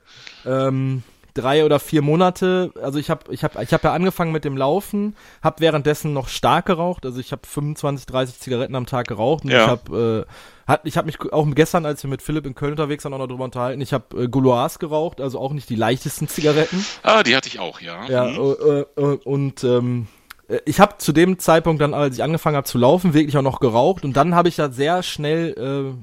Ähm, 0.45 1.03
drei 1.35 1.63
oder 1.65 1.79
vier 1.79 2.01
Monate. 2.01 2.71
Also 2.81 2.97
ich 2.97 3.11
habe, 3.11 3.31
ich 3.31 3.43
habe, 3.43 3.61
ich 3.63 3.71
habe 3.73 3.87
ja 3.87 3.93
angefangen 3.93 4.31
mit 4.31 4.43
dem 4.45 4.57
Laufen, 4.57 5.15
habe 5.43 5.59
währenddessen 5.59 6.13
noch 6.13 6.27
stark 6.27 6.65
geraucht. 6.65 7.05
Also 7.05 7.19
ich 7.19 7.31
habe 7.31 7.43
25, 7.45 8.07
30 8.07 8.39
Zigaretten 8.39 8.73
am 8.75 8.87
Tag 8.87 9.07
geraucht. 9.07 9.43
Und 9.45 9.51
Ja. 9.51 9.63
Ich 9.65 9.67
habe, 9.69 10.25
äh, 10.27 10.31
hat, 10.71 10.81
ich 10.85 10.97
habe 10.97 11.05
mich 11.05 11.21
auch 11.31 11.45
gestern, 11.53 11.85
als 11.85 12.01
wir 12.01 12.09
mit 12.09 12.23
Philipp 12.23 12.45
in 12.47 12.55
Köln 12.55 12.71
unterwegs 12.71 13.03
waren, 13.03 13.13
auch 13.13 13.19
noch 13.19 13.27
drüber 13.27 13.43
unterhalten. 13.43 13.81
Ich 13.81 13.93
habe 13.93 14.23
äh, 14.23 14.27
Gouloirs 14.27 14.79
geraucht, 14.79 15.21
also 15.21 15.39
auch 15.39 15.53
nicht 15.53 15.69
die 15.69 15.75
leichtesten 15.75 16.27
Zigaretten. 16.27 16.83
Ah, 17.03 17.21
die 17.21 17.35
hatte 17.35 17.47
ich 17.49 17.59
auch, 17.59 17.79
ja. 17.81 18.05
Ja, 18.09 18.25
Mhm. 18.25 18.55
äh, 18.97 19.01
äh, 19.01 19.17
und 19.25 19.63
ähm, 19.63 20.07
äh, 20.47 20.59
ich 20.65 20.79
habe 20.79 20.97
zu 20.97 21.11
dem 21.11 21.37
Zeitpunkt 21.37 21.81
dann, 21.81 21.93
als 21.93 22.15
ich 22.15 22.23
angefangen 22.23 22.55
habe 22.55 22.65
zu 22.65 22.77
laufen, 22.77 23.13
wirklich 23.13 23.37
auch 23.37 23.41
noch 23.43 23.59
geraucht 23.59 24.03
und 24.05 24.13
dann 24.17 24.33
habe 24.35 24.47
ich 24.49 24.57
ja 24.57 24.69
sehr 24.69 25.03
schnell 25.03 25.95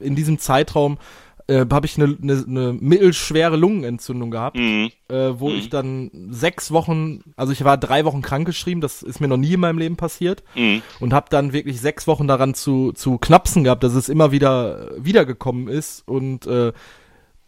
äh, 0.00 0.04
in 0.04 0.14
diesem 0.16 0.38
Zeitraum 0.38 0.98
äh, 1.48 1.64
habe 1.70 1.86
ich 1.86 1.96
eine, 2.00 2.16
eine, 2.20 2.44
eine 2.46 2.72
mittelschwere 2.72 3.56
Lungenentzündung 3.56 4.30
gehabt, 4.30 4.56
Mhm. 4.56 4.90
äh, 5.08 5.38
wo 5.38 5.50
ich 5.50 5.68
dann 5.70 6.10
sechs 6.30 6.70
Wochen, 6.72 7.20
also 7.36 7.52
ich 7.52 7.64
war 7.64 7.76
drei 7.78 8.04
Wochen 8.04 8.22
krankgeschrieben, 8.22 8.80
das 8.80 9.02
ist 9.02 9.20
mir 9.20 9.28
noch 9.28 9.36
nie 9.36 9.52
in 9.52 9.60
meinem 9.60 9.78
Leben 9.78 9.96
passiert 9.96 10.42
Mhm. 10.54 10.82
und 11.00 11.12
habe 11.12 11.26
dann 11.30 11.52
wirklich 11.52 11.80
sechs 11.80 12.06
Wochen 12.06 12.26
daran 12.26 12.54
zu, 12.54 12.92
zu 12.92 13.18
knapsen 13.18 13.64
gehabt, 13.64 13.84
dass 13.84 13.94
es 13.94 14.08
immer 14.08 14.32
wieder 14.32 14.90
wiedergekommen 14.98 15.68
ist 15.68 16.06
und 16.08 16.46
äh, 16.46 16.72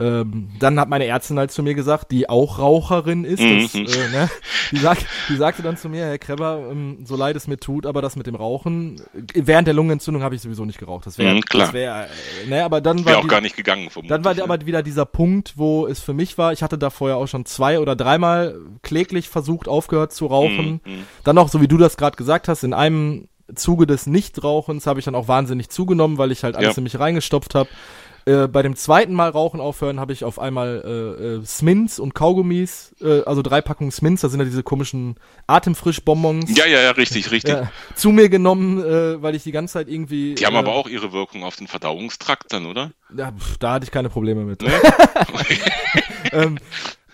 ähm, 0.00 0.48
dann 0.60 0.78
hat 0.78 0.88
meine 0.88 1.06
Ärztin 1.06 1.38
halt 1.38 1.50
zu 1.50 1.62
mir 1.62 1.74
gesagt, 1.74 2.12
die 2.12 2.28
auch 2.28 2.58
Raucherin 2.60 3.24
ist, 3.24 3.42
das, 3.42 3.74
Mhm. 3.74 3.86
äh, 3.86 4.08
ne? 4.12 4.30
die, 4.70 4.76
sagt, 4.78 5.04
die 5.28 5.34
sagte 5.36 5.62
dann 5.62 5.76
zu 5.76 5.88
mir, 5.88 6.04
Herr 6.06 6.18
Kreber, 6.18 6.68
ähm, 6.70 6.98
so 7.04 7.16
leid 7.16 7.34
es 7.34 7.48
mir 7.48 7.56
tut, 7.58 7.84
aber 7.84 8.00
das 8.00 8.14
mit 8.14 8.26
dem 8.28 8.36
Rauchen, 8.36 9.00
äh, 9.14 9.42
während 9.46 9.66
der 9.66 9.74
Lungenentzündung 9.74 10.22
habe 10.22 10.36
ich 10.36 10.40
sowieso 10.40 10.64
nicht 10.64 10.78
geraucht. 10.78 11.06
Das 11.06 11.18
wäre, 11.18 11.34
Mhm, 11.34 11.40
das 11.50 11.72
wäre, 11.72 12.04
äh, 12.44 12.48
ne, 12.48 12.64
aber 12.64 12.80
dann 12.80 12.98
war 13.00 13.06
Wäre 13.06 13.18
auch 13.18 13.22
die- 13.22 13.28
gar 13.28 13.40
nicht 13.40 13.56
gegangen, 13.56 13.90
vermutlich. 13.90 14.08
dann 14.10 14.24
war 14.24 14.40
aber 14.40 14.64
wieder 14.66 14.82
dieser 14.84 15.04
Punkt, 15.04 15.54
wo 15.56 15.86
es 15.88 15.98
für 16.00 16.14
mich 16.14 16.38
war, 16.38 16.52
ich 16.52 16.62
hatte 16.62 16.78
da 16.78 16.90
vorher 16.90 17.16
auch 17.16 17.26
schon 17.26 17.44
zwei 17.44 17.80
oder 17.80 17.96
dreimal 17.96 18.54
kläglich 18.82 19.28
versucht, 19.28 19.66
aufgehört 19.66 20.12
zu 20.12 20.26
rauchen. 20.26 20.80
Mhm, 20.84 20.92
mhm. 20.92 21.04
Dann 21.24 21.38
auch, 21.38 21.48
so 21.48 21.60
wie 21.60 21.68
du 21.68 21.76
das 21.76 21.96
gerade 21.96 22.16
gesagt 22.16 22.46
hast, 22.46 22.62
in 22.62 22.72
einem 22.72 23.26
Zuge 23.54 23.86
des 23.86 24.06
Nichtrauchens 24.06 24.86
habe 24.86 24.98
ich 24.98 25.04
dann 25.04 25.14
auch 25.14 25.28
wahnsinnig 25.28 25.68
zugenommen, 25.70 26.18
weil 26.18 26.32
ich 26.32 26.44
halt 26.44 26.56
alles 26.56 26.74
Ja. 26.76 26.78
in 26.78 26.84
mich 26.84 26.98
reingestopft 26.98 27.54
habe. 27.54 27.68
Äh, 28.26 28.46
bei 28.46 28.60
dem 28.62 28.76
zweiten 28.76 29.14
Mal 29.14 29.30
Rauchen 29.30 29.58
aufhören 29.58 29.98
habe 29.98 30.12
ich 30.12 30.22
auf 30.22 30.38
einmal 30.38 30.82
äh, 30.84 31.24
äh, 31.40 31.44
Smins 31.46 31.98
und 31.98 32.14
Kaugummis, 32.14 32.94
äh, 33.00 33.22
also 33.22 33.40
drei 33.40 33.62
Packungen 33.62 33.90
Smins, 33.90 34.20
das 34.20 34.32
sind 34.32 34.40
ja 34.40 34.44
diese 34.44 34.62
komischen 34.62 35.16
Atemfrischbonbons, 35.46 36.54
Ja, 36.54 36.66
ja, 36.66 36.80
ja, 36.82 36.90
richtig, 36.90 37.30
richtig. 37.30 37.54
äh, 37.54 37.64
zu 37.94 38.10
mir 38.10 38.28
genommen, 38.28 38.84
äh, 38.84 39.22
weil 39.22 39.34
ich 39.34 39.44
die 39.44 39.52
ganze 39.52 39.74
Zeit 39.74 39.88
irgendwie. 39.88 40.34
Die 40.34 40.44
haben 40.44 40.56
äh, 40.56 40.58
aber 40.58 40.74
auch 40.74 40.88
ihre 40.88 41.12
Wirkung 41.12 41.42
auf 41.42 41.56
den 41.56 41.68
Verdauungstrakt 41.68 42.52
dann, 42.52 42.66
oder? 42.66 42.92
Ja, 43.16 43.32
pf, 43.32 43.56
da 43.58 43.72
hatte 43.72 43.84
ich 43.84 43.90
keine 43.90 44.10
Probleme 44.10 44.44
mit. 44.44 44.60
Ne? 44.62 44.72
ähm, 46.32 46.58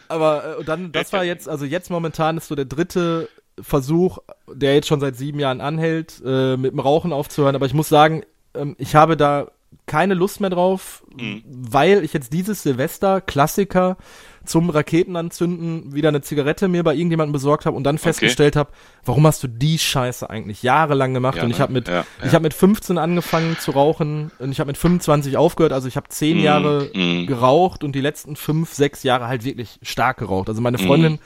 aber 0.08 0.58
dann, 0.66 0.92
das 0.92 1.12
war 1.12 1.24
jetzt, 1.24 1.48
also 1.48 1.64
jetzt 1.64 1.90
momentan 1.90 2.36
ist 2.38 2.48
so 2.48 2.54
der 2.54 2.64
dritte 2.66 3.28
Versuch, 3.60 4.18
der 4.52 4.74
jetzt 4.74 4.88
schon 4.88 5.00
seit 5.00 5.16
sieben 5.16 5.38
Jahren 5.38 5.60
anhält, 5.60 6.20
äh, 6.24 6.56
mit 6.56 6.72
dem 6.72 6.80
Rauchen 6.80 7.12
aufzuhören. 7.12 7.54
Aber 7.54 7.66
ich 7.66 7.74
muss 7.74 7.88
sagen, 7.88 8.22
ähm, 8.54 8.74
ich 8.78 8.94
habe 8.94 9.16
da 9.16 9.48
keine 9.86 10.14
Lust 10.14 10.40
mehr 10.40 10.50
drauf, 10.50 11.04
Mhm. 11.16 11.42
weil 11.46 12.04
ich 12.04 12.12
jetzt 12.12 12.32
dieses 12.32 12.62
Silvester 12.62 13.20
Klassiker 13.20 13.96
zum 14.44 14.70
Raketenanzünden 14.70 15.94
wieder 15.94 16.08
eine 16.10 16.20
Zigarette 16.20 16.68
mir 16.68 16.82
bei 16.84 16.94
irgendjemandem 16.94 17.32
besorgt 17.32 17.66
habe 17.66 17.76
und 17.76 17.84
dann 17.84 17.98
festgestellt 17.98 18.56
habe, 18.56 18.70
warum 19.04 19.26
hast 19.26 19.42
du 19.42 19.48
die 19.48 19.78
Scheiße 19.78 20.28
eigentlich 20.28 20.62
jahrelang 20.62 21.14
gemacht? 21.14 21.36
Ja, 21.38 21.44
und 21.44 21.50
ich 21.50 21.56
ne? 21.58 21.62
habe 21.62 21.72
mit 21.72 21.88
Ja, 21.88 22.04
ich 22.20 22.26
ja. 22.26 22.32
habe 22.34 22.42
mit 22.44 22.54
15 22.54 22.98
angefangen 22.98 23.56
zu 23.58 23.70
rauchen 23.72 24.30
und 24.38 24.52
ich 24.52 24.60
habe 24.60 24.68
mit 24.68 24.76
25 24.76 25.36
aufgehört, 25.36 25.72
also 25.72 25.88
ich 25.88 25.96
habe 25.96 26.08
zehn 26.08 26.38
Mhm, 26.38 26.44
Jahre 26.44 26.90
mhm. 26.94 27.26
geraucht 27.26 27.84
und 27.84 27.92
die 27.94 28.00
letzten 28.00 28.36
fünf, 28.36 28.72
sechs 28.74 29.02
Jahre 29.02 29.28
halt 29.28 29.44
wirklich 29.44 29.78
stark 29.82 30.18
geraucht. 30.18 30.48
Also 30.48 30.60
meine 30.60 30.78
Freundin 30.78 31.18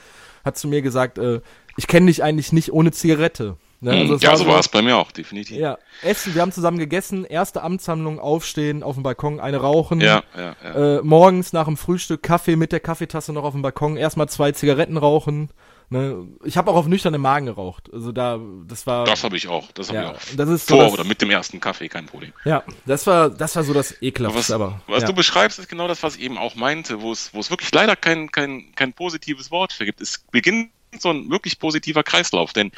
hat 0.45 0.57
zu 0.57 0.67
mir 0.67 0.81
gesagt, 0.81 1.17
äh, 1.17 1.41
ich 1.77 1.87
kenne 1.87 2.07
dich 2.07 2.23
eigentlich 2.23 2.51
nicht 2.51 2.73
ohne 2.73 2.91
Zigarette. 2.91 3.57
Ne? 3.81 3.91
Also 3.91 4.15
es 4.15 4.21
ja, 4.21 4.31
war 4.31 4.37
so 4.37 4.47
war 4.47 4.59
es 4.59 4.67
bei 4.67 4.81
mir 4.81 4.97
auch, 4.97 5.11
definitiv. 5.11 5.57
ja, 5.57 5.77
Essen, 6.01 6.35
wir 6.35 6.41
haben 6.41 6.51
zusammen 6.51 6.79
gegessen, 6.79 7.23
erste 7.23 7.61
Amtshandlung, 7.61 8.19
aufstehen, 8.19 8.83
auf 8.83 8.95
dem 8.95 9.03
Balkon, 9.03 9.39
eine 9.39 9.57
rauchen. 9.57 10.01
ja, 10.01 10.23
ja. 10.35 10.55
ja. 10.61 10.97
Äh, 10.97 11.01
morgens 11.01 11.53
nach 11.53 11.65
dem 11.65 11.77
Frühstück 11.77 12.21
Kaffee 12.21 12.57
mit 12.57 12.73
der 12.73 12.81
Kaffeetasse 12.81 13.31
noch 13.31 13.43
auf 13.43 13.53
dem 13.53 13.61
Balkon, 13.61 13.95
erstmal 13.95 14.27
zwei 14.27 14.51
Zigaretten 14.51 14.97
rauchen. 14.97 15.49
Ne? 15.91 16.27
Ich 16.43 16.55
habe 16.55 16.69
auch 16.69 16.75
auf 16.75 16.87
nüchternen 16.87 17.19
Magen 17.19 17.47
geraucht. 17.47 17.91
Also 17.91 18.11
da, 18.11 18.39
das 18.67 18.85
war. 18.85 19.05
Das 19.05 19.23
habe 19.23 19.37
ich 19.37 19.47
auch. 19.47 19.71
Das 19.71 19.89
habe 19.89 19.97
ja, 19.97 20.11
ich 20.11 20.17
auch. 20.17 20.35
das 20.37 20.49
ist 20.49 20.67
so 20.67 20.75
Vor 20.75 20.83
das, 20.83 20.93
oder 20.93 21.03
mit 21.03 21.21
dem 21.21 21.31
ersten 21.31 21.59
Kaffee, 21.59 21.89
kein 21.89 22.05
Problem. 22.05 22.31
Ja, 22.45 22.63
das 22.85 23.07
war, 23.07 23.29
das 23.29 23.55
war 23.55 23.63
so 23.63 23.73
das 23.73 23.99
ekelhaftste, 24.01 24.39
Was, 24.39 24.51
aber. 24.51 24.81
was 24.87 25.01
ja. 25.01 25.07
du 25.07 25.13
beschreibst, 25.13 25.57
ist 25.57 25.67
genau 25.67 25.87
das, 25.87 26.03
was 26.03 26.15
ich 26.15 26.21
eben 26.21 26.37
auch 26.37 26.53
meinte, 26.55 27.01
wo 27.01 27.11
es, 27.11 27.33
wo 27.33 27.39
es 27.39 27.49
wirklich 27.49 27.71
leider 27.71 27.95
kein, 27.95 28.31
kein, 28.31 28.71
kein 28.75 28.93
positives 28.93 29.49
Wort 29.49 29.73
für 29.73 29.85
gibt. 29.85 29.99
Es 29.99 30.23
beginnt 30.31 30.69
so 30.97 31.09
ein 31.09 31.29
wirklich 31.29 31.59
positiver 31.59 32.03
Kreislauf, 32.03 32.53
denn 32.53 32.71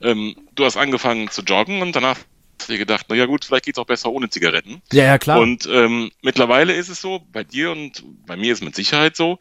ähm, 0.00 0.34
du 0.54 0.64
hast 0.64 0.76
angefangen 0.76 1.30
zu 1.30 1.42
joggen 1.42 1.82
und 1.82 1.94
danach 1.94 2.18
hast 2.64 2.70
dir 2.70 2.78
gedacht, 2.78 3.06
na 3.08 3.14
ja 3.16 3.26
gut, 3.26 3.44
vielleicht 3.44 3.66
geht's 3.66 3.78
auch 3.78 3.86
besser 3.86 4.10
ohne 4.10 4.28
Zigaretten. 4.30 4.82
ja, 4.92 5.04
ja, 5.04 5.18
klar. 5.18 5.40
Und 5.40 5.68
ähm, 5.70 6.10
mittlerweile 6.22 6.72
ist 6.72 6.88
es 6.88 7.00
so, 7.00 7.20
bei 7.32 7.44
dir 7.44 7.70
und 7.70 8.02
bei 8.26 8.36
mir 8.36 8.52
ist 8.52 8.58
es 8.58 8.64
mit 8.64 8.74
Sicherheit 8.74 9.16
so, 9.16 9.38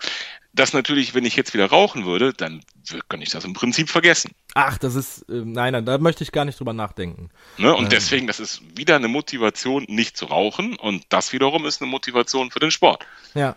dass 0.54 0.74
natürlich, 0.74 1.16
wenn 1.16 1.26
ich 1.26 1.36
jetzt 1.36 1.54
wieder 1.54 1.66
rauchen 1.66 2.06
würde, 2.06 2.32
dann 2.34 2.62
kann 3.10 3.22
ich 3.22 3.30
das 3.30 3.44
im 3.44 3.54
Prinzip 3.54 3.90
vergessen. 3.90 4.32
Ach, 4.54 4.78
das 4.78 4.94
ist, 4.94 5.24
äh, 5.30 5.42
nein, 5.44 5.74
nein, 5.74 5.86
da 5.86 5.98
möchte 5.98 6.24
ich 6.24 6.32
gar 6.32 6.46
nicht 6.46 6.60
drüber 6.60 6.74
nachdenken. 6.74 7.30
Ne? 7.58 7.74
Und 7.74 7.92
deswegen, 7.92 8.28
das 8.28 8.40
ist 8.40 8.62
wieder 8.78 8.96
eine 8.96 9.08
Motivation, 9.08 9.86
nicht 9.88 10.16
zu 10.16 10.26
rauchen. 10.26 10.76
Und 10.76 11.06
das 11.10 11.34
wiederum 11.34 11.66
ist 11.66 11.82
eine 11.82 11.90
Motivation 11.90 12.52
für 12.52 12.60
den 12.60 12.70
Sport. 12.72 13.06
Ja. 13.34 13.56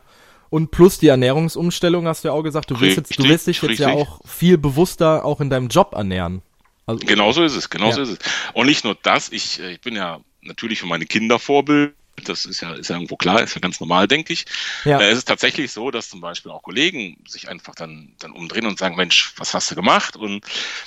Und 0.49 0.71
plus 0.71 0.99
die 0.99 1.09
Ernährungsumstellung 1.09 2.07
hast 2.07 2.25
du 2.25 2.29
ja 2.29 2.35
auch 2.35 2.43
gesagt, 2.43 2.71
du 2.71 2.81
willst, 2.81 2.97
jetzt, 2.97 3.11
du 3.11 3.23
Richtig, 3.23 3.31
willst 3.31 3.47
dich 3.47 3.63
jetzt 3.63 3.79
ja 3.81 3.89
richtig. 3.89 4.09
auch 4.09 4.21
viel 4.27 4.57
bewusster 4.57 5.25
auch 5.25 5.41
in 5.41 5.51
deinem 5.51 5.69
Job 5.69 5.93
ernähren. 5.95 6.41
Also, 6.87 7.05
Genau 7.07 7.33
so 7.33 7.43
ist 7.45 7.57
es, 7.57 7.69
genau 7.71 7.91
so 7.91 7.99
Ja. 8.03 8.05
ist 8.05 8.21
es. 8.25 8.33
Und 8.55 8.67
nicht 8.67 8.85
nur 8.85 8.95
das, 9.03 9.31
ich, 9.31 9.61
äh, 9.61 9.73
ich 9.73 9.81
bin 9.81 9.97
ja 9.97 10.21
natürlich 10.43 10.81
für 10.81 10.87
meine 10.87 11.07
Kinder 11.07 11.39
Vorbild. 11.39 11.95
Das 12.25 12.47
ist 12.47 12.63
ja, 12.63 12.73
ist 12.73 12.89
ja 12.89 12.97
irgendwo 12.97 13.17
klar, 13.17 13.43
ist 13.43 13.55
ja 13.57 13.61
ganz 13.61 13.79
normal, 13.79 14.09
denke 14.09 14.33
ich. 14.33 14.47
Ja. 14.85 14.99
Äh, 15.01 15.11
es 15.11 15.19
ist 15.19 15.29
tatsächlich 15.29 15.71
so, 15.73 15.91
dass 15.91 16.09
zum 16.09 16.21
Beispiel 16.23 16.51
auch 16.51 16.63
Kollegen 16.63 17.23
sich 17.29 17.49
einfach 17.49 17.75
dann, 17.75 18.15
dann 18.21 18.33
umdrehen 18.33 18.67
und 18.67 18.79
sagen, 18.79 18.97
Mensch, 18.97 19.35
was 19.37 19.53
hast 19.53 19.71
du 19.71 19.75
gemacht? 19.75 20.17
Und 20.17 20.45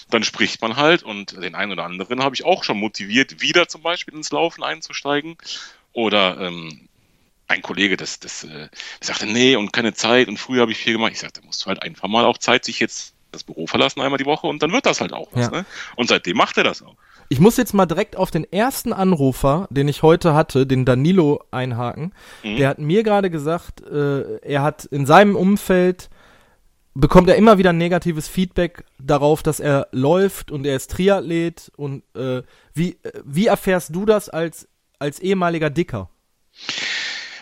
dann 0.09 0.23
spricht 0.23 0.61
man 0.61 0.75
halt 0.75 1.03
und 1.03 1.33
den 1.33 1.53
einen 1.53 1.71
oder 1.73 1.83
anderen 1.85 2.23
habe 2.23 2.33
ich 2.33 2.45
auch 2.45 2.63
schon 2.63 2.79
motiviert, 2.79 3.41
wieder 3.41 3.67
zum 3.67 3.83
Beispiel 3.83 4.15
ins 4.15 4.31
Laufen 4.31 4.63
einzusteigen. 4.63 5.37
Oder 5.93 6.39
ähm, 6.39 6.87
ein 7.47 7.61
Kollege, 7.61 7.97
das, 7.97 8.19
das, 8.19 8.43
äh, 8.43 8.47
der 8.49 8.69
sagte, 9.01 9.27
nee, 9.27 9.55
und 9.55 9.71
keine 9.73 9.93
Zeit 9.93 10.27
und 10.29 10.37
früher 10.37 10.61
habe 10.61 10.71
ich 10.71 10.77
viel 10.79 10.93
gemacht. 10.93 11.11
Ich 11.11 11.19
sagte, 11.19 11.41
da 11.41 11.45
musst 11.45 11.63
du 11.63 11.67
halt 11.67 11.83
einfach 11.83 12.07
mal 12.07 12.25
auch 12.25 12.37
Zeit 12.39 12.65
sich 12.65 12.79
jetzt 12.79 13.13
das 13.31 13.43
Büro 13.43 13.67
verlassen 13.67 14.01
einmal 14.01 14.17
die 14.17 14.25
Woche 14.25 14.47
und 14.47 14.61
dann 14.63 14.71
wird 14.71 14.85
das 14.85 15.01
halt 15.01 15.13
auch 15.13 15.27
was. 15.31 15.45
Ja. 15.45 15.51
Ne? 15.51 15.65
Und 15.95 16.07
seitdem 16.07 16.37
macht 16.37 16.57
er 16.57 16.63
das 16.63 16.81
auch. 16.81 16.95
Ich 17.29 17.39
muss 17.39 17.57
jetzt 17.57 17.73
mal 17.73 17.85
direkt 17.85 18.15
auf 18.15 18.31
den 18.31 18.51
ersten 18.51 18.91
Anrufer, 18.91 19.67
den 19.69 19.87
ich 19.87 20.01
heute 20.01 20.33
hatte, 20.33 20.65
den 20.65 20.83
Danilo, 20.85 21.43
einhaken. 21.51 22.13
Mhm. 22.43 22.57
Der 22.57 22.69
hat 22.69 22.79
mir 22.79 23.03
gerade 23.03 23.29
gesagt, 23.29 23.81
äh, 23.81 24.37
er 24.39 24.63
hat 24.63 24.85
in 24.85 25.05
seinem 25.05 25.35
Umfeld 25.35 26.09
bekommt 26.95 27.29
er 27.29 27.35
immer 27.35 27.57
wieder 27.57 27.71
negatives 27.71 28.27
Feedback 28.27 28.83
darauf, 28.97 29.43
dass 29.43 29.59
er 29.59 29.87
läuft 29.91 30.51
und 30.51 30.65
er 30.65 30.75
ist 30.75 30.91
Triathlet 30.91 31.71
und 31.77 32.03
äh, 32.15 32.41
wie 32.73 32.97
wie 33.23 33.47
erfährst 33.47 33.95
du 33.95 34.05
das 34.05 34.29
als 34.29 34.67
als 34.97 35.19
ehemaliger 35.19 35.69
Dicker? 35.69 36.09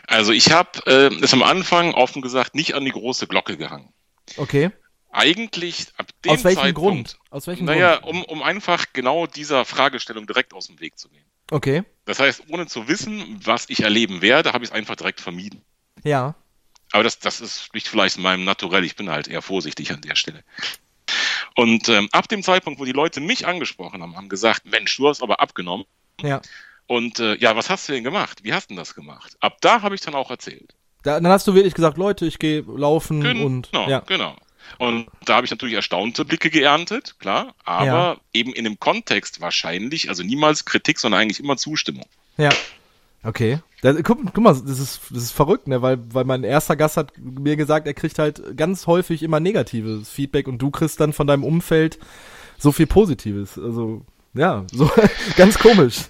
Also 0.07 0.31
ich 0.31 0.51
habe 0.51 0.69
äh, 0.85 1.09
es 1.21 1.33
am 1.33 1.43
Anfang 1.43 1.93
offen 1.93 2.21
gesagt 2.21 2.55
nicht 2.55 2.75
an 2.75 2.85
die 2.85 2.91
große 2.91 3.27
Glocke 3.27 3.57
gehangen. 3.57 3.93
Okay. 4.37 4.71
Eigentlich 5.11 5.87
ab 5.97 6.07
dem 6.23 6.31
Aus 6.33 6.43
welchem 6.43 6.61
Zeitpunkt, 6.61 6.75
Grund? 7.15 7.19
Aus 7.31 7.47
welchem 7.47 7.65
Naja, 7.65 7.97
Grund? 7.97 8.15
um, 8.15 8.23
um 8.25 8.43
einfach 8.43 8.85
genau 8.93 9.25
dieser 9.27 9.65
Fragestellung 9.65 10.27
direkt 10.27 10.53
aus 10.53 10.67
dem 10.67 10.79
Weg 10.79 10.97
zu 10.99 11.09
gehen. 11.09 11.25
Okay. 11.49 11.83
Das 12.05 12.19
heißt, 12.19 12.43
ohne 12.49 12.67
zu 12.67 12.87
wissen, 12.87 13.39
was 13.43 13.65
ich 13.69 13.81
erleben 13.83 14.21
werde, 14.21 14.53
habe 14.53 14.63
ich 14.63 14.69
es 14.71 14.75
einfach 14.75 14.95
direkt 14.95 15.21
vermieden. 15.21 15.61
Ja. 16.03 16.35
Aber 16.91 17.03
das, 17.03 17.19
das 17.19 17.41
ist 17.41 17.73
nicht 17.73 17.87
vielleicht 17.87 18.17
in 18.17 18.23
meinem 18.23 18.43
Naturell. 18.43 18.83
Ich 18.83 18.95
bin 18.95 19.09
halt 19.09 19.27
eher 19.27 19.41
vorsichtig 19.41 19.91
an 19.91 20.01
der 20.01 20.15
Stelle. 20.15 20.43
Und 21.55 21.89
ähm, 21.89 22.09
ab 22.11 22.27
dem 22.27 22.43
Zeitpunkt, 22.43 22.79
wo 22.79 22.85
die 22.85 22.91
Leute 22.91 23.19
mich 23.19 23.47
angesprochen 23.47 24.01
haben, 24.01 24.15
haben 24.15 24.29
gesagt, 24.29 24.65
Mensch, 24.65 24.95
du 24.97 25.07
hast 25.07 25.23
aber 25.23 25.39
abgenommen. 25.39 25.85
Ja. 26.21 26.41
Und 26.85 27.19
äh, 27.19 27.35
ja, 27.37 27.55
was 27.55 27.69
hast 27.69 27.87
du 27.89 27.93
denn 27.93 28.03
gemacht? 28.03 28.43
Wie 28.43 28.53
hast 28.53 28.69
du 28.69 28.73
denn 28.73 28.77
das 28.77 28.93
gemacht? 28.95 29.35
Ab 29.39 29.57
da 29.61 29.81
habe 29.81 29.95
ich 29.95 30.01
dann 30.01 30.15
auch 30.15 30.29
erzählt. 30.29 30.75
Da, 31.03 31.19
dann 31.19 31.31
hast 31.31 31.47
du 31.47 31.53
wirklich 31.53 31.73
gesagt, 31.73 31.97
Leute, 31.97 32.25
ich 32.25 32.39
gehe 32.39 32.61
laufen 32.61 33.21
Genau, 33.21 33.45
und 33.45 33.69
ja. 33.73 33.99
genau. 34.01 34.35
Und 34.77 35.07
da 35.25 35.35
habe 35.35 35.45
ich 35.45 35.51
natürlich 35.51 35.75
erstaunte 35.75 36.25
Blicke 36.25 36.49
geerntet, 36.49 37.15
klar, 37.19 37.53
aber 37.65 37.85
Ja. 37.85 38.17
eben 38.33 38.53
in 38.53 38.63
dem 38.63 38.79
Kontext 38.79 39.41
wahrscheinlich, 39.41 40.09
also 40.09 40.23
niemals 40.23 40.65
Kritik, 40.65 40.99
sondern 40.99 41.21
eigentlich 41.21 41.39
immer 41.39 41.57
Zustimmung. 41.57 42.05
Ja. 42.37 42.49
Okay. 43.23 43.59
Da, 43.81 43.93
guck, 44.01 44.19
guck 44.33 44.43
mal, 44.43 44.53
das 44.53 44.79
ist, 44.79 45.01
das 45.09 45.23
ist 45.23 45.31
verrückt, 45.31 45.67
ne? 45.67 45.81
Weil, 45.81 45.99
weil 46.13 46.23
mein 46.25 46.43
erster 46.43 46.75
Gast 46.75 46.97
hat 46.97 47.11
mir 47.17 47.55
gesagt, 47.55 47.85
er 47.87 47.93
kriegt 47.93 48.19
halt 48.19 48.55
ganz 48.57 48.87
häufig 48.87 49.21
immer 49.23 49.39
negatives 49.39 50.09
Feedback 50.09 50.47
und 50.47 50.59
du 50.59 50.71
kriegst 50.71 50.99
dann 50.99 51.13
von 51.13 51.27
deinem 51.27 51.43
Umfeld 51.43 51.99
so 52.57 52.71
viel 52.71 52.87
Positives. 52.87 53.57
Also, 53.57 54.03
ja, 54.33 54.65
so 54.71 54.89
ganz 55.35 55.59
komisch. 55.59 56.05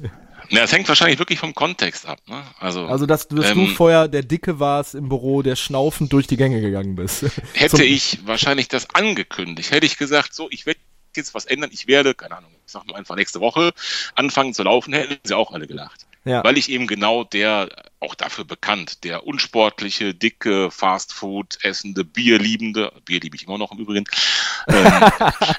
Ja, 0.50 0.64
es 0.64 0.72
hängt 0.72 0.88
wahrscheinlich 0.88 1.20
wirklich 1.20 1.40
vom 1.40 1.54
Kontext 1.54 2.06
ab. 2.06 2.20
Ne? 2.28 2.44
Also, 2.60 2.86
Also, 2.86 3.06
dass, 3.06 3.28
dass 3.28 3.54
du 3.54 3.62
Ähm, 3.62 3.76
vorher 3.76 4.08
der 4.08 4.24
Dicke 4.24 4.60
warst 4.60 4.96
im 4.96 5.10
Büro, 5.10 5.42
der 5.42 5.56
schnaufend 5.56 6.14
durch 6.14 6.28
die 6.28 6.38
Gänge 6.38 6.62
gegangen 6.62 6.96
bist. 6.96 7.26
hätte 7.54 7.84
ich 7.84 8.20
wahrscheinlich 8.26 8.68
das 8.68 8.90
angekündigt, 8.94 9.72
hätte 9.72 9.86
ich 9.86 9.98
gesagt, 9.98 10.34
so, 10.34 10.48
ich 10.50 10.66
werde 10.66 10.80
jetzt 11.16 11.34
was 11.34 11.46
ändern, 11.46 11.72
ich 11.74 11.88
werde, 11.88 12.14
keine 12.14 12.38
Ahnung, 12.38 12.52
ich 12.66 12.72
sag 12.72 12.86
mal 12.88 12.96
einfach 12.96 13.16
nächste 13.16 13.40
Woche 13.42 13.74
anfangen 14.16 14.54
zu 14.54 14.64
laufen, 14.64 14.94
hätten 14.94 15.18
sie 15.24 15.36
auch 15.36 15.52
alle 15.52 15.68
gelacht. 15.68 16.06
Ja. 16.26 16.44
Weil 16.44 16.58
ich 16.58 16.70
eben 16.70 16.88
genau 16.88 17.24
der, 17.24 17.70
auch 18.02 18.14
dafür 18.14 18.44
bekannt, 18.44 19.04
der 19.06 19.26
unsportliche, 19.26 20.14
dicke, 20.14 20.70
Fastfood 20.72 21.58
essende, 21.64 22.04
Bierliebende, 22.04 22.92
Bier 23.06 23.22
liebe 23.22 23.36
ich 23.36 23.48
immer 23.48 23.58
noch 23.58 23.72
im 23.72 23.80
Übrigen, 23.80 24.06
ähm, 24.68 25.12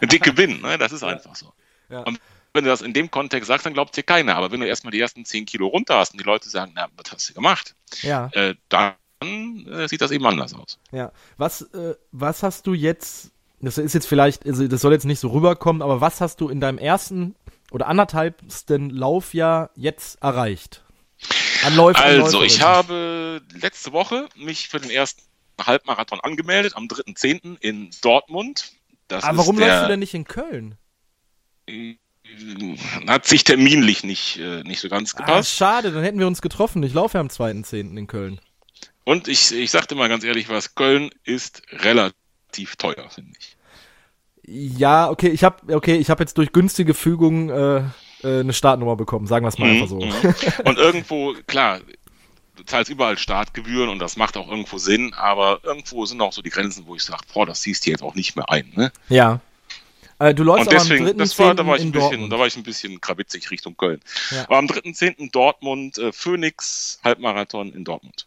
dicke 0.08 0.32
bin, 0.32 0.60
ne? 0.60 0.76
das 0.76 0.92
ist 0.92 1.02
einfach 1.02 1.34
so. 1.34 1.52
Ja. 1.88 2.00
Und 2.00 2.20
wenn 2.54 2.64
du 2.64 2.70
das 2.70 2.82
in 2.82 2.92
dem 2.92 3.10
Kontext 3.10 3.48
sagst, 3.48 3.66
dann 3.66 3.74
glaubt 3.74 3.96
dir 3.96 4.02
keiner. 4.02 4.36
Aber 4.36 4.50
wenn 4.50 4.60
du 4.60 4.66
erstmal 4.66 4.90
die 4.90 5.00
ersten 5.00 5.24
10 5.24 5.46
Kilo 5.46 5.66
runter 5.68 5.98
hast 5.98 6.12
und 6.12 6.20
die 6.20 6.24
Leute 6.24 6.48
sagen, 6.48 6.72
na, 6.74 6.88
was 6.96 7.12
hast 7.12 7.28
du 7.30 7.34
gemacht? 7.34 7.74
Ja. 8.02 8.30
Äh, 8.32 8.54
dann 8.68 8.94
äh, 9.20 9.88
sieht 9.88 10.00
das 10.00 10.10
eben 10.10 10.26
anders 10.26 10.54
aus. 10.54 10.78
Ja, 10.92 11.12
was, 11.36 11.62
äh, 11.62 11.94
was 12.12 12.42
hast 12.42 12.66
du 12.66 12.74
jetzt, 12.74 13.30
das 13.60 13.78
ist 13.78 13.94
jetzt 13.94 14.06
vielleicht, 14.06 14.46
also 14.46 14.66
das 14.66 14.80
soll 14.80 14.92
jetzt 14.92 15.04
nicht 15.04 15.20
so 15.20 15.28
rüberkommen, 15.28 15.82
aber 15.82 16.00
was 16.00 16.20
hast 16.20 16.40
du 16.40 16.48
in 16.48 16.60
deinem 16.60 16.78
ersten 16.78 17.34
oder 17.70 17.86
anderthalbsten 17.86 18.90
Laufjahr 18.90 19.70
jetzt 19.74 20.22
erreicht? 20.22 20.84
An 21.64 21.74
Läufen, 21.74 22.02
an 22.02 22.22
Also, 22.22 22.42
ich 22.42 22.60
Läuferinnen. 22.60 22.76
habe 22.76 23.42
letzte 23.60 23.92
Woche 23.92 24.28
mich 24.36 24.68
für 24.68 24.78
den 24.78 24.90
ersten 24.90 25.22
Halbmarathon 25.60 26.20
angemeldet, 26.20 26.76
am 26.76 26.84
3.10. 26.84 27.56
in 27.60 27.90
Dortmund. 28.00 28.72
Das 29.08 29.24
Aber 29.24 29.38
warum 29.38 29.58
läufst 29.58 29.82
du 29.82 29.88
denn 29.88 30.00
nicht 30.00 30.14
in 30.14 30.24
Köln? 30.24 30.76
Hat 33.06 33.26
sich 33.26 33.44
terminlich 33.44 34.04
nicht, 34.04 34.38
äh, 34.38 34.62
nicht 34.62 34.80
so 34.80 34.88
ganz 34.88 35.14
Ah, 35.14 35.18
gepasst. 35.18 35.54
schade, 35.56 35.92
dann 35.92 36.02
hätten 36.02 36.18
wir 36.18 36.26
uns 36.26 36.42
getroffen. 36.42 36.82
Ich 36.82 36.94
laufe 36.94 37.16
ja 37.18 37.20
am 37.20 37.28
2.10. 37.28 37.96
in 37.96 38.06
Köln. 38.06 38.40
Und 39.04 39.28
ich, 39.28 39.52
ich 39.54 39.70
sagte 39.70 39.94
mal 39.94 40.08
ganz 40.08 40.24
ehrlich 40.24 40.48
was, 40.48 40.74
Köln 40.74 41.10
ist 41.24 41.62
relativ 41.72 42.76
teuer, 42.76 43.08
finde 43.10 43.32
ich. 43.38 43.56
Ja, 44.50 45.10
okay, 45.10 45.28
ich 45.28 45.44
habe 45.44 45.74
okay, 45.74 45.96
ich 45.96 46.08
habe 46.10 46.22
jetzt 46.22 46.38
durch 46.38 46.52
günstige 46.52 46.94
Fügung 46.94 47.50
äh, 47.50 47.76
äh, 48.22 48.40
eine 48.40 48.52
Startnummer 48.52 48.96
bekommen, 48.96 49.26
sagen 49.26 49.44
wir 49.44 49.48
es 49.48 49.58
mal 49.58 49.68
einfach 49.70 49.88
so. 49.88 49.96
Mhm. 50.00 50.12
Und 50.64 50.78
irgendwo, 50.78 51.34
klar, 51.46 51.80
du 52.56 52.62
zahlst 52.64 52.90
überall 52.90 53.18
Startgebühren 53.18 53.88
und 53.90 53.98
das 53.98 54.16
macht 54.16 54.36
auch 54.38 54.48
irgendwo 54.48 54.78
Sinn, 54.78 55.12
aber 55.14 55.60
irgendwo 55.64 56.06
sind 56.06 56.20
auch 56.22 56.32
so 56.32 56.40
die 56.42 56.48
Grenzen, 56.50 56.86
wo 56.86 56.94
ich 56.94 57.02
sage, 57.04 57.22
boah, 57.32 57.44
das 57.46 57.60
siehst 57.62 57.84
du 57.86 57.90
jetzt 57.90 58.02
auch 58.02 58.14
nicht 58.14 58.36
mehr 58.36 58.50
ein. 58.50 58.72
Ne? 58.74 58.90
Ja. 59.10 59.40
Äh, 60.18 60.34
du 60.34 60.42
läufst 60.42 60.66
Und 60.68 60.74
aber 60.74 60.82
am 60.82 60.88
deswegen, 60.88 61.06
3.10. 61.06 61.16
das 61.18 61.38
war, 61.38 61.54
da 61.54 61.66
war 61.66 61.76
ich 61.76 61.82
in 61.82 61.88
ein 61.88 61.92
bisschen, 61.92 62.10
Dortmund. 62.10 62.32
da 62.32 62.38
war 62.38 62.46
ich 62.46 62.56
ein 62.56 62.62
bisschen 62.62 63.00
krabitzig 63.00 63.50
Richtung 63.50 63.76
Köln. 63.76 64.00
Ja. 64.30 64.44
Aber 64.44 64.58
am 64.58 64.66
3.10. 64.66 65.30
Dortmund, 65.30 65.98
äh, 65.98 66.12
Phoenix 66.12 66.98
Halbmarathon 67.04 67.72
in 67.72 67.84
Dortmund. 67.84 68.26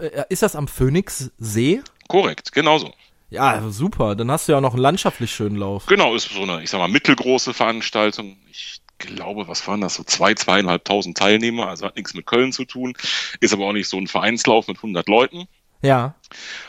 Äh, 0.00 0.22
Ist 0.28 0.42
das 0.42 0.54
am 0.54 0.68
Phoenixsee? 0.68 1.82
Korrekt, 2.08 2.52
genauso. 2.52 2.92
Ja, 3.30 3.62
super. 3.70 4.14
Dann 4.14 4.30
hast 4.30 4.46
du 4.46 4.52
ja 4.52 4.58
auch 4.58 4.62
noch 4.62 4.74
einen 4.74 4.82
landschaftlich 4.82 5.32
schönen 5.34 5.56
Lauf. 5.56 5.86
Genau, 5.86 6.14
ist 6.14 6.28
so 6.30 6.42
eine, 6.42 6.62
ich 6.62 6.70
sag 6.70 6.78
mal, 6.78 6.88
mittelgroße 6.88 7.54
Veranstaltung. 7.54 8.36
Ich 8.50 8.80
glaube, 8.98 9.48
was 9.48 9.66
waren 9.66 9.80
das, 9.80 9.94
so 9.94 10.04
zwei, 10.04 10.34
zweieinhalbtausend 10.34 11.16
Teilnehmer, 11.16 11.68
also 11.68 11.86
hat 11.86 11.96
nichts 11.96 12.14
mit 12.14 12.26
Köln 12.26 12.52
zu 12.52 12.64
tun, 12.64 12.94
ist 13.40 13.52
aber 13.52 13.66
auch 13.66 13.72
nicht 13.72 13.88
so 13.88 13.96
ein 13.96 14.06
Vereinslauf 14.06 14.68
mit 14.68 14.76
100 14.76 15.08
Leuten. 15.08 15.48
Ja. 15.80 16.14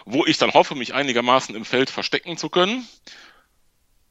Wo 0.06 0.26
ich 0.26 0.38
dann 0.40 0.54
hoffe, 0.54 0.74
mich 0.74 0.94
einigermaßen 0.96 1.54
im 1.54 1.66
Feld 1.66 1.90
verstecken 1.92 2.38
zu 2.38 2.50
können. 2.50 2.88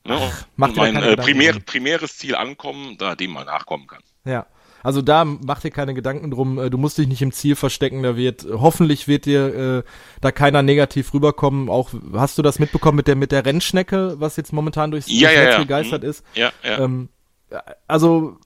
Ne, 0.05 0.19
Ach, 0.19 0.47
und 0.59 0.77
mein 0.77 0.97
äh, 0.97 1.17
primär, 1.17 1.59
primäres 1.61 2.19
Ziel 2.19 2.35
ankommen, 2.35 2.97
da 2.99 3.15
dem 3.15 3.31
mal 3.33 3.45
nachkommen 3.45 3.87
kann. 3.87 4.03
Ja. 4.25 4.47
Also 4.83 5.01
da 5.01 5.25
mach 5.25 5.61
dir 5.61 5.71
keine 5.71 5.95
Gedanken 5.95 6.33
drum, 6.33 6.59
äh, 6.59 6.69
du 6.69 6.77
musst 6.77 6.99
dich 6.99 7.07
nicht 7.07 7.23
im 7.23 7.31
Ziel 7.31 7.55
verstecken, 7.55 8.03
da 8.03 8.17
wird, 8.17 8.45
hoffentlich 8.51 9.07
wird 9.07 9.27
dir 9.27 9.55
äh, 9.55 9.83
da 10.21 10.33
keiner 10.33 10.63
negativ 10.63 11.15
rüberkommen. 11.15 11.69
Auch 11.69 11.91
hast 12.15 12.37
du 12.37 12.43
das 12.43 12.59
mitbekommen 12.59 12.97
mit 12.97 13.07
der 13.07 13.15
mit 13.15 13.31
der 13.31 13.47
Rennschnecke, 13.47 14.17
was 14.19 14.37
jetzt 14.37 14.53
momentan 14.53 14.91
durchs, 14.91 15.07
ja, 15.09 15.29
durchs 15.29 15.35
ja, 15.35 15.45
Netz 15.45 15.53
ja. 15.53 15.59
gegeistert 15.61 16.03
Mhm. 16.03 16.09
ist? 16.09 16.25
Ja, 16.35 16.53
ja. 16.65 16.79
Ähm, 16.81 17.09
also 17.87 18.39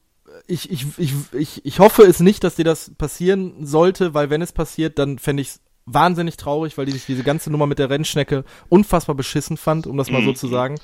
ich, 0.47 0.71
ich, 0.71 0.87
ich, 0.99 1.13
ich, 1.33 1.65
ich 1.65 1.79
hoffe 1.79 2.03
es 2.03 2.21
nicht, 2.21 2.45
dass 2.45 2.57
dir 2.57 2.65
das 2.65 2.93
passieren 2.99 3.65
sollte, 3.65 4.13
weil 4.13 4.29
wenn 4.29 4.43
es 4.43 4.53
passiert, 4.53 4.99
dann 4.99 5.19
fände 5.19 5.41
ich 5.41 5.49
es 5.49 5.61
wahnsinnig 5.87 6.37
traurig, 6.37 6.77
weil 6.79 6.89
ich 6.89 7.07
diese 7.07 7.23
ganze 7.23 7.51
Nummer 7.51 7.67
mit 7.67 7.79
der 7.79 7.89
Rennschnecke 7.91 8.45
unfassbar 8.69 9.15
beschissen 9.15 9.57
fand, 9.57 9.87
um 9.87 9.97
das 9.97 10.11
mal 10.11 10.23
so 10.23 10.31
Mhm. 10.31 10.37
zu 10.37 10.49
sagen. 10.49 10.75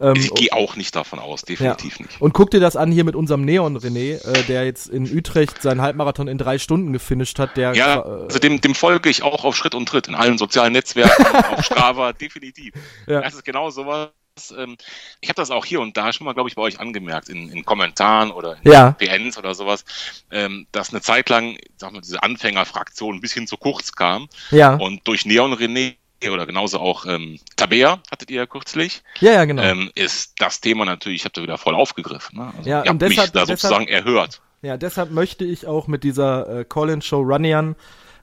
Ähm, 0.00 0.14
ich 0.16 0.32
gehe 0.34 0.52
auch 0.52 0.74
nicht 0.76 0.96
davon 0.96 1.18
aus, 1.18 1.42
definitiv 1.42 2.00
nicht. 2.00 2.20
und 2.20 2.32
guck 2.32 2.50
dir 2.50 2.60
das 2.60 2.74
an 2.74 2.90
hier 2.90 3.04
mit 3.04 3.14
unserem 3.14 3.44
Neon 3.44 3.76
René, 3.78 4.24
äh, 4.26 4.42
der 4.44 4.64
jetzt 4.64 4.88
in 4.88 5.04
Utrecht 5.04 5.60
seinen 5.60 5.82
Halbmarathon 5.82 6.28
in 6.28 6.38
drei 6.38 6.58
Stunden 6.58 6.92
gefinisht 6.94 7.38
hat. 7.38 7.56
Der 7.58 7.74
Ja, 7.74 7.96
äh, 7.98 8.22
also 8.24 8.38
dem, 8.38 8.60
dem 8.60 8.74
folge 8.74 9.10
ich 9.10 9.22
auch 9.22 9.44
auf 9.44 9.54
Schritt 9.54 9.74
und 9.74 9.86
Tritt 9.86 10.08
in 10.08 10.14
allen 10.14 10.38
sozialen 10.38 10.72
Netzwerken, 10.72 11.26
auf 11.52 11.62
Strava, 11.64 12.12
definitiv. 12.14 12.72
Ja. 13.06 13.20
Das 13.20 13.34
ist 13.34 13.44
genau 13.44 13.68
sowas. 13.70 14.08
Ähm, 14.56 14.76
ich 15.20 15.28
habe 15.28 15.36
das 15.36 15.50
auch 15.50 15.64
hier 15.64 15.80
und 15.80 15.96
da 15.96 16.12
schon 16.12 16.24
mal, 16.24 16.32
glaube 16.34 16.48
ich, 16.48 16.54
bei 16.56 16.62
euch 16.62 16.80
angemerkt, 16.80 17.28
in, 17.28 17.48
in 17.50 17.64
Kommentaren 17.64 18.30
oder 18.30 18.56
in 18.62 18.72
Ja. 18.72 18.92
PNs 18.92 19.36
oder 19.38 19.54
sowas, 19.54 19.84
ähm, 20.30 20.66
dass 20.72 20.90
eine 20.90 21.00
Zeit 21.02 21.28
lang, 21.28 21.56
sag 21.76 21.92
mal, 21.92 22.00
diese 22.00 22.22
Anfängerfraktion 22.22 23.16
ein 23.16 23.20
bisschen 23.20 23.46
zu 23.46 23.56
kurz 23.56 23.92
kam. 23.92 24.28
ja, 24.50 24.74
Und 24.76 25.06
durch 25.06 25.24
Neon 25.26 25.52
René 25.54 25.94
oder 26.32 26.46
genauso 26.46 26.80
auch 26.80 27.06
ähm, 27.06 27.38
Tabea, 27.56 28.00
hattet 28.10 28.30
ihr 28.30 28.38
ja 28.38 28.46
kürzlich, 28.46 29.02
ja, 29.20 29.32
ja, 29.32 29.44
genau. 29.44 29.62
ähm, 29.62 29.90
ist 29.94 30.34
das 30.38 30.60
Thema 30.60 30.84
natürlich, 30.84 31.20
ich 31.20 31.24
habe 31.24 31.32
da 31.34 31.42
wieder 31.42 31.58
voll 31.58 31.76
aufgegriffen. 31.76 32.38
Ne? 32.38 32.52
Also, 32.56 32.68
Ja, 32.68 32.80
und 32.80 32.88
habt 32.88 33.00
mich 33.02 33.10
deshalb- 33.10 33.32
da 33.34 33.40
deshalb- 33.42 33.60
sozusagen 33.60 33.86
erhört. 33.86 34.40
Ja, 34.62 34.76
deshalb 34.76 35.12
möchte 35.12 35.44
ich 35.44 35.68
auch 35.68 35.86
mit 35.86 36.02
dieser 36.02 36.60
äh, 36.60 36.64
Call-In-Show 36.64 37.20
Runnian 37.22 37.76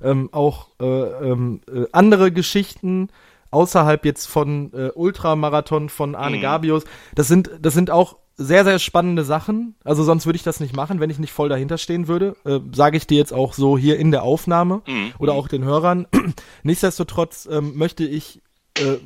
ähm, 0.04 0.28
auch 0.34 0.68
äh, 0.82 0.84
ähm, 0.86 1.62
äh, 1.74 1.86
andere 1.94 2.34
Geschichten 2.34 3.10
außerhalb 3.56 4.06
jetzt 4.06 4.28
von 4.28 4.72
äh, 4.74 4.92
Ultramarathon 4.94 5.90
von 5.90 6.14
Arne 6.16 6.38
Mhm. 6.38 6.42
Gabius. 6.42 6.84
Das 7.16 7.28
sind, 7.28 7.50
das 7.62 7.74
sind 7.74 7.90
auch 7.90 8.18
sehr, 8.38 8.66
sehr 8.66 8.80
spannende 8.80 9.24
Sachen. 9.24 9.76
Also 9.86 10.04
sonst 10.04 10.26
würde 10.26 10.36
ich 10.36 10.44
das 10.44 10.60
nicht 10.60 10.76
machen, 10.76 11.00
wenn 11.00 11.10
ich 11.10 11.20
nicht 11.20 11.32
voll 11.32 11.48
dahinter 11.48 11.78
stehen 11.78 12.08
würde. 12.10 12.36
Äh, 12.46 12.60
Sage 12.74 12.98
ich 12.98 13.08
dir 13.08 13.18
jetzt 13.18 13.32
auch 13.34 13.54
so 13.54 13.78
hier 13.78 13.98
in 13.98 14.12
der 14.12 14.24
Aufnahme 14.24 14.82
Mhm. 14.88 15.14
oder 15.20 15.34
auch 15.34 15.48
den 15.48 15.64
Hörern. 15.64 16.06
Nichtsdestotrotz 16.64 17.48
ähm, 17.50 17.78
möchte 17.78 18.04
ich 18.04 18.42
äh, 18.78 18.98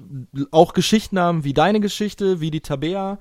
auch 0.50 0.74
Geschichten 0.74 1.20
haben, 1.20 1.44
wie 1.44 1.54
deine 1.54 1.80
Geschichte, 1.80 2.42
wie 2.42 2.50
die 2.50 2.62
Tabea. 2.62 3.20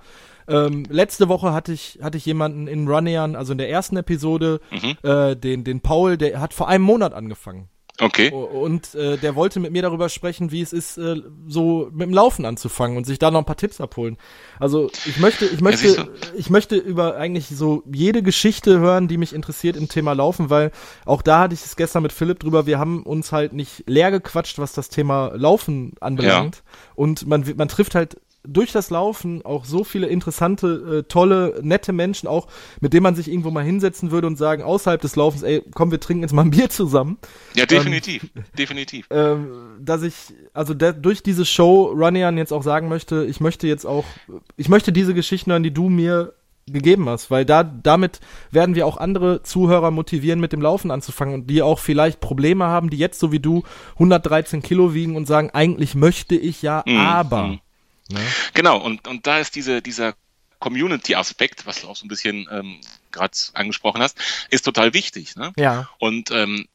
Ähm, 0.49 0.85
letzte 0.89 1.29
Woche 1.29 1.53
hatte 1.53 1.74
ich, 1.74 1.99
hatte 2.03 2.16
ich 2.16 2.24
jemanden 2.24 2.68
in 2.68 2.89
Runnian, 2.89 3.37
also 3.37 3.53
in 3.53 3.59
der 3.59 3.68
ersten 3.68 3.99
Episode, 3.99 4.61
Mhm. 4.70 4.97
äh, 5.07 5.37
den, 5.37 5.62
den 5.64 5.83
Paul, 5.83 6.16
der 6.16 6.41
hat 6.41 6.55
vor 6.55 6.68
einem 6.68 6.85
Monat 6.85 7.12
angefangen. 7.12 7.68
Okay. 8.01 8.30
Und 8.30 8.94
äh, 8.94 9.16
der 9.16 9.34
wollte 9.34 9.59
mit 9.59 9.72
mir 9.72 9.82
darüber 9.82 10.09
sprechen, 10.09 10.53
wie 10.53 10.62
es 10.62 10.72
ist, 10.72 10.99
äh, 10.99 11.16
so 11.49 11.90
mit 11.92 12.07
dem 12.07 12.14
Laufen 12.14 12.44
anzufangen 12.44 12.96
und 12.96 13.05
sich 13.05 13.18
da 13.18 13.30
noch 13.30 13.40
ein 13.40 13.44
paar 13.44 13.57
Tipps 13.57 13.80
abholen. 13.80 14.16
Also 14.61 14.90
ich 15.05 15.18
möchte, 15.18 15.46
ich 15.46 15.61
möchte, 15.61 15.94
du. 15.94 16.09
ich 16.36 16.49
möchte 16.49 16.76
über 16.76 17.16
eigentlich 17.16 17.49
so 17.49 17.82
jede 17.92 18.22
Geschichte 18.22 18.78
hören, 18.78 19.09
die 19.09 19.16
mich 19.16 19.34
interessiert 19.34 19.76
im 19.76 19.88
Thema 19.88 20.12
Laufen, 20.12 20.49
weil 20.49 20.70
auch 21.05 21.22
da 21.22 21.40
hatte 21.40 21.55
ich 21.55 21.64
es 21.64 21.74
gestern 21.74 22.05
mit 22.05 22.12
Philipp 22.12 22.38
drüber, 22.38 22.66
wir 22.66 22.78
haben 22.78 23.03
uns 23.03 23.32
halt 23.32 23.53
nicht 23.53 23.84
leer 23.88 24.12
gequatscht, 24.12 24.59
was 24.59 24.72
das 24.72 24.90
Thema 24.90 25.32
Laufen 25.34 25.92
anbelangt. 26.01 26.62
Und 26.94 27.26
man, 27.26 27.44
man 27.57 27.68
trifft 27.68 27.94
halt 27.96 28.16
durch 28.49 28.72
das 28.72 28.90
Laufen 28.90 29.44
auch 29.44 29.64
so 29.64 29.84
viele 29.84 30.07
interessante, 30.07 30.99
äh, 30.99 31.03
tolle, 31.09 31.61
nette 31.62 31.92
Menschen, 31.92 32.26
auch 32.26 32.49
mit 32.80 32.92
denen 32.92 33.03
man 33.03 33.14
sich 33.14 33.28
irgendwo 33.28 33.51
mal 33.51 33.64
hinsetzen 33.64 34.11
würde 34.11 34.26
und 34.26 34.36
sagen, 34.36 34.62
außerhalb 34.62 35.01
des 35.01 35.16
Laufens, 35.16 35.42
ey, 35.42 35.62
komm, 35.74 35.90
wir 35.90 36.01
trinken 36.01 36.22
jetzt 36.22 36.32
mal 36.32 36.42
ein 36.42 36.51
Bier 36.51 36.70
zusammen 36.70 37.18
Ja, 37.55 37.66
definitiv. 37.66 38.26
definitiv. 38.57 39.07
ähm, 39.11 39.49
dass 39.80 40.03
ich, 40.03 40.14
also 40.55 40.74
der, 40.74 40.92
durch 40.92 41.22
diese 41.22 41.44
Show 41.44 41.92
Runnian 41.94 42.38
jetzt 42.38 42.53
auch 42.53 42.62
sagen 42.62 42.88
möchte, 42.88 43.24
ich 43.24 43.40
möchte 43.40 43.66
jetzt 43.66 43.84
auch, 43.84 44.05
ich 44.57 44.68
möchte 44.68 44.92
diese 44.92 45.14
Geschichten 45.14 45.51
hören, 45.51 45.62
die 45.62 45.72
du 45.74 45.88
mir 45.88 46.34
gegeben 46.72 47.09
hast, 47.09 47.30
weil 47.30 47.44
da, 47.44 47.62
damit 47.64 48.20
werden 48.51 48.74
wir 48.74 48.86
auch 48.86 48.96
andere 48.96 49.42
Zuhörer 49.42 49.90
motivieren, 49.90 50.40
mit 50.40 50.53
dem 50.53 50.61
Laufen 50.61 50.90
anzufangen 50.90 51.34
und 51.34 51.46
die 51.49 51.62
auch 51.62 51.78
vielleicht 51.78 52.20
Probleme 52.20 52.66
haben, 52.66 52.90
die 52.90 52.99
jetzt 52.99 53.20
so 53.20 53.32
wie 53.32 53.40
du 53.40 53.62
113 53.94 54.62
Kilo 54.62 54.94
wiegen 54.94 55.16
und 55.16 55.26
sagen, 55.26 55.51
eigentlich 55.51 55.94
möchte 55.94 56.34
ich 56.36 56.62
ja, 56.62 56.82
Mhm, 56.86 56.96
aber. 56.96 57.59
Ne? 58.09 58.20
Genau, 58.54 58.78
und, 58.78 59.06
und 59.06 59.26
da 59.26 59.38
ist 59.38 59.54
diese, 59.54 59.82
dieser 59.82 60.14
Community-Aspekt, 60.59 61.66
was 61.66 61.82
du 61.82 61.88
auch 61.88 61.96
so 61.96 62.04
ein 62.04 62.09
bisschen 62.09 62.48
ähm, 62.50 62.80
gerade 63.12 63.36
angesprochen 63.54 64.02
hast, 64.02 64.18
ist 64.50 64.62
total 64.62 64.94
wichtig. 64.94 65.36
Ne? 65.36 65.52
Ja, 65.56 65.88
Und 65.98 66.30
ähm, 66.30 66.66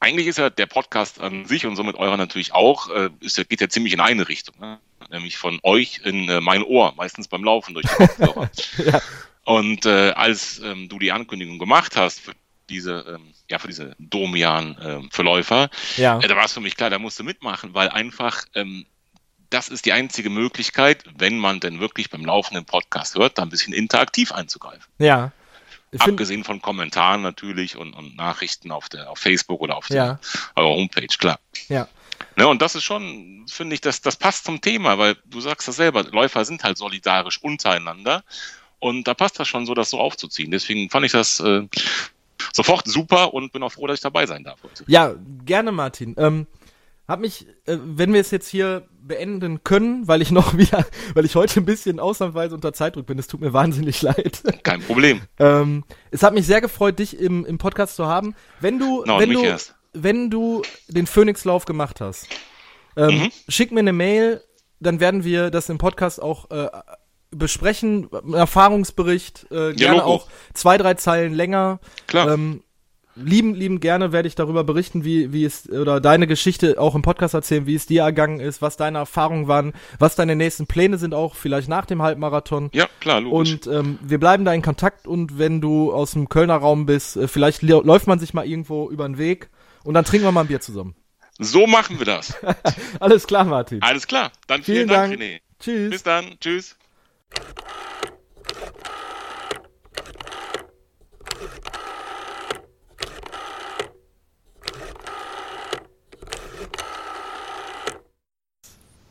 eigentlich 0.00 0.26
ist 0.26 0.38
ja 0.38 0.48
der 0.50 0.66
Podcast 0.66 1.20
an 1.20 1.44
sich 1.44 1.66
und 1.66 1.76
somit 1.76 1.96
eurer 1.96 2.16
natürlich 2.16 2.54
auch, 2.54 2.88
äh, 2.90 3.10
ist, 3.20 3.36
geht 3.48 3.60
ja 3.60 3.68
ziemlich 3.68 3.92
in 3.92 4.00
eine 4.00 4.28
Richtung. 4.28 4.54
Ne? 4.58 4.78
Nämlich 5.10 5.36
von 5.36 5.60
euch 5.62 6.00
in 6.04 6.28
äh, 6.28 6.40
mein 6.40 6.62
Ohr, 6.62 6.94
meistens 6.96 7.28
beim 7.28 7.44
Laufen 7.44 7.74
durch 7.74 7.86
die. 7.86 8.84
Ja. 8.90 9.00
Und 9.44 9.84
äh, 9.86 10.12
als 10.12 10.60
ähm, 10.60 10.88
du 10.88 10.98
die 10.98 11.12
Ankündigung 11.12 11.58
gemacht 11.58 11.96
hast 11.96 12.20
für 12.20 12.32
diese, 12.68 13.04
ähm, 13.08 13.34
ja, 13.50 13.58
für 13.58 13.66
diese 13.66 13.96
Domian-Verläufer, 13.98 15.70
ja, 15.96 16.18
äh, 16.20 16.28
da 16.28 16.36
war 16.36 16.44
es 16.44 16.52
für 16.52 16.60
mich 16.60 16.76
klar, 16.76 16.88
da 16.88 16.98
musst 16.98 17.18
du 17.18 17.24
mitmachen, 17.24 17.74
weil 17.74 17.88
einfach 17.88 18.44
ähm, 18.54 18.86
das 19.50 19.68
ist 19.68 19.84
die 19.84 19.92
einzige 19.92 20.30
Möglichkeit, 20.30 21.04
wenn 21.18 21.38
man 21.38 21.60
denn 21.60 21.80
wirklich 21.80 22.10
beim 22.10 22.24
laufenden 22.24 22.64
Podcast 22.64 23.16
hört, 23.16 23.38
da 23.38 23.42
ein 23.42 23.50
bisschen 23.50 23.72
interaktiv 23.72 24.32
einzugreifen. 24.32 24.84
ja. 24.98 25.32
Abgesehen 25.98 26.44
von 26.44 26.62
Kommentaren 26.62 27.20
natürlich 27.20 27.76
und, 27.76 27.94
und 27.94 28.14
Nachrichten 28.16 28.70
auf 28.70 28.88
der 28.88 29.10
auf 29.10 29.18
Facebook 29.18 29.60
oder 29.60 29.76
auf 29.76 29.88
der 29.88 29.96
Ja. 29.96 30.20
eurer 30.54 30.68
Homepage, 30.76 31.08
klar. 31.08 31.40
ja, 31.68 31.88
Ne, 32.36 32.46
und 32.46 32.62
das 32.62 32.76
ist 32.76 32.84
schon, 32.84 33.44
finde 33.50 33.74
ich, 33.74 33.80
das, 33.80 34.00
das 34.00 34.14
passt 34.16 34.44
zum 34.44 34.60
Thema, 34.60 34.98
weil 34.98 35.16
du 35.24 35.40
sagst 35.40 35.66
das 35.66 35.74
selber, 35.76 36.04
Läufer 36.04 36.44
sind 36.44 36.62
halt 36.62 36.78
solidarisch 36.78 37.42
untereinander 37.42 38.22
und 38.78 39.08
da 39.08 39.14
passt 39.14 39.40
das 39.40 39.48
schon 39.48 39.66
so, 39.66 39.74
das 39.74 39.90
so 39.90 39.98
aufzuziehen. 39.98 40.52
Deswegen 40.52 40.90
fand 40.90 41.06
ich 41.06 41.12
das 41.12 41.40
äh, 41.40 41.66
sofort 42.52 42.86
super 42.86 43.34
und 43.34 43.52
bin 43.52 43.62
auch 43.64 43.72
froh, 43.72 43.86
dass 43.88 43.96
ich 43.98 44.02
dabei 44.02 44.26
sein 44.26 44.44
darf 44.44 44.62
heute. 44.62 44.84
Ja, 44.86 45.14
gerne, 45.44 45.72
Martin. 45.72 46.14
Ähm, 46.18 46.46
hab 47.10 47.20
mich, 47.20 47.46
äh, 47.66 47.76
wenn 47.84 48.12
wir 48.14 48.20
es 48.20 48.30
jetzt 48.30 48.48
hier 48.48 48.86
beenden 49.02 49.62
können, 49.64 50.08
weil 50.08 50.22
ich 50.22 50.30
noch 50.30 50.54
wieder, 50.56 50.86
weil 51.14 51.24
ich 51.24 51.34
heute 51.34 51.60
ein 51.60 51.64
bisschen 51.66 52.00
ausnahmsweise 52.00 52.54
unter 52.54 52.72
Zeitdruck 52.72 53.06
bin, 53.06 53.18
es 53.18 53.26
tut 53.26 53.40
mir 53.40 53.52
wahnsinnig 53.52 54.00
leid. 54.02 54.42
Kein 54.62 54.80
Problem. 54.80 55.20
ähm, 55.38 55.84
es 56.10 56.22
hat 56.22 56.32
mich 56.34 56.46
sehr 56.46 56.60
gefreut, 56.60 56.98
dich 56.98 57.18
im, 57.18 57.44
im 57.44 57.58
Podcast 57.58 57.96
zu 57.96 58.06
haben. 58.06 58.34
Wenn 58.60 58.78
du, 58.78 59.02
und 59.02 59.08
wenn 59.18 59.30
du, 59.32 59.42
erst. 59.42 59.74
wenn 59.92 60.30
du 60.30 60.62
den 60.88 61.06
Phoenix-Lauf 61.06 61.64
gemacht 61.66 62.00
hast, 62.00 62.28
ähm, 62.96 63.08
Mhm. 63.24 63.30
schick 63.48 63.70
mir 63.72 63.80
eine 63.80 63.92
Mail, 63.92 64.42
dann 64.80 64.98
werden 65.00 65.24
wir 65.24 65.50
das 65.50 65.68
im 65.68 65.78
Podcast 65.78 66.20
auch 66.22 66.50
äh, 66.50 66.68
besprechen, 67.30 68.08
Erfahrungsbericht, 68.32 69.46
äh, 69.50 69.72
gerne 69.74 69.98
Logo. 69.98 70.02
auch 70.10 70.28
zwei, 70.54 70.76
drei 70.78 70.94
Zeilen 70.94 71.32
länger. 71.32 71.78
Klar. 72.06 72.32
Ähm, 72.34 72.62
lieben, 73.22 73.54
lieben 73.54 73.80
gerne 73.80 74.12
werde 74.12 74.28
ich 74.28 74.34
darüber 74.34 74.64
berichten, 74.64 75.04
wie, 75.04 75.32
wie 75.32 75.44
es, 75.44 75.68
oder 75.68 76.00
deine 76.00 76.26
Geschichte 76.26 76.80
auch 76.80 76.94
im 76.94 77.02
Podcast 77.02 77.34
erzählen, 77.34 77.66
wie 77.66 77.74
es 77.74 77.86
dir 77.86 78.02
ergangen 78.02 78.40
ist, 78.40 78.62
was 78.62 78.76
deine 78.76 78.98
Erfahrungen 78.98 79.48
waren, 79.48 79.72
was 79.98 80.16
deine 80.16 80.36
nächsten 80.36 80.66
Pläne 80.66 80.98
sind, 80.98 81.14
auch 81.14 81.34
vielleicht 81.34 81.68
nach 81.68 81.86
dem 81.86 82.02
Halbmarathon. 82.02 82.70
ja, 82.72 82.88
klar, 83.00 83.20
logisch. 83.20 83.52
Und 83.52 83.66
ähm, 83.66 83.98
wir 84.02 84.18
bleiben 84.18 84.44
da 84.44 84.52
in 84.52 84.62
Kontakt 84.62 85.06
und 85.06 85.38
wenn 85.38 85.60
du 85.60 85.92
aus 85.92 86.12
dem 86.12 86.28
Kölner 86.28 86.56
Raum 86.56 86.86
bist, 86.86 87.16
äh, 87.16 87.28
vielleicht 87.28 87.62
läuft 87.62 88.06
man 88.06 88.18
sich 88.18 88.34
mal 88.34 88.46
irgendwo 88.46 88.90
über 88.90 89.06
den 89.06 89.18
Weg 89.18 89.50
und 89.84 89.94
dann 89.94 90.04
trinken 90.04 90.26
wir 90.26 90.32
mal 90.32 90.42
ein 90.42 90.48
Bier 90.48 90.60
zusammen. 90.60 90.94
so 91.38 91.66
machen 91.66 91.98
wir 91.98 92.06
das. 92.06 92.34
Alles 93.00 93.26
klar, 93.26 93.44
Martin. 93.44 93.82
Alles 93.82 94.06
klar. 94.06 94.32
Dann 94.46 94.62
Vielen 94.62 94.76
vielen, 94.76 94.88
Dank, 94.88 95.10
Dank. 95.12 95.22
René. 95.22 95.40
Tschüss. 95.58 95.90
Bis 95.90 96.02
dann. 96.02 96.36
Tschüss. 96.40 96.76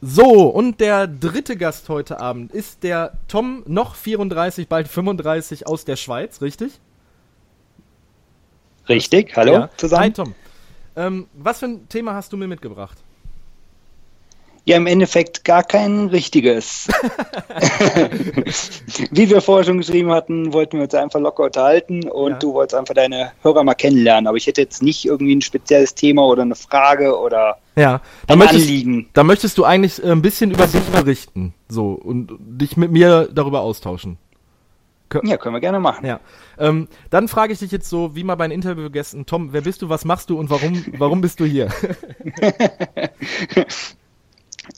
So, 0.01 0.47
und 0.47 0.79
der 0.79 1.07
dritte 1.07 1.57
Gast 1.57 1.89
heute 1.89 2.19
Abend 2.19 2.53
ist 2.53 2.83
der 2.83 3.17
Tom, 3.27 3.63
noch 3.67 3.95
34, 3.95 4.69
bald 4.69 4.87
35 4.87 5.67
aus 5.67 5.83
der 5.83 5.97
Schweiz, 5.97 6.41
richtig? 6.41 6.79
Richtig, 8.87 9.35
hallo 9.35 9.53
Ja. 9.53 9.61
Hi 9.61 9.77
zusammen. 9.77 10.13
Tom. 10.13 10.35
Ähm, 10.95 11.27
was 11.33 11.59
für 11.59 11.65
ein 11.65 11.89
Thema 11.89 12.13
hast 12.13 12.31
du 12.31 12.37
mir 12.37 12.47
mitgebracht? 12.47 12.97
Ja, 14.69 14.77
im 14.77 14.85
Endeffekt 14.85 15.43
gar 15.45 15.63
kein 15.63 16.09
richtiges. 16.09 16.87
Wie 19.09 19.27
wir 19.27 19.41
vorher 19.41 19.65
schon 19.65 19.79
geschrieben 19.79 20.11
hatten, 20.11 20.53
wollten 20.53 20.77
wir 20.77 20.83
uns 20.83 20.93
einfach 20.93 21.19
locker 21.19 21.45
unterhalten 21.45 22.07
und 22.07 22.33
Ja. 22.33 22.37
du 22.37 22.53
wolltest 22.53 22.79
einfach 22.79 22.93
deine 22.93 23.31
Hörer 23.41 23.63
mal 23.63 23.73
kennenlernen. 23.73 24.27
Aber 24.27 24.37
ich 24.37 24.45
hätte 24.45 24.61
jetzt 24.61 24.83
nicht 24.83 25.05
irgendwie 25.05 25.35
ein 25.35 25.41
spezielles 25.41 25.95
Thema 25.95 26.23
oder 26.27 26.43
eine 26.43 26.53
Frage 26.53 27.17
oder 27.17 27.57
Ja, 27.75 27.99
da 28.27 28.33
ein 28.33 28.37
möchtest, 28.37 28.67
Anliegen. 28.67 29.09
da 29.13 29.23
möchtest 29.23 29.57
du 29.57 29.63
eigentlich 29.63 30.03
äh, 30.03 30.11
ein 30.11 30.21
bisschen 30.21 30.51
über 30.51 30.67
dich 30.67 30.83
berichten. 30.83 31.55
So, 31.67 31.93
und 31.93 32.33
dich 32.39 32.77
mit 32.77 32.91
mir 32.91 33.27
darüber 33.33 33.61
austauschen. 33.61 34.19
Ja, 35.23 35.37
können 35.37 35.55
wir 35.55 35.61
gerne 35.61 35.79
machen. 35.79 36.05
Ja. 36.05 36.19
Ähm, 36.59 36.87
dann 37.09 37.27
frage 37.27 37.53
ich 37.53 37.57
dich 37.57 37.71
jetzt 37.71 37.89
so, 37.89 38.15
wie 38.15 38.23
mal 38.23 38.35
bei 38.35 38.47
den 38.47 38.51
Interviewgästen, 38.53 39.25
Tom, 39.25 39.51
wer 39.51 39.61
bist 39.61 39.81
du, 39.81 39.89
was 39.89 40.05
machst 40.05 40.29
du 40.29 40.37
und 40.37 40.51
warum, 40.51 40.85
warum 40.99 41.21
bist 41.21 41.39
du 41.39 41.45
hier? 41.45 41.69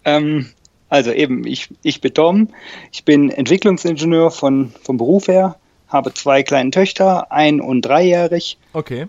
Ähm, 0.06 0.48
also 0.90 1.12
eben, 1.12 1.46
ich, 1.46 1.70
ich 1.84 2.02
bin 2.02 2.14
Tom, 2.14 2.50
ich 2.92 3.06
bin 3.06 3.30
Entwicklungsingenieur 3.30 4.30
von, 4.30 4.74
vom 4.84 4.98
Beruf 4.98 5.28
her, 5.28 5.56
habe 5.88 6.14
zwei 6.14 6.44
kleine 6.44 6.72
Töchter, 6.72 7.32
ein- 7.32 7.62
und 7.62 7.84
dreijährig. 7.84 8.58
Okay. 8.74 9.08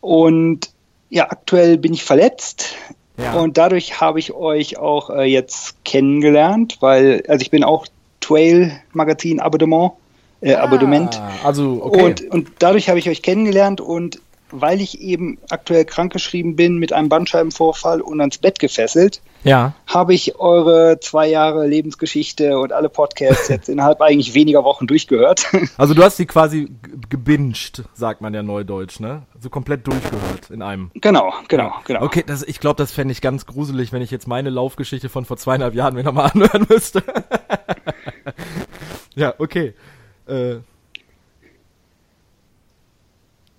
Und 0.00 0.70
ja, 1.10 1.30
aktuell 1.30 1.76
bin 1.76 1.92
ich 1.92 2.04
verletzt. 2.04 2.76
Ja. 3.18 3.34
Und 3.34 3.58
dadurch 3.58 4.00
habe 4.00 4.18
ich 4.18 4.32
euch 4.32 4.78
auch 4.78 5.10
äh, 5.10 5.24
jetzt 5.24 5.84
kennengelernt, 5.84 6.78
weil, 6.80 7.22
also 7.28 7.42
ich 7.42 7.50
bin 7.50 7.64
auch 7.64 7.86
Trail-Magazin-Abonnement, 8.20 9.92
äh, 10.40 10.54
Abonnement. 10.54 11.20
Ah, 11.20 11.32
also, 11.44 11.80
okay. 11.82 12.02
Und, 12.02 12.30
und 12.30 12.48
dadurch 12.60 12.88
habe 12.88 12.98
ich 12.98 13.10
euch 13.10 13.22
kennengelernt 13.22 13.80
und 13.80 14.20
weil 14.52 14.80
ich 14.80 15.00
eben 15.00 15.38
aktuell 15.50 15.84
krankgeschrieben 15.84 16.56
bin 16.56 16.78
mit 16.78 16.92
einem 16.92 17.08
Bandscheibenvorfall 17.08 18.00
und 18.00 18.20
ans 18.20 18.38
Bett 18.38 18.58
gefesselt, 18.58 19.20
ja. 19.44 19.74
habe 19.86 20.14
ich 20.14 20.38
eure 20.38 20.98
zwei 21.00 21.28
Jahre 21.28 21.66
Lebensgeschichte 21.66 22.58
und 22.58 22.72
alle 22.72 22.88
Podcasts 22.88 23.48
jetzt 23.48 23.68
innerhalb 23.70 24.00
eigentlich 24.00 24.34
weniger 24.34 24.64
Wochen 24.64 24.86
durchgehört. 24.86 25.46
Also 25.76 25.94
du 25.94 26.02
hast 26.02 26.16
sie 26.16 26.26
quasi 26.26 26.68
gebinged, 27.08 27.84
sagt 27.94 28.20
man 28.20 28.34
ja 28.34 28.42
neudeutsch, 28.42 29.00
ne? 29.00 29.22
So 29.40 29.48
komplett 29.48 29.86
durchgehört 29.86 30.50
in 30.50 30.62
einem. 30.62 30.90
genau, 30.94 31.32
genau, 31.48 31.72
genau. 31.84 32.02
Okay, 32.02 32.24
das, 32.26 32.42
ich 32.42 32.60
glaube, 32.60 32.76
das 32.76 32.92
fände 32.92 33.12
ich 33.12 33.20
ganz 33.20 33.46
gruselig, 33.46 33.92
wenn 33.92 34.02
ich 34.02 34.10
jetzt 34.10 34.26
meine 34.26 34.50
Laufgeschichte 34.50 35.08
von 35.08 35.24
vor 35.24 35.36
zweieinhalb 35.36 35.74
Jahren 35.74 35.94
mir 35.94 36.04
nochmal 36.04 36.30
anhören 36.34 36.66
müsste. 36.68 37.02
ja, 39.14 39.34
okay. 39.38 39.74
Äh, 40.26 40.56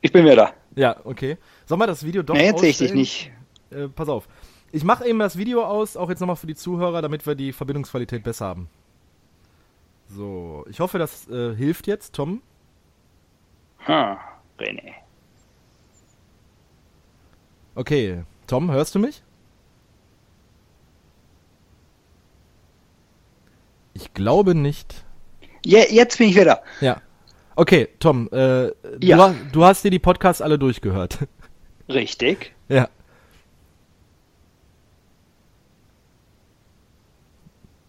Ich 0.02 0.12
bin 0.12 0.26
wieder 0.26 0.36
da. 0.36 0.54
Ja, 0.76 0.98
okay. 1.04 1.38
Soll 1.66 1.78
man 1.78 1.88
das 1.88 2.06
Video 2.06 2.24
doch 2.24 2.34
Nee, 2.34 2.48
jetzt 2.48 2.60
sehe 2.62 2.70
ich 2.70 2.78
dich 2.78 2.94
nicht. 2.94 3.32
Äh, 3.70 3.88
pass 3.88 4.10
auf. 4.10 4.28
Ich 4.72 4.84
mache 4.84 5.06
eben 5.06 5.20
das 5.20 5.38
Video 5.38 5.66
aus, 5.66 5.98
auch 5.98 6.10
jetzt 6.10 6.20
nochmal 6.22 6.38
für 6.38 6.48
die 6.48 6.56
Zuhörer, 6.56 7.02
damit 7.02 7.26
wir 7.26 7.36
die 7.36 7.52
Verbindungsqualität 7.52 8.24
besser 8.24 8.46
haben. 8.46 8.70
So, 10.08 10.66
ich 10.70 10.80
hoffe, 10.80 10.98
das 10.98 11.28
äh, 11.30 11.56
hilft 11.56 11.88
jetzt, 11.88 12.16
Tom. 12.16 12.42
Hm, 13.80 14.18
René. 14.60 14.94
Okay, 17.76 18.24
Tom, 18.48 18.72
hörst 18.72 18.96
du 18.96 19.00
mich? 19.00 19.24
Ich 23.94 24.14
glaube 24.14 24.56
nicht. 24.56 25.06
Ja, 25.66 25.82
jetzt 25.90 26.18
bin 26.18 26.30
ich 26.30 26.36
wieder. 26.36 26.64
Ja. 26.80 27.02
Okay, 27.62 27.90
Tom, 28.00 28.28
äh, 28.32 28.66
Ja. 28.66 28.72
du, 29.00 29.18
ha- 29.22 29.36
du 29.52 29.64
hast 29.64 29.84
dir 29.84 29.92
die 29.92 30.00
Podcasts 30.00 30.42
alle 30.42 30.58
durchgehört. 30.58 31.20
Richtig. 31.90 32.54
ja. 32.70 32.90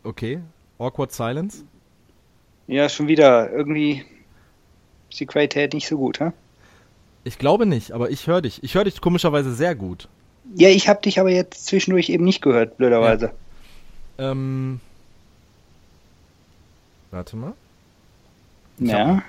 Okay, 0.05 0.41
awkward 0.79 1.13
silence. 1.13 1.65
Ja, 2.67 2.89
schon 2.89 3.09
wieder. 3.09 3.51
Irgendwie 3.53 4.05
ist 5.11 5.21
die 5.21 5.27
Qualität 5.27 5.75
nicht 5.75 5.87
so 5.87 5.97
gut, 5.97 6.21
hä? 6.21 6.33
Ich 7.25 7.39
glaube 7.39 7.67
nicht, 7.67 7.93
aber 7.93 8.11
ich 8.11 8.27
höre 8.27 8.43
dich. 8.43 8.63
Ich 8.65 8.75
höre 8.75 8.85
dich 8.85 9.01
komischerweise 9.01 9.55
sehr 9.55 9.75
gut. 9.75 10.09
Ja, 10.57 10.69
ich 10.69 10.89
habe 10.89 11.01
dich 11.01 11.21
aber 11.21 11.31
jetzt 11.31 11.67
zwischendurch 11.67 12.09
eben 12.11 12.25
nicht 12.25 12.43
gehört, 12.43 12.77
blöderweise. 12.77 13.31
Ähm. 14.19 14.81
Warte 17.13 17.37
mal. 17.37 17.53
Ja. 18.79 19.23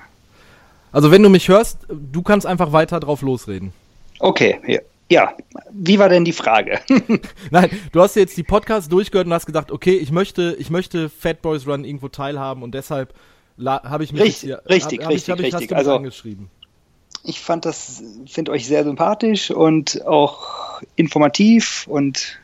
Also 0.93 1.11
wenn 1.11 1.21
du 1.23 1.29
mich 1.29 1.49
hörst, 1.49 1.79
du 1.89 2.21
kannst 2.21 2.45
einfach 2.47 2.71
weiter 2.71 2.99
drauf 3.01 3.21
losreden. 3.23 3.73
Okay, 4.19 4.59
ja. 4.65 4.79
ja. 5.09 5.33
Wie 5.71 5.99
war 5.99 6.07
denn 6.07 6.23
die 6.23 6.31
Frage? 6.33 6.79
Nein, 7.51 7.69
du 7.91 8.01
hast 8.01 8.15
jetzt 8.15 8.37
die 8.37 8.43
Podcasts 8.43 8.87
durchgehört 8.87 9.27
und 9.27 9.33
hast 9.33 9.47
gedacht, 9.47 9.71
okay, 9.71 9.95
ich 9.97 10.11
möchte, 10.11 10.55
ich 10.59 10.69
möchte 10.69 11.09
Fat 11.09 11.41
Boys 11.41 11.67
Run 11.67 11.83
irgendwo 11.83 12.07
teilhaben 12.07 12.63
und 12.63 12.73
deshalb 12.73 13.13
habe 13.59 14.03
ich 14.03 14.13
mich 14.13 14.21
Richtig, 14.21 14.49
jetzt 14.49 14.69
richtig, 14.69 14.99
hab, 14.99 15.05
hab 15.05 15.11
ich, 15.11 15.27
richtig, 15.27 15.39
ich, 15.47 15.53
hast 15.53 15.61
richtig. 15.61 15.77
Also- 15.77 15.95
angeschrieben. 15.95 16.49
ich 17.23 17.39
fand 17.39 17.65
das, 17.65 18.03
finde 18.27 18.51
euch 18.51 18.65
sehr 18.67 18.83
sympathisch 18.83 19.51
und 19.51 20.05
auch 20.05 20.81
informativ 20.95 21.87
und 21.87 22.39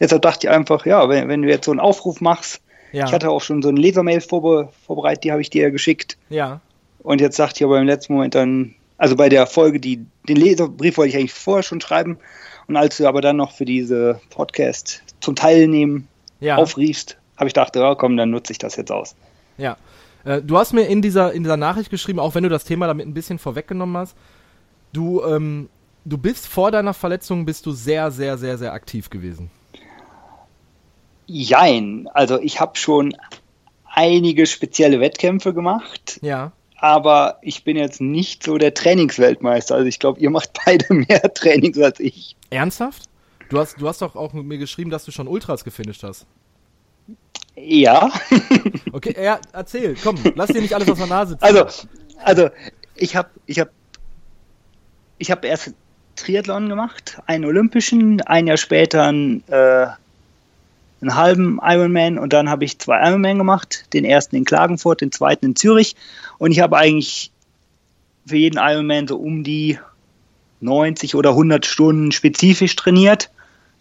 deshalb 0.00 0.22
dachte 0.22 0.46
ich 0.46 0.50
einfach, 0.52 0.84
ja, 0.86 1.08
wenn, 1.08 1.28
wenn 1.28 1.42
du 1.42 1.48
jetzt 1.48 1.64
so 1.64 1.70
einen 1.70 1.80
Aufruf 1.80 2.20
machst, 2.20 2.60
Ja, 2.92 3.06
ich 3.06 3.12
hatte 3.12 3.30
auch 3.30 3.40
schon 3.40 3.62
so 3.62 3.68
eine 3.68 3.80
Lesermail 3.80 4.20
vorbe 4.20 4.70
vorbereitet, 4.86 5.24
die 5.24 5.32
habe 5.32 5.40
ich 5.42 5.50
dir 5.50 5.70
geschickt 5.70 6.16
ja, 6.28 6.60
und 7.02 7.20
jetzt 7.20 7.38
dachte 7.38 7.58
ich 7.58 7.64
aber 7.64 7.78
im 7.78 7.86
letzten 7.86 8.14
Moment 8.14 8.34
dann, 8.34 8.74
also 8.98 9.16
bei 9.16 9.28
der 9.28 9.46
Folge, 9.46 9.80
die, 9.80 10.04
den 10.28 10.36
Leserbrief 10.36 10.96
wollte 10.98 11.10
ich 11.10 11.16
eigentlich 11.16 11.32
vorher 11.32 11.62
schon 11.62 11.80
schreiben 11.80 12.18
und 12.68 12.76
als 12.76 12.98
du 12.98 13.06
aber 13.06 13.20
dann 13.20 13.36
noch 13.36 13.52
für 13.52 13.64
diese 13.64 14.20
Podcast 14.30 15.02
zum 15.20 15.34
Teilnehmen 15.36 16.08
ja, 16.40 16.56
aufriefst, 16.56 17.16
habe 17.36 17.48
ich 17.48 17.54
gedacht, 17.54 17.74
ja 17.76 17.94
komm, 17.94 18.16
dann 18.16 18.30
nutze 18.30 18.52
ich 18.52 18.58
das 18.58 18.76
jetzt 18.76 18.92
aus. 18.92 19.14
ja. 19.56 19.76
Äh, 20.24 20.42
du 20.42 20.58
hast 20.58 20.74
mir 20.74 20.82
in 20.82 21.00
dieser, 21.00 21.32
in 21.32 21.44
dieser 21.44 21.56
Nachricht 21.56 21.88
geschrieben, 21.88 22.18
auch 22.18 22.34
wenn 22.34 22.42
du 22.42 22.50
das 22.50 22.64
Thema 22.64 22.86
damit 22.86 23.06
ein 23.06 23.14
bisschen 23.14 23.38
vorweggenommen 23.38 23.96
hast, 23.96 24.14
du, 24.92 25.22
ähm, 25.24 25.70
du 26.04 26.18
bist 26.18 26.46
vor 26.46 26.70
deiner 26.70 26.92
Verletzung 26.92 27.46
bist 27.46 27.64
du 27.64 27.72
sehr, 27.72 28.10
sehr, 28.10 28.36
sehr, 28.36 28.58
sehr 28.58 28.74
aktiv 28.74 29.08
gewesen. 29.08 29.50
Jein, 31.26 32.08
also 32.12 32.38
ich 32.38 32.60
habe 32.60 32.76
schon 32.76 33.16
einige 33.86 34.46
spezielle 34.46 35.00
Wettkämpfe 35.00 35.54
gemacht, 35.54 36.18
Ja. 36.22 36.52
Aber 36.80 37.38
ich 37.42 37.64
bin 37.64 37.76
jetzt 37.76 38.00
nicht 38.00 38.42
so 38.42 38.58
der 38.58 38.74
Trainingsweltmeister. 38.74 39.74
Also 39.74 39.86
ich 39.86 39.98
glaube, 39.98 40.18
ihr 40.20 40.30
macht 40.30 40.58
beide 40.64 40.86
mehr 40.94 41.34
Trainings 41.34 41.78
als 41.78 42.00
ich. 42.00 42.36
Ernsthaft? 42.50 43.04
Du 43.48 43.58
hast, 43.58 43.80
du 43.80 43.86
hast 43.86 44.00
doch 44.02 44.16
auch 44.16 44.32
mit 44.32 44.46
mir 44.46 44.58
geschrieben, 44.58 44.90
dass 44.90 45.04
du 45.04 45.10
schon 45.10 45.28
Ultras 45.28 45.64
gefinisht 45.64 46.02
hast. 46.02 46.26
Ja, 47.56 48.10
Okay, 48.92 49.14
ja, 49.22 49.38
erzähl, 49.52 49.94
komm, 50.02 50.16
lass 50.34 50.48
dir 50.48 50.62
nicht 50.62 50.74
alles 50.74 50.88
aus 50.88 50.98
der 50.98 51.06
Nase 51.06 51.38
ziehen. 51.38 51.46
also, 51.46 51.88
also 52.18 52.48
ich 52.94 53.16
habe 53.16 53.28
ich 53.46 53.60
hab, 53.60 53.70
ich 55.18 55.30
hab 55.30 55.44
erst 55.44 55.74
Triathlon 56.16 56.68
gemacht, 56.68 57.18
einen 57.26 57.44
olympischen, 57.44 58.20
ein 58.22 58.46
Jahr 58.46 58.56
später 58.56 59.04
einen, 59.04 59.46
äh, 59.48 59.86
einen 61.00 61.14
halben 61.14 61.60
Ironman 61.62 62.18
und 62.18 62.32
dann 62.32 62.50
habe 62.50 62.64
ich 62.64 62.78
zwei 62.78 63.08
Ironman 63.08 63.38
gemacht, 63.38 63.86
den 63.92 64.04
ersten 64.04 64.36
in 64.36 64.44
Klagenfurt, 64.44 65.00
den 65.00 65.12
zweiten 65.12 65.46
in 65.46 65.56
Zürich 65.56 65.96
und 66.38 66.52
ich 66.52 66.60
habe 66.60 66.76
eigentlich 66.76 67.30
für 68.26 68.36
jeden 68.36 68.58
Ironman 68.58 69.08
so 69.08 69.16
um 69.16 69.42
die 69.42 69.78
90 70.60 71.14
oder 71.14 71.30
100 71.30 71.64
Stunden 71.66 72.12
spezifisch 72.12 72.76
trainiert. 72.76 73.30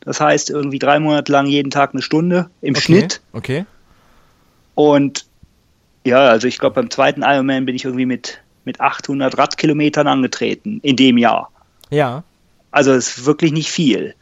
Das 0.01 0.21
heißt 0.21 0.49
irgendwie 0.49 0.79
drei 0.79 0.99
Monate 0.99 1.31
lang 1.31 1.45
jeden 1.45 1.71
Tag 1.71 1.93
eine 1.93 2.01
Stunde 2.01 2.49
im 2.61 2.73
okay, 2.73 2.81
Schnitt. 2.81 3.21
Okay. 3.33 3.65
Und 4.75 5.25
ja, 6.05 6.19
also 6.19 6.47
ich 6.47 6.57
glaube, 6.57 6.75
beim 6.75 6.89
zweiten 6.89 7.21
Ironman 7.21 7.65
bin 7.65 7.75
ich 7.75 7.83
irgendwie 7.83 8.05
mit, 8.05 8.39
mit 8.63 8.79
800 8.79 9.37
Radkilometern 9.37 10.07
angetreten 10.07 10.79
in 10.83 10.95
dem 10.95 11.17
Jahr. 11.17 11.51
Ja. 11.89 12.23
Also 12.71 12.93
es 12.93 13.17
ist 13.17 13.25
wirklich 13.25 13.51
nicht 13.51 13.69
viel. 13.69 14.15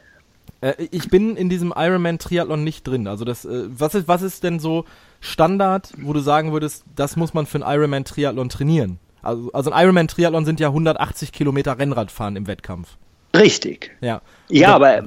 Äh, 0.61 0.73
ich 0.91 1.09
bin 1.09 1.35
in 1.35 1.49
diesem 1.49 1.73
Ironman 1.75 2.19
Triathlon 2.19 2.63
nicht 2.63 2.87
drin. 2.87 3.07
Also 3.07 3.25
das, 3.25 3.45
äh, 3.45 3.63
was 3.67 3.95
ist, 3.95 4.07
was 4.07 4.21
ist 4.21 4.43
denn 4.43 4.59
so 4.59 4.85
Standard, 5.19 5.91
wo 6.01 6.13
du 6.13 6.19
sagen 6.19 6.51
würdest, 6.51 6.83
das 6.95 7.15
muss 7.15 7.33
man 7.33 7.45
für 7.45 7.63
einen 7.63 7.75
Ironman 7.79 8.05
Triathlon 8.05 8.49
trainieren? 8.49 8.99
Also, 9.21 9.51
also 9.51 9.71
ein 9.71 9.83
Ironman 9.83 10.07
Triathlon 10.07 10.45
sind 10.45 10.59
ja 10.59 10.67
180 10.67 11.31
Kilometer 11.31 11.77
Rennradfahren 11.77 12.35
im 12.35 12.47
Wettkampf. 12.47 12.97
Richtig. 13.35 13.91
Ja. 14.01 14.21
Ja, 14.49 14.69
Da- 14.69 14.75
aber 14.75 15.03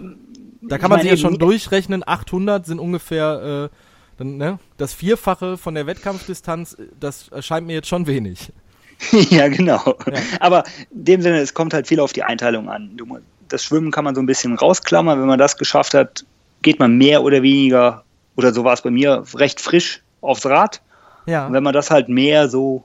Da 0.62 0.78
kann 0.78 0.90
man 0.90 1.00
sich 1.00 1.10
ja 1.10 1.16
schon 1.16 1.38
durchrechnen, 1.38 2.02
800 2.06 2.66
sind 2.66 2.78
ungefähr 2.80 3.70
äh, 3.72 3.76
dann, 4.18 4.36
ne, 4.36 4.58
das 4.76 4.92
Vierfache 4.92 5.56
von 5.56 5.74
der 5.74 5.86
Wettkampfdistanz, 5.86 6.76
das 7.00 7.28
erscheint 7.28 7.66
mir 7.66 7.72
jetzt 7.72 7.88
schon 7.88 8.06
wenig. 8.06 8.52
ja, 9.30 9.48
genau. 9.48 9.96
Aber 10.40 10.64
in 10.90 11.04
dem 11.04 11.22
Sinne, 11.22 11.38
es 11.38 11.54
kommt 11.54 11.72
halt 11.72 11.86
viel 11.86 12.00
auf 12.00 12.12
die 12.12 12.22
Einteilung 12.22 12.68
an. 12.68 12.90
Du, 12.98 13.06
das 13.52 13.64
Schwimmen 13.64 13.90
kann 13.90 14.04
man 14.04 14.14
so 14.14 14.20
ein 14.22 14.26
bisschen 14.26 14.54
rausklammern. 14.56 15.20
Wenn 15.20 15.28
man 15.28 15.38
das 15.38 15.56
geschafft 15.56 15.94
hat, 15.94 16.24
geht 16.62 16.78
man 16.78 16.96
mehr 16.96 17.22
oder 17.22 17.42
weniger, 17.42 18.04
oder 18.36 18.52
so 18.52 18.64
war 18.64 18.74
es 18.74 18.82
bei 18.82 18.90
mir, 18.90 19.24
recht 19.34 19.60
frisch 19.60 20.00
aufs 20.20 20.46
Rad. 20.46 20.80
Ja. 21.26 21.46
Und 21.46 21.52
wenn 21.52 21.62
man 21.62 21.74
das 21.74 21.90
halt 21.90 22.08
mehr 22.08 22.48
so 22.48 22.84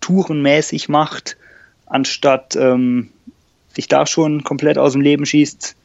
tourenmäßig 0.00 0.88
macht, 0.88 1.36
anstatt 1.86 2.56
ähm, 2.56 3.10
sich 3.74 3.88
da 3.88 4.06
schon 4.06 4.44
komplett 4.44 4.78
aus 4.78 4.92
dem 4.92 5.02
Leben 5.02 5.26
schießt, 5.26 5.76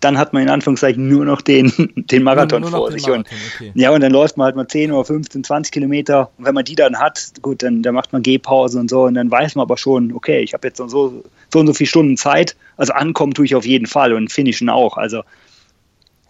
dann 0.00 0.18
hat 0.18 0.32
man 0.32 0.42
in 0.42 0.50
Anführungszeichen 0.50 1.08
nur 1.08 1.24
noch 1.24 1.40
den, 1.40 1.72
den 1.96 2.22
Marathon 2.22 2.62
Nur- 2.62 2.70
nur 2.70 2.80
vor 2.80 2.92
sich. 2.92 3.04
Und, 3.04 3.30
Marathon, 3.30 3.38
okay. 3.54 3.72
ja, 3.74 3.90
und 3.90 4.00
dann 4.00 4.12
läuft 4.12 4.36
man 4.36 4.46
halt 4.46 4.56
mal 4.56 4.66
10 4.66 4.90
oder 4.92 5.04
15, 5.04 5.44
20 5.44 5.72
Kilometer. 5.72 6.30
Und 6.38 6.44
wenn 6.44 6.54
man 6.54 6.64
die 6.64 6.74
dann 6.74 6.98
hat, 6.98 7.32
gut, 7.40 7.62
dann, 7.62 7.82
dann 7.82 7.94
macht 7.94 8.12
man 8.12 8.22
Gehpause 8.22 8.78
und 8.80 8.90
so. 8.90 9.04
Und 9.04 9.14
dann 9.14 9.30
weiß 9.30 9.54
man 9.54 9.62
aber 9.62 9.76
schon, 9.76 10.12
okay, 10.12 10.40
ich 10.40 10.54
habe 10.54 10.66
jetzt 10.66 10.78
so, 10.78 10.88
so, 10.88 11.22
so 11.52 11.60
und 11.60 11.66
so 11.68 11.74
viele 11.74 11.88
Stunden 11.88 12.16
Zeit. 12.16 12.56
Also 12.76 12.92
ankommen 12.92 13.34
tue 13.34 13.44
ich 13.44 13.54
auf 13.54 13.66
jeden 13.66 13.86
Fall 13.86 14.12
und 14.12 14.32
finishen 14.32 14.68
auch. 14.68 14.96
Also 14.96 15.22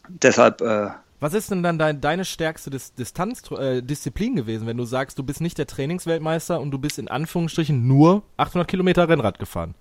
deshalb, 0.09 0.61
äh, 0.61 0.88
Was 1.20 1.34
ist 1.34 1.51
denn 1.51 1.62
dann 1.62 1.78
dein, 1.78 2.01
deine 2.01 2.24
stärkste 2.24 2.70
Dis 2.70 2.95
Distanz, 2.95 3.43
äh, 3.53 3.80
Disziplin 3.82 4.34
gewesen, 4.36 4.66
wenn 4.66 4.76
du 4.76 4.84
sagst, 4.84 5.18
du 5.18 5.22
bist 5.22 5.40
nicht 5.40 5.59
der 5.59 5.66
Trainingsweltmeister 5.66 6.61
und 6.61 6.70
du 6.72 6.78
bist 6.78 6.99
in 6.99 7.09
Anführungsstrichen 7.09 7.86
nur 7.86 8.22
800 8.36 8.68
Kilometer 8.68 9.09
Rennrad 9.09 9.38
gefahren? 9.38 9.74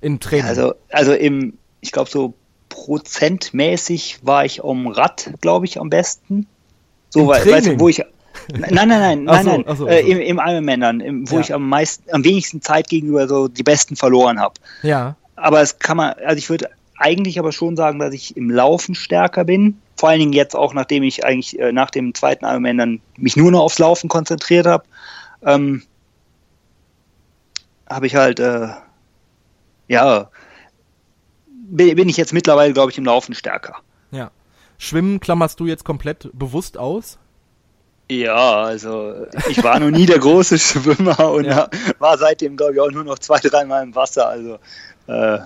In 0.00 0.18
Training. 0.18 0.46
Also, 0.46 0.74
also 0.90 1.12
im, 1.12 1.56
ich 1.80 1.92
glaube, 1.92 2.10
so 2.10 2.34
prozentmäßig 2.68 4.20
war 4.22 4.44
ich 4.44 4.64
am 4.64 4.86
Rad, 4.88 5.32
glaube 5.40 5.66
ich, 5.66 5.80
am 5.80 5.90
besten. 5.90 6.46
So, 7.10 7.20
Im 7.20 7.26
weil, 7.28 7.46
weißt 7.46 7.66
du, 7.68 7.80
wo 7.80 7.88
ich. 7.88 8.02
Nein, 8.50 8.70
nein, 8.72 8.88
nein, 8.88 9.24
nein, 9.24 9.44
so, 9.44 9.50
nein. 9.50 9.76
so, 9.76 9.86
äh, 9.86 10.02
so. 10.02 10.08
Im, 10.08 10.18
im 10.18 10.40
Ironman 10.42 10.80
dann, 10.80 11.00
im, 11.00 11.30
wo 11.30 11.34
Ja. 11.34 11.40
ich 11.42 11.52
am 11.54 11.68
meisten, 11.68 12.10
am 12.12 12.24
wenigsten 12.24 12.62
Zeit 12.62 12.88
gegenüber 12.88 13.28
so 13.28 13.46
die 13.46 13.62
Besten 13.62 13.94
verloren 13.94 14.40
habe. 14.40 14.54
ja. 14.82 15.16
Aber 15.42 15.60
es 15.60 15.78
kann 15.80 15.96
man, 15.96 16.12
also 16.24 16.36
ich 16.38 16.48
würde 16.48 16.70
eigentlich 16.96 17.38
aber 17.38 17.50
schon 17.50 17.76
sagen, 17.76 17.98
dass 17.98 18.14
ich 18.14 18.36
im 18.36 18.48
Laufen 18.48 18.94
stärker 18.94 19.44
bin. 19.44 19.80
Vor 19.96 20.08
allen 20.08 20.20
Dingen 20.20 20.32
jetzt 20.32 20.54
auch, 20.54 20.72
nachdem 20.72 21.02
ich 21.02 21.24
eigentlich 21.24 21.58
äh, 21.58 21.72
nach 21.72 21.90
dem 21.90 22.14
zweiten 22.14 22.44
Ironman 22.44 22.78
dann 22.78 23.00
mich 23.16 23.36
nur 23.36 23.50
noch 23.50 23.60
aufs 23.62 23.80
Laufen 23.80 24.08
konzentriert 24.08 24.66
habe, 24.66 24.84
ähm, 25.44 25.82
habe 27.88 28.06
ich 28.06 28.14
halt, 28.14 28.38
äh, 28.38 28.68
ja, 29.88 30.30
bin, 31.48 31.96
bin 31.96 32.08
ich 32.08 32.16
jetzt 32.16 32.32
mittlerweile, 32.32 32.72
glaube 32.72 32.92
ich, 32.92 32.98
im 32.98 33.04
Laufen 33.04 33.34
stärker. 33.34 33.76
Ja. 34.12 34.30
Schwimmen 34.78 35.18
klammerst 35.18 35.58
du 35.58 35.66
jetzt 35.66 35.84
komplett 35.84 36.30
bewusst 36.32 36.78
aus? 36.78 37.18
Ja, 38.10 38.62
also 38.62 39.26
ich 39.48 39.62
war 39.62 39.78
noch 39.80 39.90
nie 39.90 40.06
der 40.06 40.18
große 40.18 40.58
Schwimmer 40.58 41.32
und 41.32 41.44
Ja. 41.44 41.68
war 41.98 42.18
seitdem, 42.18 42.56
glaube 42.56 42.74
ich, 42.74 42.80
auch 42.80 42.90
nur 42.90 43.04
noch 43.04 43.18
zwei, 43.18 43.38
dreimal 43.38 43.82
im 43.82 43.94
Wasser. 43.94 44.28
Also 44.28 44.58
äh, 45.06 45.38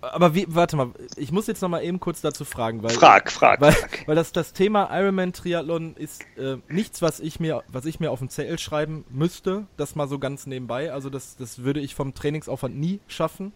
Aber 0.00 0.34
wie, 0.34 0.46
warte 0.48 0.76
mal, 0.76 0.90
ich 1.16 1.32
muss 1.32 1.46
jetzt 1.46 1.62
noch 1.62 1.68
mal 1.68 1.82
eben 1.82 2.00
kurz 2.00 2.20
dazu 2.20 2.44
fragen, 2.44 2.82
weil 2.82 2.90
frag, 2.90 3.30
frag. 3.30 3.60
weil, 3.60 3.72
frag. 3.72 4.08
weil 4.08 4.16
das, 4.16 4.32
das 4.32 4.52
Thema 4.52 4.88
Ironman 4.92 5.32
Triathlon 5.32 5.94
ist 5.96 6.22
äh, 6.36 6.56
nichts, 6.68 7.02
was 7.02 7.20
ich 7.20 7.38
mir, 7.40 7.62
was 7.68 7.84
ich 7.84 8.00
mir 8.00 8.10
auf 8.10 8.18
den 8.18 8.28
Zettel 8.28 8.58
schreiben 8.58 9.04
müsste, 9.10 9.66
das 9.76 9.94
mal 9.94 10.08
so 10.08 10.18
ganz 10.18 10.46
nebenbei. 10.46 10.92
Also 10.92 11.10
das, 11.10 11.36
das 11.36 11.62
würde 11.62 11.80
ich 11.80 11.94
vom 11.94 12.14
Trainingsaufwand 12.14 12.76
nie 12.76 13.00
schaffen. 13.06 13.52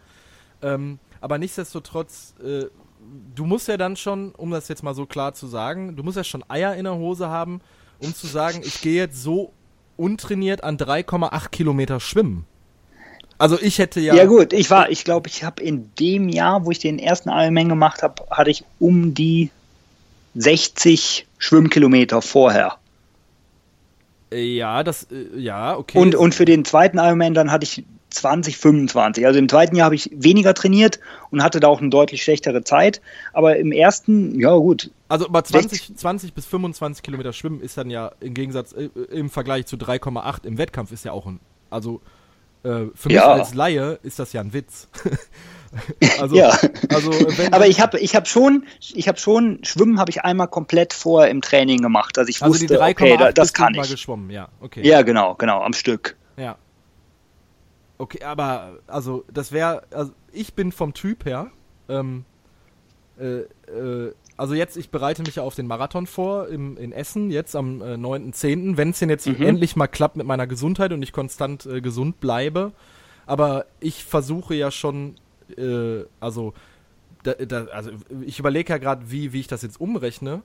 Ähm, 0.62 0.98
aber 1.20 1.38
nichtsdestotrotz, 1.38 2.34
äh, 2.42 2.66
du 3.34 3.44
musst 3.44 3.68
ja 3.68 3.76
dann 3.76 3.96
schon, 3.96 4.32
um 4.32 4.50
das 4.50 4.68
jetzt 4.68 4.82
mal 4.82 4.94
so 4.94 5.06
klar 5.06 5.34
zu 5.34 5.46
sagen, 5.46 5.96
du 5.96 6.02
musst 6.02 6.16
ja 6.16 6.24
schon 6.24 6.44
Eier 6.48 6.74
in 6.76 6.84
der 6.84 6.94
Hose 6.94 7.28
haben, 7.28 7.60
um 7.98 8.14
zu 8.14 8.26
sagen, 8.26 8.60
ich 8.62 8.80
gehe 8.80 8.96
jetzt 8.96 9.22
so 9.22 9.52
untrainiert 9.96 10.64
an 10.64 10.78
3,8 10.78 11.50
Kilometer 11.50 12.00
schwimmen. 12.00 12.46
Also 13.40 13.58
ich 13.58 13.78
hätte 13.78 14.00
ja. 14.00 14.14
Ja. 14.14 14.26
gut, 14.26 14.52
ich 14.52 14.70
war, 14.70 14.90
ich 14.90 15.02
glaube, 15.02 15.28
ich 15.28 15.44
habe 15.44 15.62
in 15.62 15.90
dem 15.98 16.28
Jahr, 16.28 16.66
wo 16.66 16.70
ich 16.70 16.78
den 16.78 16.98
ersten 16.98 17.30
Ironman 17.30 17.70
gemacht 17.70 18.02
habe, 18.02 18.22
hatte 18.30 18.50
ich 18.50 18.64
um 18.78 19.14
die 19.14 19.50
60 20.34 21.26
Schwimmkilometer 21.38 22.20
vorher. 22.20 22.76
Ja, 24.30 24.82
das, 24.82 25.04
äh, 25.04 25.38
ja, 25.38 25.74
okay. 25.74 25.96
Und, 25.96 26.14
und 26.14 26.34
für 26.34 26.44
den 26.44 26.66
zweiten 26.66 26.98
Ironman 26.98 27.32
dann 27.32 27.50
hatte 27.50 27.64
ich 27.64 27.82
20, 28.10 28.58
25. 28.58 29.24
Also 29.24 29.38
im 29.38 29.48
zweiten 29.48 29.74
Jahr 29.74 29.86
habe 29.86 29.94
ich 29.94 30.10
weniger 30.12 30.52
trainiert 30.52 31.00
und 31.30 31.42
hatte 31.42 31.60
da 31.60 31.68
auch 31.68 31.80
eine 31.80 31.88
deutlich 31.88 32.22
schlechtere 32.22 32.62
Zeit. 32.62 33.00
Aber 33.32 33.56
im 33.56 33.72
ersten, 33.72 34.38
ja 34.38 34.54
gut, 34.54 34.90
Also 35.08 35.24
aber 35.24 35.42
20, 35.42 35.96
20 35.96 36.34
bis 36.34 36.44
25 36.44 37.02
Kilometer 37.02 37.32
Schwimmen 37.32 37.62
ist 37.62 37.78
dann 37.78 37.88
ja 37.88 38.12
im 38.20 38.34
Gegensatz 38.34 38.74
äh, 38.74 38.90
im 39.10 39.30
Vergleich 39.30 39.64
zu 39.64 39.76
3,8 39.76 40.44
im 40.44 40.58
Wettkampf 40.58 40.92
ist 40.92 41.06
ja 41.06 41.12
auch 41.12 41.24
ein. 41.24 41.40
Also 41.70 42.02
äh, 42.62 42.86
für 42.94 43.08
mich 43.08 43.16
Ja. 43.16 43.32
als 43.32 43.54
Laie 43.54 43.98
ist 44.02 44.18
das 44.18 44.32
ja 44.32 44.40
ein 44.40 44.52
Witz. 44.52 44.88
also, 46.20 46.34
Ja. 46.36 46.50
also 46.88 47.10
wenn, 47.38 47.52
Aber 47.52 47.66
ich 47.66 47.80
habe 47.80 47.98
ich 47.98 48.16
hab 48.16 48.26
schon, 48.28 48.66
ich 48.80 49.08
habe 49.08 49.18
schon, 49.18 49.62
Schwimmen 49.64 49.98
habe 49.98 50.10
ich 50.10 50.22
einmal 50.24 50.48
komplett 50.48 50.92
vorher 50.92 51.30
im 51.30 51.40
Training 51.40 51.80
gemacht. 51.80 52.18
Also 52.18 52.28
ich 52.28 52.42
also 52.42 52.58
die 52.58 52.68
wusste, 52.68 52.82
3,8 52.82 52.90
okay, 52.90 53.16
da, 53.16 53.32
das 53.32 53.52
kann 53.52 53.74
ich. 53.74 53.90
geschwommen, 53.90 54.30
ja, 54.30 54.48
okay. 54.60 54.86
Ja, 54.86 55.02
genau, 55.02 55.34
genau, 55.34 55.62
am 55.62 55.72
Stück. 55.72 56.16
Ja. 56.36 56.56
Okay, 57.98 58.22
aber 58.24 58.78
also 58.86 59.24
das 59.32 59.52
wäre, 59.52 59.82
also 59.90 60.12
ich 60.32 60.54
bin 60.54 60.72
vom 60.72 60.94
Typ 60.94 61.24
her, 61.26 61.50
ähm, 61.88 62.24
äh, 63.20 63.40
äh, 63.70 64.12
also 64.36 64.54
jetzt, 64.54 64.76
ich 64.78 64.90
bereite 64.90 65.22
mich 65.22 65.36
ja 65.36 65.42
auf 65.42 65.54
den 65.54 65.66
Marathon 65.66 66.06
vor 66.06 66.48
im, 66.48 66.78
in 66.78 66.92
Essen, 66.92 67.30
jetzt 67.30 67.54
am 67.54 67.82
äh, 67.82 67.94
9.10., 67.94 68.76
wenn 68.78 68.90
es 68.90 68.98
denn 68.98 69.10
jetzt 69.10 69.26
Mhm. 69.26 69.42
endlich 69.42 69.76
mal 69.76 69.86
klappt 69.86 70.16
mit 70.16 70.26
meiner 70.26 70.46
Gesundheit 70.46 70.92
und 70.92 71.02
ich 71.02 71.12
konstant 71.12 71.66
äh, 71.66 71.80
gesund 71.82 72.20
bleibe. 72.20 72.72
Aber 73.26 73.66
ich 73.80 74.04
versuche 74.04 74.54
ja 74.54 74.70
schon, 74.70 75.16
äh, 75.58 76.04
also, 76.20 76.54
da, 77.22 77.34
da, 77.34 77.66
also 77.66 77.90
ich 78.22 78.38
überlege 78.38 78.72
ja 78.72 78.78
gerade, 78.78 79.10
wie, 79.10 79.32
wie 79.34 79.40
ich 79.40 79.46
das 79.46 79.60
jetzt 79.62 79.78
umrechne. 79.80 80.42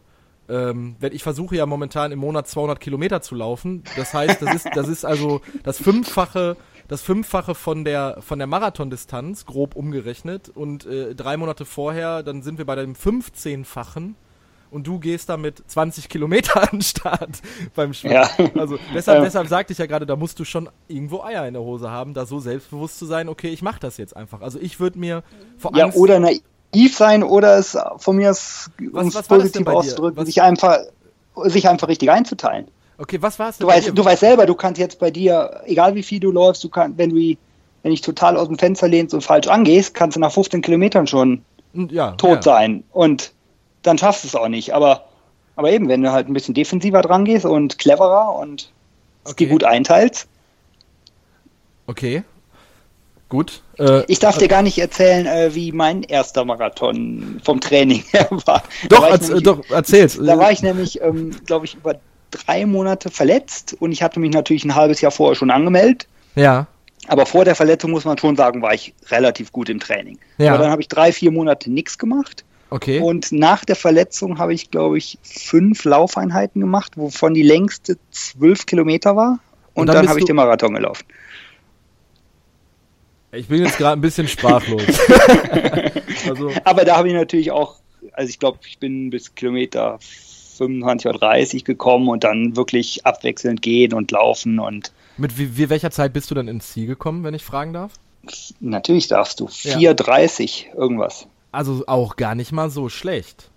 Ähm, 0.48 0.96
wenn 1.00 1.14
ich 1.14 1.24
versuche 1.24 1.56
ja 1.56 1.66
momentan 1.66 2.12
im 2.12 2.20
Monat 2.20 2.48
200 2.48 2.80
Kilometer 2.80 3.22
zu 3.22 3.34
laufen. 3.34 3.84
Das 3.96 4.14
heißt, 4.14 4.42
das 4.42 4.54
ist, 4.54 4.68
das 4.76 4.88
ist 4.88 5.04
also 5.06 5.42
das 5.64 5.78
Fünffache, 5.80 6.58
das 6.88 7.02
Fünffache 7.02 7.56
von 7.56 7.84
der, 7.84 8.18
von 8.22 8.38
der 8.40 8.48
Marathondistanz, 8.48 9.46
grob 9.46 9.76
umgerechnet. 9.76 10.50
Und 10.54 10.86
äh, 10.86 11.16
drei 11.16 11.38
Monate 11.38 11.66
vorher, 11.66 12.24
dann 12.24 12.42
sind 12.44 12.58
wir 12.58 12.66
bei 12.66 12.76
dem 12.76 12.94
15-fachen. 12.94 14.16
Und 14.72 14.88
du 14.88 15.00
gehst 15.00 15.30
da 15.30 15.38
mit 15.38 15.64
20 15.70 16.10
Kilometer 16.10 16.62
an 16.62 16.70
den 16.74 16.82
Start 16.82 17.42
beim 17.76 17.94
Schwimmen. 17.94 18.16
Ja. 18.16 18.30
Also 18.60 18.78
deshalb, 18.94 19.20
Ähm. 19.20 19.24
deshalb 19.24 19.48
sagte 19.48 19.74
ich 19.74 19.80
ja 19.80 19.86
gerade, 19.86 20.06
da 20.06 20.16
musst 20.16 20.40
du 20.40 20.44
schon 20.44 20.70
irgendwo 20.88 21.22
Eier 21.22 21.48
in 21.48 21.54
der 21.54 21.64
Hose 21.64 21.90
haben, 21.90 22.14
da 22.14 22.26
so 22.26 22.40
selbstbewusst 22.40 23.00
zu 23.00 23.06
sein, 23.06 23.30
okay, 23.30 23.50
ich 23.50 23.62
mach 23.62 23.80
das 23.80 23.98
jetzt 23.98 24.16
einfach. 24.16 24.42
Also 24.42 24.60
ich 24.60 24.80
würde 24.80 25.00
mir 25.00 25.24
vor 25.58 25.76
Ja, 25.76 25.86
Angst... 25.86 25.98
oder 25.98 26.20
naiv 26.20 26.98
sein 26.98 27.24
oder 27.24 27.58
es 27.58 27.78
von 27.98 28.18
mir 28.18 28.32
aus, 28.32 28.70
um 28.92 29.08
es 29.08 29.22
positiv 29.24 29.66
auszudrücken, 29.68 30.26
sich 30.26 30.42
einfach, 30.42 30.80
sich 31.46 31.70
einfach 31.70 31.88
richtig 31.88 32.12
einzuteilen. 32.12 32.68
Okay, 32.98 33.22
was 33.22 33.38
war 33.40 33.50
es 33.50 33.58
Du 33.58 33.68
weißt, 33.68 33.92
du 33.94 34.06
weißt 34.06 34.22
selber, 34.22 34.46
du 34.46 34.56
kannst 34.56 34.80
jetzt 34.80 35.00
bei 35.00 35.12
dir, 35.12 35.62
egal 35.66 35.96
wie 35.96 36.04
viel 36.04 36.20
du 36.20 36.32
läufst, 36.32 36.64
du 36.64 36.70
kannst, 36.70 36.98
wenn 36.98 37.10
du, 37.10 37.16
wenn 37.84 37.92
dich 37.92 38.02
total 38.02 38.38
aus 38.38 38.48
dem 38.48 38.58
Fenster 38.58 38.88
lehnst 38.88 39.14
und 39.14 39.22
falsch 39.22 39.48
angehst, 39.48 39.94
kannst 39.94 40.16
du 40.16 40.22
nach 40.22 40.32
15 40.32 40.62
Kilometern 40.62 41.06
schon 41.08 41.44
ja, 41.74 42.12
tot 42.12 42.38
ja. 42.38 42.42
sein. 42.42 42.84
Und 42.92 43.34
dann 43.84 43.98
schaffst 43.98 44.24
du 44.24 44.28
es 44.30 44.36
auch 44.36 44.48
nicht. 44.48 44.74
Aber, 44.74 45.04
aber 45.58 45.72
eben, 45.72 45.90
wenn 45.90 46.02
du 46.02 46.12
halt 46.12 46.28
ein 46.30 46.34
bisschen 46.34 46.54
defensiver 46.54 47.02
dran 47.02 47.26
gehst 47.26 47.46
und 47.46 47.78
cleverer 47.78 48.34
und 48.36 48.72
es 49.26 49.32
Okay. 49.32 49.46
dir 49.46 49.52
gut 49.52 49.64
einteilst. 49.66 50.28
Okay. 51.88 52.24
Gut. 53.28 53.62
Äh, 53.80 54.04
Ich 54.08 54.20
darf 54.20 54.38
dir 54.38 54.48
gar 54.48 54.62
nicht 54.62 54.78
erzählen, 54.78 55.26
äh, 55.26 55.54
wie 55.54 55.72
mein 55.72 56.04
erster 56.04 56.46
Marathon 56.46 57.42
vom 57.44 57.60
Training 57.60 58.04
her 58.12 58.28
war. 58.46 58.64
Da 58.88 58.96
doch, 58.96 59.02
war 59.02 59.08
ich 59.10 59.14
erz, 59.16 59.28
nämlich- 59.28 59.44
doch, 59.44 59.70
erzähl's. 59.70 60.18
Da 60.18 60.38
war 60.38 60.52
ich 60.52 60.62
nämlich, 60.62 61.02
ähm, 61.02 61.32
glaube 61.46 61.66
ich, 61.66 61.76
über 61.76 61.96
drei 62.36 62.66
Monate 62.66 63.10
verletzt 63.10 63.76
und 63.80 63.92
ich 63.92 64.04
hatte 64.04 64.20
mich 64.20 64.32
natürlich 64.32 64.66
ein 64.66 64.76
halbes 64.76 65.02
Jahr 65.02 65.12
vorher 65.12 65.36
schon 65.36 65.52
angemeldet. 65.52 66.08
ja. 66.36 66.68
Aber 67.08 67.28
vor 67.28 67.46
der 67.46 67.54
Verletzung 67.54 67.92
muss 67.92 68.04
man 68.04 68.18
schon 68.18 68.36
sagen, 68.36 68.64
war 68.64 68.74
ich 68.74 68.96
relativ 69.10 69.52
gut 69.52 69.70
im 69.70 69.80
Training. 69.80 70.18
Ja. 70.40 70.54
Aber 70.54 70.64
dann 70.64 70.72
habe 70.72 70.82
ich 70.82 70.88
drei, 70.88 71.12
vier 71.12 71.30
Monate 71.30 71.72
nichts 71.72 72.00
gemacht. 72.00 72.44
Okay. 72.72 73.00
Und 73.00 73.32
nach 73.32 73.64
der 73.64 73.76
Verletzung 73.76 74.40
habe 74.40 74.54
ich, 74.54 74.72
glaube 74.72 74.98
ich, 74.98 75.20
fünf 75.22 75.86
Laufeinheiten 75.86 76.62
gemacht, 76.62 76.94
wovon 76.96 77.34
die 77.34 77.44
längste 77.44 77.98
zwölf 78.10 78.66
Kilometer 78.66 79.16
war. 79.16 79.40
Und, 79.74 79.82
Und 79.82 79.88
dann 79.88 79.98
dann, 79.98 80.10
habe 80.10 80.20
ich 80.20 80.26
den 80.26 80.36
Marathon 80.36 80.74
gelaufen. 80.74 81.06
ich 83.34 83.48
bin 83.48 83.64
jetzt 83.64 83.78
gerade 83.78 84.00
ein 84.00 84.02
bisschen 84.02 84.28
sprachlos. 84.28 84.84
also, 86.28 86.52
Aber 86.64 86.86
da 86.86 86.98
habe 86.98 87.10
ich 87.10 87.14
natürlich 87.14 87.52
auch, 87.52 87.76
also 88.14 88.30
ich 88.30 88.40
glaube, 88.40 88.60
ich 88.68 88.80
bin 88.80 89.10
bis 89.10 89.36
Kilometer 89.36 90.00
25 90.58 91.10
oder 91.10 91.20
30 91.20 91.64
gekommen 91.66 92.10
und 92.10 92.24
dann 92.24 92.56
wirklich 92.56 93.06
abwechselnd 93.06 93.62
gehen 93.62 93.94
und 93.94 94.12
laufen 94.12 94.60
und 94.60 94.92
mit 95.18 95.38
wie, 95.38 95.58
wie 95.58 95.70
welcher 95.70 95.92
Zeit 95.92 96.12
bist 96.14 96.30
du 96.32 96.36
dann 96.36 96.48
ins 96.48 96.74
Ziel 96.74 96.88
gekommen, 96.88 97.24
wenn 97.24 97.34
ich 97.34 97.44
fragen 97.44 97.74
darf? 97.74 97.94
natürlich 98.60 99.08
darfst 99.08 99.40
du 99.40 99.48
Ja. 99.64 99.78
4,30 99.78 100.74
irgendwas. 100.76 101.28
Also 101.52 101.84
auch 101.88 102.16
gar 102.16 102.36
nicht 102.36 102.52
mal 102.52 102.70
so 102.70 102.90
schlecht. 102.90 103.50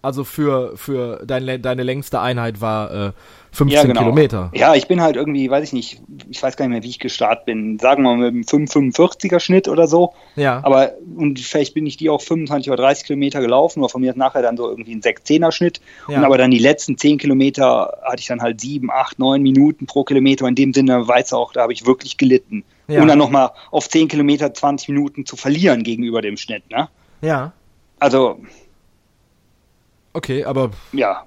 Also 0.00 0.22
für, 0.24 0.76
für 0.76 1.24
dein, 1.26 1.60
deine 1.62 1.82
längste 1.82 2.20
Einheit 2.20 2.60
war 2.60 3.08
äh, 3.08 3.12
15 3.54 3.92
Kilometer. 3.92 4.50
Ja, 4.54 4.74
ich 4.74 4.88
bin 4.88 5.00
halt 5.00 5.16
irgendwie, 5.16 5.48
weiß 5.48 5.64
ich 5.64 5.72
nicht, 5.72 6.02
ich 6.28 6.42
weiß 6.42 6.56
gar 6.56 6.66
nicht 6.66 6.72
mehr, 6.72 6.82
wie 6.82 6.90
ich 6.90 6.98
gestartet 6.98 7.46
bin. 7.46 7.78
Sagen 7.78 8.02
wir 8.02 8.16
mal 8.16 8.30
mit 8.30 8.52
einem 8.52 8.66
5,45er 8.66 9.38
Schnitt 9.40 9.68
oder 9.68 9.86
so. 9.86 10.12
Ja. 10.36 10.60
Aber 10.64 10.92
und 11.16 11.38
vielleicht 11.38 11.72
bin 11.74 11.86
ich 11.86 11.96
die 11.96 12.10
auch 12.10 12.20
25 12.20 12.70
oder 12.70 12.82
30 12.82 13.06
Kilometer 13.06 13.40
gelaufen, 13.40 13.80
oder 13.80 13.88
von 13.88 14.00
mir 14.00 14.12
nachher 14.16 14.42
dann 14.42 14.56
so 14.56 14.68
irgendwie 14.68 14.94
ein 14.94 15.00
6-10er 15.00 15.52
Schnitt. 15.52 15.80
Ja. 16.08 16.18
Und 16.18 16.24
aber 16.24 16.36
dann 16.36 16.50
die 16.50 16.58
letzten 16.58 16.98
10 16.98 17.18
Kilometer 17.18 17.98
hatte 18.02 18.20
ich 18.20 18.26
dann 18.26 18.42
halt 18.42 18.60
7, 18.60 18.90
8, 18.90 19.18
9 19.18 19.40
Minuten 19.40 19.86
pro 19.86 20.04
Kilometer. 20.04 20.46
In 20.48 20.56
dem 20.56 20.74
Sinne 20.74 21.06
weiß 21.06 21.32
auch, 21.32 21.52
da 21.52 21.62
habe 21.62 21.72
ich 21.72 21.86
wirklich 21.86 22.16
gelitten. 22.16 22.64
Ja. 22.88 23.00
Und 23.00 23.08
dann 23.08 23.18
nochmal 23.18 23.52
auf 23.70 23.88
10 23.88 24.08
Kilometer 24.08 24.52
20 24.52 24.88
Minuten 24.88 25.24
zu 25.24 25.36
verlieren 25.36 25.84
gegenüber 25.84 26.20
dem 26.20 26.36
Schnitt. 26.36 26.68
Ne? 26.70 26.88
Ja. 27.22 27.52
Also, 27.98 28.40
Okay, 30.16 30.44
aber 30.44 30.70
ja, 30.92 31.26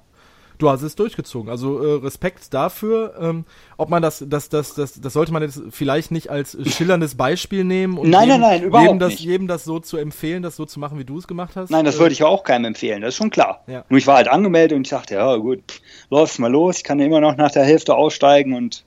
du 0.57 0.69
hast 0.69 0.81
es 0.81 0.95
durchgezogen. 0.95 1.49
Also 1.49 1.79
äh, 1.81 2.03
Respekt 2.03 2.53
dafür. 2.53 3.13
Ähm, 3.19 3.45
ob 3.77 3.89
man 3.89 4.01
das, 4.01 4.23
das, 4.27 4.49
das, 4.49 4.73
das, 4.73 4.99
das 4.99 5.13
sollte 5.13 5.31
man 5.31 5.41
jetzt 5.43 5.61
vielleicht 5.71 6.11
nicht 6.11 6.29
als 6.29 6.57
schillerndes 6.75 7.15
Beispiel 7.15 7.63
nehmen 7.63 7.97
und 7.97 8.09
Nein, 8.09 8.27
jedem, 8.27 8.41
nein, 8.41 8.49
nein, 8.59 8.63
überhaupt 8.63 8.85
jedem 8.87 8.99
das, 8.99 9.09
nicht. 9.11 9.19
jedem 9.21 9.47
das 9.47 9.63
so 9.63 9.79
zu 9.79 9.97
empfehlen, 9.97 10.43
das 10.43 10.55
so 10.55 10.65
zu 10.65 10.79
machen, 10.79 10.97
wie 10.99 11.05
du 11.05 11.17
es 11.17 11.27
gemacht 11.27 11.55
hast. 11.55 11.69
nein, 11.69 11.85
das 11.85 11.95
Äh, 11.95 11.99
würde 11.99 12.13
ich 12.13 12.23
auch 12.23 12.43
keinem 12.43 12.65
empfehlen, 12.65 13.01
das 13.01 13.09
ist 13.09 13.17
schon 13.17 13.29
klar. 13.29 13.63
Ja. 13.67 13.85
Nur 13.89 13.97
ich 13.99 14.07
war 14.07 14.15
halt 14.17 14.27
angemeldet 14.27 14.75
und 14.75 14.87
ich 14.87 14.89
dachte, 14.91 15.15
ja 15.15 15.35
gut, 15.37 15.81
läufst 16.09 16.39
mal 16.39 16.51
los, 16.51 16.77
ich 16.77 16.83
kann 16.83 16.99
ja 16.99 17.05
immer 17.05 17.19
noch 17.21 17.37
nach 17.37 17.51
der 17.51 17.63
Hälfte 17.65 17.95
aussteigen 17.95 18.53
und 18.53 18.83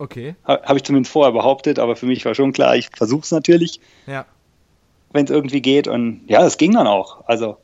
Okay, 0.00 0.36
ha, 0.46 0.60
habe 0.62 0.78
ich 0.78 0.84
zumindest 0.84 1.12
vorher 1.12 1.32
behauptet, 1.32 1.78
aber 1.80 1.96
für 1.96 2.06
mich 2.06 2.24
war 2.24 2.34
schon 2.34 2.52
klar, 2.52 2.76
ich 2.76 2.88
versuche 2.96 3.22
es 3.22 3.32
natürlich, 3.32 3.80
ja. 4.06 4.26
wenn 5.12 5.24
es 5.24 5.30
irgendwie 5.30 5.60
geht 5.60 5.88
und 5.88 6.20
ja, 6.28 6.44
es 6.46 6.56
ging 6.56 6.72
dann 6.74 6.86
auch. 6.86 7.24
Also, 7.26 7.56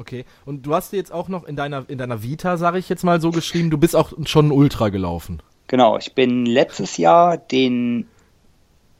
Okay. 0.00 0.24
Und 0.46 0.64
du 0.64 0.74
hast 0.74 0.92
dir 0.92 0.96
jetzt 0.96 1.12
auch 1.12 1.28
noch 1.28 1.44
in 1.44 1.56
deiner, 1.56 1.84
in 1.88 1.98
deiner 1.98 2.22
Vita, 2.22 2.56
sage 2.56 2.78
ich 2.78 2.88
jetzt 2.88 3.04
mal 3.04 3.20
so 3.20 3.30
geschrieben, 3.30 3.68
du 3.68 3.76
bist 3.76 3.94
auch 3.94 4.12
schon 4.24 4.48
ein 4.48 4.50
Ultra 4.52 4.88
gelaufen. 4.88 5.42
genau, 5.68 5.98
ich 5.98 6.14
bin 6.14 6.46
letztes 6.46 6.96
Jahr 6.96 7.36
den 7.36 8.08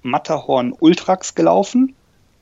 Matterhorn 0.03 0.75
Ultrax 0.79 1.35
gelaufen. 1.35 1.95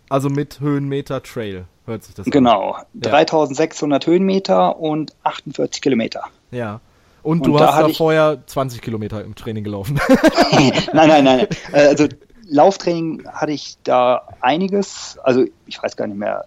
Also 0.09 0.29
mit 0.29 0.59
Höhenmeter 0.59 1.23
Trail, 1.23 1.67
hört 1.87 2.03
sich 2.03 2.17
das 2.17 2.27
an. 2.27 2.33
Genau, 2.33 2.77
3600 2.95 4.05
Höhenmeter 4.07 4.79
und 4.79 5.15
48 5.23 5.81
Kilometer. 5.81 6.25
Ja. 6.51 6.81
Und, 7.23 7.47
Und 7.47 7.53
du 7.53 7.59
da 7.59 7.75
hast 7.75 7.83
da 7.83 7.89
vorher 7.91 8.43
20 8.47 8.81
Kilometer 8.83 9.23
im 9.23 9.35
Training 9.37 9.63
gelaufen. 9.65 10.01
nein, 10.93 11.09
nein, 11.09 11.25
nein. 11.25 11.47
Äh, 11.73 11.89
Also 11.89 12.09
Lauftraining 12.49 13.25
hatte 13.29 13.53
ich 13.53 13.77
da 13.85 14.23
einiges. 14.41 15.19
Also 15.23 15.45
ich 15.67 15.83
weiß 15.83 15.97
gar 15.97 16.07
nicht 16.07 16.19
mehr. 16.19 16.45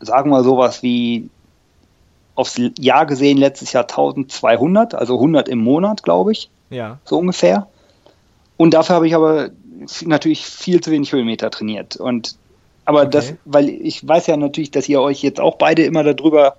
Sagen 0.00 0.30
wir 0.30 0.42
sowas 0.42 0.82
wie 0.82 1.28
aufs 2.34 2.60
Jahr 2.78 3.06
gesehen 3.06 3.38
letztes 3.38 3.72
Jahr 3.72 3.84
1200, 3.84 4.94
also 4.94 5.14
100 5.14 5.48
im 5.48 5.58
Monat, 5.58 6.02
glaube 6.02 6.32
ich, 6.32 6.50
ja. 6.70 6.98
so 7.04 7.18
ungefähr. 7.18 7.66
Und 8.56 8.74
dafür 8.74 8.96
habe 8.96 9.06
ich 9.06 9.14
aber 9.14 9.50
natürlich 10.04 10.46
viel 10.46 10.80
zu 10.80 10.90
wenig 10.90 11.12
Höhenmeter 11.12 11.50
trainiert. 11.50 11.96
Und 11.96 12.36
aber 12.84 13.06
das, 13.06 13.26
Okay. 13.30 13.36
weil 13.44 13.68
ich 13.68 14.06
weiß 14.06 14.26
ja 14.26 14.36
natürlich, 14.36 14.70
dass 14.70 14.88
ihr 14.88 15.00
euch 15.00 15.22
jetzt 15.22 15.40
auch 15.40 15.56
beide 15.56 15.82
immer 15.84 16.02
darüber 16.02 16.56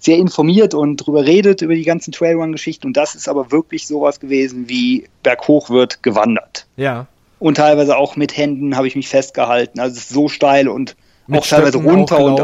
sehr 0.00 0.16
informiert 0.16 0.74
und 0.74 1.00
darüber 1.00 1.24
redet, 1.26 1.62
über 1.62 1.74
die 1.74 1.82
ganzen 1.82 2.12
Trailrun-Geschichten. 2.12 2.86
Und 2.86 2.96
das 2.96 3.14
ist 3.16 3.28
aber 3.28 3.50
wirklich 3.50 3.86
sowas 3.86 4.20
gewesen 4.20 4.68
wie 4.68 5.08
berghoch 5.24 5.70
wird 5.70 6.02
gewandert. 6.04 6.66
Ja. 6.76 7.06
Und 7.40 7.56
teilweise 7.56 7.96
auch 7.96 8.14
mit 8.14 8.36
Händen 8.36 8.76
habe 8.76 8.86
ich 8.86 8.94
mich 8.94 9.08
festgehalten. 9.08 9.80
Also 9.80 9.96
es 9.96 10.02
ist 10.04 10.08
so 10.10 10.28
steil 10.28 10.68
und 10.68 10.96
Mit 11.26 11.40
auch 11.40 11.46
teilweise 11.46 11.78
Stöcken 11.78 11.90
runter 11.90 12.20
und. 12.20 12.38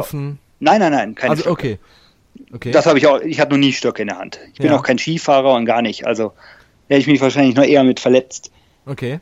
Nein, 0.61 0.81
nein, 0.81 0.93
nein, 0.93 1.15
keine 1.15 1.31
Also 1.31 1.43
Stöcke. 1.43 1.53
okay. 1.53 1.79
Okay. 2.53 2.71
Das 2.71 2.87
habe 2.87 2.99
ich 2.99 3.07
auch, 3.07 3.21
ich 3.21 3.41
hatte 3.41 3.53
noch 3.53 3.59
nie 3.59 3.73
Stöcke 3.73 4.03
in 4.03 4.09
der 4.09 4.19
Hand. 4.19 4.39
Ich 4.53 4.59
bin 4.59 4.71
Ja. 4.71 4.79
auch 4.79 4.83
kein 4.83 4.99
Skifahrer 4.99 5.55
und 5.55 5.65
gar 5.67 5.83
nicht. 5.83 6.07
Also 6.07 6.33
hätte 6.89 7.01
ich 7.01 7.07
mich 7.07 7.21
wahrscheinlich 7.21 7.55
noch 7.57 7.65
eher 7.65 7.85
mit 7.85 8.01
verletzt. 8.01 8.51
okay. 8.87 9.21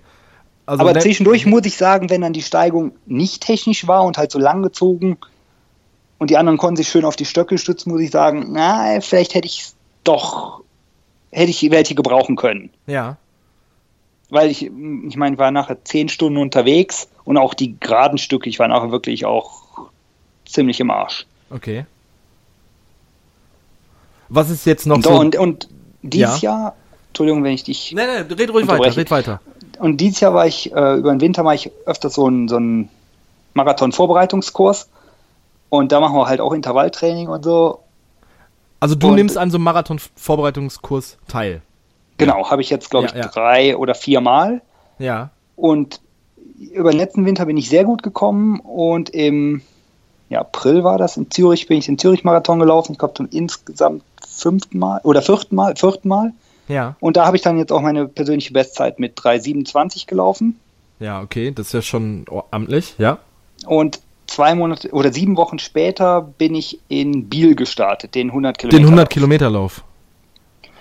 Also 0.64 0.80
Aber 0.86 0.98
zwischendurch 1.00 1.44
muss 1.44 1.66
ich 1.66 1.76
sagen, 1.76 2.08
wenn 2.08 2.20
dann 2.20 2.32
die 2.32 2.40
Steigung 2.40 2.92
nicht 3.06 3.42
technisch 3.42 3.88
war 3.88 4.04
und 4.04 4.16
halt 4.16 4.30
so 4.30 4.38
lang 4.38 4.62
gezogen 4.62 5.18
und 6.18 6.30
die 6.30 6.36
anderen 6.36 6.56
konnten 6.56 6.76
sich 6.76 6.88
schön 6.88 7.04
auf 7.04 7.16
die 7.16 7.24
Stöcke 7.24 7.58
stützen, 7.58 7.90
muss 7.90 8.00
ich 8.00 8.12
sagen, 8.12 8.46
na, 8.50 9.00
vielleicht 9.00 9.34
hätte 9.34 9.46
ich 9.46 9.72
doch, 10.04 10.60
hätte 11.32 11.50
ich 11.50 11.68
welche 11.72 11.96
gebrauchen 11.96 12.36
können. 12.36 12.70
Ja. 12.86 13.16
Weil 14.30 14.50
ich, 14.52 14.62
ich 14.62 15.16
meine, 15.16 15.36
war 15.36 15.50
nachher 15.50 15.84
zehn 15.84 16.08
Stunden 16.08 16.38
unterwegs 16.38 17.08
und 17.24 17.38
auch 17.38 17.54
die 17.54 17.74
geraden 17.80 18.18
Stücke, 18.18 18.48
ich 18.48 18.60
war 18.60 18.68
nachher 18.68 18.92
wirklich 18.92 19.24
auch 19.24 19.62
ziemlich 20.46 20.78
im 20.78 20.92
Arsch. 20.92 21.26
Okay. 21.50 21.86
Was 24.34 24.48
ist 24.50 24.64
jetzt 24.64 24.86
noch 24.86 24.96
So, 25.02 25.10
so? 25.10 25.20
und, 25.20 25.36
und 25.36 25.68
dieses 26.02 26.40
Ja. 26.40 26.50
Jahr, 26.52 26.74
Entschuldigung, 27.08 27.44
wenn 27.44 27.52
ich 27.52 27.64
dich 27.64 27.92
nein, 27.94 28.06
nein, 28.06 28.26
red 28.38 28.50
ruhig 28.52 28.66
weiter, 28.66 28.96
red 28.96 29.10
weiter. 29.10 29.40
Und 29.78 29.98
dieses 30.00 30.20
Jahr 30.20 30.32
war 30.32 30.46
ich, 30.46 30.72
äh, 30.72 30.94
über 30.96 31.10
den 31.12 31.20
Winter 31.20 31.42
mache 31.42 31.56
ich 31.56 31.70
öfters 31.86 32.14
so 32.14 32.26
einen 32.26 32.48
so 32.48 32.56
einen 32.56 32.88
Marathon-Vorbereitungskurs. 33.54 34.88
Und 35.68 35.92
da 35.92 36.00
machen 36.00 36.16
wir 36.16 36.26
halt 36.26 36.40
auch 36.40 36.52
Intervalltraining 36.52 37.28
und 37.28 37.44
so. 37.44 37.80
Also 38.80 38.94
du 38.94 39.08
Und- 39.08 39.14
nimmst 39.16 39.38
an 39.38 39.50
so 39.50 39.56
einem 39.56 39.64
Marathon-Vorbereitungskurs 39.64 41.18
teil. 41.28 41.62
Genau, 42.18 42.50
habe 42.50 42.62
ich 42.62 42.70
jetzt, 42.70 42.90
glaube 42.90 43.08
Ja, 43.08 43.12
ich, 43.14 43.24
ja. 43.24 43.28
drei 43.30 43.76
oder 43.76 43.94
vier 43.94 44.20
Mal. 44.20 44.60
Ja. 44.98 45.30
Und 45.56 46.00
über 46.72 46.90
den 46.90 46.98
letzten 46.98 47.24
Winter 47.26 47.46
bin 47.46 47.56
ich 47.56 47.68
sehr 47.68 47.84
gut 47.84 48.02
gekommen. 48.02 48.60
Und 48.60 49.10
im 49.10 49.62
ja, 50.32 50.40
April 50.40 50.82
war 50.82 50.96
das 50.96 51.18
in 51.18 51.30
Zürich, 51.30 51.66
bin 51.66 51.76
ich 51.76 51.86
den 51.86 51.98
Zürich-Marathon 51.98 52.58
gelaufen. 52.58 52.92
Ich 52.92 52.98
glaube, 52.98 53.12
zum 53.12 53.28
insgesamt 53.30 54.02
fünften 54.26 54.78
Mal 54.78 55.00
oder 55.04 55.20
vierten 55.20 55.54
Mal, 55.54 55.76
vierten 55.76 56.08
Mal. 56.08 56.32
Ja. 56.68 56.96
Und 57.00 57.18
da 57.18 57.26
habe 57.26 57.36
ich 57.36 57.42
dann 57.42 57.58
jetzt 57.58 57.70
auch 57.70 57.82
meine 57.82 58.08
persönliche 58.08 58.54
Bestzeit 58.54 58.98
mit 58.98 59.18
3,27 59.18 60.06
gelaufen. 60.06 60.58
Ja, 61.00 61.20
okay, 61.20 61.50
das 61.50 61.66
ist 61.66 61.72
ja 61.74 61.82
schon 61.82 62.24
amtlich, 62.50 62.94
ja. 62.96 63.18
Und 63.66 64.00
zwei 64.26 64.54
Monate 64.54 64.90
oder 64.92 65.12
sieben 65.12 65.36
Wochen 65.36 65.58
später 65.58 66.22
bin 66.22 66.54
ich 66.54 66.80
in 66.88 67.28
Biel 67.28 67.54
gestartet, 67.54 68.14
den 68.14 68.28
100 68.28 68.56
Kilometer. 68.56 68.78
Den 68.78 68.86
100 68.86 69.10
Kilometer 69.10 69.50
Lauf. 69.50 69.84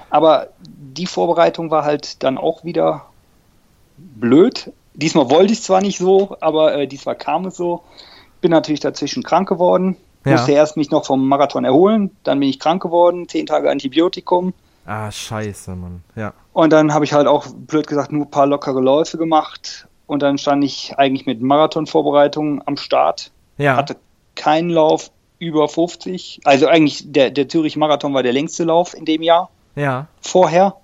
Aber 0.09 0.47
die 0.61 1.07
Vorbereitung 1.07 1.71
war 1.71 1.83
halt 1.83 2.23
dann 2.23 2.37
auch 2.37 2.63
wieder 2.63 3.07
blöd. 3.97 4.71
Diesmal 4.93 5.29
wollte 5.29 5.51
ich 5.51 5.59
es 5.59 5.65
zwar 5.65 5.81
nicht 5.81 5.97
so, 5.97 6.37
aber 6.39 6.73
äh, 6.73 6.87
diesmal 6.87 7.15
kam 7.15 7.47
es 7.47 7.57
so. 7.57 7.83
Bin 8.41 8.51
natürlich 8.51 8.79
dazwischen 8.79 9.23
krank 9.23 9.47
geworden. 9.47 9.95
Ja. 10.25 10.33
Musste 10.33 10.51
erst 10.51 10.77
mich 10.77 10.91
noch 10.91 11.05
vom 11.05 11.27
Marathon 11.27 11.65
erholen, 11.65 12.11
dann 12.23 12.39
bin 12.39 12.49
ich 12.49 12.59
krank 12.59 12.81
geworden, 12.83 13.27
zehn 13.27 13.45
Tage 13.47 13.71
Antibiotikum. 13.71 14.53
Ah, 14.85 15.11
scheiße, 15.11 15.75
Mann. 15.75 16.03
Ja. 16.15 16.33
Und 16.53 16.71
dann 16.73 16.93
habe 16.93 17.05
ich 17.05 17.13
halt 17.13 17.27
auch, 17.27 17.47
blöd 17.47 17.87
gesagt, 17.87 18.11
nur 18.11 18.25
ein 18.25 18.31
paar 18.31 18.45
lockere 18.47 18.81
Läufe 18.81 19.17
gemacht. 19.17 19.87
Und 20.07 20.21
dann 20.21 20.37
stand 20.37 20.63
ich 20.63 20.93
eigentlich 20.97 21.25
mit 21.25 21.41
Marathonvorbereitungen 21.41 22.61
am 22.65 22.77
Start. 22.77 23.31
Ja. 23.57 23.75
hatte 23.75 23.95
keinen 24.35 24.69
Lauf 24.69 25.11
über 25.39 25.67
50. 25.67 26.41
Also 26.43 26.67
eigentlich 26.67 27.11
der, 27.11 27.31
der 27.31 27.47
Zürich-Marathon 27.47 28.13
war 28.13 28.23
der 28.23 28.33
längste 28.33 28.63
Lauf 28.63 28.93
in 28.95 29.05
dem 29.05 29.21
Jahr 29.23 29.49
Ja. 29.75 30.07
vorher. 30.21 30.75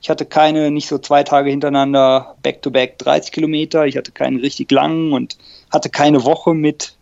Ich 0.00 0.10
hatte 0.10 0.26
keine, 0.26 0.70
nicht 0.70 0.88
so 0.88 0.98
zwei 0.98 1.22
Tage 1.22 1.50
hintereinander 1.50 2.36
back-to-back 2.42 2.98
30 2.98 3.32
Kilometer. 3.32 3.86
Ich 3.86 3.96
hatte 3.96 4.12
keinen 4.12 4.40
richtig 4.40 4.70
langen 4.70 5.12
und 5.12 5.36
hatte 5.70 5.90
keine 5.90 6.24
Woche 6.24 6.54
mit, 6.54 6.94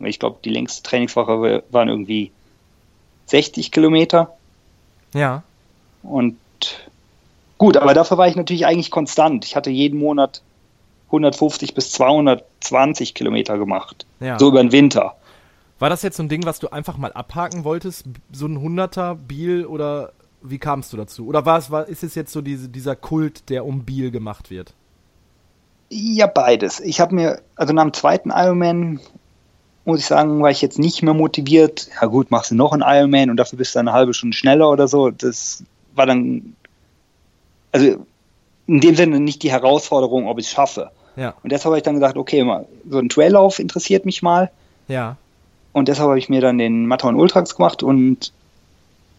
ich 0.00 0.18
glaube, 0.18 0.38
die 0.44 0.50
längste 0.50 0.82
Trainingswoche 0.82 1.62
waren 1.70 1.88
irgendwie 1.88 2.32
60 3.26 3.70
Kilometer. 3.70 4.34
Ja. 5.12 5.42
Und 6.02 6.38
gut, 7.58 7.76
aber 7.76 7.94
dafür 7.94 8.18
war 8.18 8.28
ich 8.28 8.36
natürlich 8.36 8.66
eigentlich 8.66 8.90
konstant. 8.90 9.44
Ich 9.44 9.56
hatte 9.56 9.70
jeden 9.70 9.98
Monat 9.98 10.42
150 11.06 11.74
bis 11.74 11.92
220 11.92 13.14
Kilometer 13.14 13.58
gemacht. 13.58 14.06
Ja. 14.20 14.38
So 14.38 14.48
über 14.48 14.62
den 14.62 14.72
Winter. 14.72 15.16
War 15.78 15.90
das 15.90 16.02
jetzt 16.02 16.16
so 16.16 16.22
ein 16.22 16.28
Ding, 16.28 16.44
was 16.44 16.60
du 16.60 16.68
einfach 16.68 16.96
mal 16.96 17.12
abhaken 17.12 17.64
wolltest? 17.64 18.06
So 18.32 18.46
ein 18.46 18.58
100er 18.58 19.14
Biel 19.14 19.66
oder 19.66 20.12
wie 20.44 20.58
kamst 20.58 20.92
du 20.92 20.96
dazu? 20.96 21.26
Oder 21.26 21.46
war 21.46 21.58
es, 21.58 21.70
war, 21.70 21.88
ist 21.88 22.04
es 22.04 22.14
jetzt 22.14 22.32
so 22.32 22.42
diese, 22.42 22.68
dieser 22.68 22.94
Kult, 22.94 23.48
der 23.48 23.64
um 23.64 23.84
Biel 23.84 24.10
gemacht 24.10 24.50
wird? 24.50 24.74
Ja, 25.88 26.26
beides. 26.26 26.80
Ich 26.80 27.00
habe 27.00 27.14
mir, 27.14 27.40
also 27.56 27.72
nach 27.72 27.82
dem 27.82 27.92
zweiten 27.92 28.30
Ironman, 28.30 29.00
muss 29.84 30.00
ich 30.00 30.06
sagen, 30.06 30.42
war 30.42 30.50
ich 30.50 30.62
jetzt 30.62 30.78
nicht 30.78 31.02
mehr 31.02 31.14
motiviert. 31.14 31.88
Ja 32.00 32.06
gut, 32.06 32.30
machst 32.30 32.50
du 32.50 32.54
noch 32.54 32.72
einen 32.72 32.82
Ironman 32.84 33.30
und 33.30 33.36
dafür 33.36 33.58
bist 33.58 33.74
du 33.74 33.78
eine 33.78 33.92
halbe 33.92 34.14
Stunde 34.14 34.36
schneller 34.36 34.70
oder 34.70 34.86
so. 34.86 35.10
Das 35.10 35.64
war 35.94 36.06
dann, 36.06 36.54
also 37.72 38.04
in 38.66 38.80
dem 38.80 38.96
Sinne 38.96 39.20
nicht 39.20 39.42
die 39.42 39.50
Herausforderung, 39.50 40.28
ob 40.28 40.38
ich 40.38 40.46
es 40.46 40.52
schaffe. 40.52 40.90
Ja. 41.16 41.34
Und 41.42 41.52
deshalb 41.52 41.66
habe 41.66 41.76
ich 41.78 41.82
dann 41.82 41.94
gesagt, 41.94 42.16
okay, 42.16 42.44
mal, 42.44 42.66
so 42.88 42.98
ein 42.98 43.08
Traillauf 43.08 43.58
interessiert 43.58 44.04
mich 44.04 44.22
mal. 44.22 44.50
Ja. 44.88 45.16
Und 45.72 45.88
deshalb 45.88 46.08
habe 46.08 46.18
ich 46.18 46.28
mir 46.28 46.40
dann 46.40 46.58
den 46.58 46.86
Matterhorn 46.86 47.16
Ultrax 47.16 47.56
gemacht 47.56 47.82
und 47.82 48.32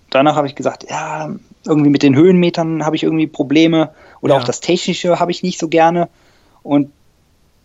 danach 0.09 0.35
habe 0.35 0.47
ich 0.47 0.55
gesagt, 0.55 0.85
ja, 0.89 1.29
irgendwie 1.65 1.89
mit 1.89 2.03
den 2.03 2.15
Höhenmetern 2.15 2.85
habe 2.85 2.95
ich 2.95 3.03
irgendwie 3.03 3.27
Probleme 3.27 3.91
oder 4.21 4.35
Ja. 4.35 4.39
auch 4.41 4.45
das 4.45 4.59
Technische 4.61 5.19
habe 5.19 5.31
ich 5.31 5.43
nicht 5.43 5.59
so 5.59 5.67
gerne. 5.67 6.09
Und 6.63 6.91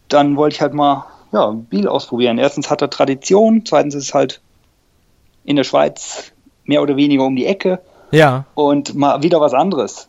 dann 0.08 0.36
wollte 0.36 0.54
ich 0.56 0.60
halt 0.60 0.74
mal, 0.74 1.06
ja, 1.32 1.50
Biel 1.50 1.86
ausprobieren. 1.86 2.38
Erstens 2.38 2.70
hat 2.70 2.82
er 2.82 2.90
Tradition, 2.90 3.64
zweitens 3.64 3.94
ist 3.94 4.04
es 4.08 4.14
halt 4.14 4.40
in 5.44 5.56
der 5.56 5.64
Schweiz 5.64 6.32
mehr 6.64 6.82
oder 6.82 6.96
weniger 6.96 7.24
um 7.24 7.36
die 7.36 7.46
Ecke 7.46 7.80
Ja. 8.10 8.44
und 8.54 8.94
mal 8.94 9.22
wieder 9.22 9.40
was 9.40 9.54
anderes. 9.54 10.08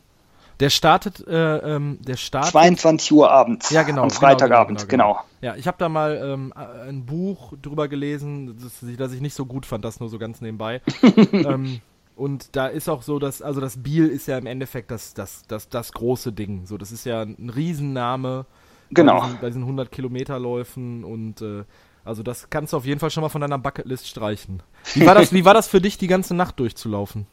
Der 0.59 0.69
startet, 0.69 1.25
äh, 1.27 1.57
ähm, 1.57 1.97
der 2.01 2.17
startet. 2.17 2.51
22 2.51 3.11
Uhr 3.13 3.31
abends 3.31 3.71
Ja, 3.71 3.81
genau. 3.83 4.03
am 4.03 4.09
genau, 4.09 4.19
Freitagabend, 4.19 4.87
genau. 4.89 5.19
Ja, 5.41 5.55
ich 5.55 5.65
habe 5.65 5.77
da 5.79 5.89
mal 5.89 6.21
ähm, 6.23 6.53
äh, 6.55 6.89
ein 6.89 7.03
Buch 7.05 7.53
drüber 7.59 7.87
gelesen, 7.87 8.57
das, 8.61 8.73
das 8.97 9.11
ich 9.13 9.21
nicht 9.21 9.33
so 9.33 9.45
gut 9.47 9.65
fand, 9.65 9.83
das 9.83 9.99
nur 9.99 10.09
so 10.09 10.19
ganz 10.19 10.39
nebenbei. 10.39 10.81
ähm, 11.33 11.81
und 12.21 12.55
da 12.55 12.67
ist 12.67 12.87
auch 12.89 13.01
so, 13.01 13.19
dass, 13.19 13.41
also 13.41 13.59
das 13.61 13.81
Biel 13.81 14.07
ist 14.07 14.27
ja 14.27 14.37
im 14.37 14.45
Endeffekt 14.45 14.91
das, 14.91 15.13
das, 15.13 15.43
das, 15.47 15.69
das 15.69 15.91
große 15.91 16.31
Ding. 16.31 16.65
So, 16.65 16.77
das 16.77 16.91
ist 16.91 17.05
ja 17.05 17.21
ein 17.23 17.49
Riesenname 17.53 18.45
Genau. 18.91 19.19
bei 19.19 19.25
diesen, 19.25 19.39
bei 19.41 19.47
diesen 19.47 19.61
100 19.63 19.91
Kilometerläufen 19.91 21.03
und 21.03 21.41
äh, 21.41 21.63
Also 22.03 22.23
das 22.23 22.49
kannst 22.49 22.73
du 22.73 22.77
auf 22.77 22.85
jeden 22.85 22.99
Fall 22.99 23.09
schon 23.09 23.21
mal 23.21 23.29
von 23.29 23.41
deiner 23.41 23.57
Bucketlist 23.59 24.07
streichen. 24.07 24.61
Wie 24.93 25.05
war 25.05 25.15
das, 25.15 25.31
wie 25.33 25.45
war 25.45 25.53
das 25.53 25.67
für 25.67 25.81
dich, 25.81 25.97
die 25.97 26.07
ganze 26.07 26.33
Nacht 26.35 26.59
durchzulaufen? 26.59 27.25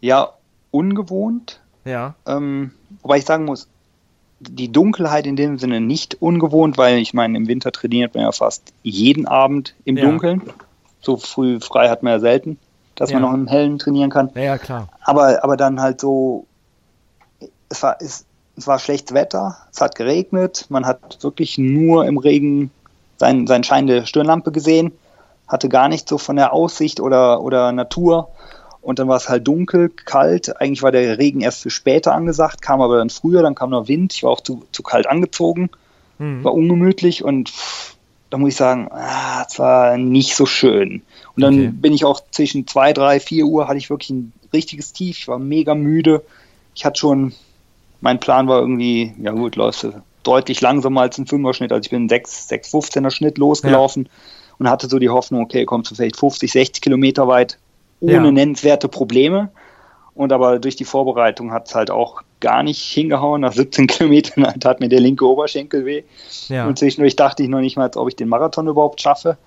Ja, 0.00 0.32
ungewohnt. 0.70 1.60
Ja. 1.84 2.14
Ähm, 2.26 2.72
wobei 3.02 3.18
ich 3.18 3.24
sagen 3.24 3.44
muss, 3.44 3.68
die 4.40 4.72
Dunkelheit 4.72 5.26
in 5.26 5.36
dem 5.36 5.58
Sinne 5.58 5.80
nicht 5.80 6.20
ungewohnt, 6.20 6.76
weil 6.78 6.98
ich 6.98 7.14
meine, 7.14 7.36
im 7.36 7.46
Winter 7.46 7.70
trainiert 7.72 8.14
man 8.14 8.24
ja 8.24 8.32
fast 8.32 8.72
jeden 8.82 9.26
Abend 9.26 9.74
im 9.84 9.96
Ja. 9.96 10.04
Dunkeln. 10.04 10.42
So 11.00 11.16
früh 11.16 11.60
frei 11.60 11.88
hat 11.88 12.02
man 12.02 12.12
ja 12.14 12.18
selten, 12.20 12.58
dass 12.96 13.12
man 13.12 13.22
Ja. 13.22 13.28
noch 13.28 13.34
im 13.34 13.46
Hellen 13.48 13.78
trainieren 13.78 14.10
kann. 14.10 14.30
Ja, 14.34 14.42
ja, 14.42 14.58
klar. 14.58 14.88
Aber, 15.02 15.42
aber 15.44 15.56
dann 15.56 15.80
halt 15.80 16.00
so, 16.00 16.46
es 17.68 17.82
war, 17.82 17.96
es, 18.00 18.24
es 18.56 18.66
war 18.66 18.78
schlechtes 18.78 19.14
Wetter, 19.14 19.56
es 19.72 19.80
hat 19.80 19.94
geregnet, 19.94 20.66
man 20.68 20.86
hat 20.86 21.18
wirklich 21.22 21.58
nur 21.58 22.04
im 22.06 22.18
Regen 22.18 22.70
sein, 23.18 23.46
sein 23.46 23.64
Schein 23.64 23.86
der 23.86 24.04
Stirnlampe 24.06 24.52
gesehen, 24.52 24.92
hatte 25.48 25.68
gar 25.68 25.88
nichts 25.88 26.08
so 26.08 26.18
von 26.18 26.36
der 26.36 26.52
Aussicht 26.52 27.00
oder, 27.00 27.40
oder 27.42 27.72
Natur. 27.72 28.28
Und 28.80 28.98
dann 28.98 29.06
war 29.06 29.16
es 29.16 29.28
halt 29.28 29.46
dunkel, 29.46 29.90
kalt. 29.90 30.60
Eigentlich 30.60 30.82
war 30.82 30.90
der 30.90 31.18
Regen 31.18 31.40
erst 31.40 31.62
für 31.62 31.70
später 31.70 32.12
angesagt, 32.14 32.62
kam 32.62 32.80
aber 32.80 32.98
dann 32.98 33.10
früher, 33.10 33.42
dann 33.42 33.54
kam 33.54 33.70
noch 33.70 33.86
Wind. 33.86 34.12
Ich 34.12 34.24
war 34.24 34.30
auch 34.30 34.40
zu, 34.40 34.64
zu 34.72 34.82
kalt 34.82 35.06
angezogen, 35.06 35.70
Mhm. 36.18 36.42
war 36.44 36.52
ungemütlich 36.52 37.22
und 37.24 37.48
pff, 37.48 37.96
da 38.30 38.38
muss 38.38 38.50
ich 38.50 38.56
sagen, 38.56 38.88
ah, 38.90 39.44
es 39.48 39.58
war 39.58 39.96
nicht 39.96 40.34
so 40.36 40.46
schön. 40.46 41.02
Und 41.34 41.42
dann 41.42 41.54
Okay. 41.54 41.70
bin 41.72 41.92
ich 41.92 42.04
auch 42.04 42.20
zwischen 42.30 42.66
2, 42.66 42.92
3, 42.92 43.20
4 43.20 43.46
Uhr 43.46 43.68
hatte 43.68 43.78
ich 43.78 43.88
wirklich 43.90 44.10
ein 44.10 44.32
richtiges 44.52 44.92
Tief. 44.92 45.18
Ich 45.18 45.28
war 45.28 45.38
mega 45.38 45.74
müde. 45.74 46.22
Ich 46.74 46.84
hatte 46.84 47.00
schon, 47.00 47.32
mein 48.00 48.20
Plan 48.20 48.48
war 48.48 48.60
irgendwie, 48.60 49.14
ja 49.22 49.32
gut, 49.32 49.56
läufst 49.56 49.84
du 49.84 50.02
deutlich 50.24 50.60
langsamer 50.60 51.02
als 51.02 51.18
ein 51.18 51.26
5er 51.26 51.54
Schnitt. 51.54 51.72
Also 51.72 51.84
ich 51.86 51.90
bin 51.90 52.08
6, 52.08 52.48
6, 52.48 52.72
15er 52.72 53.10
Schnitt 53.10 53.38
losgelaufen 53.38 54.08
und 54.58 54.68
hatte 54.68 54.88
so 54.88 54.98
die 54.98 55.08
Hoffnung, 55.08 55.42
okay, 55.42 55.64
kommst 55.64 55.90
du 55.90 55.94
vielleicht 55.94 56.16
50, 56.16 56.52
60 56.52 56.82
Kilometer 56.82 57.26
weit 57.28 57.58
ohne 58.00 58.14
Ja. 58.26 58.30
nennenswerte 58.32 58.88
Probleme. 58.88 59.50
Und 60.14 60.32
aber 60.32 60.58
durch 60.58 60.76
die 60.76 60.84
Vorbereitung 60.84 61.52
hat 61.52 61.68
es 61.68 61.74
halt 61.74 61.90
auch 61.90 62.20
gar 62.40 62.62
nicht 62.62 62.82
hingehauen. 62.82 63.40
Nach 63.40 63.52
17 63.52 63.86
Kilometern 63.88 64.60
tat 64.60 64.80
mir 64.80 64.90
der 64.90 65.00
linke 65.00 65.26
Oberschenkel 65.26 65.86
weh. 65.86 66.02
Ja. 66.48 66.66
Und 66.68 66.78
zwischendurch 66.78 67.16
dachte 67.16 67.42
ich 67.42 67.48
noch 67.48 67.60
nicht 67.60 67.76
mal, 67.78 67.90
ob 67.94 68.08
ich 68.08 68.16
den 68.16 68.28
Marathon 68.28 68.68
überhaupt 68.68 69.00
schaffe. 69.00 69.38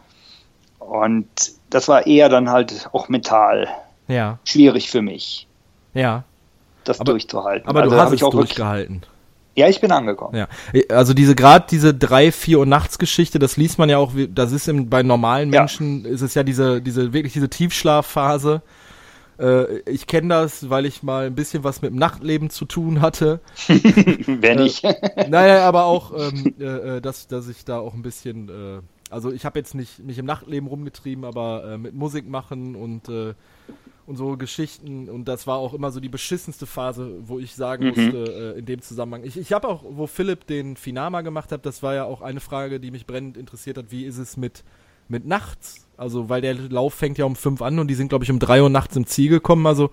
Und 0.88 1.28
das 1.70 1.88
war 1.88 2.06
eher 2.08 2.30
dann 2.30 2.50
halt 2.50 2.90
auch 2.94 3.10
mental 3.10 3.68
Ja. 4.08 4.40
schwierig 4.46 4.90
für 4.90 5.02
mich, 5.02 5.48
Ja. 5.94 6.24
das 6.84 7.00
Aber- 7.00 7.12
durchzuhalten. 7.12 7.68
Aber 7.68 7.82
Also 7.82 7.96
du 7.96 8.02
hast 8.02 8.12
es 8.14 8.24
auch 8.24 8.34
wirklich, 8.34 8.50
durchgehalten. 8.56 9.02
Ja, 9.58 9.70
ich 9.70 9.80
bin 9.80 9.92
angekommen. 9.92 10.36
Ja, 10.36 10.48
also 10.90 11.14
diese 11.14 11.34
gerade 11.34 11.66
diese 11.70 11.94
drei, 11.94 12.32
vier 12.34 12.60
Uhr 12.60 12.66
Nachtsgeschichte, 12.66 13.40
das 13.40 13.56
liest 13.56 13.80
man 13.80 13.88
ja 13.90 13.98
auch, 13.98 14.14
wie- 14.16 14.28
das 14.28 14.52
ist 14.52 14.68
im, 14.68 14.90
bei 14.90 15.02
normalen 15.02 15.52
Ja. 15.54 15.62
Menschen, 15.62 16.04
ist 16.06 16.22
es 16.22 16.34
ja 16.34 16.44
diese, 16.44 16.82
diese 16.82 17.14
wirklich 17.14 17.32
diese 17.34 17.50
Tiefschlafphase. 17.50 18.62
Äh, 19.40 19.80
ich 19.90 20.08
kenne 20.08 20.28
das, 20.30 20.70
weil 20.70 20.86
ich 20.86 21.04
mal 21.04 21.26
ein 21.28 21.36
bisschen 21.36 21.64
was 21.64 21.82
mit 21.82 21.92
dem 21.92 21.98
Nachtleben 21.98 22.50
zu 22.50 22.66
tun 22.66 23.00
hatte. 23.02 23.40
Wenn 23.68 24.60
Äh, 24.60 24.64
ich. 24.66 24.82
naja, 25.30 25.66
aber 25.68 25.86
auch, 25.86 26.12
ähm, 26.18 26.54
äh, 26.60 26.64
äh, 26.98 27.02
dass, 27.02 27.28
dass 27.28 27.48
ich 27.48 27.64
da 27.66 27.80
auch 27.80 27.94
ein 27.94 28.02
bisschen, 28.02 28.50
äh, 28.50 28.82
also 29.10 29.32
ich 29.32 29.46
habe 29.46 29.60
jetzt 29.60 29.76
nicht 29.76 30.00
mich 30.00 30.18
im 30.18 30.26
Nachtleben 30.26 30.68
rumgetrieben, 30.68 31.26
aber 31.26 31.64
äh, 31.74 31.78
mit 31.78 31.94
Musik 31.94 32.28
machen 32.28 32.76
und 32.76 33.10
äh, 33.10 33.34
und 34.08 34.18
so 34.18 34.38
Geschichten 34.38 35.10
und 35.10 35.26
das 35.28 35.48
war 35.48 35.58
auch 35.58 35.74
immer 35.74 35.90
so 35.92 36.00
die 36.00 36.10
beschissenste 36.10 36.68
Phase, 36.68 37.16
wo 37.22 37.40
ich 37.40 37.56
sagen 37.56 37.86
Mhm. 37.86 37.90
musste 37.90 38.54
äh, 38.56 38.60
in 38.60 38.66
dem 38.66 38.82
Zusammenhang. 38.82 39.24
Ich, 39.24 39.36
ich 39.36 39.52
habe 39.52 39.68
auch, 39.68 39.84
wo 39.88 40.06
Philipp 40.06 40.46
den 40.46 40.76
Finama 40.78 41.22
gemacht 41.22 41.52
hat, 41.52 41.66
das 41.66 41.82
war 41.82 41.96
ja 41.96 42.04
auch 42.04 42.22
eine 42.22 42.40
Frage, 42.40 42.80
die 42.80 42.92
mich 42.92 43.08
brennend 43.08 43.36
interessiert 43.36 43.78
hat. 43.80 43.86
Wie 43.90 44.06
ist 44.06 44.18
es 44.18 44.38
mit 44.38 44.64
mit 45.08 45.26
nachts? 45.26 45.88
Also 45.98 46.30
weil 46.30 46.42
der 46.42 46.54
Lauf 46.56 46.94
fängt 46.94 47.18
ja 47.18 47.26
um 47.26 47.36
fünf 47.36 47.62
an 47.64 47.80
und 47.80 47.88
die 47.88 47.96
sind 47.96 48.10
glaube 48.10 48.24
ich 48.26 48.32
um 48.32 48.38
drei 48.40 48.62
Uhr 48.62 48.70
nachts 48.70 48.96
im 48.96 49.06
Ziel 49.08 49.30
gekommen. 49.30 49.66
Also 49.66 49.90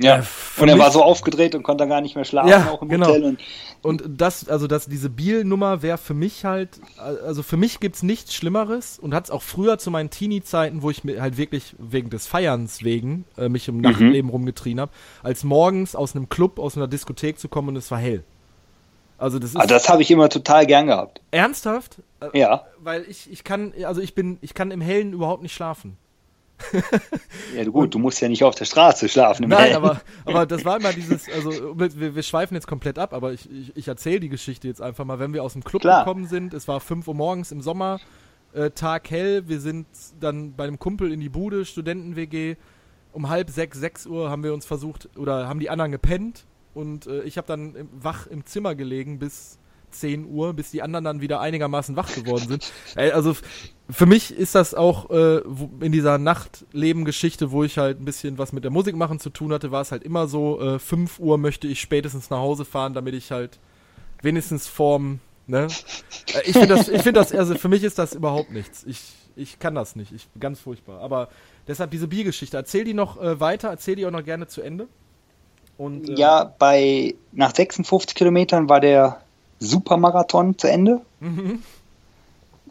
Ja. 0.00 0.18
Äh, 0.20 0.22
Und 0.60 0.68
er 0.68 0.78
war 0.78 0.90
so 0.90 1.02
aufgedreht 1.02 1.54
und 1.54 1.62
konnte 1.64 1.82
dann 1.82 1.88
gar 1.88 2.00
nicht 2.00 2.14
mehr 2.14 2.24
schlafen, 2.24 2.48
Ja, 2.50 2.70
auch 2.70 2.82
im 2.82 2.88
genau. 2.88 3.08
Hotel. 3.08 3.24
Und 3.24 3.38
Und 3.82 4.02
das, 4.20 4.48
also 4.48 4.66
das, 4.66 4.86
diese 4.86 5.10
Biel-Nummer 5.10 5.82
wäre 5.82 5.98
für 5.98 6.14
mich 6.14 6.44
halt, 6.44 6.80
also 6.96 7.42
für 7.42 7.56
mich 7.56 7.78
gibt's 7.80 8.02
nichts 8.02 8.34
Schlimmeres 8.34 8.98
und 8.98 9.14
hat's 9.14 9.30
auch 9.30 9.42
früher 9.42 9.78
zu 9.78 9.90
meinen 9.90 10.10
Teenie-Zeiten, 10.10 10.82
wo 10.82 10.90
ich 10.90 11.04
mir 11.04 11.20
halt 11.22 11.36
wirklich 11.36 11.74
wegen 11.78 12.10
des 12.10 12.26
Feierns 12.26 12.82
wegen 12.84 13.24
äh, 13.36 13.48
mich 13.48 13.68
im 13.68 13.80
Nachtleben 13.80 14.30
rumgetrieben 14.30 14.80
habe, 14.80 14.92
als 15.22 15.44
morgens 15.44 15.94
aus 15.94 16.14
einem 16.16 16.28
Club, 16.28 16.58
aus 16.58 16.76
einer 16.76 16.88
Diskothek 16.88 17.38
zu 17.38 17.48
kommen 17.48 17.68
und 17.68 17.76
es 17.76 17.90
war 17.90 17.98
hell. 17.98 18.24
Also 19.16 19.40
das 19.40 19.50
ist 19.50 19.56
ah, 19.56 19.66
das 19.66 19.88
habe 19.88 20.02
ich 20.02 20.10
immer 20.12 20.28
total 20.28 20.64
gern 20.66 20.86
gehabt. 20.86 21.20
ernsthaft, 21.32 21.96
äh, 22.20 22.38
Ja. 22.38 22.64
weil 22.78 23.04
ich, 23.08 23.30
ich 23.32 23.42
kann, 23.42 23.72
also 23.84 24.00
ich 24.00 24.14
bin, 24.14 24.38
ich 24.42 24.54
kann 24.54 24.70
im 24.70 24.80
Hellen 24.80 25.12
überhaupt 25.12 25.42
nicht 25.42 25.54
schlafen. 25.54 25.96
Ja, 27.56 27.64
gut, 27.64 27.94
du 27.94 27.98
musst 27.98 28.20
ja 28.20 28.28
nicht 28.28 28.44
auf 28.44 28.54
der 28.54 28.64
Straße 28.64 29.08
schlafen. 29.08 29.48
Nein, 29.48 29.74
aber, 29.74 30.00
aber 30.24 30.46
das 30.46 30.64
war 30.64 30.78
immer 30.78 30.92
dieses, 30.92 31.26
also 31.34 31.78
wir, 31.78 32.14
wir 32.14 32.22
schweifen 32.22 32.54
jetzt 32.54 32.66
komplett 32.66 32.98
ab, 32.98 33.12
aber 33.12 33.32
ich, 33.32 33.50
ich, 33.50 33.76
ich 33.76 33.88
erzähle 33.88 34.20
die 34.20 34.28
Geschichte 34.28 34.68
jetzt 34.68 34.82
einfach 34.82 35.04
mal, 35.04 35.18
wenn 35.18 35.32
wir 35.32 35.42
aus 35.42 35.54
dem 35.54 35.64
Club 35.64 35.82
Klar. 35.82 36.04
gekommen 36.04 36.26
sind, 36.26 36.54
es 36.54 36.68
war 36.68 36.80
5 36.80 37.08
Uhr 37.08 37.14
morgens 37.14 37.50
im 37.52 37.60
Sommer, 37.60 38.00
äh, 38.52 38.70
Tag 38.70 39.10
hell, 39.10 39.48
wir 39.48 39.60
sind 39.60 39.86
dann 40.20 40.54
bei 40.54 40.64
einem 40.64 40.78
Kumpel 40.78 41.12
in 41.12 41.20
die 41.20 41.28
Bude, 41.28 41.64
Studenten-WG, 41.64 42.56
um 43.12 43.28
halb 43.28 43.50
sechs, 43.50 43.78
sechs 43.78 44.06
Uhr 44.06 44.30
haben 44.30 44.42
wir 44.42 44.54
uns 44.54 44.66
versucht, 44.66 45.08
oder 45.16 45.48
haben 45.48 45.60
die 45.60 45.70
anderen 45.70 45.92
gepennt 45.92 46.44
und 46.74 47.06
äh, 47.06 47.22
ich 47.22 47.38
habe 47.38 47.46
dann 47.46 47.74
im, 47.74 47.88
wach 47.92 48.26
im 48.26 48.46
Zimmer 48.46 48.74
gelegen 48.74 49.18
bis 49.18 49.58
10 49.90 50.26
Uhr, 50.26 50.54
bis 50.54 50.70
die 50.70 50.82
anderen 50.82 51.04
dann 51.04 51.20
wieder 51.20 51.40
einigermaßen 51.40 51.96
wach 51.96 52.14
geworden 52.14 52.48
sind. 52.48 52.72
Ey, 52.96 53.12
also 53.12 53.34
für 53.90 54.06
mich 54.06 54.36
ist 54.36 54.54
das 54.54 54.74
auch 54.74 55.10
äh, 55.10 55.40
in 55.80 55.92
dieser 55.92 56.18
Nachtleben-Geschichte, 56.18 57.50
wo 57.50 57.64
ich 57.64 57.78
halt 57.78 58.00
ein 58.00 58.04
bisschen 58.04 58.38
was 58.38 58.52
mit 58.52 58.64
der 58.64 58.70
Musik 58.70 58.96
machen 58.96 59.18
zu 59.18 59.30
tun 59.30 59.52
hatte, 59.52 59.70
war 59.70 59.80
es 59.80 59.92
halt 59.92 60.02
immer 60.02 60.28
so, 60.28 60.60
äh, 60.60 60.78
5 60.78 61.18
Uhr 61.18 61.38
möchte 61.38 61.68
ich 61.68 61.80
spätestens 61.80 62.30
nach 62.30 62.38
Hause 62.38 62.64
fahren, 62.64 62.94
damit 62.94 63.14
ich 63.14 63.30
halt 63.30 63.58
wenigstens 64.22 64.66
vorm, 64.66 65.20
ne? 65.46 65.68
Äh, 66.34 66.42
ich 66.44 66.52
finde 66.52 66.68
das, 66.68 66.88
ich 66.88 67.02
das, 67.02 67.32
also 67.32 67.54
für 67.54 67.68
mich 67.68 67.82
ist 67.82 67.98
das 67.98 68.14
überhaupt 68.14 68.50
nichts. 68.50 68.84
Ich, 68.86 69.00
ich 69.36 69.58
kann 69.58 69.74
das 69.74 69.96
nicht. 69.96 70.12
Ich 70.12 70.28
ganz 70.38 70.60
furchtbar. 70.60 71.00
Aber 71.00 71.28
deshalb 71.66 71.90
diese 71.90 72.08
Biergeschichte. 72.08 72.56
Erzähl 72.56 72.84
die 72.84 72.94
noch 72.94 73.20
äh, 73.20 73.40
weiter, 73.40 73.68
erzähl 73.68 73.96
die 73.96 74.06
auch 74.06 74.10
noch 74.10 74.24
gerne 74.24 74.48
zu 74.48 74.60
Ende. 74.60 74.88
Und, 75.78 76.08
äh, 76.08 76.14
Ja, 76.14 76.52
bei 76.58 77.14
nach 77.32 77.54
56 77.54 78.14
Kilometern 78.14 78.68
war 78.68 78.80
der 78.80 79.22
Supermarathon 79.60 80.58
zu 80.58 80.68
Ende. 80.70 81.00
Mhm. 81.20 81.62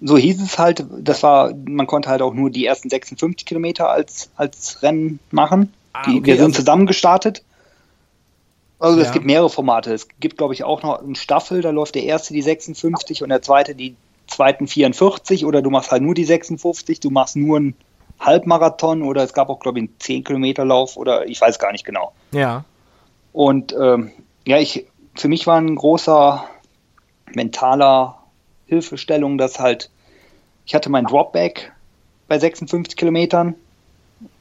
So 0.01 0.17
hieß 0.17 0.41
es 0.41 0.59
halt, 0.59 0.85
das 0.99 1.23
war, 1.23 1.53
man 1.67 1.87
konnte 1.87 2.09
halt 2.09 2.21
auch 2.21 2.33
nur 2.33 2.49
die 2.51 2.65
ersten 2.65 2.89
56 2.89 3.45
Kilometer 3.45 3.89
als, 3.89 4.29
als 4.35 4.83
Rennen 4.83 5.19
machen. 5.31 5.73
Ah, 5.93 6.03
die, 6.05 6.19
okay, 6.19 6.25
wir 6.25 6.35
sind 6.35 6.45
also- 6.45 6.59
zusammen 6.59 6.85
gestartet. 6.85 7.43
Also 8.79 8.99
es 8.99 9.07
Ja. 9.07 9.13
gibt 9.13 9.25
mehrere 9.25 9.49
Formate. 9.49 9.91
Es 9.91 10.07
gibt, 10.19 10.37
glaube 10.37 10.53
ich, 10.53 10.63
auch 10.63 10.83
noch 10.83 11.01
eine 11.01 11.15
Staffel, 11.15 11.61
da 11.61 11.71
läuft 11.71 11.95
der 11.95 12.03
erste 12.03 12.33
die 12.33 12.43
56 12.43 13.23
und 13.23 13.29
der 13.29 13.41
zweite 13.41 13.73
die 13.73 13.95
zweiten 14.27 14.67
44 14.67 15.45
oder 15.45 15.63
du 15.63 15.71
machst 15.71 15.89
halt 15.91 16.03
nur 16.03 16.13
die 16.13 16.25
56, 16.25 16.99
du 16.99 17.09
machst 17.09 17.35
nur 17.35 17.57
einen 17.57 17.75
Halbmarathon 18.19 19.01
oder 19.01 19.23
es 19.23 19.33
gab 19.33 19.49
auch, 19.49 19.59
glaube 19.59 19.79
ich, 19.79 19.85
einen 19.85 19.95
10 19.99 20.23
Kilometer 20.23 20.63
Lauf 20.63 20.95
oder 20.95 21.25
ich 21.27 21.41
weiß 21.41 21.57
gar 21.57 21.71
nicht 21.71 21.85
genau. 21.85 22.11
Ja. 22.31 22.65
Und 23.33 23.73
ähm, 23.79 24.11
ja, 24.45 24.59
ich, 24.59 24.85
für 25.15 25.27
mich 25.27 25.47
war 25.47 25.57
ein 25.59 25.75
großer 25.75 26.43
mentaler 27.33 28.15
Hilfestellung, 28.67 29.37
dass 29.37 29.59
halt, 29.59 29.89
ich 30.65 30.75
hatte 30.75 30.89
mein 30.89 31.05
Dropback 31.05 31.71
bei 32.27 32.39
56 32.39 32.95
Kilometern 32.97 33.55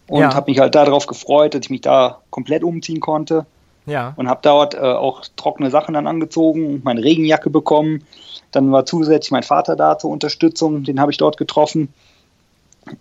und 0.09 0.21
Ja. 0.23 0.35
habe 0.35 0.51
mich 0.51 0.59
halt 0.61 0.75
darauf 0.75 1.07
gefreut, 1.07 1.55
dass 1.55 1.63
ich 1.63 1.71
mich 1.71 1.81
da 1.83 2.21
komplett 2.31 2.65
umziehen 2.65 3.01
konnte 3.01 3.47
Ja. 3.87 4.13
und 4.17 4.29
habe 4.29 4.41
dort 4.43 4.75
äh, 4.75 4.79
auch 4.79 5.23
trockene 5.37 5.71
Sachen 5.71 5.95
dann 5.95 6.07
angezogen, 6.07 6.81
meine 6.85 7.03
Regenjacke 7.05 7.51
bekommen. 7.51 8.05
Dann 8.53 8.73
war 8.73 8.87
zusätzlich 8.87 9.31
mein 9.33 9.43
Vater 9.43 9.77
da 9.77 9.99
zur 9.99 10.11
Unterstützung, 10.11 10.85
den 10.85 11.01
habe 11.01 11.11
ich 11.13 11.19
dort 11.19 11.37
getroffen. 11.37 11.93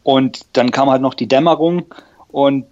Und 0.04 0.46
dann 0.54 0.72
kam 0.72 0.90
halt 0.90 1.02
noch 1.02 1.14
die 1.14 1.28
Dämmerung 1.28 1.86
und 2.30 2.66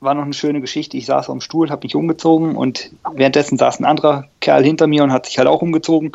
war 0.00 0.14
noch 0.14 0.22
eine 0.24 0.32
schöne 0.34 0.60
Geschichte. 0.60 0.96
Ich 0.96 1.06
saß 1.06 1.28
auf 1.28 1.34
dem 1.34 1.40
Stuhl, 1.40 1.70
habe 1.70 1.84
mich 1.86 1.96
umgezogen 1.96 2.54
und 2.56 2.90
währenddessen 3.14 3.58
saß 3.58 3.80
ein 3.80 3.84
anderer 3.84 4.26
Kerl 4.40 4.62
hinter 4.62 4.86
mir 4.86 5.02
und 5.02 5.12
hat 5.12 5.26
sich 5.26 5.38
halt 5.38 5.48
auch 5.48 5.62
umgezogen. 5.62 6.12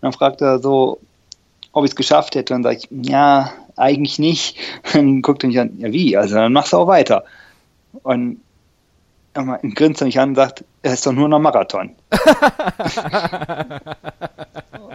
Dann 0.00 0.12
fragte 0.12 0.44
er 0.44 0.58
so, 0.58 1.00
ob 1.72 1.84
ich 1.84 1.90
es 1.90 1.96
geschafft 1.96 2.34
hätte. 2.34 2.54
Und 2.54 2.62
dann 2.62 2.74
sage 2.74 2.86
ich, 2.90 3.08
ja, 3.08 3.52
eigentlich 3.76 4.18
nicht. 4.18 4.56
Dann 4.92 5.22
guckte 5.22 5.46
er 5.46 5.48
mich 5.48 5.60
an, 5.60 5.78
ja 5.78 5.92
wie, 5.92 6.16
also 6.16 6.34
dann 6.34 6.52
machst 6.52 6.72
du 6.72 6.78
auch 6.78 6.86
weiter. 6.86 7.24
Und 8.02 8.40
er 9.32 9.60
grinst 9.74 10.02
er 10.02 10.06
mich 10.06 10.18
an 10.18 10.30
und 10.30 10.34
sagt, 10.34 10.64
er 10.82 10.94
ist 10.94 11.06
doch 11.06 11.12
nur 11.12 11.28
noch 11.28 11.38
Marathon. 11.38 11.90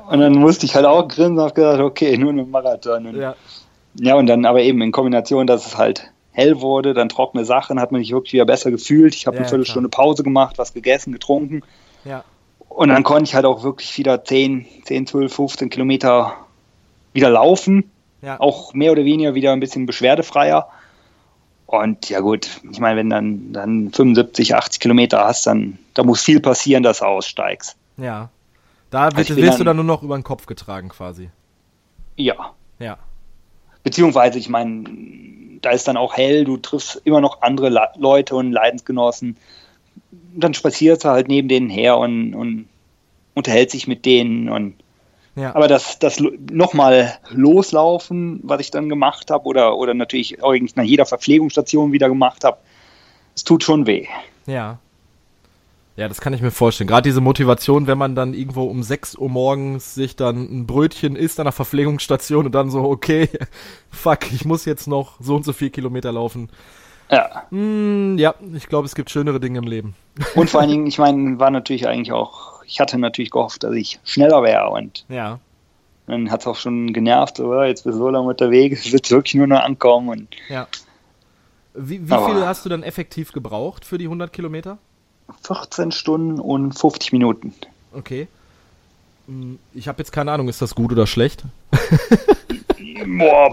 und 0.10 0.20
dann 0.20 0.34
musste 0.36 0.66
ich 0.66 0.76
halt 0.76 0.86
auch 0.86 1.08
grinsen 1.08 1.38
und 1.38 1.44
habe 1.44 1.54
gesagt, 1.54 1.80
okay, 1.82 2.18
nur 2.18 2.34
noch 2.34 2.46
Marathon. 2.46 3.08
Und 3.08 3.16
Ja. 3.16 3.36
ja, 3.96 4.16
und 4.16 4.28
dann 4.28 4.46
aber 4.46 4.62
eben 4.62 4.82
in 4.82 4.92
Kombination, 4.92 5.48
dass 5.48 5.66
es 5.66 5.78
halt 5.78 6.12
hell 6.32 6.60
wurde, 6.60 6.94
dann 6.94 7.08
trockene 7.10 7.46
Sachen, 7.46 7.80
hat 7.80 7.92
man 7.92 8.02
sich 8.02 8.12
wirklich 8.12 8.34
wieder 8.34 8.46
besser 8.46 8.70
gefühlt. 8.72 9.16
Ich 9.16 9.26
habe 9.26 9.38
Ja, 9.38 9.42
eine 9.42 9.50
Viertelstunde 9.50 9.90
Pause 9.90 10.24
gemacht, 10.24 10.58
was 10.58 10.74
gegessen, 10.74 11.14
getrunken. 11.14 11.64
Ja. 12.04 12.24
Und 12.76 12.90
dann 12.90 13.04
konnte 13.04 13.24
ich 13.24 13.36
halt 13.36 13.46
auch 13.46 13.64
wirklich 13.64 13.98
wieder 13.98 14.26
10, 14.26 14.66
10, 14.84 15.08
12, 15.08 15.34
15 15.34 15.70
Kilometer 15.70 16.34
wieder 17.14 17.30
laufen. 17.30 17.90
Ja. 18.22 18.38
Auch 18.42 18.74
mehr 18.74 18.92
oder 18.92 19.06
weniger 19.06 19.34
wieder 19.34 19.54
ein 19.54 19.62
bisschen 19.62 19.86
beschwerdefreier. 19.86 20.68
Und 21.68 22.10
ja 22.10 22.20
gut, 22.20 22.50
ich 22.70 22.80
meine, 22.82 22.98
wenn 22.98 23.10
dann, 23.10 23.54
dann 23.54 23.92
75, 23.94 24.56
80 24.56 24.82
Kilometer 24.82 25.24
hast, 25.24 25.48
dann 25.48 25.80
da 25.94 26.04
muss 26.04 26.22
viel 26.22 26.42
passieren, 26.42 26.84
dass 26.84 27.00
du 27.00 27.06
aussteigst. 27.06 27.78
Ja. 27.96 28.30
Da 28.90 29.06
wird, 29.16 29.30
also 29.30 29.38
wirst 29.38 29.52
dann, 29.52 29.58
du 29.60 29.64
dann 29.64 29.76
nur 29.78 29.86
noch 29.86 30.04
über 30.04 30.18
den 30.18 30.26
Kopf 30.26 30.46
getragen 30.46 30.90
quasi. 30.90 31.30
Ja. 32.18 32.52
Ja. 32.80 32.98
Beziehungsweise, 33.84 34.38
ich 34.38 34.50
meine, 34.50 34.84
da 35.62 35.70
ist 35.70 35.88
dann 35.88 35.96
auch 35.96 36.18
hell, 36.18 36.44
du 36.44 36.58
triffst 36.58 37.02
immer 37.06 37.22
noch 37.22 37.42
andere 37.42 37.70
Le 37.70 37.88
Leute 37.96 38.36
und 38.36 38.52
Leidensgenossen. 38.52 39.38
Dann 40.36 40.54
spazierst 40.54 41.06
du 41.06 41.10
halt 41.10 41.28
neben 41.28 41.48
denen 41.48 41.70
her 41.70 41.98
und, 41.98 42.34
und 42.34 42.68
unterhält 43.34 43.72
sich 43.72 43.88
mit 43.88 44.06
denen 44.06 44.50
und 44.50 44.76
ja. 45.36 45.54
Aber 45.54 45.68
das, 45.68 46.00
das 46.00 46.22
nochmal 46.50 47.14
loslaufen, 47.30 48.40
was 48.44 48.62
ich 48.62 48.72
dann 48.72 48.88
gemacht 48.88 49.30
habe, 49.30 49.46
oder, 49.46 49.76
oder 49.76 49.94
natürlich 49.94 50.42
eigentlich 50.42 50.78
nach 50.78 50.86
jeder 50.86 51.06
Verpflegungsstation 51.06 51.92
wieder 51.92 52.08
gemacht 52.08 52.46
habe, 52.46 52.58
es 53.36 53.44
tut 53.44 53.64
schon 53.64 53.86
weh. 53.86 54.08
Ja. 54.46 54.80
Ja, 55.98 56.10
das 56.10 56.20
kann 56.20 56.34
ich 56.34 56.42
mir 56.42 56.52
vorstellen. 56.52 56.88
Gerade 56.88 57.08
diese 57.08 57.22
Motivation, 57.22 57.88
wenn 57.88 57.98
man 57.98 58.16
dann 58.16 58.34
irgendwo 58.34 58.64
um 58.64 58.84
6 58.84 59.16
Uhr 59.16 59.30
morgens 59.30 59.96
sich 59.96 60.16
dann 60.16 60.44
ein 60.44 60.68
Brötchen 60.68 61.16
isst 61.16 61.40
an 61.40 61.46
der 61.46 61.54
Verpflegungsstation 61.54 62.46
und 62.46 62.52
dann 62.54 62.70
so, 62.70 62.84
okay, 62.84 63.30
fuck, 63.92 64.32
ich 64.32 64.46
muss 64.46 64.66
jetzt 64.66 64.88
noch 64.88 65.20
so 65.22 65.36
und 65.36 65.44
so 65.44 65.54
viel 65.54 65.70
Kilometer 65.70 66.12
laufen. 66.14 66.50
Ja. 67.12 67.44
Mm, 67.52 68.18
ja, 68.18 68.34
ich 68.54 68.68
glaube, 68.68 68.86
es 68.88 68.96
gibt 68.96 69.10
schönere 69.10 69.40
Dinge 69.40 69.60
im 69.60 69.66
Leben. 69.66 69.96
Und 70.36 70.50
vor 70.50 70.62
allen 70.62 70.70
Dingen, 70.70 70.88
ich 70.88 70.98
meine, 70.98 71.40
war 71.40 71.52
natürlich 71.52 71.88
eigentlich 71.88 72.12
auch 72.12 72.56
ich 72.68 72.80
hatte 72.80 72.98
natürlich 72.98 73.32
gehofft, 73.32 73.64
dass 73.64 73.74
ich 73.74 74.00
schneller 74.04 74.44
wäre 74.44 74.70
und 74.70 75.06
ja. 75.10 75.40
dann 76.08 76.32
hat 76.32 76.42
es 76.42 76.48
auch 76.48 76.56
schon 76.56 76.94
genervt, 76.94 77.38
so, 77.38 77.62
jetzt 77.64 77.84
bist 77.84 77.96
du 77.96 78.04
so 78.04 78.10
lange 78.10 78.28
unterwegs, 78.28 78.86
es 78.86 78.92
wird 78.92 79.10
wirklich 79.12 79.36
nur 79.36 79.48
noch 79.48 79.62
ankommen. 79.62 80.10
Und 80.10 80.28
ja. 80.50 80.68
Wie, 81.74 82.02
wie 82.02 82.08
viel 82.08 82.46
hast 82.46 82.66
du 82.66 82.70
dann 82.70 82.84
effektiv 82.84 83.32
gebraucht 83.32 83.86
für 83.86 83.98
die 83.98 84.06
100 84.06 84.32
Kilometer? 84.32 84.78
14 85.44 85.92
Stunden 85.92 86.40
und 86.40 86.74
50 86.74 87.12
Minuten. 87.12 87.54
Okay. 87.94 88.28
Hm, 89.28 89.60
ich 89.74 89.88
habe 89.88 90.00
jetzt 90.00 90.12
keine 90.12 90.32
Ahnung, 90.32 90.50
ist 90.50 90.62
das 90.62 90.76
gut 90.76 90.92
oder 90.92 91.08
schlecht? 91.08 91.44
Boah, 93.18 93.52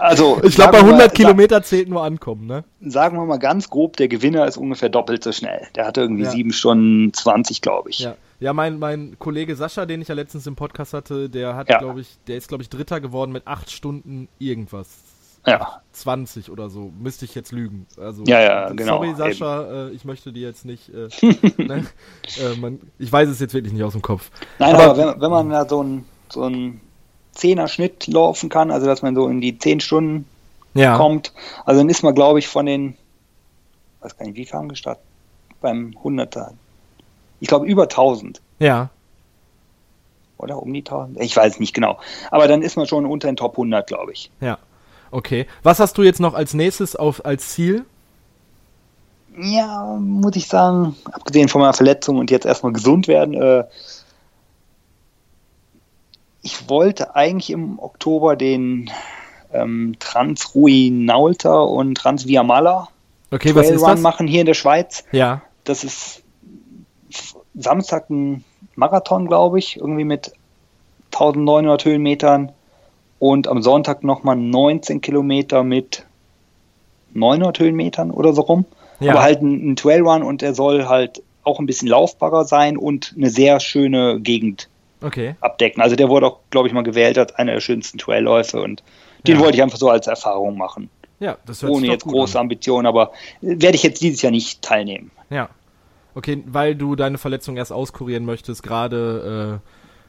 also, 0.00 0.40
ich 0.44 0.54
glaube, 0.54 0.72
bei 0.72 0.78
100 0.78 0.98
mal, 0.98 1.08
Kilometer 1.10 1.62
zählt 1.62 1.88
nur 1.88 2.02
ankommen, 2.02 2.46
ne? 2.46 2.64
Sagen 2.80 3.16
wir 3.18 3.24
mal 3.26 3.38
ganz 3.38 3.68
grob, 3.68 3.96
der 3.96 4.08
Gewinner 4.08 4.46
ist 4.46 4.56
ungefähr 4.56 4.88
doppelt 4.88 5.22
so 5.22 5.32
schnell. 5.32 5.66
Der 5.74 5.86
hatte 5.86 6.00
irgendwie 6.00 6.24
ja. 6.24 6.30
7 6.30 6.52
Stunden 6.52 7.12
20, 7.12 7.60
glaube 7.60 7.90
ich. 7.90 8.00
Ja, 8.00 8.16
ja 8.40 8.52
mein, 8.52 8.78
mein 8.78 9.16
Kollege 9.18 9.56
Sascha, 9.56 9.86
den 9.86 10.02
ich 10.02 10.08
ja 10.08 10.14
letztens 10.14 10.46
im 10.46 10.56
Podcast 10.56 10.94
hatte, 10.94 11.28
der 11.28 11.54
hat, 11.54 11.68
ja. 11.68 11.78
glaube 11.78 12.00
ich, 12.00 12.18
der 12.26 12.36
ist, 12.36 12.48
glaube 12.48 12.62
ich, 12.62 12.70
Dritter 12.70 13.00
geworden 13.00 13.32
mit 13.32 13.46
8 13.46 13.70
Stunden 13.70 14.28
irgendwas. 14.38 14.88
Ja. 15.46 15.80
20 15.92 16.50
oder 16.50 16.68
so, 16.68 16.92
müsste 16.98 17.24
ich 17.24 17.34
jetzt 17.34 17.50
lügen. 17.50 17.86
Also, 17.98 18.24
ja, 18.24 18.40
ja, 18.40 18.68
genau. 18.70 19.02
Sorry, 19.02 19.14
Sascha, 19.14 19.88
äh, 19.88 19.90
ich 19.90 20.04
möchte 20.04 20.32
dir 20.32 20.46
jetzt 20.46 20.66
nicht. 20.66 20.90
Äh, 20.90 21.08
ne? 21.62 21.86
äh, 22.38 22.58
man, 22.60 22.78
ich 22.98 23.10
weiß 23.10 23.28
es 23.28 23.40
jetzt 23.40 23.54
wirklich 23.54 23.72
nicht 23.72 23.82
aus 23.82 23.92
dem 23.92 24.02
Kopf. 24.02 24.30
Nein, 24.58 24.74
aber, 24.74 24.84
aber 24.84 24.98
wenn, 24.98 25.20
wenn 25.20 25.30
man 25.30 25.50
da 25.50 25.66
so 25.66 25.82
ein, 25.82 26.04
so 26.28 26.44
ein 26.44 26.82
Zehner-Schnitt 27.40 28.06
laufen 28.06 28.48
kann, 28.48 28.70
also 28.70 28.86
dass 28.86 29.02
man 29.02 29.14
so 29.14 29.28
in 29.28 29.40
die 29.40 29.58
10 29.58 29.80
Stunden 29.80 30.26
ja. 30.74 30.96
kommt. 30.96 31.32
Also 31.64 31.80
dann 31.80 31.88
ist 31.88 32.02
man, 32.02 32.14
glaube 32.14 32.38
ich, 32.38 32.48
von 32.48 32.66
den, 32.66 32.96
weiß 34.00 34.16
gar 34.16 34.26
nicht, 34.26 34.36
wie 34.36 34.44
kam 34.44 34.68
gestartet? 34.68 35.02
Beim 35.60 35.94
100er. 36.02 36.50
Ich 37.40 37.48
glaube, 37.48 37.66
über 37.66 37.84
1000. 37.84 38.40
Ja. 38.58 38.90
Oder 40.38 40.62
um 40.62 40.72
die 40.72 40.80
1000? 40.80 41.20
Ich 41.20 41.36
weiß 41.36 41.58
nicht 41.60 41.74
genau. 41.74 41.98
Aber 42.30 42.48
dann 42.48 42.62
ist 42.62 42.76
man 42.76 42.86
schon 42.86 43.04
unter 43.06 43.28
den 43.28 43.36
Top 43.36 43.52
100, 43.52 43.86
glaube 43.86 44.12
ich. 44.12 44.30
Ja. 44.40 44.58
Okay. 45.10 45.46
Was 45.62 45.80
hast 45.80 45.98
du 45.98 46.02
jetzt 46.02 46.20
noch 46.20 46.34
als 46.34 46.54
nächstes 46.54 46.96
auf, 46.96 47.24
als 47.24 47.50
Ziel? 47.50 47.84
Ja, 49.38 49.96
muss 50.00 50.36
ich 50.36 50.48
sagen, 50.48 50.96
abgesehen 51.12 51.48
von 51.48 51.60
meiner 51.60 51.72
Verletzung 51.72 52.18
und 52.18 52.30
jetzt 52.30 52.46
erstmal 52.46 52.72
gesund 52.72 53.06
werden, 53.06 53.34
äh, 53.34 53.64
ich 56.42 56.68
wollte 56.68 57.14
eigentlich 57.16 57.50
im 57.50 57.78
Oktober 57.78 58.36
den 58.36 58.90
ähm, 59.52 59.96
Trans-Rui-Naulter 59.98 61.66
und 61.66 61.96
Trans-Viamala 61.96 62.88
okay, 63.30 63.54
was 63.54 63.70
ist 63.70 63.82
das? 63.82 64.00
machen 64.00 64.26
hier 64.26 64.40
in 64.40 64.46
der 64.46 64.54
Schweiz. 64.54 65.04
Ja. 65.12 65.42
Das 65.64 65.84
ist 65.84 66.22
Samstag 67.54 68.10
ein 68.10 68.44
Marathon, 68.74 69.26
glaube 69.26 69.58
ich, 69.58 69.76
irgendwie 69.76 70.04
mit 70.04 70.32
1900 71.12 71.84
Höhenmetern 71.84 72.52
und 73.18 73.48
am 73.48 73.62
Sonntag 73.62 74.04
nochmal 74.04 74.36
19 74.36 75.00
Kilometer 75.00 75.62
mit 75.64 76.04
900 77.12 77.58
Höhenmetern 77.58 78.10
oder 78.10 78.32
so 78.32 78.42
rum. 78.42 78.64
Ja. 79.00 79.12
Aber 79.12 79.22
halt 79.22 79.42
ein, 79.42 79.72
ein 79.72 79.76
Trailrun 79.76 80.22
und 80.22 80.42
der 80.42 80.54
soll 80.54 80.86
halt 80.86 81.22
auch 81.42 81.58
ein 81.58 81.66
bisschen 81.66 81.88
laufbarer 81.88 82.44
sein 82.44 82.76
und 82.76 83.14
eine 83.16 83.30
sehr 83.30 83.60
schöne 83.60 84.20
Gegend 84.20 84.68
okay. 85.02 85.34
abdecken. 85.40 85.82
Also 85.82 85.96
der 85.96 86.08
wurde 86.08 86.26
auch, 86.26 86.38
glaube 86.50 86.68
ich, 86.68 86.74
mal 86.74 86.82
gewählt 86.82 87.18
als 87.18 87.34
einer 87.34 87.52
der 87.52 87.60
schönsten 87.60 87.98
Trailläufe 87.98 88.60
und 88.60 88.82
den 89.26 89.36
ja. 89.36 89.40
wollte 89.40 89.56
ich 89.56 89.62
einfach 89.62 89.78
so 89.78 89.90
als 89.90 90.06
Erfahrung 90.06 90.56
machen. 90.56 90.90
Ja, 91.18 91.36
das 91.44 91.62
hört 91.62 91.72
Ohne 91.72 91.86
jetzt 91.86 92.06
große 92.06 92.38
an. 92.38 92.44
Ambitionen, 92.44 92.86
aber 92.86 93.12
werde 93.42 93.76
ich 93.76 93.82
jetzt 93.82 94.00
dieses 94.00 94.22
Jahr 94.22 94.32
nicht 94.32 94.62
teilnehmen. 94.62 95.10
Ja. 95.28 95.50
Okay, 96.14 96.42
weil 96.46 96.74
du 96.74 96.96
deine 96.96 97.18
Verletzung 97.18 97.56
erst 97.56 97.72
auskurieren 97.72 98.24
möchtest, 98.24 98.62
gerade 98.62 99.60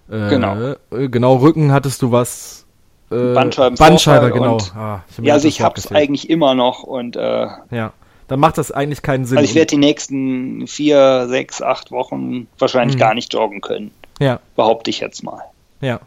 äh, 0.09 0.15
äh, 0.15 0.29
genau. 0.29 0.75
Äh, 0.91 1.09
genau, 1.09 1.35
Rücken 1.35 1.71
hattest 1.71 2.01
du 2.01 2.11
was. 2.11 2.65
Äh, 3.11 3.33
Bandscheiben 3.33 3.77
Bandscheibe, 3.77 4.31
genau. 4.31 4.57
Ah, 4.73 5.01
ja, 5.21 5.33
also 5.33 5.47
ich 5.47 5.61
hab's 5.61 5.91
eigentlich 5.91 6.29
immer 6.29 6.55
noch 6.55 6.83
und 6.83 7.15
äh, 7.15 7.47
ja. 7.71 7.93
Dann 8.27 8.39
macht 8.39 8.57
das 8.57 8.71
eigentlich 8.71 9.01
keinen 9.01 9.25
Sinn. 9.25 9.37
Also 9.37 9.49
ich 9.49 9.55
werde 9.55 9.71
die 9.71 9.77
nächsten 9.77 10.65
vier, 10.65 11.27
sechs, 11.27 11.61
acht 11.61 11.91
Wochen 11.91 12.47
wahrscheinlich 12.57 12.95
mhm. 12.95 13.01
gar 13.01 13.13
nicht 13.13 13.33
joggen 13.33 13.59
können. 13.59 13.91
Ja. 14.21 14.39
Behaupte 14.55 14.89
ich 14.91 14.99
jetzt 14.99 15.23
mal. 15.23 15.41
Ja. 15.81 15.99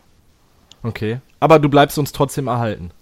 Okay. 0.82 1.19
Aber 1.41 1.59
du 1.59 1.69
bleibst 1.69 1.99
uns 1.99 2.12
trotzdem 2.12 2.47
erhalten. 2.47 2.93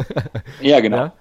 ja, 0.61 0.81
genau. 0.81 0.97
Ja? 0.97 1.13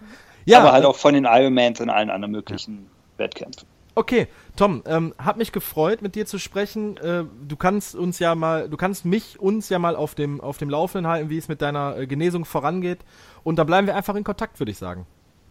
ja? 0.46 0.58
Aber 0.60 0.72
halt 0.72 0.84
auch 0.84 0.96
von 0.96 1.14
den 1.14 1.26
Ironmans 1.26 1.80
und 1.80 1.90
allen 1.90 2.10
anderen 2.10 2.32
möglichen 2.32 2.88
Wettkämpfe. 3.20 3.64
Okay, 3.94 4.28
Tom, 4.56 4.82
ähm, 4.86 5.14
hat 5.18 5.36
mich 5.36 5.52
gefreut, 5.52 6.00
mit 6.00 6.14
dir 6.14 6.24
zu 6.24 6.38
sprechen. 6.38 6.96
Äh, 6.98 7.24
du 7.46 7.56
kannst 7.56 7.94
uns 7.94 8.18
ja 8.18 8.34
mal, 8.34 8.68
du 8.68 8.76
kannst 8.76 9.04
mich, 9.04 9.40
uns 9.40 9.68
ja 9.68 9.78
mal 9.78 9.96
auf 9.96 10.14
dem, 10.14 10.40
auf 10.40 10.58
dem 10.58 10.70
Laufenden 10.70 11.10
halten, 11.10 11.28
wie 11.28 11.38
es 11.38 11.48
mit 11.48 11.60
deiner 11.60 11.96
äh, 11.96 12.06
Genesung 12.06 12.44
vorangeht. 12.44 13.00
Und 13.42 13.58
da 13.58 13.64
bleiben 13.64 13.86
wir 13.86 13.96
einfach 13.96 14.14
in 14.14 14.24
Kontakt, 14.24 14.58
würde 14.60 14.72
ich 14.72 14.78
sagen. 14.78 15.06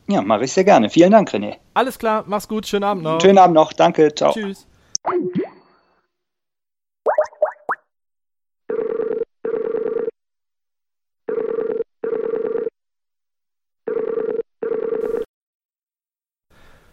Ja, 0.07 0.21
mache 0.21 0.45
ich 0.45 0.53
sehr 0.53 0.63
gerne. 0.63 0.89
Vielen 0.89 1.11
Dank, 1.11 1.29
René. 1.31 1.57
Alles 1.73 1.99
klar, 1.99 2.23
mach's 2.27 2.47
gut, 2.47 2.65
schönen 2.65 2.85
Abend 2.85 3.03
noch. 3.03 3.21
Schönen 3.21 3.37
Abend 3.37 3.55
noch, 3.55 3.73
danke, 3.73 4.13
ciao. 4.15 4.33
Tschüss. 4.33 4.65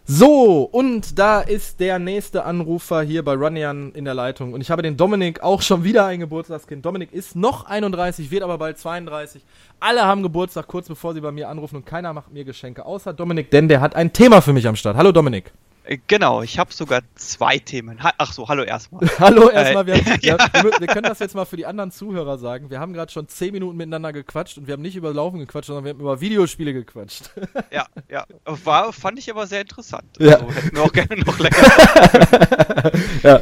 So, 0.09 0.61
und 0.61 1.19
da 1.19 1.41
ist 1.41 1.81
der 1.81 1.99
nächste 1.99 2.45
Anrufer 2.45 3.01
hier 3.01 3.25
bei 3.25 3.33
Runyan 3.33 3.91
in 3.91 4.05
der 4.05 4.13
Leitung. 4.13 4.53
Und 4.53 4.61
ich 4.61 4.71
habe 4.71 4.81
den 4.81 4.95
Dominik 4.95 5.43
auch 5.43 5.61
schon 5.61 5.83
wieder 5.83 6.05
ein 6.05 6.21
Geburtstagskind. 6.21 6.85
Dominik 6.85 7.11
ist 7.11 7.35
noch 7.35 7.65
31, 7.65 8.31
wird 8.31 8.41
aber 8.41 8.57
bald 8.57 8.77
32. 8.77 9.41
Alle 9.81 10.05
haben 10.05 10.23
Geburtstag 10.23 10.67
kurz 10.67 10.87
bevor 10.87 11.13
sie 11.13 11.19
bei 11.19 11.33
mir 11.33 11.49
anrufen 11.49 11.75
und 11.75 11.85
keiner 11.85 12.13
macht 12.13 12.31
mir 12.31 12.45
Geschenke, 12.45 12.85
außer 12.85 13.11
Dominik, 13.11 13.51
denn 13.51 13.67
der 13.67 13.81
hat 13.81 13.97
ein 13.97 14.13
Thema 14.13 14.39
für 14.41 14.53
mich 14.53 14.65
am 14.65 14.77
Start. 14.77 14.95
Hallo 14.95 15.11
Dominik. 15.11 15.51
Äh, 15.87 15.97
Genau, 16.07 16.41
ich 16.41 16.59
habe 16.59 16.73
sogar 16.73 17.01
zwei 17.15 17.57
Themen. 17.59 18.03
Ha 18.03 18.11
Ach 18.17 18.33
so, 18.33 18.47
hallo 18.47 18.63
erstmal. 18.63 19.07
Hallo 19.19 19.49
erstmal, 19.49 19.85
wir, 19.87 19.95
haben- 19.95 20.05
wir, 20.21 20.37
wir, 20.37 20.71
wir 20.79 20.87
können 20.87 21.03
das 21.03 21.19
jetzt 21.19 21.33
mal 21.35 21.45
für 21.45 21.57
die 21.57 21.65
anderen 21.65 21.91
Zuhörer 21.91 22.37
sagen. 22.37 22.69
Wir 22.69 22.79
haben 22.79 22.93
gerade 22.93 23.11
schon 23.11 23.27
10 23.27 23.51
Minuten 23.53 23.77
miteinander 23.77 24.13
gequatscht 24.13 24.57
und 24.57 24.67
wir 24.67 24.73
haben 24.73 24.81
nicht 24.81 24.95
über 24.95 25.13
Laufen 25.13 25.39
gequatscht, 25.39 25.67
sondern 25.67 25.85
wir 25.85 25.91
haben 25.91 25.99
über 25.99 26.19
Videospiele 26.21 26.73
gequatscht. 26.73 27.31
Ja, 27.71 27.85
ja. 28.09 28.25
War, 28.45 28.93
fand 28.93 29.19
ich 29.19 29.29
aber 29.29 29.45
sehr 29.47 29.61
interessant. 29.61 30.05
Ja. 30.19 30.35
Also, 30.35 30.51
hätten 30.51 30.75
wir 30.75 30.83
auch 30.83 30.91
gerne 30.93 31.17
noch 31.17 31.37
länger. 31.39 32.91
ja. 33.23 33.41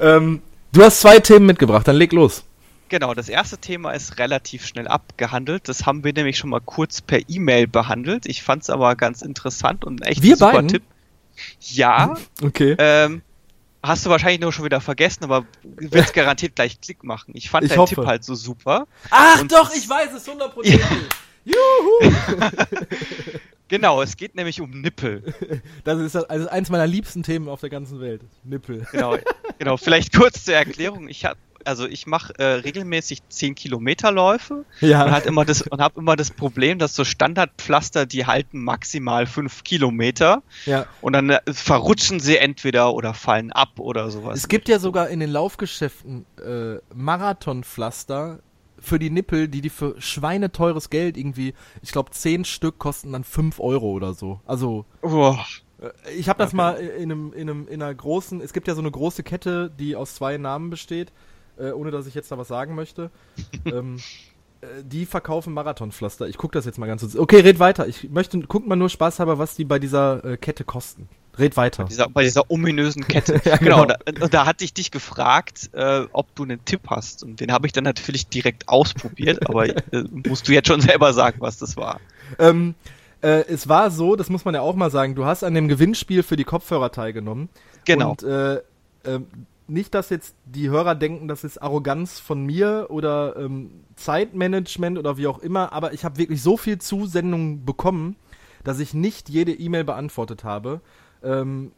Ähm, 0.00 0.42
du 0.72 0.82
hast 0.82 1.00
zwei 1.00 1.18
Themen 1.20 1.46
mitgebracht, 1.46 1.86
dann 1.86 1.96
leg 1.96 2.12
los. 2.12 2.44
Genau, 2.88 3.12
das 3.14 3.28
erste 3.28 3.58
Thema 3.58 3.92
ist 3.92 4.18
relativ 4.18 4.64
schnell 4.66 4.88
abgehandelt. 4.88 5.68
Das 5.68 5.84
haben 5.86 6.04
wir 6.04 6.12
nämlich 6.14 6.38
schon 6.38 6.50
mal 6.50 6.60
kurz 6.60 7.02
per 7.02 7.20
E-Mail 7.28 7.66
behandelt. 7.66 8.24
Ich 8.26 8.42
fand 8.42 8.62
es 8.62 8.70
aber 8.70 8.96
ganz 8.96 9.20
interessant 9.22 9.84
und 9.84 10.02
echt 10.06 10.22
Wir 10.22 10.36
super 10.36 10.52
beiden? 10.52 10.68
Tipp. 10.68 10.82
Ja, 11.60 12.14
Okay. 12.42 12.74
ähm, 12.78 13.22
hast 13.82 14.04
du 14.06 14.10
wahrscheinlich 14.10 14.40
nur 14.40 14.52
schon 14.52 14.64
wieder 14.64 14.80
vergessen, 14.80 15.24
aber 15.24 15.46
wird 15.62 16.12
garantiert 16.14 16.56
gleich 16.56 16.80
Klick 16.80 17.04
machen. 17.04 17.32
Ich 17.34 17.50
fand 17.50 17.64
Ich 17.64 17.70
deinen 17.70 17.78
hoffe. 17.80 17.94
Tipp 17.96 18.06
halt 18.06 18.24
so 18.24 18.34
super. 18.34 18.86
Ach 19.10 19.40
und- 19.40 19.52
doch, 19.52 19.72
ich 19.74 19.88
weiß 19.88 20.12
es, 20.14 20.26
100%. 20.28 20.80
Juhu! 21.44 22.12
Genau, 23.70 24.00
es 24.00 24.16
geht 24.16 24.34
nämlich 24.34 24.62
um 24.62 24.70
Nippel. 24.70 25.34
Das 25.84 25.98
ist 26.00 26.16
also 26.16 26.48
eins 26.48 26.70
meiner 26.70 26.86
liebsten 26.86 27.22
Themen 27.22 27.50
auf 27.50 27.60
der 27.60 27.68
ganzen 27.68 28.00
Welt. 28.00 28.22
Nippel. 28.42 28.86
Genau, 28.92 29.18
genau. 29.58 29.76
Vielleicht 29.76 30.14
kurz 30.16 30.44
zur 30.46 30.54
Erklärung. 30.54 31.06
Ich 31.08 31.26
hab, 31.26 31.36
also 31.64 31.86
ich 31.86 32.06
mache 32.06 32.32
äh, 32.38 32.44
regelmäßig 32.44 33.20
10 33.28 33.54
Kilometer 33.54 34.12
Läufe 34.12 34.64
und 34.80 34.88
Ja. 34.88 35.10
hat 35.10 35.26
immer 35.26 35.44
das 35.44 35.62
und 35.62 35.80
habe 35.80 36.00
immer 36.00 36.16
das 36.16 36.30
Problem, 36.30 36.78
dass 36.78 36.94
so 36.94 37.04
Standardpflaster, 37.04 38.06
die 38.06 38.26
halten 38.26 38.62
maximal 38.62 39.26
5 39.26 39.64
Kilometer 39.64 40.42
ja. 40.66 40.86
und 41.00 41.12
dann 41.12 41.30
äh, 41.30 41.40
verrutschen 41.52 42.20
sie 42.20 42.36
entweder 42.38 42.94
oder 42.94 43.14
fallen 43.14 43.52
ab 43.52 43.78
oder 43.78 44.10
sowas. 44.10 44.38
Es 44.38 44.48
gibt 44.48 44.68
ja 44.68 44.78
sogar 44.78 45.08
in 45.08 45.20
den 45.20 45.30
Laufgeschäften 45.30 46.24
äh, 46.44 46.76
Marathonpflaster 46.94 48.40
für 48.80 48.98
die 48.98 49.10
Nippel, 49.10 49.48
die 49.48 49.60
die 49.60 49.70
für 49.70 50.00
schweineteures 50.00 50.90
Geld 50.90 51.16
irgendwie, 51.16 51.54
ich 51.82 51.90
glaube, 51.92 52.10
10 52.10 52.44
Stück 52.44 52.78
kosten 52.78 53.12
dann 53.12 53.24
5 53.24 53.58
Euro 53.60 53.90
oder 53.90 54.14
so. 54.14 54.40
Also, 54.46 54.84
Boah. 55.00 55.44
äh, 55.80 55.90
ich 56.16 56.28
habe 56.28 56.38
das 56.42 56.52
mal 56.52 56.74
in 56.74 57.10
einem, 57.10 57.32
in 57.32 57.50
einem, 57.50 57.68
in 57.68 57.82
einer 57.82 57.94
großen, 57.94 58.40
es 58.40 58.52
gibt 58.52 58.68
ja 58.68 58.74
so 58.74 58.80
eine 58.80 58.90
große 58.90 59.22
Kette, 59.22 59.70
die 59.78 59.96
aus 59.96 60.14
zwei 60.14 60.36
Namen 60.38 60.70
besteht, 60.70 61.12
äh, 61.58 61.70
ohne 61.70 61.90
dass 61.90 62.06
ich 62.06 62.14
jetzt 62.14 62.30
da 62.30 62.38
was 62.38 62.48
sagen 62.48 62.74
möchte. 62.74 63.10
ähm, 63.64 63.98
äh, 64.60 64.66
die 64.82 65.06
verkaufen 65.06 65.52
Marathonpflaster. 65.54 66.26
Ich 66.28 66.36
guck 66.36 66.52
das 66.52 66.64
jetzt 66.64 66.78
mal 66.78 66.86
ganz 66.86 67.02
kurz. 67.02 67.16
Okay, 67.16 67.40
red 67.40 67.58
weiter. 67.58 67.86
Ich 67.86 68.10
möchte, 68.10 68.38
guck 68.40 68.66
mal 68.66 68.76
nur 68.76 68.88
spaßhalber, 68.88 69.38
was 69.38 69.54
die 69.54 69.64
bei 69.64 69.78
dieser 69.78 70.24
äh, 70.24 70.36
Kette 70.36 70.64
kosten. 70.64 71.08
Red 71.38 71.56
weiter. 71.56 71.84
Dieser, 71.84 72.08
bei 72.08 72.24
dieser 72.24 72.50
ominösen 72.50 73.06
Kette. 73.06 73.40
Ja, 73.44 73.56
genau, 73.56 73.82
genau. 73.82 73.96
da, 74.04 74.24
und 74.24 74.34
da 74.34 74.46
hatte 74.46 74.64
ich 74.64 74.74
dich 74.74 74.90
gefragt, 74.90 75.70
äh, 75.72 76.04
ob 76.12 76.34
du 76.34 76.42
einen 76.42 76.64
Tipp 76.64 76.82
hast. 76.88 77.22
Und 77.22 77.40
den 77.40 77.52
habe 77.52 77.66
ich 77.66 77.72
dann 77.72 77.84
natürlich 77.84 78.26
direkt 78.26 78.68
ausprobiert, 78.68 79.48
aber 79.48 79.68
äh, 79.68 79.76
musst 80.26 80.48
du 80.48 80.52
jetzt 80.52 80.66
schon 80.66 80.80
selber 80.80 81.12
sagen, 81.12 81.36
was 81.40 81.58
das 81.58 81.76
war. 81.76 82.00
Ähm, 82.40 82.74
äh, 83.20 83.44
es 83.46 83.68
war 83.68 83.90
so, 83.90 84.16
das 84.16 84.28
muss 84.28 84.44
man 84.44 84.54
ja 84.54 84.60
auch 84.60 84.74
mal 84.74 84.90
sagen, 84.90 85.14
du 85.14 85.24
hast 85.24 85.44
an 85.44 85.54
dem 85.54 85.68
Gewinnspiel 85.68 86.22
für 86.22 86.36
die 86.36 86.44
Kopfhörer 86.44 86.90
teilgenommen. 86.90 87.48
Genau. 87.84 88.10
Und 88.10 88.22
äh, 88.24 88.60
ähm, 89.04 89.26
nicht, 89.68 89.94
dass 89.94 90.10
jetzt 90.10 90.34
die 90.44 90.70
Hörer 90.70 90.94
denken, 90.94 91.28
das 91.28 91.44
ist 91.44 91.58
Arroganz 91.58 92.18
von 92.18 92.44
mir 92.44 92.86
oder 92.90 93.36
ähm, 93.36 93.84
Zeitmanagement 93.96 94.98
oder 94.98 95.16
wie 95.16 95.26
auch 95.26 95.38
immer, 95.38 95.72
aber 95.72 95.92
ich 95.92 96.04
habe 96.04 96.18
wirklich 96.18 96.42
so 96.42 96.56
viel 96.56 96.78
Zusendungen 96.78 97.64
bekommen, 97.64 98.16
dass 98.64 98.80
ich 98.80 98.94
nicht 98.94 99.28
jede 99.28 99.52
E-Mail 99.52 99.84
beantwortet 99.84 100.44
habe. 100.44 100.80
Ähm, 101.22 101.72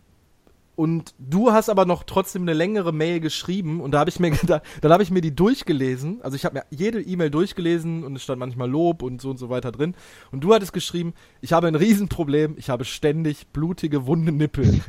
und 0.81 1.15
du 1.19 1.52
hast 1.52 1.69
aber 1.69 1.85
noch 1.85 2.05
trotzdem 2.05 2.40
eine 2.40 2.55
längere 2.55 2.90
Mail 2.90 3.20
geschrieben 3.20 3.82
und 3.82 3.90
da 3.90 3.98
habe 3.98 4.09
ich 4.09 4.19
mir 4.19 4.31
gedacht, 4.40 4.62
dann 4.81 4.90
habe 4.90 5.02
ich 5.02 5.11
mir 5.11 5.20
die 5.20 5.36
durchgelesen. 5.36 6.23
Also 6.23 6.36
ich 6.36 6.47
habe 6.47 6.55
mir 6.55 6.65
jede 6.70 7.02
E-Mail 7.02 7.31
durchgelesen 7.31 8.02
und 8.02 8.16
es 8.16 8.23
stand 8.23 8.39
manchmal 8.39 8.70
Lob 8.70 9.02
und 9.02 9.20
so 9.20 9.28
und 9.28 9.36
so 9.36 9.51
weiter 9.51 9.73
drin. 9.73 9.94
Und 10.31 10.43
du 10.43 10.55
hattest 10.55 10.73
geschrieben, 10.73 11.12
ich 11.43 11.52
habe 11.52 11.66
ein 11.66 11.74
Riesenproblem, 11.74 12.55
ich 12.57 12.70
habe 12.70 12.86
ständig 12.86 13.48
blutige, 13.48 14.07
wunde 14.07 14.32
Nippel. 14.32 14.65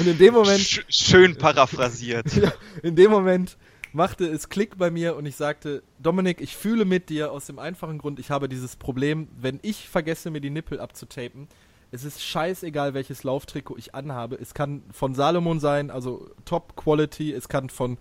Und 0.00 0.06
in 0.08 0.18
dem 0.18 0.34
Moment, 0.34 0.58
Sch 0.58 0.84
schön 0.88 1.36
paraphrasiert. 1.36 2.34
ja, 2.36 2.52
in 2.82 2.96
dem 2.96 3.12
Moment 3.12 3.56
machte 3.92 4.26
es 4.26 4.48
Klick 4.48 4.78
bei 4.78 4.90
mir 4.90 5.14
und 5.16 5.26
ich 5.26 5.36
sagte, 5.36 5.84
Dominik, 6.00 6.40
ich 6.40 6.56
fühle 6.56 6.84
mit 6.84 7.08
dir 7.08 7.30
aus 7.30 7.46
dem 7.46 7.60
einfachen 7.60 7.98
Grund, 7.98 8.18
ich 8.18 8.30
habe 8.30 8.48
dieses 8.48 8.74
Problem, 8.74 9.28
wenn 9.40 9.60
ich 9.62 9.88
vergesse, 9.88 10.30
mir 10.30 10.40
die 10.40 10.50
Nippel 10.50 10.80
abzutapen, 10.80 11.48
es 11.90 12.04
ist 12.04 12.22
scheißegal, 12.22 12.94
welches 12.94 13.24
Lauftrikot 13.24 13.76
ich 13.78 13.94
anhabe. 13.94 14.36
Es 14.36 14.54
kann 14.54 14.82
von 14.92 15.14
Salomon 15.14 15.60
sein, 15.60 15.90
also 15.90 16.30
Top 16.44 16.76
Quality. 16.76 17.32
Es 17.32 17.48
kann 17.48 17.70
von 17.70 17.98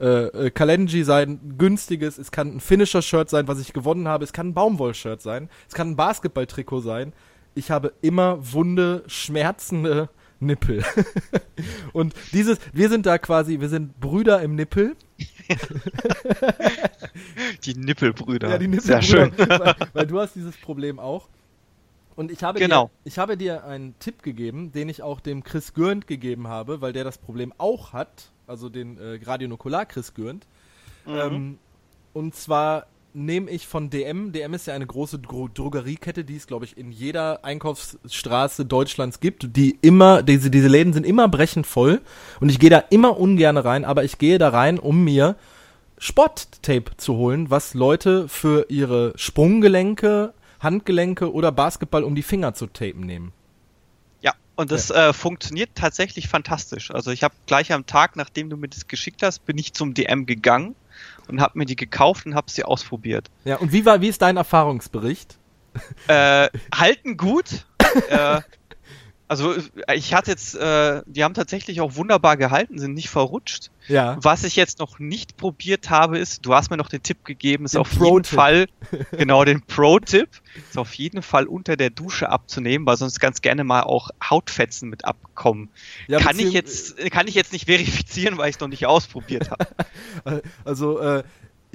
äh, 0.00 0.26
äh, 0.26 0.50
Kalenji 0.50 1.04
sein, 1.04 1.54
günstiges. 1.58 2.18
Es 2.18 2.30
kann 2.30 2.56
ein 2.56 2.60
Finisher-Shirt 2.60 3.28
sein, 3.28 3.48
was 3.48 3.60
ich 3.60 3.72
gewonnen 3.72 4.08
habe. 4.08 4.24
Es 4.24 4.32
kann 4.32 4.48
ein 4.48 4.54
Baumwoll-Shirt 4.54 5.20
sein. 5.20 5.50
Es 5.68 5.74
kann 5.74 5.90
ein 5.90 5.96
Basketball-Trikot 5.96 6.80
sein. 6.80 7.12
Ich 7.54 7.70
habe 7.70 7.92
immer 8.02 8.38
wunde, 8.52 9.04
schmerzende 9.06 10.08
Nippel. 10.40 10.84
Und 11.92 12.14
dieses, 12.32 12.58
wir 12.72 12.88
sind 12.88 13.06
da 13.06 13.18
quasi, 13.18 13.60
wir 13.60 13.68
sind 13.68 14.00
Brüder 14.00 14.42
im 14.42 14.54
Nippel. 14.54 14.96
Die 17.64 17.74
Nippelbrüder. 17.74 18.50
Ja, 18.50 18.58
die 18.58 18.78
Sehr 18.80 19.00
schön. 19.02 19.30
Nippelbrüder, 19.30 19.60
weil, 19.78 19.88
weil 19.92 20.06
du 20.06 20.20
hast 20.20 20.34
dieses 20.36 20.56
Problem 20.56 20.98
auch. 20.98 21.28
Und 22.16 22.30
ich 22.32 22.42
habe, 22.42 22.58
Genau. 22.58 22.86
dir, 22.86 22.90
ich 23.04 23.18
habe 23.18 23.36
dir 23.36 23.64
einen 23.64 23.94
Tipp 23.98 24.22
gegeben, 24.22 24.72
den 24.72 24.88
ich 24.88 25.02
auch 25.02 25.20
dem 25.20 25.44
Chris 25.44 25.74
Gürnt 25.74 26.06
gegeben 26.06 26.48
habe, 26.48 26.80
weil 26.80 26.92
der 26.92 27.04
das 27.04 27.18
Problem 27.18 27.52
auch 27.58 27.92
hat, 27.92 28.30
also 28.46 28.68
den 28.68 28.98
äh, 28.98 29.18
Gradionukular 29.18 29.84
Chris 29.86 30.14
Gürnt. 30.14 30.46
Ähm, 31.06 31.58
und 32.14 32.34
zwar 32.34 32.86
nehme 33.12 33.50
ich 33.50 33.66
von 33.66 33.88
DM, 33.90 34.32
DM 34.32 34.54
ist 34.54 34.66
ja 34.66 34.74
eine 34.74 34.86
große 34.86 35.18
Dro 35.18 35.48
Drogeriekette, 35.52 36.24
die 36.24 36.36
es, 36.36 36.46
glaube 36.46 36.64
ich, 36.64 36.76
in 36.76 36.90
jeder 36.90 37.44
Einkaufsstraße 37.44 38.66
Deutschlands 38.66 39.20
gibt, 39.20 39.56
die 39.56 39.78
immer, 39.80 40.22
diese, 40.22 40.50
diese 40.50 40.68
Läden 40.68 40.92
sind 40.92 41.06
immer 41.06 41.28
brechend 41.28 41.66
voll 41.66 42.00
und 42.40 42.50
ich 42.50 42.58
gehe 42.58 42.70
da 42.70 42.78
immer 42.90 43.18
ungern 43.18 43.56
rein, 43.56 43.84
aber 43.84 44.04
ich 44.04 44.18
gehe 44.18 44.38
da 44.38 44.50
rein, 44.50 44.78
um 44.78 45.02
mir 45.04 45.36
Sporttape 45.98 46.96
zu 46.98 47.14
holen, 47.16 47.48
was 47.50 47.72
Leute 47.72 48.28
für 48.28 48.66
ihre 48.68 49.12
Sprunggelenke, 49.16 50.34
Handgelenke 50.60 51.32
oder 51.32 51.52
Basketball 51.52 52.04
um 52.04 52.14
die 52.14 52.22
Finger 52.22 52.54
zu 52.54 52.66
tapen 52.66 53.00
nehmen. 53.00 53.32
Ja, 54.20 54.34
und 54.56 54.70
das 54.70 54.90
äh, 54.90 55.12
funktioniert 55.12 55.70
tatsächlich 55.74 56.28
fantastisch. 56.28 56.90
Also 56.90 57.10
ich 57.10 57.22
habe 57.22 57.34
gleich 57.46 57.72
am 57.72 57.86
Tag, 57.86 58.16
nachdem 58.16 58.50
du 58.50 58.56
mir 58.56 58.68
das 58.68 58.88
geschickt 58.88 59.22
hast, 59.22 59.44
bin 59.44 59.58
ich 59.58 59.72
zum 59.72 59.94
DM 59.94 60.26
gegangen 60.26 60.74
und 61.28 61.40
habe 61.40 61.58
mir 61.58 61.66
die 61.66 61.76
gekauft 61.76 62.26
und 62.26 62.34
habe 62.34 62.50
sie 62.50 62.64
ausprobiert. 62.64 63.30
Ja, 63.44 63.56
und 63.56 63.72
wie 63.72 63.84
war, 63.84 64.00
wie 64.00 64.08
ist 64.08 64.22
dein 64.22 64.36
Erfahrungsbericht? 64.36 65.38
Äh, 66.08 66.48
halten 66.74 67.16
gut. 67.16 67.66
äh, 68.08 68.40
also 69.28 69.54
ich 69.92 70.14
hatte 70.14 70.30
jetzt, 70.30 70.54
äh, 70.54 71.02
die 71.06 71.24
haben 71.24 71.34
tatsächlich 71.34 71.80
auch 71.80 71.96
wunderbar 71.96 72.36
gehalten, 72.36 72.78
sind 72.78 72.94
nicht 72.94 73.08
verrutscht. 73.08 73.70
Ja. 73.88 74.18
Was 74.20 74.44
ich 74.44 74.56
jetzt 74.56 74.78
noch 74.78 74.98
nicht 74.98 75.36
probiert 75.36 75.90
habe, 75.90 76.18
ist, 76.18 76.46
du 76.46 76.54
hast 76.54 76.70
mir 76.70 76.76
noch 76.76 76.88
den 76.88 77.02
Tipp 77.02 77.24
gegeben, 77.24 77.64
ist 77.64 77.74
Den 77.74 77.80
auf 77.80 77.92
jeden. 77.92 78.24
Fall, 78.24 78.66
genau 79.12 79.44
den 79.44 79.62
Pro-Tipp, 79.62 80.28
ist 80.68 80.78
auf 80.78 80.94
jeden 80.94 81.22
Fall 81.22 81.46
unter 81.46 81.76
der 81.76 81.90
Dusche 81.90 82.28
abzunehmen, 82.28 82.86
weil 82.86 82.96
sonst 82.96 83.18
ganz 83.20 83.42
gerne 83.42 83.64
mal 83.64 83.82
auch 83.82 84.10
Hautfetzen 84.22 84.88
mit 84.88 85.04
abkommen. 85.04 85.70
Ja, 86.06 86.18
kann 86.18 86.38
ich 86.38 86.52
jetzt, 86.52 86.96
kann 87.10 87.26
ich 87.26 87.34
jetzt 87.34 87.52
nicht 87.52 87.66
verifizieren, 87.66 88.38
weil 88.38 88.50
ich 88.50 88.56
es 88.56 88.60
noch 88.60 88.68
nicht 88.68 88.86
ausprobiert 88.86 89.50
habe. 89.50 89.66
Also, 90.64 90.98
äh, 90.98 91.22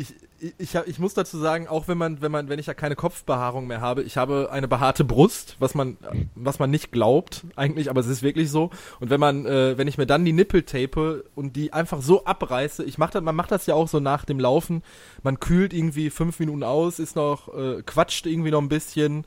ich, 0.01 0.15
ich, 0.57 0.75
ich, 0.75 0.99
muss 0.99 1.13
dazu 1.13 1.37
sagen, 1.37 1.67
auch 1.67 1.87
wenn 1.87 1.97
man, 1.97 2.21
wenn 2.21 2.31
man, 2.31 2.49
wenn 2.49 2.57
ich 2.57 2.65
ja 2.65 2.73
keine 2.73 2.95
Kopfbehaarung 2.95 3.67
mehr 3.67 3.81
habe, 3.81 4.01
ich 4.01 4.17
habe 4.17 4.49
eine 4.51 4.67
behaarte 4.67 5.03
Brust, 5.03 5.55
was 5.59 5.75
man, 5.75 5.97
was 6.33 6.57
man 6.57 6.71
nicht 6.71 6.91
glaubt, 6.91 7.45
eigentlich, 7.55 7.89
aber 7.89 8.01
es 8.01 8.07
ist 8.07 8.23
wirklich 8.23 8.49
so. 8.49 8.71
Und 8.99 9.09
wenn 9.11 9.19
man, 9.19 9.45
äh, 9.45 9.77
wenn 9.77 9.87
ich 9.87 9.97
mir 9.97 10.07
dann 10.07 10.25
die 10.25 10.33
Nippel 10.33 10.63
tape 10.63 11.25
und 11.35 11.55
die 11.55 11.73
einfach 11.73 12.01
so 12.01 12.25
abreiße, 12.25 12.83
ich 12.83 12.97
mach 12.97 13.11
das, 13.11 13.21
man 13.21 13.35
macht 13.35 13.51
das 13.51 13.67
ja 13.67 13.75
auch 13.75 13.87
so 13.87 13.99
nach 13.99 14.25
dem 14.25 14.39
Laufen, 14.39 14.83
man 15.21 15.39
kühlt 15.39 15.73
irgendwie 15.73 16.09
fünf 16.09 16.39
Minuten 16.39 16.63
aus, 16.63 16.97
ist 16.99 17.15
noch, 17.15 17.53
äh, 17.53 17.83
quatscht 17.83 18.25
irgendwie 18.25 18.51
noch 18.51 18.61
ein 18.61 18.69
bisschen, 18.69 19.25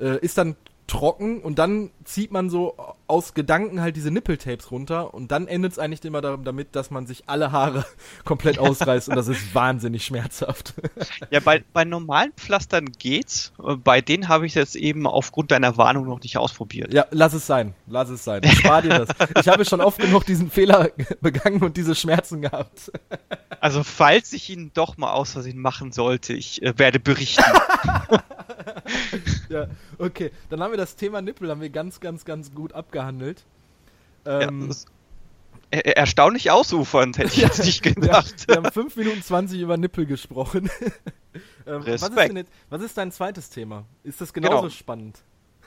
äh, 0.00 0.18
ist 0.20 0.38
dann 0.38 0.56
trocken 0.86 1.40
und 1.40 1.58
dann 1.58 1.90
zieht 2.04 2.30
man 2.30 2.50
so 2.50 2.74
aus 3.06 3.34
Gedanken 3.34 3.80
halt 3.82 3.96
diese 3.96 4.10
Nippeltapes 4.10 4.70
runter 4.70 5.12
und 5.12 5.30
dann 5.30 5.46
endet 5.46 5.72
es 5.72 5.78
eigentlich 5.78 6.04
immer 6.04 6.20
da- 6.22 6.36
damit, 6.38 6.74
dass 6.74 6.90
man 6.90 7.06
sich 7.06 7.24
alle 7.28 7.52
Haare 7.52 7.84
komplett 8.24 8.58
ausreißt 8.58 9.08
und 9.10 9.16
das 9.16 9.28
ist 9.28 9.54
wahnsinnig 9.54 10.04
schmerzhaft. 10.04 10.74
Ja, 11.30 11.40
bei, 11.40 11.64
bei 11.72 11.84
normalen 11.84 12.32
Pflastern 12.32 12.86
geht's. 12.98 13.52
Äh, 13.62 13.76
Bei 13.76 14.00
denen 14.00 14.28
habe 14.28 14.46
ich 14.46 14.54
jetzt 14.54 14.76
eben 14.76 15.06
aufgrund 15.06 15.50
deiner 15.50 15.76
Warnung 15.76 16.06
noch 16.06 16.20
nicht 16.20 16.36
ausprobiert. 16.38 16.92
ja, 16.92 17.06
lass 17.10 17.32
es 17.34 17.46
sein, 17.46 17.74
lass 17.86 18.08
es 18.08 18.22
sein. 18.24 18.42
Spar 18.44 18.82
dir 18.82 19.04
das. 19.04 19.08
Ich 19.40 19.48
habe 19.48 19.64
schon 19.64 19.80
oft 19.80 19.98
genug 19.98 20.24
diesen 20.26 20.50
Fehler 20.50 20.90
begangen 21.20 21.62
und 21.62 21.76
diese 21.76 21.94
Schmerzen 21.94 22.42
gehabt. 22.42 22.92
Also 23.60 23.82
falls 23.82 24.32
ich 24.32 24.48
ihn 24.50 24.70
doch 24.74 24.96
mal 24.96 25.12
aus 25.12 25.32
Versehen 25.32 25.58
machen 25.58 25.92
sollte, 25.92 26.34
ich 26.34 26.62
äh, 26.62 26.78
werde 26.78 27.00
berichten. 27.00 27.42
Ja, 29.48 29.66
okay. 29.98 30.30
Dann 30.50 30.60
haben 30.62 30.72
wir 30.72 30.78
das 30.78 30.96
Thema 30.96 31.20
Nippel 31.22 31.50
haben 31.50 31.60
wir 31.60 31.70
ganz, 31.70 32.00
ganz, 32.00 32.24
ganz 32.24 32.52
gut 32.54 32.72
abgehandelt. 32.94 33.44
Ähm, 34.26 34.62
ja, 34.62 34.68
das, 34.68 34.86
er, 35.70 35.96
erstaunlich 35.96 36.50
ausufernd, 36.50 37.18
hätte 37.18 37.28
ich 37.28 37.36
jetzt 37.42 37.64
nicht 37.64 37.82
gedacht. 37.82 38.46
wir 38.48 38.56
haben 38.56 38.70
5 38.70 38.96
Minuten 38.96 39.22
20 39.22 39.60
über 39.60 39.76
Nippel 39.76 40.06
gesprochen. 40.06 40.70
ähm, 41.66 41.82
was, 41.86 42.02
ist 42.02 42.32
jetzt, 42.32 42.52
was 42.70 42.82
ist 42.82 42.96
dein 42.96 43.12
zweites 43.12 43.50
Thema? 43.50 43.84
Ist 44.02 44.20
das 44.20 44.32
genauso 44.32 44.62
genau. 44.62 44.70
spannend? 44.70 45.18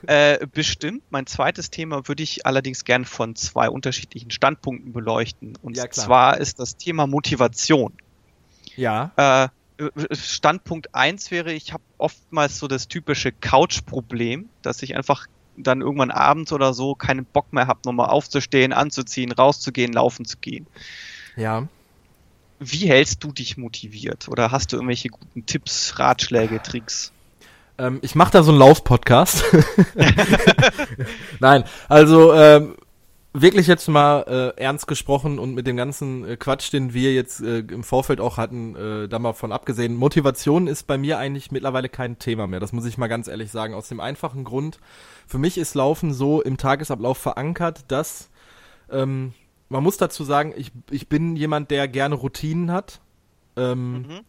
Äh, 0.06 0.46
bestimmt. 0.48 1.04
Mein 1.10 1.26
zweites 1.26 1.72
Thema 1.72 2.08
würde 2.08 2.22
ich 2.22 2.46
allerdings 2.46 2.86
gern 2.86 3.04
von 3.04 3.36
zwei 3.36 3.68
unterschiedlichen 3.68 4.30
Standpunkten 4.30 4.94
beleuchten. 4.94 5.58
Und 5.62 5.76
ja, 5.76 5.90
zwar 5.90 6.38
ist 6.38 6.60
das 6.60 6.78
Thema 6.78 7.08
Motivation. 7.08 7.94
Ja. 8.76 9.12
Äh, 9.18 9.50
Standpunkt 10.12 10.94
eins 10.94 11.32
wäre, 11.32 11.52
ich 11.54 11.74
habe 11.74 11.84
oftmals 11.98 12.60
so 12.60 12.68
das 12.68 12.88
typische 12.88 13.32
Couch-Problem, 13.32 14.50
dass 14.62 14.84
ich 14.84 14.96
einfach 14.96 15.28
dann 15.58 15.82
irgendwann 15.82 16.12
abends 16.12 16.52
oder 16.54 16.74
so 16.74 16.96
keinen 16.96 17.26
Bock 17.26 17.52
mehr 17.52 17.68
habe, 17.68 17.80
nochmal 17.86 18.10
aufzustehen, 18.10 18.74
anzuziehen, 18.74 19.32
rauszugehen, 19.32 19.94
laufen 19.94 20.26
zu 20.26 20.38
gehen. 20.38 20.68
Ja. 21.36 21.68
Wie 22.60 22.88
hältst 22.90 23.24
du 23.24 23.32
dich 23.32 23.58
motiviert? 23.58 24.28
Oder 24.30 24.52
hast 24.52 24.72
du 24.72 24.78
irgendwelche 24.78 25.10
guten 25.10 25.46
Tipps, 25.46 26.00
Ratschläge, 26.00 26.62
Tricks? 26.62 27.12
Ähm, 27.78 28.00
ich 28.02 28.16
mache 28.16 28.32
da 28.32 28.44
so 28.44 28.52
einen 28.52 28.60
Lauf-Podcast. 28.60 29.44
Nein, 31.40 31.64
also 31.88 32.34
ähm, 32.34 32.76
wirklich 33.42 33.68
jetzt 33.68 33.88
mal 33.88 34.24
äh, 34.58 34.62
ernst 34.62 34.88
gesprochen 34.88 35.40
und 35.40 35.54
mit 35.54 35.68
dem 35.68 35.78
ganzen 35.78 36.26
äh, 36.26 36.38
Quatsch, 36.38 36.72
den 36.72 36.94
wir 36.94 37.14
jetzt 37.14 37.42
äh, 37.42 37.60
im 37.60 37.84
Vorfeld 37.84 38.20
auch 38.20 38.38
hatten, 38.38 38.76
äh, 38.76 39.08
da 39.08 39.20
mal 39.20 39.34
von 39.34 39.52
abgesehen, 39.52 39.96
Motivation 39.96 40.68
ist 40.68 40.88
bei 40.88 40.98
mir 40.98 41.18
eigentlich 41.18 41.52
mittlerweile 41.52 41.90
kein 41.90 42.20
Thema 42.20 42.48
mehr. 42.48 42.60
Das 42.60 42.74
muss 42.74 42.86
ich 42.86 42.98
mal 42.98 43.08
ganz 43.08 43.28
ehrlich 43.28 43.52
sagen. 43.52 43.74
Aus 43.74 43.90
dem 43.90 44.00
einfachen 44.00 44.44
Grund, 44.44 44.80
für 45.26 45.38
mich 45.38 45.58
ist 45.58 45.76
Laufen 45.76 46.14
so 46.14 46.42
im 46.42 46.58
Tagesablauf 46.58 47.18
verankert, 47.18 47.86
dass 47.90 48.30
ähm, 48.90 49.34
man 49.70 49.84
muss 49.84 49.98
dazu 49.98 50.24
sagen, 50.24 50.54
ich, 50.56 50.72
ich 50.90 51.10
bin 51.10 51.36
jemand, 51.36 51.72
der 51.72 51.88
gerne 51.88 52.16
Routinen 52.16 52.72
hat. 52.72 53.02
Ähm, 53.56 53.94
mhm. 53.94 54.20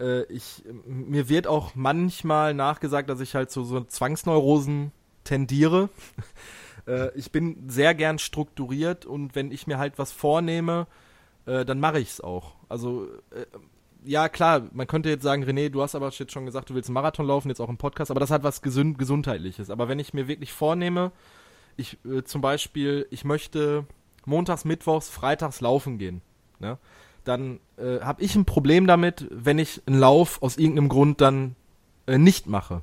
äh, 0.00 0.22
ich, 0.24 0.64
mir 0.84 1.28
wird 1.28 1.46
auch 1.46 1.74
manchmal 1.74 2.54
nachgesagt, 2.54 3.08
dass 3.08 3.20
ich 3.20 3.34
halt 3.34 3.50
zu 3.50 3.64
so 3.64 3.80
Zwangsneurosen 3.80 4.92
tendiere. 5.24 5.88
Äh, 6.86 7.16
ich 7.16 7.32
bin 7.32 7.68
sehr 7.68 7.94
gern 7.94 8.18
strukturiert 8.18 9.06
und 9.06 9.34
wenn 9.34 9.52
ich 9.52 9.66
mir 9.66 9.78
halt 9.78 9.98
was 9.98 10.12
vornehme, 10.12 10.86
äh, 11.46 11.64
dann 11.64 11.80
mache 11.80 12.00
ich 12.00 12.10
es 12.10 12.20
auch. 12.20 12.54
Also, 12.68 13.06
äh, 13.30 13.46
ja, 14.04 14.28
klar, 14.28 14.62
man 14.72 14.86
könnte 14.86 15.08
jetzt 15.08 15.22
sagen, 15.22 15.44
René, 15.44 15.68
du 15.68 15.82
hast 15.82 15.94
aber 15.94 16.10
jetzt 16.10 16.32
schon 16.32 16.46
gesagt, 16.46 16.70
du 16.70 16.74
willst 16.74 16.88
einen 16.88 16.94
Marathon 16.94 17.26
laufen, 17.26 17.48
jetzt 17.48 17.60
auch 17.60 17.68
im 17.68 17.76
Podcast, 17.76 18.10
aber 18.10 18.20
das 18.20 18.30
hat 18.30 18.42
was 18.42 18.62
Gesund 18.62 18.98
Gesundheitliches. 18.98 19.70
Aber 19.70 19.88
wenn 19.88 19.98
ich 19.98 20.12
mir 20.12 20.28
wirklich 20.28 20.52
vornehme, 20.52 21.12
ich 21.76 21.98
äh, 22.04 22.22
zum 22.24 22.40
Beispiel, 22.40 23.06
ich 23.10 23.24
möchte 23.24 23.86
montags, 24.26 24.64
mittwochs, 24.64 25.08
freitags 25.08 25.60
laufen 25.60 25.98
gehen, 25.98 26.20
ne? 26.58 26.78
dann 27.24 27.60
äh, 27.76 28.00
habe 28.00 28.22
ich 28.22 28.34
ein 28.34 28.44
Problem 28.44 28.86
damit, 28.86 29.26
wenn 29.30 29.58
ich 29.58 29.82
einen 29.86 29.98
Lauf 29.98 30.42
aus 30.42 30.56
irgendeinem 30.56 30.88
Grund 30.88 31.20
dann 31.20 31.54
äh, 32.06 32.18
nicht 32.18 32.46
mache. 32.46 32.82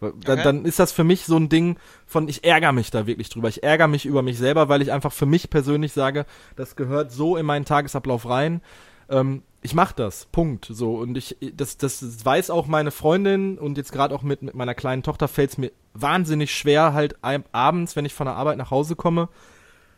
Dann, 0.00 0.12
okay. 0.12 0.42
dann 0.42 0.64
ist 0.64 0.78
das 0.78 0.92
für 0.92 1.04
mich 1.04 1.24
so 1.24 1.36
ein 1.36 1.48
Ding 1.48 1.76
von, 2.06 2.28
ich 2.28 2.44
ärgere 2.44 2.72
mich 2.72 2.90
da 2.90 3.06
wirklich 3.06 3.30
drüber. 3.30 3.48
Ich 3.48 3.62
ärgere 3.62 3.88
mich 3.88 4.06
über 4.06 4.22
mich 4.22 4.38
selber, 4.38 4.68
weil 4.68 4.82
ich 4.82 4.92
einfach 4.92 5.12
für 5.12 5.26
mich 5.26 5.50
persönlich 5.50 5.92
sage, 5.92 6.24
das 6.56 6.76
gehört 6.76 7.10
so 7.10 7.36
in 7.36 7.46
meinen 7.46 7.64
Tagesablauf 7.64 8.28
rein. 8.28 8.60
Ähm, 9.08 9.42
ich 9.60 9.74
mache 9.74 9.94
das, 9.96 10.26
Punkt. 10.26 10.68
So 10.70 10.94
und 10.96 11.16
ich, 11.16 11.36
das, 11.54 11.76
das 11.76 12.24
weiß 12.24 12.50
auch 12.50 12.66
meine 12.66 12.92
Freundin 12.92 13.58
und 13.58 13.76
jetzt 13.76 13.92
gerade 13.92 14.14
auch 14.14 14.22
mit, 14.22 14.42
mit 14.42 14.54
meiner 14.54 14.74
kleinen 14.74 15.02
Tochter 15.02 15.26
fällt 15.26 15.50
es 15.50 15.58
mir 15.58 15.72
wahnsinnig 15.94 16.54
schwer, 16.54 16.92
halt 16.92 17.16
abends, 17.22 17.96
wenn 17.96 18.04
ich 18.04 18.14
von 18.14 18.26
der 18.26 18.36
Arbeit 18.36 18.58
nach 18.58 18.70
Hause 18.70 18.94
komme, 18.94 19.28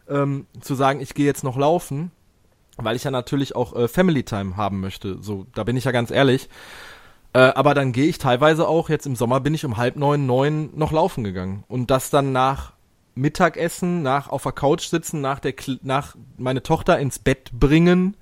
ähm, 0.08 0.46
zu 0.60 0.74
sagen, 0.74 1.00
ich 1.00 1.12
gehe 1.12 1.26
jetzt 1.26 1.44
noch 1.44 1.58
laufen, 1.58 2.10
weil 2.78 2.96
ich 2.96 3.04
ja 3.04 3.10
natürlich 3.10 3.54
auch 3.54 3.76
äh, 3.76 3.86
Family 3.86 4.22
Time 4.22 4.56
haben 4.56 4.80
möchte. 4.80 5.22
So, 5.22 5.46
da 5.54 5.64
bin 5.64 5.76
ich 5.76 5.84
ja 5.84 5.92
ganz 5.92 6.10
ehrlich. 6.10 6.48
Äh, 7.32 7.38
aber 7.38 7.74
dann 7.74 7.92
gehe 7.92 8.06
ich 8.06 8.18
teilweise 8.18 8.66
auch, 8.66 8.88
jetzt 8.88 9.06
im 9.06 9.16
Sommer 9.16 9.40
bin 9.40 9.54
ich 9.54 9.64
um 9.64 9.76
halb 9.76 9.96
neun, 9.96 10.26
neun 10.26 10.70
noch 10.74 10.92
laufen 10.92 11.24
gegangen. 11.24 11.64
Und 11.68 11.90
das 11.90 12.10
dann 12.10 12.32
nach 12.32 12.72
Mittagessen, 13.14 14.02
nach 14.02 14.28
auf 14.28 14.42
der 14.42 14.52
Couch 14.52 14.86
sitzen, 14.86 15.20
nach 15.20 15.38
der 15.38 15.54
nach 15.82 16.16
meine 16.38 16.62
Tochter 16.62 16.98
ins 16.98 17.18
Bett 17.18 17.50
bringen, 17.52 18.16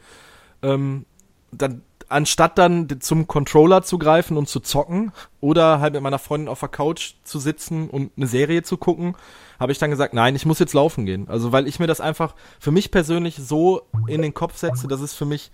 ähm, 0.63 1.07
dann 1.53 1.83
anstatt 2.09 2.59
dann 2.59 3.01
zum 3.01 3.27
Controller 3.27 3.83
zu 3.83 3.99
greifen 3.99 4.37
und 4.37 4.49
zu 4.49 4.61
zocken 4.61 5.13
oder 5.41 5.81
halt 5.81 5.93
mit 5.93 6.03
meiner 6.03 6.19
Freundin 6.19 6.49
auf 6.49 6.61
der 6.61 6.71
Couch 6.71 7.15
zu 7.23 7.39
sitzen 7.39 7.89
und 7.91 8.13
eine 8.17 8.27
Serie 8.27 8.63
zu 8.63 8.79
gucken, 8.79 9.15
habe 9.61 9.73
ich 9.73 9.79
dann 9.79 9.91
gesagt, 9.91 10.15
nein, 10.15 10.35
ich 10.35 10.47
muss 10.47 10.59
jetzt 10.59 10.73
laufen 10.73 11.05
gehen. 11.05 11.29
Also 11.29 11.53
weil 11.53 11.67
ich 11.67 11.79
mir 11.79 11.87
das 11.87 12.01
einfach 12.01 12.35
für 12.59 12.71
mich 12.71 12.91
persönlich 12.91 13.37
so 13.37 13.83
in 14.07 14.23
den 14.23 14.35
Kopf 14.35 14.57
setze, 14.57 14.89
dass 14.89 15.01
es 15.01 15.15
für 15.15 15.27
mich 15.27 15.51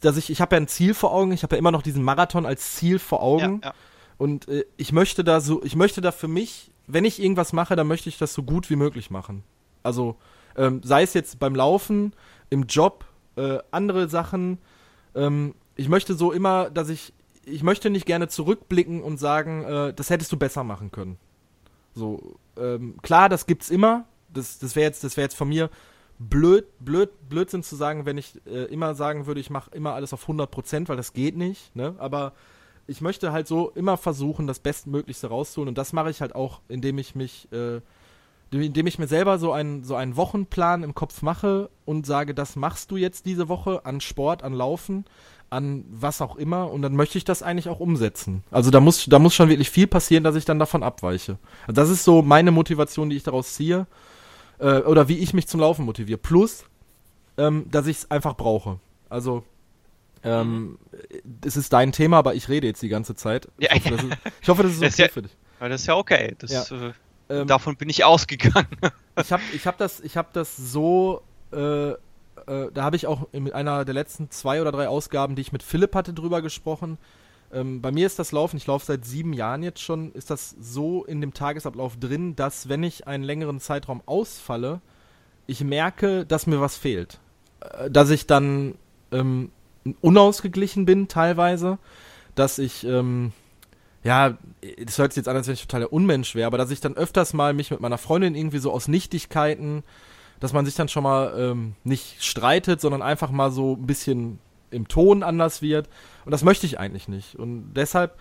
dass 0.00 0.16
ich, 0.16 0.30
ich 0.30 0.40
habe 0.40 0.56
ja 0.56 0.60
ein 0.60 0.68
Ziel 0.68 0.94
vor 0.94 1.12
Augen, 1.12 1.32
ich 1.32 1.42
habe 1.42 1.56
ja 1.56 1.58
immer 1.58 1.70
noch 1.70 1.82
diesen 1.82 2.02
Marathon 2.02 2.46
als 2.46 2.74
Ziel 2.74 2.98
vor 2.98 3.22
Augen. 3.22 3.60
Ja, 3.62 3.70
ja. 3.70 3.74
Und 4.18 4.48
äh, 4.48 4.64
ich 4.76 4.92
möchte 4.92 5.24
da 5.24 5.40
so, 5.40 5.62
ich 5.62 5.76
möchte 5.76 6.00
da 6.00 6.12
für 6.12 6.28
mich, 6.28 6.70
wenn 6.86 7.04
ich 7.04 7.20
irgendwas 7.20 7.52
mache, 7.52 7.76
dann 7.76 7.86
möchte 7.86 8.08
ich 8.08 8.18
das 8.18 8.34
so 8.34 8.42
gut 8.42 8.70
wie 8.70 8.76
möglich 8.76 9.10
machen. 9.10 9.42
Also, 9.82 10.16
ähm, 10.56 10.80
sei 10.84 11.02
es 11.02 11.14
jetzt 11.14 11.38
beim 11.38 11.54
Laufen, 11.54 12.12
im 12.50 12.64
Job, 12.64 13.04
äh, 13.36 13.58
andere 13.70 14.08
Sachen. 14.08 14.58
Ähm, 15.14 15.54
ich 15.74 15.88
möchte 15.88 16.14
so 16.14 16.32
immer, 16.32 16.70
dass 16.70 16.88
ich, 16.88 17.12
ich 17.44 17.62
möchte 17.62 17.90
nicht 17.90 18.06
gerne 18.06 18.28
zurückblicken 18.28 19.02
und 19.02 19.18
sagen, 19.18 19.64
äh, 19.64 19.94
das 19.94 20.10
hättest 20.10 20.32
du 20.32 20.36
besser 20.36 20.64
machen 20.64 20.90
können. 20.90 21.18
So, 21.94 22.38
ähm, 22.56 22.96
klar, 23.02 23.28
das 23.28 23.46
gibt's 23.46 23.70
immer. 23.70 24.04
Das, 24.32 24.58
das 24.58 24.76
wäre 24.76 24.86
jetzt, 24.86 25.04
das 25.04 25.16
wäre 25.16 25.24
jetzt 25.24 25.36
von 25.36 25.48
mir 25.48 25.70
blöd, 26.18 26.66
blöd, 26.80 27.10
Blödsinn 27.28 27.62
zu 27.62 27.76
sagen, 27.76 28.06
wenn 28.06 28.18
ich 28.18 28.40
äh, 28.46 28.64
immer 28.64 28.94
sagen 28.94 29.26
würde, 29.26 29.40
ich 29.40 29.50
mache 29.50 29.70
immer 29.72 29.94
alles 29.94 30.12
auf 30.12 30.28
100%, 30.28 30.88
weil 30.88 30.96
das 30.96 31.12
geht 31.12 31.36
nicht, 31.36 31.74
ne? 31.76 31.94
Aber 31.98 32.32
ich 32.86 33.00
möchte 33.00 33.32
halt 33.32 33.48
so 33.48 33.70
immer 33.70 33.96
versuchen, 33.96 34.46
das 34.46 34.60
Bestmöglichste 34.60 35.28
rauszuholen 35.28 35.68
und 35.68 35.78
das 35.78 35.92
mache 35.92 36.10
ich 36.10 36.20
halt 36.20 36.34
auch, 36.34 36.60
indem 36.68 36.98
ich 36.98 37.14
mich, 37.14 37.48
äh, 37.52 37.80
indem 38.50 38.86
ich 38.86 38.98
mir 38.98 39.08
selber 39.08 39.38
so 39.38 39.52
einen, 39.52 39.82
so 39.82 39.96
einen 39.96 40.16
Wochenplan 40.16 40.84
im 40.84 40.94
Kopf 40.94 41.22
mache 41.22 41.68
und 41.84 42.06
sage, 42.06 42.32
das 42.32 42.56
machst 42.56 42.90
du 42.90 42.96
jetzt 42.96 43.26
diese 43.26 43.48
Woche 43.48 43.84
an 43.84 44.00
Sport, 44.00 44.44
an 44.44 44.52
Laufen, 44.52 45.04
an 45.50 45.84
was 45.90 46.22
auch 46.22 46.36
immer 46.36 46.70
und 46.70 46.82
dann 46.82 46.94
möchte 46.94 47.18
ich 47.18 47.24
das 47.24 47.42
eigentlich 47.42 47.68
auch 47.68 47.80
umsetzen. 47.80 48.44
Also 48.50 48.70
da 48.70 48.80
muss, 48.80 49.06
da 49.06 49.18
muss 49.18 49.34
schon 49.34 49.48
wirklich 49.48 49.70
viel 49.70 49.86
passieren, 49.88 50.24
dass 50.24 50.36
ich 50.36 50.44
dann 50.44 50.58
davon 50.58 50.82
abweiche. 50.82 51.38
Also 51.62 51.80
das 51.80 51.90
ist 51.90 52.04
so 52.04 52.22
meine 52.22 52.52
Motivation, 52.52 53.10
die 53.10 53.16
ich 53.16 53.24
daraus 53.24 53.54
ziehe 53.54 53.86
äh, 54.58 54.78
oder 54.80 55.08
wie 55.08 55.18
ich 55.18 55.34
mich 55.34 55.46
zum 55.46 55.60
Laufen 55.60 55.84
motiviere. 55.84 56.18
Plus, 56.18 56.64
ähm, 57.36 57.66
dass 57.70 57.86
ich 57.86 57.98
es 57.98 58.10
einfach 58.10 58.36
brauche. 58.36 58.80
Also, 59.08 59.44
ähm, 60.24 60.78
es 61.44 61.56
ist 61.56 61.72
dein 61.72 61.92
Thema, 61.92 62.18
aber 62.18 62.34
ich 62.34 62.48
rede 62.48 62.66
jetzt 62.66 62.82
die 62.82 62.88
ganze 62.88 63.14
Zeit. 63.14 63.48
Ich, 63.58 63.70
hoffe, 63.70 63.90
das 63.90 64.02
ist, 64.02 64.16
ich 64.40 64.48
hoffe, 64.48 64.62
das 64.62 64.72
ist 64.72 64.78
okay 64.78 64.88
das 64.88 64.98
ja, 64.98 65.08
für 65.08 65.22
dich. 65.22 65.36
Das 65.60 65.80
ist 65.80 65.86
ja 65.86 65.96
okay. 65.96 66.36
Das, 66.38 66.50
ja. 66.50 66.88
Äh, 66.88 66.92
ähm, 67.28 67.46
davon 67.46 67.76
bin 67.76 67.88
ich 67.88 68.04
ausgegangen. 68.04 68.68
ich 69.20 69.32
habe 69.32 69.42
ich 69.52 69.66
hab 69.66 69.78
das, 69.78 70.02
hab 70.14 70.32
das 70.32 70.56
so, 70.56 71.22
äh, 71.52 71.90
äh, 71.90 71.96
da 72.46 72.82
habe 72.82 72.96
ich 72.96 73.06
auch 73.06 73.28
in 73.32 73.52
einer 73.52 73.84
der 73.84 73.94
letzten 73.94 74.30
zwei 74.30 74.60
oder 74.60 74.72
drei 74.72 74.88
Ausgaben, 74.88 75.34
die 75.34 75.42
ich 75.42 75.52
mit 75.52 75.62
Philipp 75.62 75.94
hatte, 75.94 76.12
drüber 76.12 76.42
gesprochen. 76.42 76.98
Ähm, 77.52 77.80
bei 77.80 77.92
mir 77.92 78.06
ist 78.06 78.18
das 78.18 78.32
Laufen, 78.32 78.56
ich 78.56 78.66
laufe 78.66 78.86
seit 78.86 79.04
sieben 79.04 79.32
Jahren 79.32 79.62
jetzt 79.62 79.80
schon, 79.80 80.12
ist 80.12 80.30
das 80.30 80.54
so 80.60 81.04
in 81.04 81.20
dem 81.20 81.34
Tagesablauf 81.34 81.96
drin, 81.96 82.36
dass 82.36 82.68
wenn 82.68 82.82
ich 82.82 83.06
einen 83.06 83.24
längeren 83.24 83.60
Zeitraum 83.60 84.02
ausfalle, 84.06 84.80
ich 85.46 85.62
merke, 85.62 86.26
dass 86.26 86.46
mir 86.46 86.60
was 86.60 86.76
fehlt. 86.76 87.20
Äh, 87.60 87.90
dass 87.90 88.10
ich 88.10 88.26
dann 88.26 88.74
ähm, 89.12 89.50
unausgeglichen 90.00 90.84
bin 90.84 91.08
teilweise, 91.08 91.78
dass 92.34 92.58
ich, 92.58 92.84
ähm, 92.84 93.32
ja, 94.02 94.36
das 94.84 94.98
hört 94.98 95.12
sich 95.12 95.22
jetzt 95.22 95.28
an, 95.28 95.36
als 95.36 95.46
wenn 95.46 95.54
ich 95.54 95.62
total 95.62 95.80
der 95.80 95.92
Unmensch 95.92 96.34
wäre, 96.34 96.46
aber 96.46 96.58
dass 96.58 96.70
ich 96.70 96.80
dann 96.80 96.96
öfters 96.96 97.32
mal 97.32 97.54
mich 97.54 97.70
mit 97.70 97.80
meiner 97.80 97.98
Freundin 97.98 98.34
irgendwie 98.34 98.58
so 98.58 98.72
aus 98.72 98.88
Nichtigkeiten, 98.88 99.84
dass 100.40 100.52
man 100.52 100.66
sich 100.66 100.74
dann 100.74 100.88
schon 100.88 101.02
mal 101.02 101.34
ähm, 101.38 101.74
nicht 101.84 102.22
streitet, 102.22 102.80
sondern 102.80 103.02
einfach 103.02 103.30
mal 103.30 103.50
so 103.50 103.74
ein 103.74 103.86
bisschen 103.86 104.38
im 104.70 104.88
Ton 104.88 105.22
anders 105.22 105.62
wird. 105.62 105.88
Und 106.24 106.32
das 106.32 106.42
möchte 106.42 106.66
ich 106.66 106.78
eigentlich 106.78 107.08
nicht. 107.08 107.36
Und 107.36 107.74
deshalb, 107.74 108.18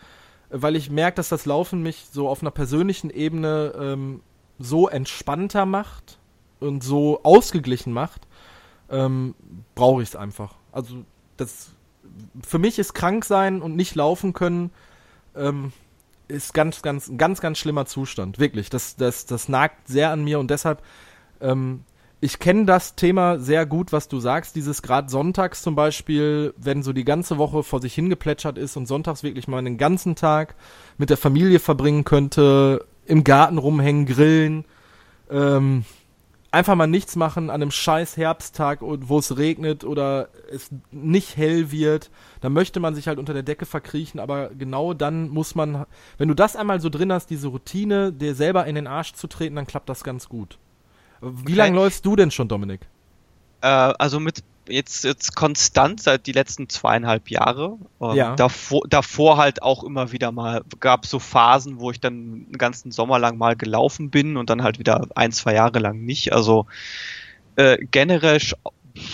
weil 0.50 0.76
ich 0.76 0.90
merke, 0.90 1.16
dass 1.16 1.30
das 1.30 1.46
Laufen 1.46 1.82
mich 1.82 2.08
so 2.12 2.30
auf 2.30 2.42
einer 2.42 2.52
persönlichen 2.52 3.10
Ebene 3.10 3.74
ähm, 3.78 4.22
so 4.60 4.88
entspannter 4.88 5.66
macht 5.66 6.20
und 6.60 6.84
so 6.84 7.22
ausgeglichen 7.24 7.94
macht, 7.94 8.28
ähm, 8.90 9.36
brauche 9.74 10.02
ich 10.02 10.10
es 10.10 10.16
einfach. 10.16 10.56
Also 10.72 11.04
das 11.38 11.72
für 12.42 12.60
mich 12.60 12.80
ist 12.80 12.94
krank 12.94 13.26
sein 13.26 13.62
und 13.62 13.76
nicht 13.76 13.96
laufen 13.96 14.34
können 14.34 14.72
ähm, 15.36 15.74
ist 16.28 16.54
ganz, 16.54 16.82
ganz, 16.82 17.12
ganz, 17.18 17.42
ganz 17.42 17.58
schlimmer 17.58 17.86
Zustand. 17.86 18.40
Wirklich. 18.40 18.70
Das, 18.70 18.96
das, 18.96 19.26
das 19.26 19.50
nagt 19.50 19.88
sehr 19.88 20.12
an 20.12 20.24
mir 20.24 20.40
und 20.40 20.50
deshalb 20.50 20.82
ähm, 21.42 21.84
ich 22.22 22.40
kenne 22.40 22.66
das 22.66 22.96
Thema 22.96 23.38
sehr 23.40 23.66
gut, 23.66 23.92
was 23.92 24.08
du 24.08 24.20
sagst. 24.20 24.56
Dieses 24.56 24.82
gerade 24.82 25.10
sonntags 25.10 25.62
zum 25.62 25.76
Beispiel, 25.76 26.54
wenn 26.58 26.82
so 26.82 26.94
die 26.94 27.06
ganze 27.06 27.38
Woche 27.38 27.64
vor 27.64 27.82
sich 27.82 27.94
hingeplätschert 27.94 28.58
ist 28.58 28.78
und 28.78 28.88
sonntags 28.88 29.24
wirklich 29.24 29.48
mal 29.48 29.60
einen 29.60 29.78
ganzen 29.78 30.16
Tag 30.16 30.56
mit 30.98 31.10
der 31.10 31.18
Familie 31.18 31.60
verbringen 31.60 32.04
könnte, 32.04 32.86
im 33.06 33.24
Garten 33.24 33.58
rumhängen, 33.58 34.06
grillen, 34.06 34.66
ähm, 35.30 35.86
einfach 36.56 36.76
mal 36.76 36.88
nichts 36.88 37.18
machen 37.18 37.50
an 37.50 37.62
einem 37.62 37.72
scheiß 37.72 38.16
Herbsttag, 38.16 38.80
wo 38.82 39.20
es 39.20 39.38
regnet 39.38 39.84
oder 39.84 40.30
es 40.50 40.70
nicht 40.90 41.36
hell 41.36 41.70
wird, 41.70 42.10
dann 42.40 42.54
möchte 42.54 42.80
man 42.80 42.96
sich 42.96 43.08
halt 43.08 43.20
unter 43.20 43.34
der 43.34 43.44
Decke 43.44 43.66
verkriechen, 43.66 44.22
aber 44.22 44.50
genau 44.50 44.94
dann 44.94 45.28
muss 45.30 45.54
man, 45.54 45.86
wenn 46.18 46.30
du 46.30 46.34
das 46.34 46.56
einmal 46.56 46.80
so 46.80 46.90
drin 46.90 47.12
hast, 47.12 47.30
diese 47.30 47.50
Routine, 47.50 48.14
dir 48.14 48.36
selber 48.36 48.66
in 48.66 48.76
den 48.76 48.88
Arsch 48.88 49.14
zu 49.14 49.28
treten, 49.28 49.56
dann 49.56 49.68
klappt 49.68 49.90
das 49.90 50.04
ganz 50.04 50.30
gut. 50.30 50.58
Wie 51.34 51.54
Okay. 51.54 51.54
lange 51.54 51.76
läufst 51.76 52.06
du 52.06 52.16
denn 52.16 52.32
schon, 52.32 52.48
Dominik? 52.48 52.82
Äh, 53.62 53.68
also 53.68 54.20
mit 54.20 54.44
jetzt, 54.68 55.04
jetzt 55.04 55.36
konstant 55.36 56.02
seit 56.02 56.26
die 56.28 56.32
letzten 56.32 56.70
zweieinhalb 56.70 57.30
Jahre. 57.30 57.78
Ähm, 58.02 58.16
Ja. 58.16 58.36
davor, 58.36 58.82
davor 58.90 59.38
halt 59.38 59.62
auch 59.62 59.84
immer 59.84 60.12
wieder 60.12 60.32
mal, 60.32 60.64
gab 60.80 61.06
so 61.06 61.20
Phasen, 61.20 61.80
wo 61.80 61.92
ich 61.92 62.00
dann 62.00 62.14
einen 62.48 62.58
ganzen 62.58 62.92
Sommer 62.92 63.20
lang 63.20 63.38
mal 63.38 63.56
gelaufen 63.56 64.10
bin 64.10 64.38
und 64.38 64.50
dann 64.50 64.64
halt 64.64 64.80
wieder 64.80 65.08
ein, 65.16 65.32
zwei 65.32 65.54
Jahre 65.54 65.80
lang 65.80 66.00
nicht. 66.00 66.34
Also 66.34 66.66
äh, 67.56 67.78
generell 67.92 68.38
sch- 68.38 68.56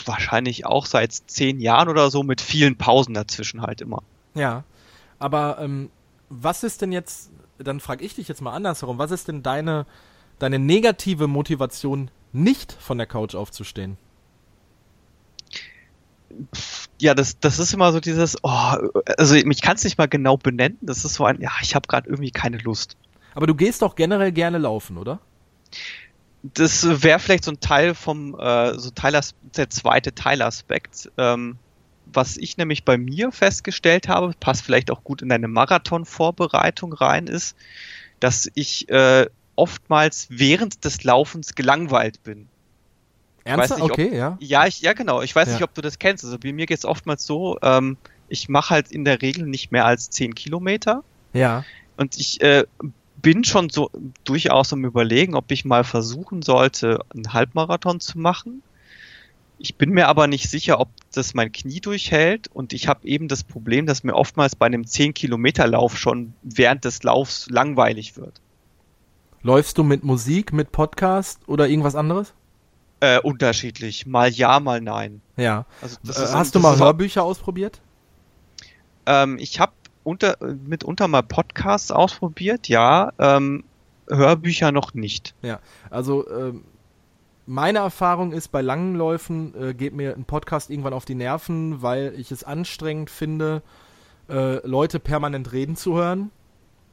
wahrscheinlich 0.05 0.65
auch 0.65 0.85
seit 0.85 1.11
zehn 1.13 1.59
Jahren 1.59 1.89
oder 1.89 2.09
so 2.11 2.23
mit 2.23 2.39
vielen 2.41 2.77
Pausen 2.77 3.13
dazwischen 3.13 3.61
halt 3.61 3.81
immer. 3.81 4.03
Ja, 4.35 4.63
aber 5.19 5.57
ähm, 5.59 5.89
was 6.29 6.63
ist 6.63 6.81
denn 6.81 6.91
jetzt, 6.91 7.29
dann 7.57 7.79
frage 7.79 8.05
ich 8.05 8.15
dich 8.15 8.27
jetzt 8.27 8.41
mal 8.41 8.53
andersherum, 8.53 8.97
was 8.97 9.11
ist 9.11 9.27
denn 9.27 9.43
deine, 9.43 9.85
deine 10.41 10.59
negative 10.59 11.27
Motivation, 11.27 12.09
nicht 12.34 12.72
von 12.72 12.97
der 12.97 13.07
Couch 13.07 13.35
aufzustehen? 13.35 13.97
Ja, 16.99 17.13
das, 17.13 17.39
das 17.39 17.59
ist 17.59 17.73
immer 17.73 17.91
so 17.91 17.99
dieses, 17.99 18.38
oh, 18.43 18.76
also 19.18 19.35
mich 19.45 19.61
kann 19.61 19.76
es 19.76 19.84
nicht 19.84 19.97
mal 19.97 20.07
genau 20.07 20.38
benennen. 20.38 20.77
Das 20.81 21.03
ist 21.03 21.15
so 21.15 21.26
ein, 21.26 21.41
ja, 21.41 21.51
ich 21.61 21.76
habe 21.76 21.88
gerade 21.88 22.09
irgendwie 22.09 22.31
keine 22.31 22.57
Lust. 22.57 22.95
Aber 23.34 23.47
du 23.47 23.55
gehst 23.55 23.81
doch 23.81 23.95
generell 23.95 24.31
gerne 24.31 24.57
laufen, 24.57 24.97
oder? 24.97 25.19
Das 26.43 27.03
wäre 27.03 27.19
vielleicht 27.19 27.43
so 27.43 27.51
ein 27.51 27.59
Teil 27.59 27.93
vom, 27.93 28.38
äh, 28.39 28.77
so 28.77 28.89
Teilas, 28.91 29.35
der 29.55 29.69
zweite 29.69 30.15
Teilaspekt. 30.15 31.11
Ähm, 31.18 31.57
was 32.05 32.38
ich 32.38 32.57
nämlich 32.57 32.84
bei 32.84 32.97
mir 32.97 33.31
festgestellt 33.31 34.07
habe, 34.07 34.34
passt 34.39 34.63
vielleicht 34.63 34.91
auch 34.91 35.03
gut 35.03 35.22
in 35.22 35.30
deine 35.30 35.47
Marathon-Vorbereitung 35.47 36.93
rein, 36.93 37.27
ist, 37.27 37.55
dass 38.19 38.49
ich 38.55 38.89
äh, 38.89 39.27
oftmals 39.61 40.25
während 40.29 40.83
des 40.85 41.03
Laufens 41.03 41.53
gelangweilt 41.55 42.23
bin. 42.23 42.47
Ernsthaft? 43.43 43.81
nicht, 43.81 43.91
ob- 43.91 43.97
okay, 43.97 44.15
ja. 44.15 44.38
Ja, 44.39 44.65
ich, 44.67 44.81
ja 44.81 44.93
genau. 44.93 45.21
Ich 45.21 45.35
weiß 45.35 45.47
Ja. 45.49 45.53
nicht, 45.55 45.63
ob 45.63 45.73
du 45.73 45.81
das 45.81 45.99
kennst. 45.99 46.23
Also 46.25 46.38
bei 46.39 46.51
mir 46.53 46.65
geht's 46.65 46.85
oftmals 46.85 47.25
so, 47.25 47.57
ähm, 47.61 47.97
ich 48.27 48.49
mache 48.49 48.71
halt 48.71 48.91
in 48.91 49.03
der 49.05 49.21
Regel 49.21 49.45
nicht 49.47 49.71
mehr 49.71 49.85
als 49.85 50.09
10 50.09 50.35
Kilometer. 50.35 51.03
Ja. 51.33 51.63
Und 51.97 52.17
ich 52.17 52.41
äh, 52.41 52.65
bin 53.21 53.43
schon 53.43 53.69
so 53.69 53.89
durchaus 54.23 54.73
am 54.73 54.83
überlegen, 54.85 55.35
ob 55.35 55.51
ich 55.51 55.65
mal 55.65 55.83
versuchen 55.83 56.41
sollte, 56.41 56.99
einen 57.13 57.33
Halbmarathon 57.33 57.99
zu 57.99 58.17
machen. 58.19 58.63
Ich 59.57 59.75
bin 59.75 59.91
mir 59.91 60.07
aber 60.07 60.25
nicht 60.27 60.49
sicher, 60.49 60.79
ob 60.79 60.89
das 61.13 61.33
mein 61.35 61.51
Knie 61.51 61.81
durchhält. 61.81 62.47
Und 62.47 62.73
ich 62.73 62.88
habe 62.88 63.07
eben 63.07 63.27
das 63.27 63.43
Problem, 63.43 63.85
dass 63.85 64.03
mir 64.03 64.15
oftmals 64.15 64.55
bei 64.55 64.65
einem 64.65 64.83
10-Kilometer-Lauf 64.83 65.97
schon 65.97 66.33
während 66.41 66.83
des 66.85 67.03
Laufs 67.03 67.47
langweilig 67.49 68.17
wird. 68.17 68.41
Läufst 69.43 69.77
du 69.77 69.84
mit 69.84 70.03
Musik, 70.03 70.53
mit 70.53 70.72
Podcast 70.72 71.39
oder 71.47 71.68
irgendwas 71.68 71.95
anderes? 71.95 72.34
Äh, 72.99 73.19
unterschiedlich. 73.22 74.05
Mal 74.05 74.30
ja, 74.30 74.59
mal 74.59 74.81
nein. 74.81 75.22
Ja. 75.35 75.65
Also 75.81 75.97
Äh, 76.03 76.34
hast 76.34 76.53
du 76.53 76.59
das 76.59 76.77
mal 76.77 76.85
Hörbücher 76.85 77.23
ausprobiert? 77.23 77.81
Ähm, 79.07 79.38
ich 79.39 79.59
habe 79.59 79.72
unter, 80.03 80.38
mitunter 80.68 81.07
mal 81.07 81.23
Podcasts 81.23 81.91
ausprobiert, 81.91 82.68
ja. 82.68 83.11
Ähm, 83.18 83.63
Hörbücher 84.07 84.72
noch 84.72 84.93
nicht. 84.93 85.34
Ja. 85.41 85.59
Also, 85.89 86.30
ähm, 86.30 86.63
meine 87.47 87.80
Erfahrung 87.80 88.34
ist, 88.34 88.49
bei 88.49 88.61
langen 88.61 88.95
Läufen 88.95 89.55
äh, 89.59 89.73
geht 89.73 89.93
mir 89.93 90.15
ein 90.15 90.26
Podcast 90.26 90.69
irgendwann 90.69 90.93
auf 90.93 91.05
die 91.05 91.15
Nerven, 91.15 91.81
weil 91.81 92.13
ich 92.18 92.31
es 92.31 92.43
anstrengend 92.43 93.09
finde, 93.09 93.63
äh, 94.30 94.65
Leute 94.68 94.99
permanent 94.99 95.51
reden 95.51 95.76
zu 95.76 95.95
hören. 95.95 96.30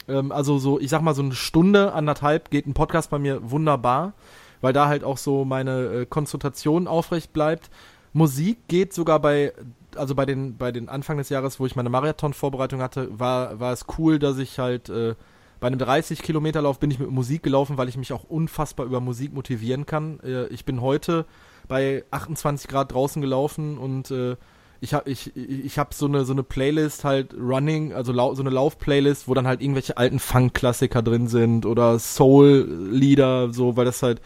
Ähm, 0.08 0.32
also 0.32 0.58
so, 0.58 0.80
ich 0.80 0.90
sag 0.90 1.02
mal, 1.02 1.14
so 1.14 1.22
eine 1.22 1.34
Stunde, 1.34 1.92
anderthalb 1.92 2.50
geht 2.50 2.66
ein 2.66 2.74
Podcast 2.74 3.10
bei 3.10 3.18
mir 3.18 3.50
wunderbar, 3.50 4.14
weil 4.60 4.72
da 4.72 4.88
halt 4.88 5.04
auch 5.04 5.18
so 5.18 5.44
meine 5.44 5.84
äh, 5.84 6.06
Konzentration 6.06 6.88
aufrecht 6.88 7.32
bleibt. 7.32 7.70
Musik 8.12 8.68
geht 8.68 8.92
sogar 8.92 9.20
bei, 9.20 9.52
also 9.94 10.14
bei 10.14 10.26
den, 10.26 10.56
bei 10.56 10.72
den 10.72 10.88
Anfang 10.88 11.18
des 11.18 11.28
Jahres, 11.28 11.60
wo 11.60 11.66
ich 11.66 11.76
meine 11.76 11.90
Marathon-Vorbereitung 11.90 12.80
hatte, 12.80 13.08
war, 13.18 13.60
war 13.60 13.72
es 13.72 13.86
cool, 13.98 14.18
dass 14.18 14.38
ich 14.38 14.58
halt 14.58 14.88
äh, 14.88 15.14
bei 15.60 15.66
einem 15.66 15.78
30 15.78 16.22
Kilometer 16.22 16.62
Lauf 16.62 16.78
bin 16.78 16.90
ich 16.90 16.98
mit 16.98 17.10
Musik 17.10 17.42
gelaufen, 17.42 17.78
weil 17.78 17.88
ich 17.88 17.96
mich 17.96 18.12
auch 18.12 18.24
unfassbar 18.24 18.86
über 18.86 19.00
Musik 19.00 19.34
motivieren 19.34 19.86
kann. 19.86 20.20
Äh, 20.20 20.46
ich 20.46 20.64
bin 20.64 20.80
heute 20.80 21.26
bei 21.66 22.04
28 22.10 22.68
Grad 22.68 22.92
draußen 22.92 23.20
gelaufen 23.20 23.76
und 23.76 24.10
äh, 24.10 24.36
ich 24.80 24.94
habe 24.94 25.10
ich, 25.10 25.36
ich 25.36 25.78
hab 25.78 25.94
so 25.94 26.06
eine 26.06 26.24
so 26.24 26.32
eine 26.32 26.42
Playlist 26.42 27.04
halt 27.04 27.34
Running, 27.34 27.92
also 27.92 28.12
lau 28.12 28.34
so 28.34 28.42
eine 28.42 28.50
Lauf-Playlist, 28.50 29.28
wo 29.28 29.34
dann 29.34 29.46
halt 29.46 29.60
irgendwelche 29.60 29.96
alten 29.96 30.18
Funk-Klassiker 30.18 31.02
drin 31.02 31.28
sind 31.28 31.66
oder 31.66 31.98
Soul-Lieder, 31.98 33.52
so, 33.52 33.76
weil 33.76 33.84
das 33.84 34.02
halt 34.02 34.20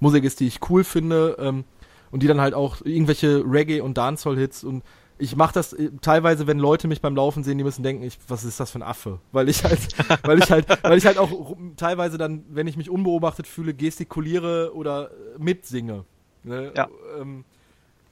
Musik 0.00 0.24
ist, 0.24 0.40
die 0.40 0.46
ich 0.46 0.60
cool 0.70 0.84
finde 0.84 1.36
ähm, 1.38 1.64
und 2.10 2.22
die 2.22 2.26
dann 2.26 2.40
halt 2.40 2.54
auch 2.54 2.78
irgendwelche 2.84 3.44
Reggae- 3.44 3.82
und 3.82 3.98
Dancehall-Hits 3.98 4.64
und 4.64 4.82
ich 5.18 5.36
mache 5.36 5.52
das 5.52 5.72
äh, 5.72 5.90
teilweise, 6.00 6.46
wenn 6.46 6.58
Leute 6.58 6.88
mich 6.88 7.02
beim 7.02 7.16
Laufen 7.16 7.44
sehen, 7.44 7.58
die 7.58 7.64
müssen 7.64 7.82
denken, 7.82 8.02
ich, 8.04 8.18
was 8.28 8.44
ist 8.44 8.60
das 8.60 8.70
für 8.70 8.78
ein 8.78 8.82
Affe? 8.82 9.18
Weil 9.32 9.48
ich 9.48 9.64
halt, 9.64 9.80
weil 10.22 10.38
ich 10.38 10.50
halt, 10.50 10.66
weil 10.82 10.96
ich 10.96 11.06
halt 11.06 11.18
auch 11.18 11.56
teilweise 11.76 12.18
dann, 12.18 12.44
wenn 12.48 12.66
ich 12.66 12.76
mich 12.76 12.88
unbeobachtet 12.88 13.46
fühle, 13.46 13.74
gestikuliere 13.74 14.72
oder 14.74 15.10
äh, 15.10 15.38
mitsinge. 15.38 16.04
Ne? 16.44 16.72
Ja. 16.76 16.88
Ähm, 17.20 17.44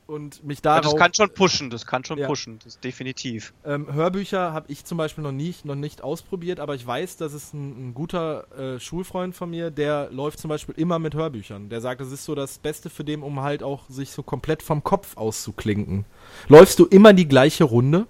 und 0.06 0.44
mich 0.44 0.58
Ja, 0.58 0.80
darauf. 0.80 0.92
das 0.92 1.00
kann 1.00 1.12
schon 1.14 1.30
pushen, 1.34 1.70
das 1.70 1.84
kann 1.86 2.04
schon 2.04 2.18
Ja. 2.18 2.26
pushen, 2.28 2.58
das 2.58 2.74
ist 2.74 2.84
definitiv. 2.84 3.52
Ähm, 3.64 3.92
Hörbücher 3.92 4.52
habe 4.52 4.66
ich 4.70 4.84
zum 4.84 4.98
Beispiel 4.98 5.24
noch 5.24 5.32
nicht, 5.32 5.64
noch 5.64 5.74
nicht 5.74 6.02
ausprobiert, 6.02 6.60
aber 6.60 6.74
ich 6.74 6.86
weiß, 6.86 7.16
dass 7.16 7.32
es 7.32 7.52
ein, 7.52 7.88
ein 7.88 7.94
guter 7.94 8.46
äh, 8.56 8.78
Schulfreund 8.80 9.34
von 9.34 9.50
mir, 9.50 9.70
der 9.70 10.08
läuft 10.12 10.38
zum 10.38 10.48
Beispiel 10.48 10.74
immer 10.78 10.98
mit 10.98 11.14
Hörbüchern. 11.14 11.68
Der 11.68 11.80
sagt, 11.80 12.00
das 12.00 12.12
ist 12.12 12.24
so 12.24 12.34
das 12.34 12.58
Beste 12.58 12.88
für 12.88 13.04
den, 13.04 13.22
um 13.22 13.40
halt 13.40 13.62
auch 13.62 13.88
sich 13.88 14.10
so 14.12 14.22
komplett 14.22 14.62
vom 14.62 14.84
Kopf 14.84 15.16
auszuklinken. 15.16 16.04
Läufst 16.48 16.78
du 16.78 16.86
immer 16.86 17.12
die 17.12 17.26
gleiche 17.26 17.64
Runde? 17.64 18.06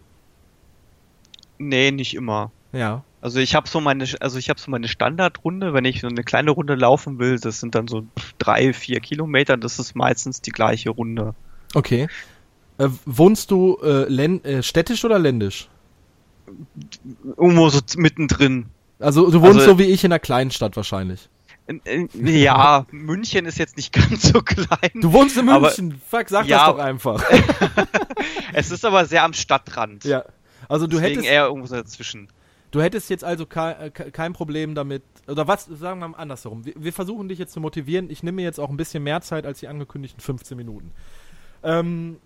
Nee, 1.58 1.90
nicht 1.90 2.14
immer. 2.14 2.50
Ja. 2.72 3.04
Also 3.22 3.40
ich 3.40 3.54
habe 3.54 3.66
so 3.68 3.80
meine, 3.80 4.04
also 4.20 4.38
ich 4.38 4.50
habe 4.50 4.60
so 4.60 4.70
meine 4.70 4.88
Standardrunde, 4.88 5.72
wenn 5.72 5.84
ich 5.84 6.00
so 6.02 6.06
eine 6.06 6.22
kleine 6.22 6.50
Runde 6.50 6.74
laufen 6.74 7.18
will, 7.18 7.40
das 7.40 7.58
sind 7.60 7.74
dann 7.74 7.88
so 7.88 8.04
drei, 8.38 8.72
vier 8.72 9.00
Kilometer, 9.00 9.56
das 9.56 9.78
ist 9.78 9.96
meistens 9.96 10.42
die 10.42 10.50
gleiche 10.52 10.90
Runde. 10.90 11.34
Okay. 11.76 12.08
Äh, 12.78 12.88
wohnst 13.04 13.50
du 13.50 13.78
äh, 13.82 14.04
äh, 14.04 14.62
städtisch 14.62 15.04
oder 15.04 15.18
ländisch? 15.18 15.68
Irgendwo 17.36 17.68
so 17.68 17.80
mittendrin. 17.96 18.66
Also 18.98 19.30
du 19.30 19.40
wohnst 19.42 19.56
Also- 19.60 19.72
so 19.72 19.78
wie 19.78 19.84
ich 19.84 20.04
in 20.04 20.12
einer 20.12 20.18
kleinen 20.18 20.50
Stadt 20.50 20.76
wahrscheinlich. 20.76 21.28
In- 21.66 21.80
in- 21.84 22.08
Ja, 22.26 22.86
München 22.92 23.44
ist 23.44 23.58
jetzt 23.58 23.76
nicht 23.76 23.92
ganz 23.92 24.22
so 24.22 24.40
klein. 24.40 24.90
Du 24.94 25.12
wohnst 25.12 25.36
in 25.36 25.48
Aber- 25.48 25.66
München. 25.68 26.00
Fuck, 26.08 26.28
sag 26.28 26.46
Ja. 26.46 26.66
das 26.66 26.76
doch 26.76 26.82
einfach. 26.82 27.22
Es 28.52 28.70
ist 28.70 28.84
aber 28.86 29.04
sehr 29.04 29.22
am 29.22 29.34
Stadtrand. 29.34 30.04
ja. 30.04 30.24
Also 30.68 30.86
du 30.86 30.96
Deswegen 30.96 31.16
hättest 31.16 31.28
eher 31.30 31.46
irgendwo 31.46 31.68
dazwischen. 31.72 32.28
Du 32.70 32.80
hättest 32.80 33.10
jetzt 33.10 33.22
also 33.22 33.44
äh, 33.44 33.90
ke 33.90 34.10
kein 34.10 34.32
Problem 34.32 34.74
damit, 34.74 35.02
oder 35.28 35.46
was, 35.46 35.66
sagen 35.66 36.00
wir 36.00 36.08
mal 36.08 36.16
andersherum. 36.16 36.64
Wir, 36.64 36.72
wir 36.76 36.92
versuchen 36.92 37.28
dich 37.28 37.38
jetzt 37.38 37.52
zu 37.52 37.60
motivieren. 37.60 38.08
Ich 38.10 38.22
nehme 38.22 38.36
mir 38.36 38.42
jetzt 38.44 38.58
auch 38.58 38.70
ein 38.70 38.76
bisschen 38.76 39.02
mehr 39.02 39.20
Zeit 39.20 39.44
als 39.46 39.60
die 39.60 39.68
angekündigten 39.68 40.20
15 40.20 40.56
Minuten. 40.56 40.90
Ähm, 41.66 42.20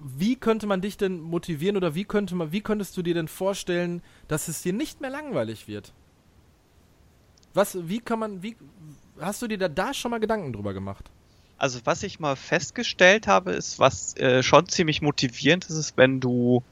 wie 0.00 0.36
könnte 0.36 0.66
man 0.66 0.80
dich 0.80 0.96
denn 0.96 1.20
motivieren 1.20 1.76
oder 1.76 1.94
wie 1.94 2.04
könnte 2.04 2.34
man, 2.34 2.52
wie 2.52 2.62
könntest 2.62 2.96
du 2.96 3.02
dir 3.02 3.14
denn 3.14 3.28
vorstellen, 3.28 4.02
dass 4.28 4.48
es 4.48 4.62
dir 4.62 4.72
nicht 4.72 5.00
mehr 5.00 5.10
langweilig 5.10 5.68
wird? 5.68 5.92
Was, 7.52 7.76
wie 7.88 8.00
kann 8.00 8.18
man, 8.18 8.42
wie, 8.42 8.56
hast 9.20 9.42
du 9.42 9.46
dir 9.46 9.58
da, 9.58 9.68
da 9.68 9.92
schon 9.92 10.10
mal 10.10 10.20
Gedanken 10.20 10.52
drüber 10.52 10.72
gemacht? 10.72 11.10
Also 11.58 11.80
was 11.84 12.02
ich 12.04 12.20
mal 12.20 12.36
festgestellt 12.36 13.26
habe, 13.26 13.52
ist, 13.52 13.78
was 13.78 14.16
äh, 14.16 14.42
schon 14.42 14.68
ziemlich 14.68 15.02
motivierend 15.02 15.64
ist, 15.66 15.76
ist, 15.76 15.96
wenn 15.96 16.20
du 16.20 16.62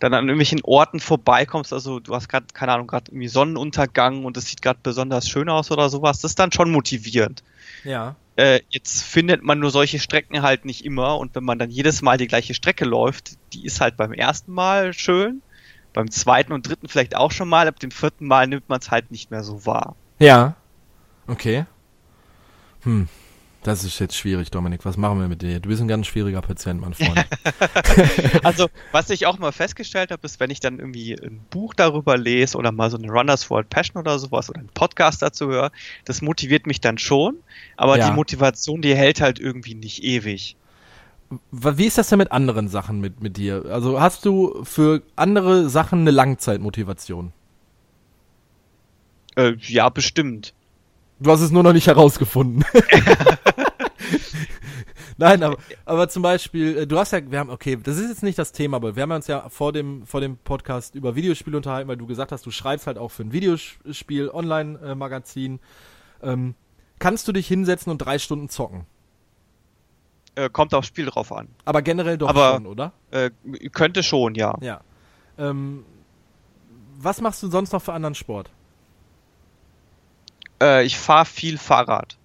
dann 0.00 0.12
an 0.14 0.24
irgendwelchen 0.24 0.62
Orten 0.64 0.98
vorbeikommst, 0.98 1.72
also 1.72 2.00
du 2.00 2.14
hast 2.14 2.28
gerade, 2.28 2.46
keine 2.52 2.72
Ahnung, 2.72 2.88
gerade 2.88 3.12
irgendwie 3.12 3.28
Sonnenuntergang 3.28 4.24
und 4.24 4.36
es 4.36 4.46
sieht 4.46 4.62
gerade 4.62 4.80
besonders 4.82 5.28
schön 5.28 5.48
aus 5.48 5.70
oder 5.70 5.88
sowas, 5.88 6.20
das 6.20 6.32
ist 6.32 6.38
dann 6.38 6.52
schon 6.52 6.72
motivierend. 6.72 7.44
Ja. 7.84 8.16
Äh, 8.40 8.62
jetzt 8.70 9.02
findet 9.02 9.42
man 9.42 9.58
nur 9.58 9.70
solche 9.70 9.98
Strecken 9.98 10.40
halt 10.40 10.64
nicht 10.64 10.82
immer 10.86 11.18
und 11.18 11.34
wenn 11.34 11.44
man 11.44 11.58
dann 11.58 11.70
jedes 11.70 12.00
Mal 12.00 12.16
die 12.16 12.26
gleiche 12.26 12.54
Strecke 12.54 12.86
läuft, 12.86 13.36
die 13.52 13.66
ist 13.66 13.82
halt 13.82 13.98
beim 13.98 14.14
ersten 14.14 14.50
Mal 14.50 14.94
schön, 14.94 15.42
beim 15.92 16.10
zweiten 16.10 16.54
und 16.54 16.66
dritten 16.66 16.88
vielleicht 16.88 17.14
auch 17.14 17.32
schon 17.32 17.50
mal, 17.50 17.68
ab 17.68 17.78
dem 17.80 17.90
vierten 17.90 18.26
Mal 18.26 18.46
nimmt 18.46 18.66
man 18.70 18.80
es 18.80 18.90
halt 18.90 19.10
nicht 19.10 19.30
mehr 19.30 19.44
so 19.44 19.66
wahr. 19.66 19.94
Ja. 20.18 20.56
Okay. 21.26 21.66
Hm. 22.84 23.08
Das 23.62 23.84
ist 23.84 23.98
jetzt 23.98 24.16
schwierig, 24.16 24.50
Dominik. 24.50 24.86
Was 24.86 24.96
machen 24.96 25.20
wir 25.20 25.28
mit 25.28 25.42
dir? 25.42 25.60
Du 25.60 25.68
bist 25.68 25.82
ein 25.82 25.88
ganz 25.88 26.06
schwieriger 26.06 26.40
Patient, 26.40 26.80
mein 26.80 26.94
Freund. 26.94 27.26
Also, 28.42 28.68
was 28.90 29.10
ich 29.10 29.26
auch 29.26 29.38
mal 29.38 29.52
festgestellt 29.52 30.10
habe, 30.10 30.24
ist, 30.24 30.40
wenn 30.40 30.48
ich 30.50 30.60
dann 30.60 30.78
irgendwie 30.78 31.12
ein 31.12 31.40
Buch 31.50 31.74
darüber 31.74 32.16
lese 32.16 32.56
oder 32.56 32.72
mal 32.72 32.90
so 32.90 32.96
eine 32.96 33.08
Runners 33.10 33.50
World 33.50 33.68
Passion 33.68 34.00
oder 34.00 34.18
sowas 34.18 34.48
oder 34.48 34.60
einen 34.60 34.70
Podcast 34.70 35.20
dazu 35.20 35.48
höre, 35.48 35.72
das 36.06 36.22
motiviert 36.22 36.66
mich 36.66 36.80
dann 36.80 36.96
schon, 36.96 37.36
aber 37.76 37.98
Ja. 37.98 38.08
die 38.08 38.16
Motivation, 38.16 38.80
die 38.80 38.94
hält 38.94 39.20
halt 39.20 39.38
irgendwie 39.38 39.74
nicht 39.74 40.02
ewig. 40.02 40.56
Wie 41.52 41.84
ist 41.86 41.98
das 41.98 42.08
denn 42.08 42.18
mit 42.18 42.32
anderen 42.32 42.68
Sachen 42.68 43.00
mit, 43.00 43.20
mit 43.20 43.36
dir? 43.36 43.66
Also 43.70 44.00
hast 44.00 44.24
du 44.24 44.64
für 44.64 45.02
andere 45.16 45.68
Sachen 45.68 46.00
eine 46.00 46.10
Langzeitmotivation? 46.10 47.32
Äh, 49.36 49.52
ja, 49.60 49.88
bestimmt. 49.90 50.54
Du 51.20 51.30
hast 51.30 51.40
es 51.42 51.50
nur 51.50 51.62
noch 51.62 51.72
nicht 51.74 51.86
herausgefunden. 51.86 52.64
Nein, 55.18 55.42
aber, 55.42 55.58
aber 55.84 56.08
zum 56.08 56.22
Beispiel, 56.22 56.78
äh, 56.78 56.86
du 56.86 56.98
hast 56.98 57.12
ja, 57.12 57.20
wir 57.30 57.38
haben, 57.38 57.50
okay, 57.50 57.76
das 57.82 57.98
ist 57.98 58.08
jetzt 58.08 58.22
nicht 58.22 58.38
das 58.38 58.52
Thema, 58.52 58.78
aber 58.78 58.96
wir 58.96 59.02
haben 59.02 59.10
uns 59.12 59.26
ja 59.26 59.50
vor 59.50 59.72
dem, 59.72 60.06
vor 60.06 60.22
dem 60.22 60.38
Podcast 60.38 60.94
über 60.94 61.14
Videospiele 61.14 61.58
unterhalten, 61.58 61.88
weil 61.88 61.98
du 61.98 62.06
gesagt 62.06 62.32
hast, 62.32 62.46
du 62.46 62.50
schreibst 62.50 62.86
halt 62.86 62.96
auch 62.96 63.10
für 63.10 63.24
ein 63.24 63.32
Videospiel, 63.32 64.30
Online-Magazin. 64.30 65.60
Ähm, 66.22 66.54
kannst 66.98 67.28
du 67.28 67.32
dich 67.32 67.46
hinsetzen 67.46 67.92
und 67.92 67.98
drei 67.98 68.18
Stunden 68.18 68.48
zocken? 68.48 68.86
Äh, 70.36 70.48
kommt 70.48 70.72
aufs 70.72 70.86
Spiel 70.88 71.04
drauf 71.04 71.32
an. 71.32 71.48
Aber 71.66 71.82
generell 71.82 72.16
doch 72.16 72.30
Aber- 72.30 72.54
schon, 72.54 72.66
oder? 72.66 72.92
Äh, 73.10 73.30
könnte 73.72 74.02
schon, 74.02 74.34
ja. 74.36 74.56
Ja. 74.62 74.80
Ähm, 75.36 75.84
was 76.96 77.20
machst 77.20 77.42
du 77.42 77.48
sonst 77.50 77.72
noch 77.74 77.82
für 77.82 77.92
anderen 77.92 78.14
Sport? 78.14 78.50
Äh, 80.62 80.84
ich 80.84 80.98
fahre 80.98 81.24
viel 81.26 81.58
Fahrrad. 81.58 82.16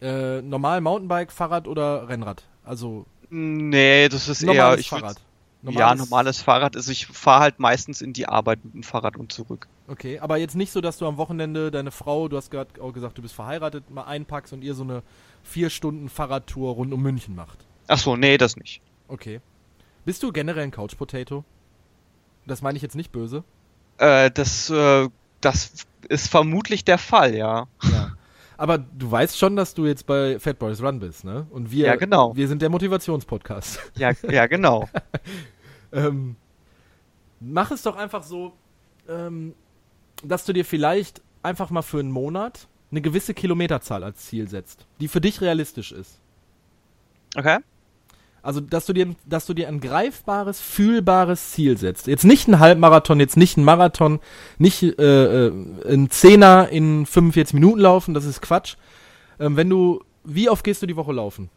Äh, 0.00 0.40
normal 0.42 0.80
Mountainbike, 0.80 1.32
Fahrrad 1.32 1.68
oder 1.68 2.08
Rennrad? 2.08 2.44
Also 2.64 3.06
Nee, 3.30 4.08
das 4.08 4.28
ist 4.28 4.42
eher. 4.42 4.54
normales 4.54 4.80
Ich 4.80 4.88
würd- 4.92 5.00
Fahrrad. 5.00 5.16
ja, 5.62 5.94
normales 5.94 6.40
Fahrrad. 6.42 6.76
Also 6.76 6.90
ich 6.90 7.06
fahre 7.06 7.40
halt 7.42 7.60
meistens 7.60 8.00
in 8.00 8.12
die 8.12 8.26
Arbeit 8.26 8.64
mit 8.64 8.74
dem 8.74 8.82
Fahrrad 8.82 9.16
und 9.16 9.32
zurück. 9.32 9.68
Okay, 9.88 10.18
aber 10.20 10.36
jetzt 10.38 10.54
nicht 10.56 10.72
so, 10.72 10.80
dass 10.80 10.98
du 10.98 11.06
am 11.06 11.16
Wochenende 11.16 11.70
deine 11.70 11.90
Frau, 11.90 12.28
du 12.28 12.36
hast 12.36 12.50
gerade 12.50 12.80
auch 12.80 12.92
gesagt, 12.92 13.18
du 13.18 13.22
bist 13.22 13.34
verheiratet, 13.34 13.90
mal 13.90 14.04
einpackst 14.04 14.52
und 14.52 14.62
ihr 14.62 14.74
so 14.74 14.84
eine 14.84 15.02
vier 15.42 15.68
Stunden 15.70 16.08
Fahrradtour 16.08 16.74
rund 16.74 16.92
um 16.92 17.02
München 17.02 17.34
macht. 17.34 17.58
Ach 17.88 17.98
so, 17.98 18.16
nee, 18.16 18.38
das 18.38 18.56
nicht. 18.56 18.80
Okay. 19.08 19.40
Bist 20.04 20.22
du 20.22 20.32
generell 20.32 20.62
ein 20.64 20.70
Couch 20.70 20.96
Potato? 20.96 21.44
Das 22.46 22.62
meine 22.62 22.76
ich 22.76 22.82
jetzt 22.82 22.94
nicht 22.96 23.12
böse. 23.12 23.44
Äh, 23.98 24.30
das, 24.30 24.70
äh, 24.70 25.08
das 25.40 25.72
ist 26.08 26.28
vermutlich 26.28 26.84
der 26.84 26.98
Fall, 26.98 27.34
ja. 27.34 27.66
Ja. 27.82 28.12
Aber 28.56 28.76
du 28.76 29.10
weißt 29.10 29.38
schon, 29.38 29.56
dass 29.56 29.72
du 29.72 29.86
jetzt 29.86 30.06
bei 30.06 30.38
Fat 30.38 30.58
Boys 30.58 30.82
Run 30.82 31.00
bist, 31.00 31.24
ne? 31.24 31.46
Und 31.50 31.70
wir, 31.70 31.86
Ja, 31.86 31.96
genau. 31.96 32.36
wir 32.36 32.46
sind 32.46 32.60
der 32.60 32.68
Motivationspodcast. 32.68 33.80
Ja, 33.96 34.12
ja, 34.28 34.46
genau. 34.46 34.88
ähm, 35.92 36.36
mach 37.40 37.70
es 37.70 37.82
doch 37.82 37.96
einfach 37.96 38.22
so, 38.22 38.52
ähm, 39.08 39.54
dass 40.22 40.44
du 40.44 40.52
dir 40.52 40.64
vielleicht 40.64 41.22
einfach 41.42 41.70
mal 41.70 41.82
für 41.82 42.00
einen 42.00 42.10
Monat 42.10 42.68
eine 42.90 43.00
gewisse 43.00 43.32
Kilometerzahl 43.34 44.04
als 44.04 44.26
Ziel 44.26 44.48
setzt, 44.48 44.86
die 45.00 45.08
für 45.08 45.20
dich 45.20 45.40
realistisch 45.40 45.92
ist. 45.92 46.20
Okay. 47.36 47.58
Also, 48.42 48.60
dass 48.60 48.86
du 48.86 48.92
dir, 48.92 49.14
dass 49.26 49.46
du 49.46 49.54
dir 49.54 49.68
ein 49.68 49.80
greifbares, 49.80 50.60
fühlbares 50.60 51.50
Ziel 51.52 51.76
setzt. 51.76 52.06
Jetzt 52.06 52.24
nicht 52.24 52.48
ein 52.48 52.58
Halbmarathon, 52.58 53.20
jetzt 53.20 53.36
nicht 53.36 53.56
ein 53.56 53.64
Marathon, 53.64 54.20
nicht 54.58 54.82
äh, 54.82 55.46
äh, 55.46 55.52
ein 55.86 56.10
Zehner 56.10 56.68
in 56.70 57.04
45 57.06 57.54
Minuten 57.54 57.80
laufen, 57.80 58.14
das 58.14 58.24
ist 58.24 58.40
Quatsch. 58.40 58.76
Ähm, 59.38 59.56
wenn 59.56 59.68
du, 59.68 60.02
wie 60.24 60.48
oft 60.48 60.64
gehst 60.64 60.82
du 60.82 60.86
die 60.86 60.96
Woche 60.96 61.12
laufen? 61.12 61.50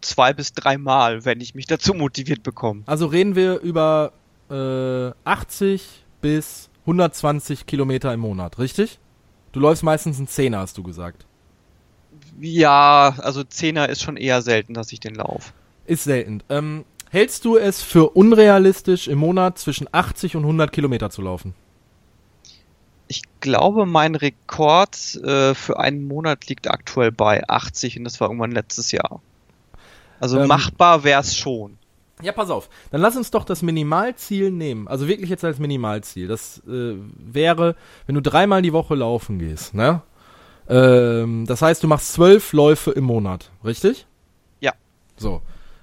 Zwei 0.00 0.32
bis 0.32 0.52
dreimal, 0.52 1.24
wenn 1.24 1.40
ich 1.40 1.54
mich 1.54 1.66
dazu 1.66 1.94
motiviert 1.94 2.42
bekomme. 2.42 2.82
Also 2.86 3.06
reden 3.06 3.34
wir 3.34 3.60
über 3.60 4.12
äh, 4.50 5.12
80 5.24 6.04
bis 6.20 6.70
120 6.82 7.66
Kilometer 7.66 8.12
im 8.12 8.20
Monat, 8.20 8.58
richtig? 8.58 8.98
Du 9.52 9.60
läufst 9.60 9.82
meistens 9.82 10.18
einen 10.18 10.28
Zehner, 10.28 10.58
hast 10.58 10.78
du 10.78 10.82
gesagt. 10.82 11.26
Ja, 12.40 13.14
also 13.18 13.44
Zehner 13.44 13.88
ist 13.88 14.02
schon 14.02 14.16
eher 14.16 14.42
selten, 14.42 14.74
dass 14.74 14.92
ich 14.92 15.00
den 15.00 15.14
lauf. 15.14 15.52
Ist 15.86 16.04
selten. 16.04 16.42
Ähm, 16.48 16.84
hältst 17.10 17.44
du 17.44 17.56
es 17.56 17.82
für 17.82 18.10
unrealistisch, 18.10 19.08
im 19.08 19.18
Monat 19.18 19.58
zwischen 19.58 19.88
80 19.92 20.36
und 20.36 20.42
100 20.42 20.72
Kilometer 20.72 21.10
zu 21.10 21.22
laufen? 21.22 21.54
Ich 23.06 23.22
glaube, 23.40 23.84
mein 23.86 24.14
Rekord 24.14 24.96
äh, 25.16 25.54
für 25.54 25.78
einen 25.78 26.08
Monat 26.08 26.46
liegt 26.48 26.70
aktuell 26.70 27.12
bei 27.12 27.46
80 27.46 27.98
und 27.98 28.04
das 28.04 28.20
war 28.20 28.28
irgendwann 28.28 28.52
letztes 28.52 28.92
Jahr. 28.92 29.20
Also 30.20 30.40
Ähm, 30.40 30.48
machbar 30.48 31.04
wäre 31.04 31.20
es 31.20 31.36
schon. 31.36 31.76
Ja, 32.22 32.32
pass 32.32 32.48
auf. 32.48 32.70
Dann 32.90 33.00
lass 33.00 33.16
uns 33.16 33.30
doch 33.30 33.44
das 33.44 33.60
Minimalziel 33.60 34.50
nehmen. 34.50 34.88
Also 34.88 35.08
wirklich 35.08 35.28
jetzt 35.28 35.44
als 35.44 35.58
Minimalziel. 35.58 36.28
Das 36.28 36.62
äh, 36.66 36.94
wäre, 37.18 37.76
wenn 38.06 38.14
du 38.14 38.22
dreimal 38.22 38.62
die 38.62 38.72
Woche 38.72 38.94
laufen 38.94 39.38
gehst, 39.38 39.74
ne? 39.74 40.00
Ähm, 40.68 41.46
das 41.46 41.62
heißt, 41.62 41.82
du 41.82 41.88
machst 41.88 42.12
zwölf 42.12 42.52
Läufe 42.52 42.90
im 42.90 43.04
Monat, 43.04 43.50
richtig? 43.64 44.06
Ja. 44.60 44.72
So. 45.16 45.42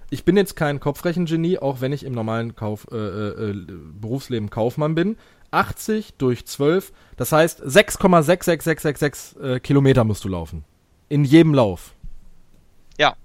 Ich 0.10 0.26
bin 0.26 0.36
jetzt 0.36 0.56
kein 0.56 0.80
Kopfrechengenie, 0.80 1.60
auch 1.60 1.80
wenn 1.80 1.94
ich 1.94 2.04
im 2.04 2.14
normalen 2.14 2.56
Kauf, 2.56 2.88
äh, 2.92 2.98
äh, 2.98 3.52
äh, 3.52 3.66
Berufsleben 4.00 4.50
Kaufmann 4.50 4.96
bin. 4.96 5.18
80 5.52 6.14
durch 6.18 6.46
12, 6.46 6.92
das 7.18 7.32
heißt 7.32 7.62
6,66666 7.62 9.42
äh, 9.42 9.60
Kilometer 9.60 10.04
musst 10.04 10.24
du 10.24 10.30
laufen. 10.30 10.64
In 11.10 11.26
jedem 11.26 11.54
Lauf. 11.54 11.94
Ja. 12.98 13.16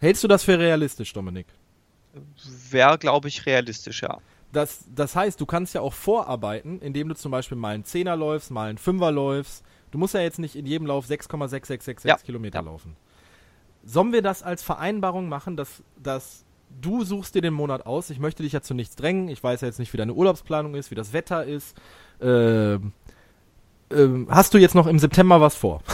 Hältst 0.00 0.24
du 0.24 0.28
das 0.28 0.42
für 0.42 0.58
realistisch, 0.58 1.12
Dominik? 1.12 1.46
Wäre, 2.70 2.98
glaube 2.98 3.28
ich, 3.28 3.46
realistisch, 3.46 4.02
ja. 4.02 4.18
Das, 4.52 4.84
das 4.94 5.16
heißt, 5.16 5.40
du 5.40 5.46
kannst 5.46 5.74
ja 5.74 5.80
auch 5.80 5.94
vorarbeiten, 5.94 6.80
indem 6.80 7.08
du 7.08 7.14
zum 7.14 7.30
Beispiel 7.30 7.56
mal 7.56 7.74
einen 7.74 7.84
Zehner 7.84 8.16
läufst, 8.16 8.50
mal 8.50 8.68
einen 8.68 8.78
Fünfer 8.78 9.10
läufst. 9.10 9.64
Du 9.92 9.98
musst 9.98 10.14
ja 10.14 10.20
jetzt 10.20 10.40
nicht 10.40 10.56
in 10.56 10.66
jedem 10.66 10.86
Lauf 10.88 11.06
6,6666 11.06 12.08
Ja, 12.08 12.16
Kilometer 12.16 12.58
ja. 12.58 12.64
laufen. 12.64 12.96
Sollen 13.84 14.12
wir 14.12 14.22
das 14.22 14.42
als 14.42 14.62
Vereinbarung 14.62 15.28
machen, 15.28 15.56
dass, 15.56 15.82
dass 16.02 16.44
du 16.80 17.04
suchst 17.04 17.34
dir 17.34 17.42
den 17.42 17.54
Monat 17.54 17.86
aus? 17.86 18.10
Ich 18.10 18.18
möchte 18.18 18.42
dich 18.42 18.52
ja 18.52 18.62
zu 18.62 18.74
nichts 18.74 18.96
drängen. 18.96 19.28
Ich 19.28 19.42
weiß 19.42 19.60
ja 19.60 19.68
jetzt 19.68 19.78
nicht, 19.78 19.92
wie 19.92 19.98
deine 19.98 20.14
Urlaubsplanung 20.14 20.74
ist, 20.74 20.90
wie 20.90 20.94
das 20.94 21.12
Wetter 21.12 21.44
ist. 21.44 21.76
Ähm, 22.20 22.92
ähm, 23.90 24.26
hast 24.30 24.54
du 24.54 24.58
jetzt 24.58 24.74
noch 24.74 24.86
im 24.86 24.98
September 24.98 25.40
was 25.40 25.54
vor? 25.54 25.82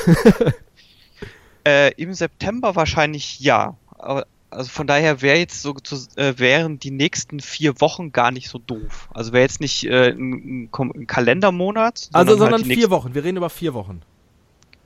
Äh, 1.66 1.92
Im 2.00 2.14
September 2.14 2.76
wahrscheinlich 2.76 3.40
ja. 3.40 3.76
Aber, 3.90 4.26
also 4.50 4.70
von 4.70 4.86
daher 4.86 5.20
wäre 5.20 5.38
jetzt 5.38 5.62
so 5.62 5.74
zu, 5.74 5.96
äh, 6.16 6.38
wären 6.38 6.78
die 6.78 6.90
nächsten 6.90 7.40
vier 7.40 7.80
Wochen 7.80 8.12
gar 8.12 8.30
nicht 8.30 8.48
so 8.48 8.58
doof. 8.58 9.08
Also 9.12 9.32
wäre 9.32 9.42
jetzt 9.42 9.60
nicht 9.60 9.84
äh, 9.84 10.10
ein, 10.10 10.70
ein, 10.72 11.06
Kalendermonat, 11.06 12.08
Also, 12.12 12.30
halt 12.30 12.38
sondern 12.38 12.62
die 12.62 12.74
vier 12.74 12.90
Wochen. 12.90 13.14
Wir 13.14 13.24
reden 13.24 13.36
über 13.36 13.50
vier 13.50 13.74
Wochen. 13.74 14.02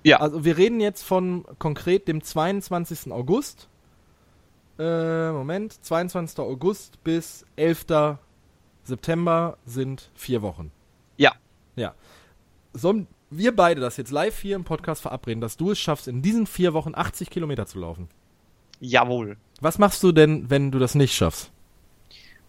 Ja. 0.03 0.19
Also, 0.19 0.45
wir 0.45 0.57
reden 0.57 0.81
jetzt 0.81 1.03
von 1.03 1.45
konkret 1.59 2.09
dem 2.09 2.23
22. 2.23 3.13
August. 3.13 3.69
Äh, 4.79 5.31
Moment. 5.31 5.85
22. 5.85 6.41
August 6.41 7.03
bis 7.05 7.47
11. 7.57 8.17
September 8.83 9.59
sind 9.65 10.11
vier 10.15 10.43
Wochen. 10.43 10.73
Ja. 11.17 11.33
Ja. 11.77 11.95
Sollen 12.73 13.07
wir 13.31 13.55
beide 13.55 13.81
das 13.81 13.97
jetzt 13.97 14.11
live 14.11 14.41
hier 14.41 14.57
im 14.57 14.65
Podcast 14.65 15.03
verabreden, 15.03 15.41
dass 15.41 15.57
du 15.57 15.71
es 15.71 15.79
schaffst, 15.79 16.09
in 16.09 16.21
diesen 16.21 16.47
vier 16.47 16.75
Wochen 16.75 16.95
80 16.95 17.31
Kilometer 17.31 17.67
zu 17.67 17.79
laufen? 17.79 18.09
Jawohl. 18.83 19.37
Was 19.61 19.79
machst 19.79 20.03
du 20.03 20.11
denn, 20.11 20.51
wenn 20.51 20.73
du 20.73 20.81
das 20.81 20.97
nicht 20.97 21.15
schaffst? 21.15 21.51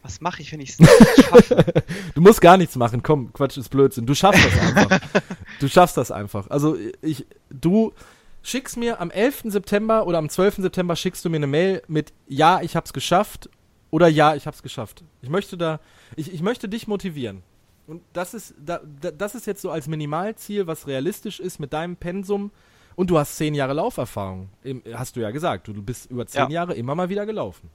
Was 0.02 0.20
mache 0.20 0.42
ich, 0.42 0.52
wenn 0.52 0.60
ich 0.60 0.72
es 0.72 0.80
nicht 0.80 0.92
schaffe? 1.18 1.64
Du 2.16 2.22
musst 2.22 2.42
gar 2.42 2.58
nichts 2.58 2.76
machen, 2.76 3.04
komm, 3.04 3.32
Quatsch 3.32 3.58
ist 3.58 3.70
Blödsinn. 3.70 4.08
Du 4.08 4.16
schaffst 4.16 4.44
das 4.44 4.60
einfach. 4.60 5.00
du 5.60 5.68
schaffst 5.70 5.96
das 5.96 6.12
einfach. 6.12 6.50
Also 6.50 6.76
ich, 7.02 7.26
du 7.52 7.94
schickst 8.42 8.78
mir 8.78 9.00
am 9.00 9.12
11. 9.12 9.44
September 9.46 10.08
oder 10.08 10.18
am 10.18 10.28
12. 10.28 10.56
September 10.56 10.96
schickst 10.96 11.24
du 11.24 11.30
mir 11.30 11.38
eine 11.38 11.48
Mail 11.48 11.84
mit 11.88 12.12
Ja, 12.28 12.62
ich 12.62 12.76
hab's 12.76 12.94
geschafft 12.94 13.48
oder 13.92 14.08
Ja, 14.08 14.36
ich 14.36 14.48
hab's 14.48 14.64
geschafft. 14.64 15.04
Ich 15.22 15.30
möchte 15.30 15.56
da, 15.56 15.80
ich, 16.16 16.34
ich 16.34 16.42
möchte 16.42 16.68
dich 16.68 16.88
motivieren. 16.88 17.44
Und 17.86 18.02
das 18.14 18.34
ist, 18.34 18.56
da, 18.58 18.82
da, 19.02 19.12
das 19.12 19.36
ist 19.36 19.46
jetzt 19.46 19.62
so 19.62 19.70
als 19.70 19.88
Minimalziel, 19.88 20.66
was 20.66 20.88
realistisch 20.88 21.40
ist 21.40 21.60
mit 21.60 21.74
deinem 21.74 21.96
Pensum. 21.96 22.50
Und 22.96 23.10
du 23.10 23.18
hast 23.18 23.36
zehn 23.38 23.56
Jahre 23.56 23.74
Lauferfahrung. 23.74 24.50
Hast 24.94 25.16
du 25.16 25.20
ja 25.22 25.32
gesagt. 25.32 25.68
Du 25.68 25.74
bist 25.82 26.10
über 26.12 26.26
zehn 26.26 26.44
Ja. 26.44 26.50
Jahre 26.50 26.74
immer 26.76 26.96
mal 26.96 27.10
wieder 27.10 27.26
gelaufen. 27.26 27.70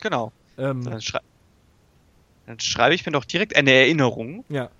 genau. 0.00 0.32
Ähm, 0.58 0.84
Dann, 0.84 1.00
schrei 1.02 1.20
dann 2.46 2.60
schreibe 2.60 2.94
ich 2.94 3.04
mir 3.04 3.12
doch 3.12 3.24
direkt 3.24 3.56
eine 3.56 3.72
Erinnerung. 3.72 4.44
Ja. 4.48 4.70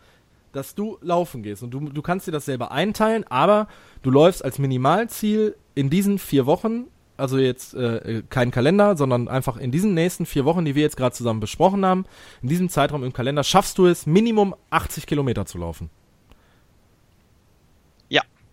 Dass 0.53 0.75
du 0.75 0.97
laufen 1.03 1.43
gehst 1.43 1.63
und 1.63 1.71
du, 1.71 1.81
du 1.81 2.01
kannst 2.03 2.27
dir 2.27 2.33
das 2.33 2.47
selber 2.47 2.71
einteilen, 2.71 3.25
aber 3.29 3.69
du 4.03 4.11
läufst 4.11 4.43
als 4.45 4.59
Minimalziel 4.59 5.55
in 5.75 5.91
diesen 5.91 6.19
vier 6.19 6.47
Wochen, 6.47 6.85
also 7.19 7.37
jetzt 7.37 7.75
äh, 7.75 8.23
kein 8.31 8.51
Kalender, 8.53 8.97
sondern 8.97 9.29
einfach 9.29 9.59
in 9.59 9.71
diesen 9.71 9.93
nächsten 9.93 10.25
vier 10.25 10.45
Wochen, 10.47 10.65
die 10.65 10.75
wir 10.75 10.83
jetzt 10.83 10.97
gerade 10.97 11.15
zusammen 11.15 11.41
besprochen 11.41 11.85
haben, 11.85 12.07
in 12.41 12.49
diesem 12.49 12.71
Zeitraum 12.71 13.05
im 13.05 13.13
Kalender 13.13 13.45
schaffst 13.45 13.77
du 13.77 13.87
es, 13.87 14.07
Minimum 14.07 14.55
80 14.71 15.07
Kilometer 15.07 15.45
zu 15.45 15.59
laufen. 15.59 15.91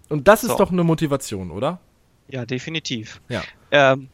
Und 0.10 0.28
das 0.28 0.44
ist 0.44 0.52
So. 0.52 0.58
doch 0.58 0.72
eine 0.72 0.84
Motivation, 0.84 1.52
oder? 1.52 1.80
Ja, 2.28 2.46
definitiv. 2.46 3.22
Ja. 3.30 3.42
Ähm, 3.72 4.10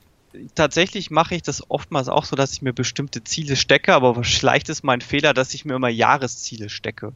tatsächlich 0.55 1.11
mache 1.11 1.35
ich 1.35 1.41
das 1.41 1.69
oftmals 1.69 2.09
auch 2.09 2.25
so, 2.25 2.35
dass 2.35 2.53
ich 2.53 2.61
mir 2.61 2.73
bestimmte 2.73 3.23
Ziele 3.23 3.55
stecke, 3.55 3.93
aber 3.93 4.23
vielleicht 4.23 4.69
ist 4.69 4.83
mein 4.83 5.01
Fehler, 5.01 5.33
dass 5.33 5.53
ich 5.53 5.65
mir 5.65 5.75
immer 5.75 5.89
Jahresziele 5.89 6.69
stecke. 6.69 7.13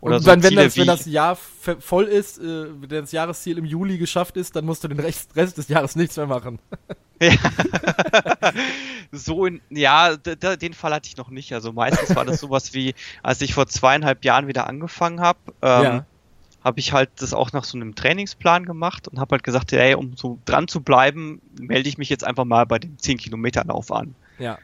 Oder 0.00 0.16
und 0.16 0.22
so 0.22 0.30
dann, 0.30 0.42
wenn, 0.42 0.50
Ziele 0.50 0.64
das, 0.64 0.76
wenn 0.76 0.86
das 0.86 1.06
Jahr 1.06 1.36
voll 1.36 2.04
ist, 2.04 2.38
äh, 2.38 2.42
wenn 2.42 2.88
das 2.88 3.12
Jahresziel 3.12 3.56
im 3.58 3.64
Juli 3.64 3.96
geschafft 3.96 4.36
ist, 4.36 4.54
dann 4.54 4.66
musst 4.66 4.84
du 4.84 4.88
den 4.88 5.00
Rest, 5.00 5.34
Rest 5.36 5.56
des 5.56 5.68
Jahres 5.68 5.96
nichts 5.96 6.16
mehr 6.16 6.26
machen. 6.26 6.58
Ja. 7.18 7.32
so 9.10 9.46
in, 9.46 9.62
ja, 9.70 10.16
den 10.16 10.74
Fall 10.74 10.92
hatte 10.92 11.08
ich 11.08 11.16
noch 11.16 11.30
nicht. 11.30 11.52
Also 11.54 11.72
meistens 11.72 12.14
war 12.14 12.26
das 12.26 12.40
sowas 12.40 12.74
wie, 12.74 12.94
als 13.22 13.40
ich 13.40 13.54
vor 13.54 13.66
zweieinhalb 13.66 14.22
Jahren 14.22 14.48
wieder 14.48 14.66
angefangen 14.66 15.20
habe, 15.20 15.38
ähm, 15.62 15.82
Ja. 15.82 16.06
Habe 16.66 16.80
ich 16.80 16.92
halt 16.92 17.10
das 17.18 17.32
auch 17.32 17.52
nach 17.52 17.62
so 17.62 17.78
einem 17.78 17.94
Trainingsplan 17.94 18.66
gemacht 18.66 19.06
und 19.06 19.20
habe 19.20 19.36
halt 19.36 19.44
gesagt, 19.44 19.72
ey, 19.72 19.94
um 19.94 20.16
so 20.16 20.40
dran 20.46 20.66
zu 20.66 20.80
bleiben, 20.80 21.40
melde 21.60 21.88
ich 21.88 21.96
mich 21.96 22.08
jetzt 22.08 22.24
einfach 22.24 22.44
mal 22.44 22.66
bei 22.66 22.80
dem 22.80 22.98
10 22.98 23.18
Kilometer 23.18 23.64
Lauf 23.64 23.92
an. 23.92 24.16
Ja. 24.40 24.58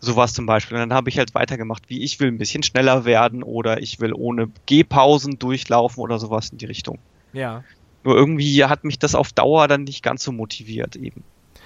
Sowas 0.00 0.32
zum 0.34 0.46
Beispiel. 0.46 0.76
Und 0.76 0.88
dann 0.88 0.92
habe 0.92 1.08
ich 1.08 1.18
halt 1.18 1.32
weitergemacht, 1.36 1.84
wie 1.88 2.02
ich 2.02 2.18
will 2.18 2.26
ein 2.26 2.38
bisschen 2.38 2.64
schneller 2.64 3.04
werden 3.04 3.44
oder 3.44 3.80
ich 3.80 4.00
will 4.00 4.12
ohne 4.12 4.50
Gehpausen 4.66 5.38
durchlaufen 5.38 6.02
oder 6.02 6.18
sowas 6.18 6.48
in 6.48 6.58
die 6.58 6.66
Richtung. 6.66 6.98
Ja. 7.32 7.62
Nur 8.02 8.16
irgendwie 8.16 8.64
hat 8.64 8.82
mich 8.82 8.98
das 8.98 9.14
auf 9.14 9.32
Dauer 9.32 9.68
dann 9.68 9.84
nicht 9.84 10.02
ganz 10.02 10.24
so 10.24 10.32
motiviert 10.32 10.96
eben. 10.96 11.22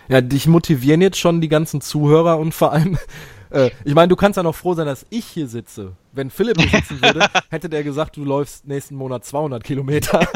Ja, 0.08 0.20
dich 0.20 0.46
motivieren 0.46 1.00
jetzt 1.00 1.18
schon 1.18 1.40
die 1.40 1.48
ganzen 1.48 1.80
Zuhörer 1.80 2.36
und 2.36 2.52
vor 2.52 2.72
allem, 2.72 2.98
äh, 3.54 3.70
ich 3.84 3.94
meine, 3.94 4.08
du 4.08 4.16
kannst 4.16 4.36
ja 4.36 4.42
noch 4.42 4.54
froh 4.54 4.74
sein, 4.74 4.86
dass 4.86 5.06
ich 5.10 5.24
hier 5.24 5.48
sitze. 5.48 5.92
Wenn 6.12 6.30
Philipp 6.30 6.60
hier 6.60 6.68
sitzen 6.80 7.00
würde, 7.02 7.26
hätte 7.50 7.68
der 7.68 7.82
gesagt, 7.82 8.16
du 8.16 8.24
läufst 8.24 8.66
nächsten 8.66 8.94
Monat 8.96 9.24
200 9.24 9.62
Kilometer. 9.64 10.20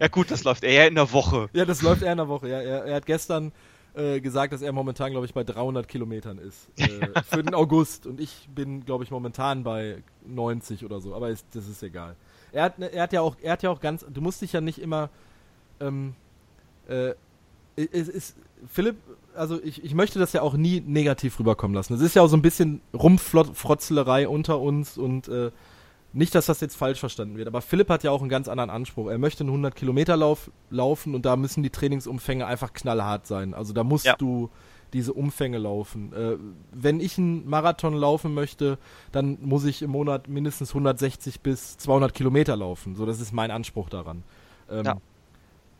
Ja 0.00 0.08
gut, 0.08 0.30
das 0.30 0.42
läuft 0.42 0.64
eher 0.64 0.88
in 0.88 0.96
der 0.96 1.12
Woche. 1.12 1.48
ja, 1.52 1.64
das 1.64 1.80
läuft 1.80 2.02
eher 2.02 2.10
in 2.12 2.18
der 2.18 2.26
Woche. 2.28 2.48
Ja, 2.48 2.60
er, 2.60 2.84
er 2.84 2.96
hat 2.96 3.06
gestern 3.06 3.52
äh, 3.94 4.20
gesagt, 4.20 4.52
dass 4.52 4.60
er 4.60 4.72
momentan, 4.72 5.12
glaube 5.12 5.24
ich, 5.24 5.32
bei 5.32 5.44
300 5.44 5.86
Kilometern 5.86 6.38
ist. 6.38 6.68
Äh, 6.78 7.22
für 7.30 7.42
den 7.44 7.54
August. 7.54 8.04
Und 8.06 8.20
ich 8.20 8.48
bin, 8.52 8.84
glaube 8.84 9.04
ich, 9.04 9.10
momentan 9.12 9.62
bei 9.62 10.02
90 10.26 10.84
oder 10.84 11.00
so. 11.00 11.14
Aber 11.14 11.30
ist, 11.30 11.46
das 11.54 11.68
ist 11.68 11.82
egal. 11.84 12.16
Er 12.52 12.64
hat, 12.64 12.78
ne- 12.80 12.92
er 12.92 13.04
hat 13.04 13.12
ja 13.12 13.20
auch, 13.20 13.36
er 13.40 13.52
hat 13.52 13.62
ja 13.62 13.70
auch 13.70 13.80
ganz, 13.80 14.04
du 14.12 14.20
musst 14.20 14.42
dich 14.42 14.52
ja 14.52 14.60
nicht 14.60 14.80
immer, 14.80 15.10
ähm, 15.80 16.14
äh, 16.88 17.14
es 17.76 18.08
ist, 18.08 18.36
Philipp, 18.68 18.96
also 19.36 19.60
ich, 19.62 19.84
ich 19.84 19.94
möchte 19.94 20.18
das 20.18 20.32
ja 20.32 20.42
auch 20.42 20.54
nie 20.54 20.80
negativ 20.80 21.38
rüberkommen 21.38 21.74
lassen. 21.74 21.94
Es 21.94 22.00
ist 22.00 22.14
ja 22.14 22.22
auch 22.22 22.28
so 22.28 22.36
ein 22.36 22.42
bisschen 22.42 22.80
Rumfrotzelerei 22.92 24.28
unter 24.28 24.60
uns 24.60 24.98
und 24.98 25.28
äh, 25.28 25.50
nicht, 26.12 26.34
dass 26.34 26.46
das 26.46 26.60
jetzt 26.60 26.76
falsch 26.76 27.00
verstanden 27.00 27.36
wird, 27.36 27.48
aber 27.48 27.60
Philipp 27.60 27.88
hat 27.88 28.04
ja 28.04 28.12
auch 28.12 28.20
einen 28.20 28.28
ganz 28.28 28.46
anderen 28.48 28.70
Anspruch. 28.70 29.08
Er 29.08 29.18
möchte 29.18 29.42
einen 29.42 29.50
100 29.50 29.74
Kilometer 29.74 30.16
Lauf 30.16 30.50
laufen 30.70 31.14
und 31.14 31.26
da 31.26 31.34
müssen 31.36 31.62
die 31.64 31.70
Trainingsumfänge 31.70 32.46
einfach 32.46 32.72
knallhart 32.72 33.26
sein. 33.26 33.52
Also 33.54 33.72
da 33.72 33.82
musst 33.82 34.04
Ja. 34.04 34.14
du 34.16 34.48
diese 34.92 35.12
Umfänge 35.12 35.58
laufen. 35.58 36.12
Äh, 36.12 36.36
wenn 36.72 37.00
ich 37.00 37.18
einen 37.18 37.48
Marathon 37.48 37.94
laufen 37.94 38.32
möchte, 38.32 38.78
dann 39.10 39.38
muss 39.42 39.64
ich 39.64 39.82
im 39.82 39.90
Monat 39.90 40.28
mindestens 40.28 40.70
160 40.70 41.40
bis 41.40 41.76
200 41.78 42.14
Kilometer 42.14 42.54
laufen. 42.54 42.94
So, 42.94 43.04
das 43.04 43.20
ist 43.20 43.32
mein 43.32 43.50
Anspruch 43.50 43.88
daran. 43.88 44.22
Ähm, 44.70 44.84
Ja. 44.84 44.96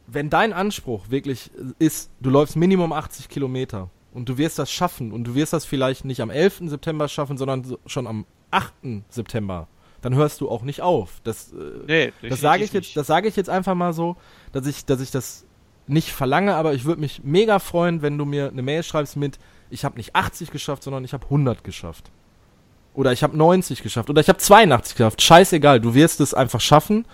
Wenn 0.06 0.30
dein 0.30 0.52
Anspruch 0.52 1.10
wirklich 1.10 1.50
ist, 1.78 2.10
du 2.20 2.30
läufst 2.30 2.56
Minimum 2.56 2.92
80 2.92 3.28
Kilometer 3.28 3.88
und 4.12 4.28
du 4.28 4.36
wirst 4.38 4.58
das 4.58 4.70
schaffen 4.70 5.12
und 5.12 5.24
du 5.24 5.34
wirst 5.34 5.52
das 5.52 5.64
vielleicht 5.64 6.04
nicht 6.04 6.20
am 6.20 6.30
11. 6.30 6.68
September 6.68 7.08
schaffen, 7.08 7.38
sondern 7.38 7.64
so- 7.64 7.78
schon 7.86 8.06
am 8.06 8.26
8. 8.50 9.02
September, 9.08 9.66
dann 10.02 10.14
hörst 10.14 10.40
du 10.40 10.50
auch 10.50 10.62
nicht 10.62 10.82
auf. 10.82 11.20
Das, 11.24 11.52
äh, 11.52 11.56
Nee, 11.86 12.12
das 12.28 12.40
sage 12.40 12.64
ich 12.64 12.72
jetzt, 12.72 12.96
das 12.96 13.06
sage 13.06 13.28
ich 13.28 13.36
jetzt 13.36 13.48
einfach 13.50 13.74
mal 13.74 13.92
so, 13.92 14.16
dass 14.52 14.66
ich, 14.66 14.84
dass 14.84 15.00
ich 15.00 15.10
das 15.10 15.44
nicht 15.86 16.12
verlange, 16.12 16.54
aber 16.54 16.74
ich 16.74 16.84
würde 16.84 17.00
mich 17.00 17.22
mega 17.24 17.58
freuen, 17.58 18.02
wenn 18.02 18.16
du 18.18 18.24
mir 18.24 18.48
eine 18.48 18.62
Mail 18.62 18.82
schreibst 18.82 19.16
mit, 19.16 19.38
ich 19.70 19.84
habe 19.84 19.96
nicht 19.96 20.14
80 20.14 20.50
geschafft, 20.50 20.82
sondern 20.82 21.04
ich 21.04 21.12
habe 21.14 21.24
100 21.24 21.64
geschafft. 21.64 22.10
Oder 22.94 23.12
ich 23.12 23.22
habe 23.24 23.36
90 23.36 23.82
geschafft. 23.82 24.08
Oder 24.08 24.20
ich 24.20 24.28
habe 24.28 24.38
82 24.38 24.96
geschafft. 24.96 25.20
Scheißegal, 25.20 25.80
du 25.80 25.94
wirst 25.94 26.20
es 26.20 26.32
einfach 26.32 26.60
schaffen. 26.60 27.06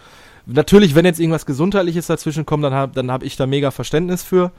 Natürlich, 0.47 0.95
wenn 0.95 1.05
jetzt 1.05 1.21
irgendwas 1.21 1.47
Gesundheitliches 1.47 2.07
dazwischen 2.07 2.47
kommt, 2.47 2.65
dann 2.65 2.75
habe 2.75 2.93
dann 2.95 3.11
hab 3.11 3.23
ich 3.23 3.37
da 3.37 3.47
mega 3.47 3.71
Verständnis 3.71 4.23
für. 4.23 4.53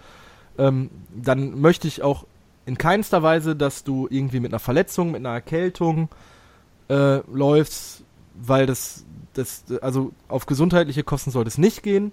Ähm, 0.58 0.90
dann 1.16 1.60
möchte 1.60 1.88
ich 1.88 2.02
auch 2.02 2.26
in 2.66 2.78
keinster 2.78 3.24
Weise, 3.24 3.56
dass 3.56 3.84
du 3.84 4.08
irgendwie 4.10 4.40
mit 4.40 4.52
einer 4.52 4.60
Verletzung, 4.60 5.12
mit 5.12 5.22
einer 5.22 5.34
Erkältung 5.34 6.10
äh, 6.90 7.18
läufst, 7.32 8.03
weil 8.36 8.66
das, 8.66 9.06
das, 9.34 9.64
also 9.82 10.12
auf 10.28 10.45
gesundheitliche 10.45 11.03
Kosten 11.03 11.32
sollte 11.32 11.48
es 11.48 11.58
nicht 11.58 11.84
gehen. 11.84 12.12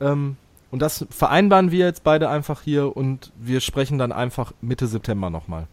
Ähm, 0.00 0.36
und 0.70 0.80
das 0.80 1.06
vereinbaren 1.10 1.70
wir 1.70 1.86
jetzt 1.86 2.04
beide 2.04 2.28
einfach 2.28 2.62
hier 2.62 2.96
und 2.96 3.32
wir 3.36 3.60
sprechen 3.60 3.98
dann 3.98 4.12
einfach 4.12 4.52
Mitte 4.60 4.86
September 4.86 5.30
nochmal. 5.30 5.66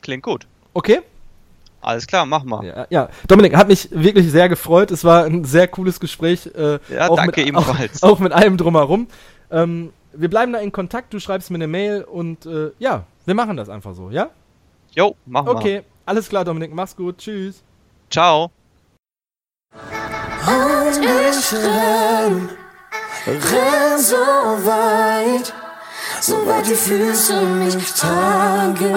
Klingt 0.00 0.24
gut. 0.24 0.46
Okay? 0.72 1.00
Alles 1.84 2.06
klar, 2.06 2.24
mach 2.26 2.44
mal. 2.44 2.64
Ja, 2.64 2.86
ja. 2.90 3.08
Dominik, 3.28 3.54
hat 3.56 3.68
mich 3.68 3.88
wirklich 3.92 4.30
sehr 4.30 4.48
gefreut. 4.48 4.90
Es 4.90 5.04
war 5.04 5.24
ein 5.24 5.44
sehr 5.44 5.68
cooles 5.68 6.00
Gespräch. 6.00 6.50
Äh, 6.54 6.78
Ja, 6.92 7.08
auch 7.10 7.16
danke 7.16 7.40
mit, 7.40 7.48
ebenfalls. 7.48 8.02
Auch, 8.02 8.08
auch 8.12 8.18
mit 8.18 8.32
allem 8.32 8.56
drumherum. 8.56 9.06
Ähm, 9.50 9.92
wir 10.12 10.30
bleiben 10.30 10.52
da 10.52 10.58
in 10.60 10.72
Kontakt. 10.72 11.12
Du 11.12 11.18
schreibst 11.20 11.50
mir 11.50 11.56
eine 11.56 11.66
Mail 11.66 12.02
und 12.04 12.46
äh, 12.46 12.70
ja, 12.78 13.04
wir 13.26 13.34
machen 13.34 13.56
das 13.56 13.68
einfach 13.68 13.94
so, 13.94 14.10
ja? 14.10 14.30
Jo, 14.94 15.16
mach 15.26 15.44
mal. 15.44 15.50
Okay, 15.56 15.82
alles 16.06 16.28
klar, 16.28 16.44
Dominik. 16.44 16.72
Mach's 16.74 16.96
gut. 16.96 17.18
Tschüss. 17.18 17.62
Ciao. 18.10 18.50
Und 20.46 21.02
ich 21.02 21.52
renn, 21.52 22.48
renn 23.26 23.98
so 23.98 24.14
weit, 24.16 25.52
so 26.20 26.46
weit 26.46 26.66
die 26.68 26.74
Füße 26.74 27.40
mich 27.42 27.92
tragen. 27.94 28.94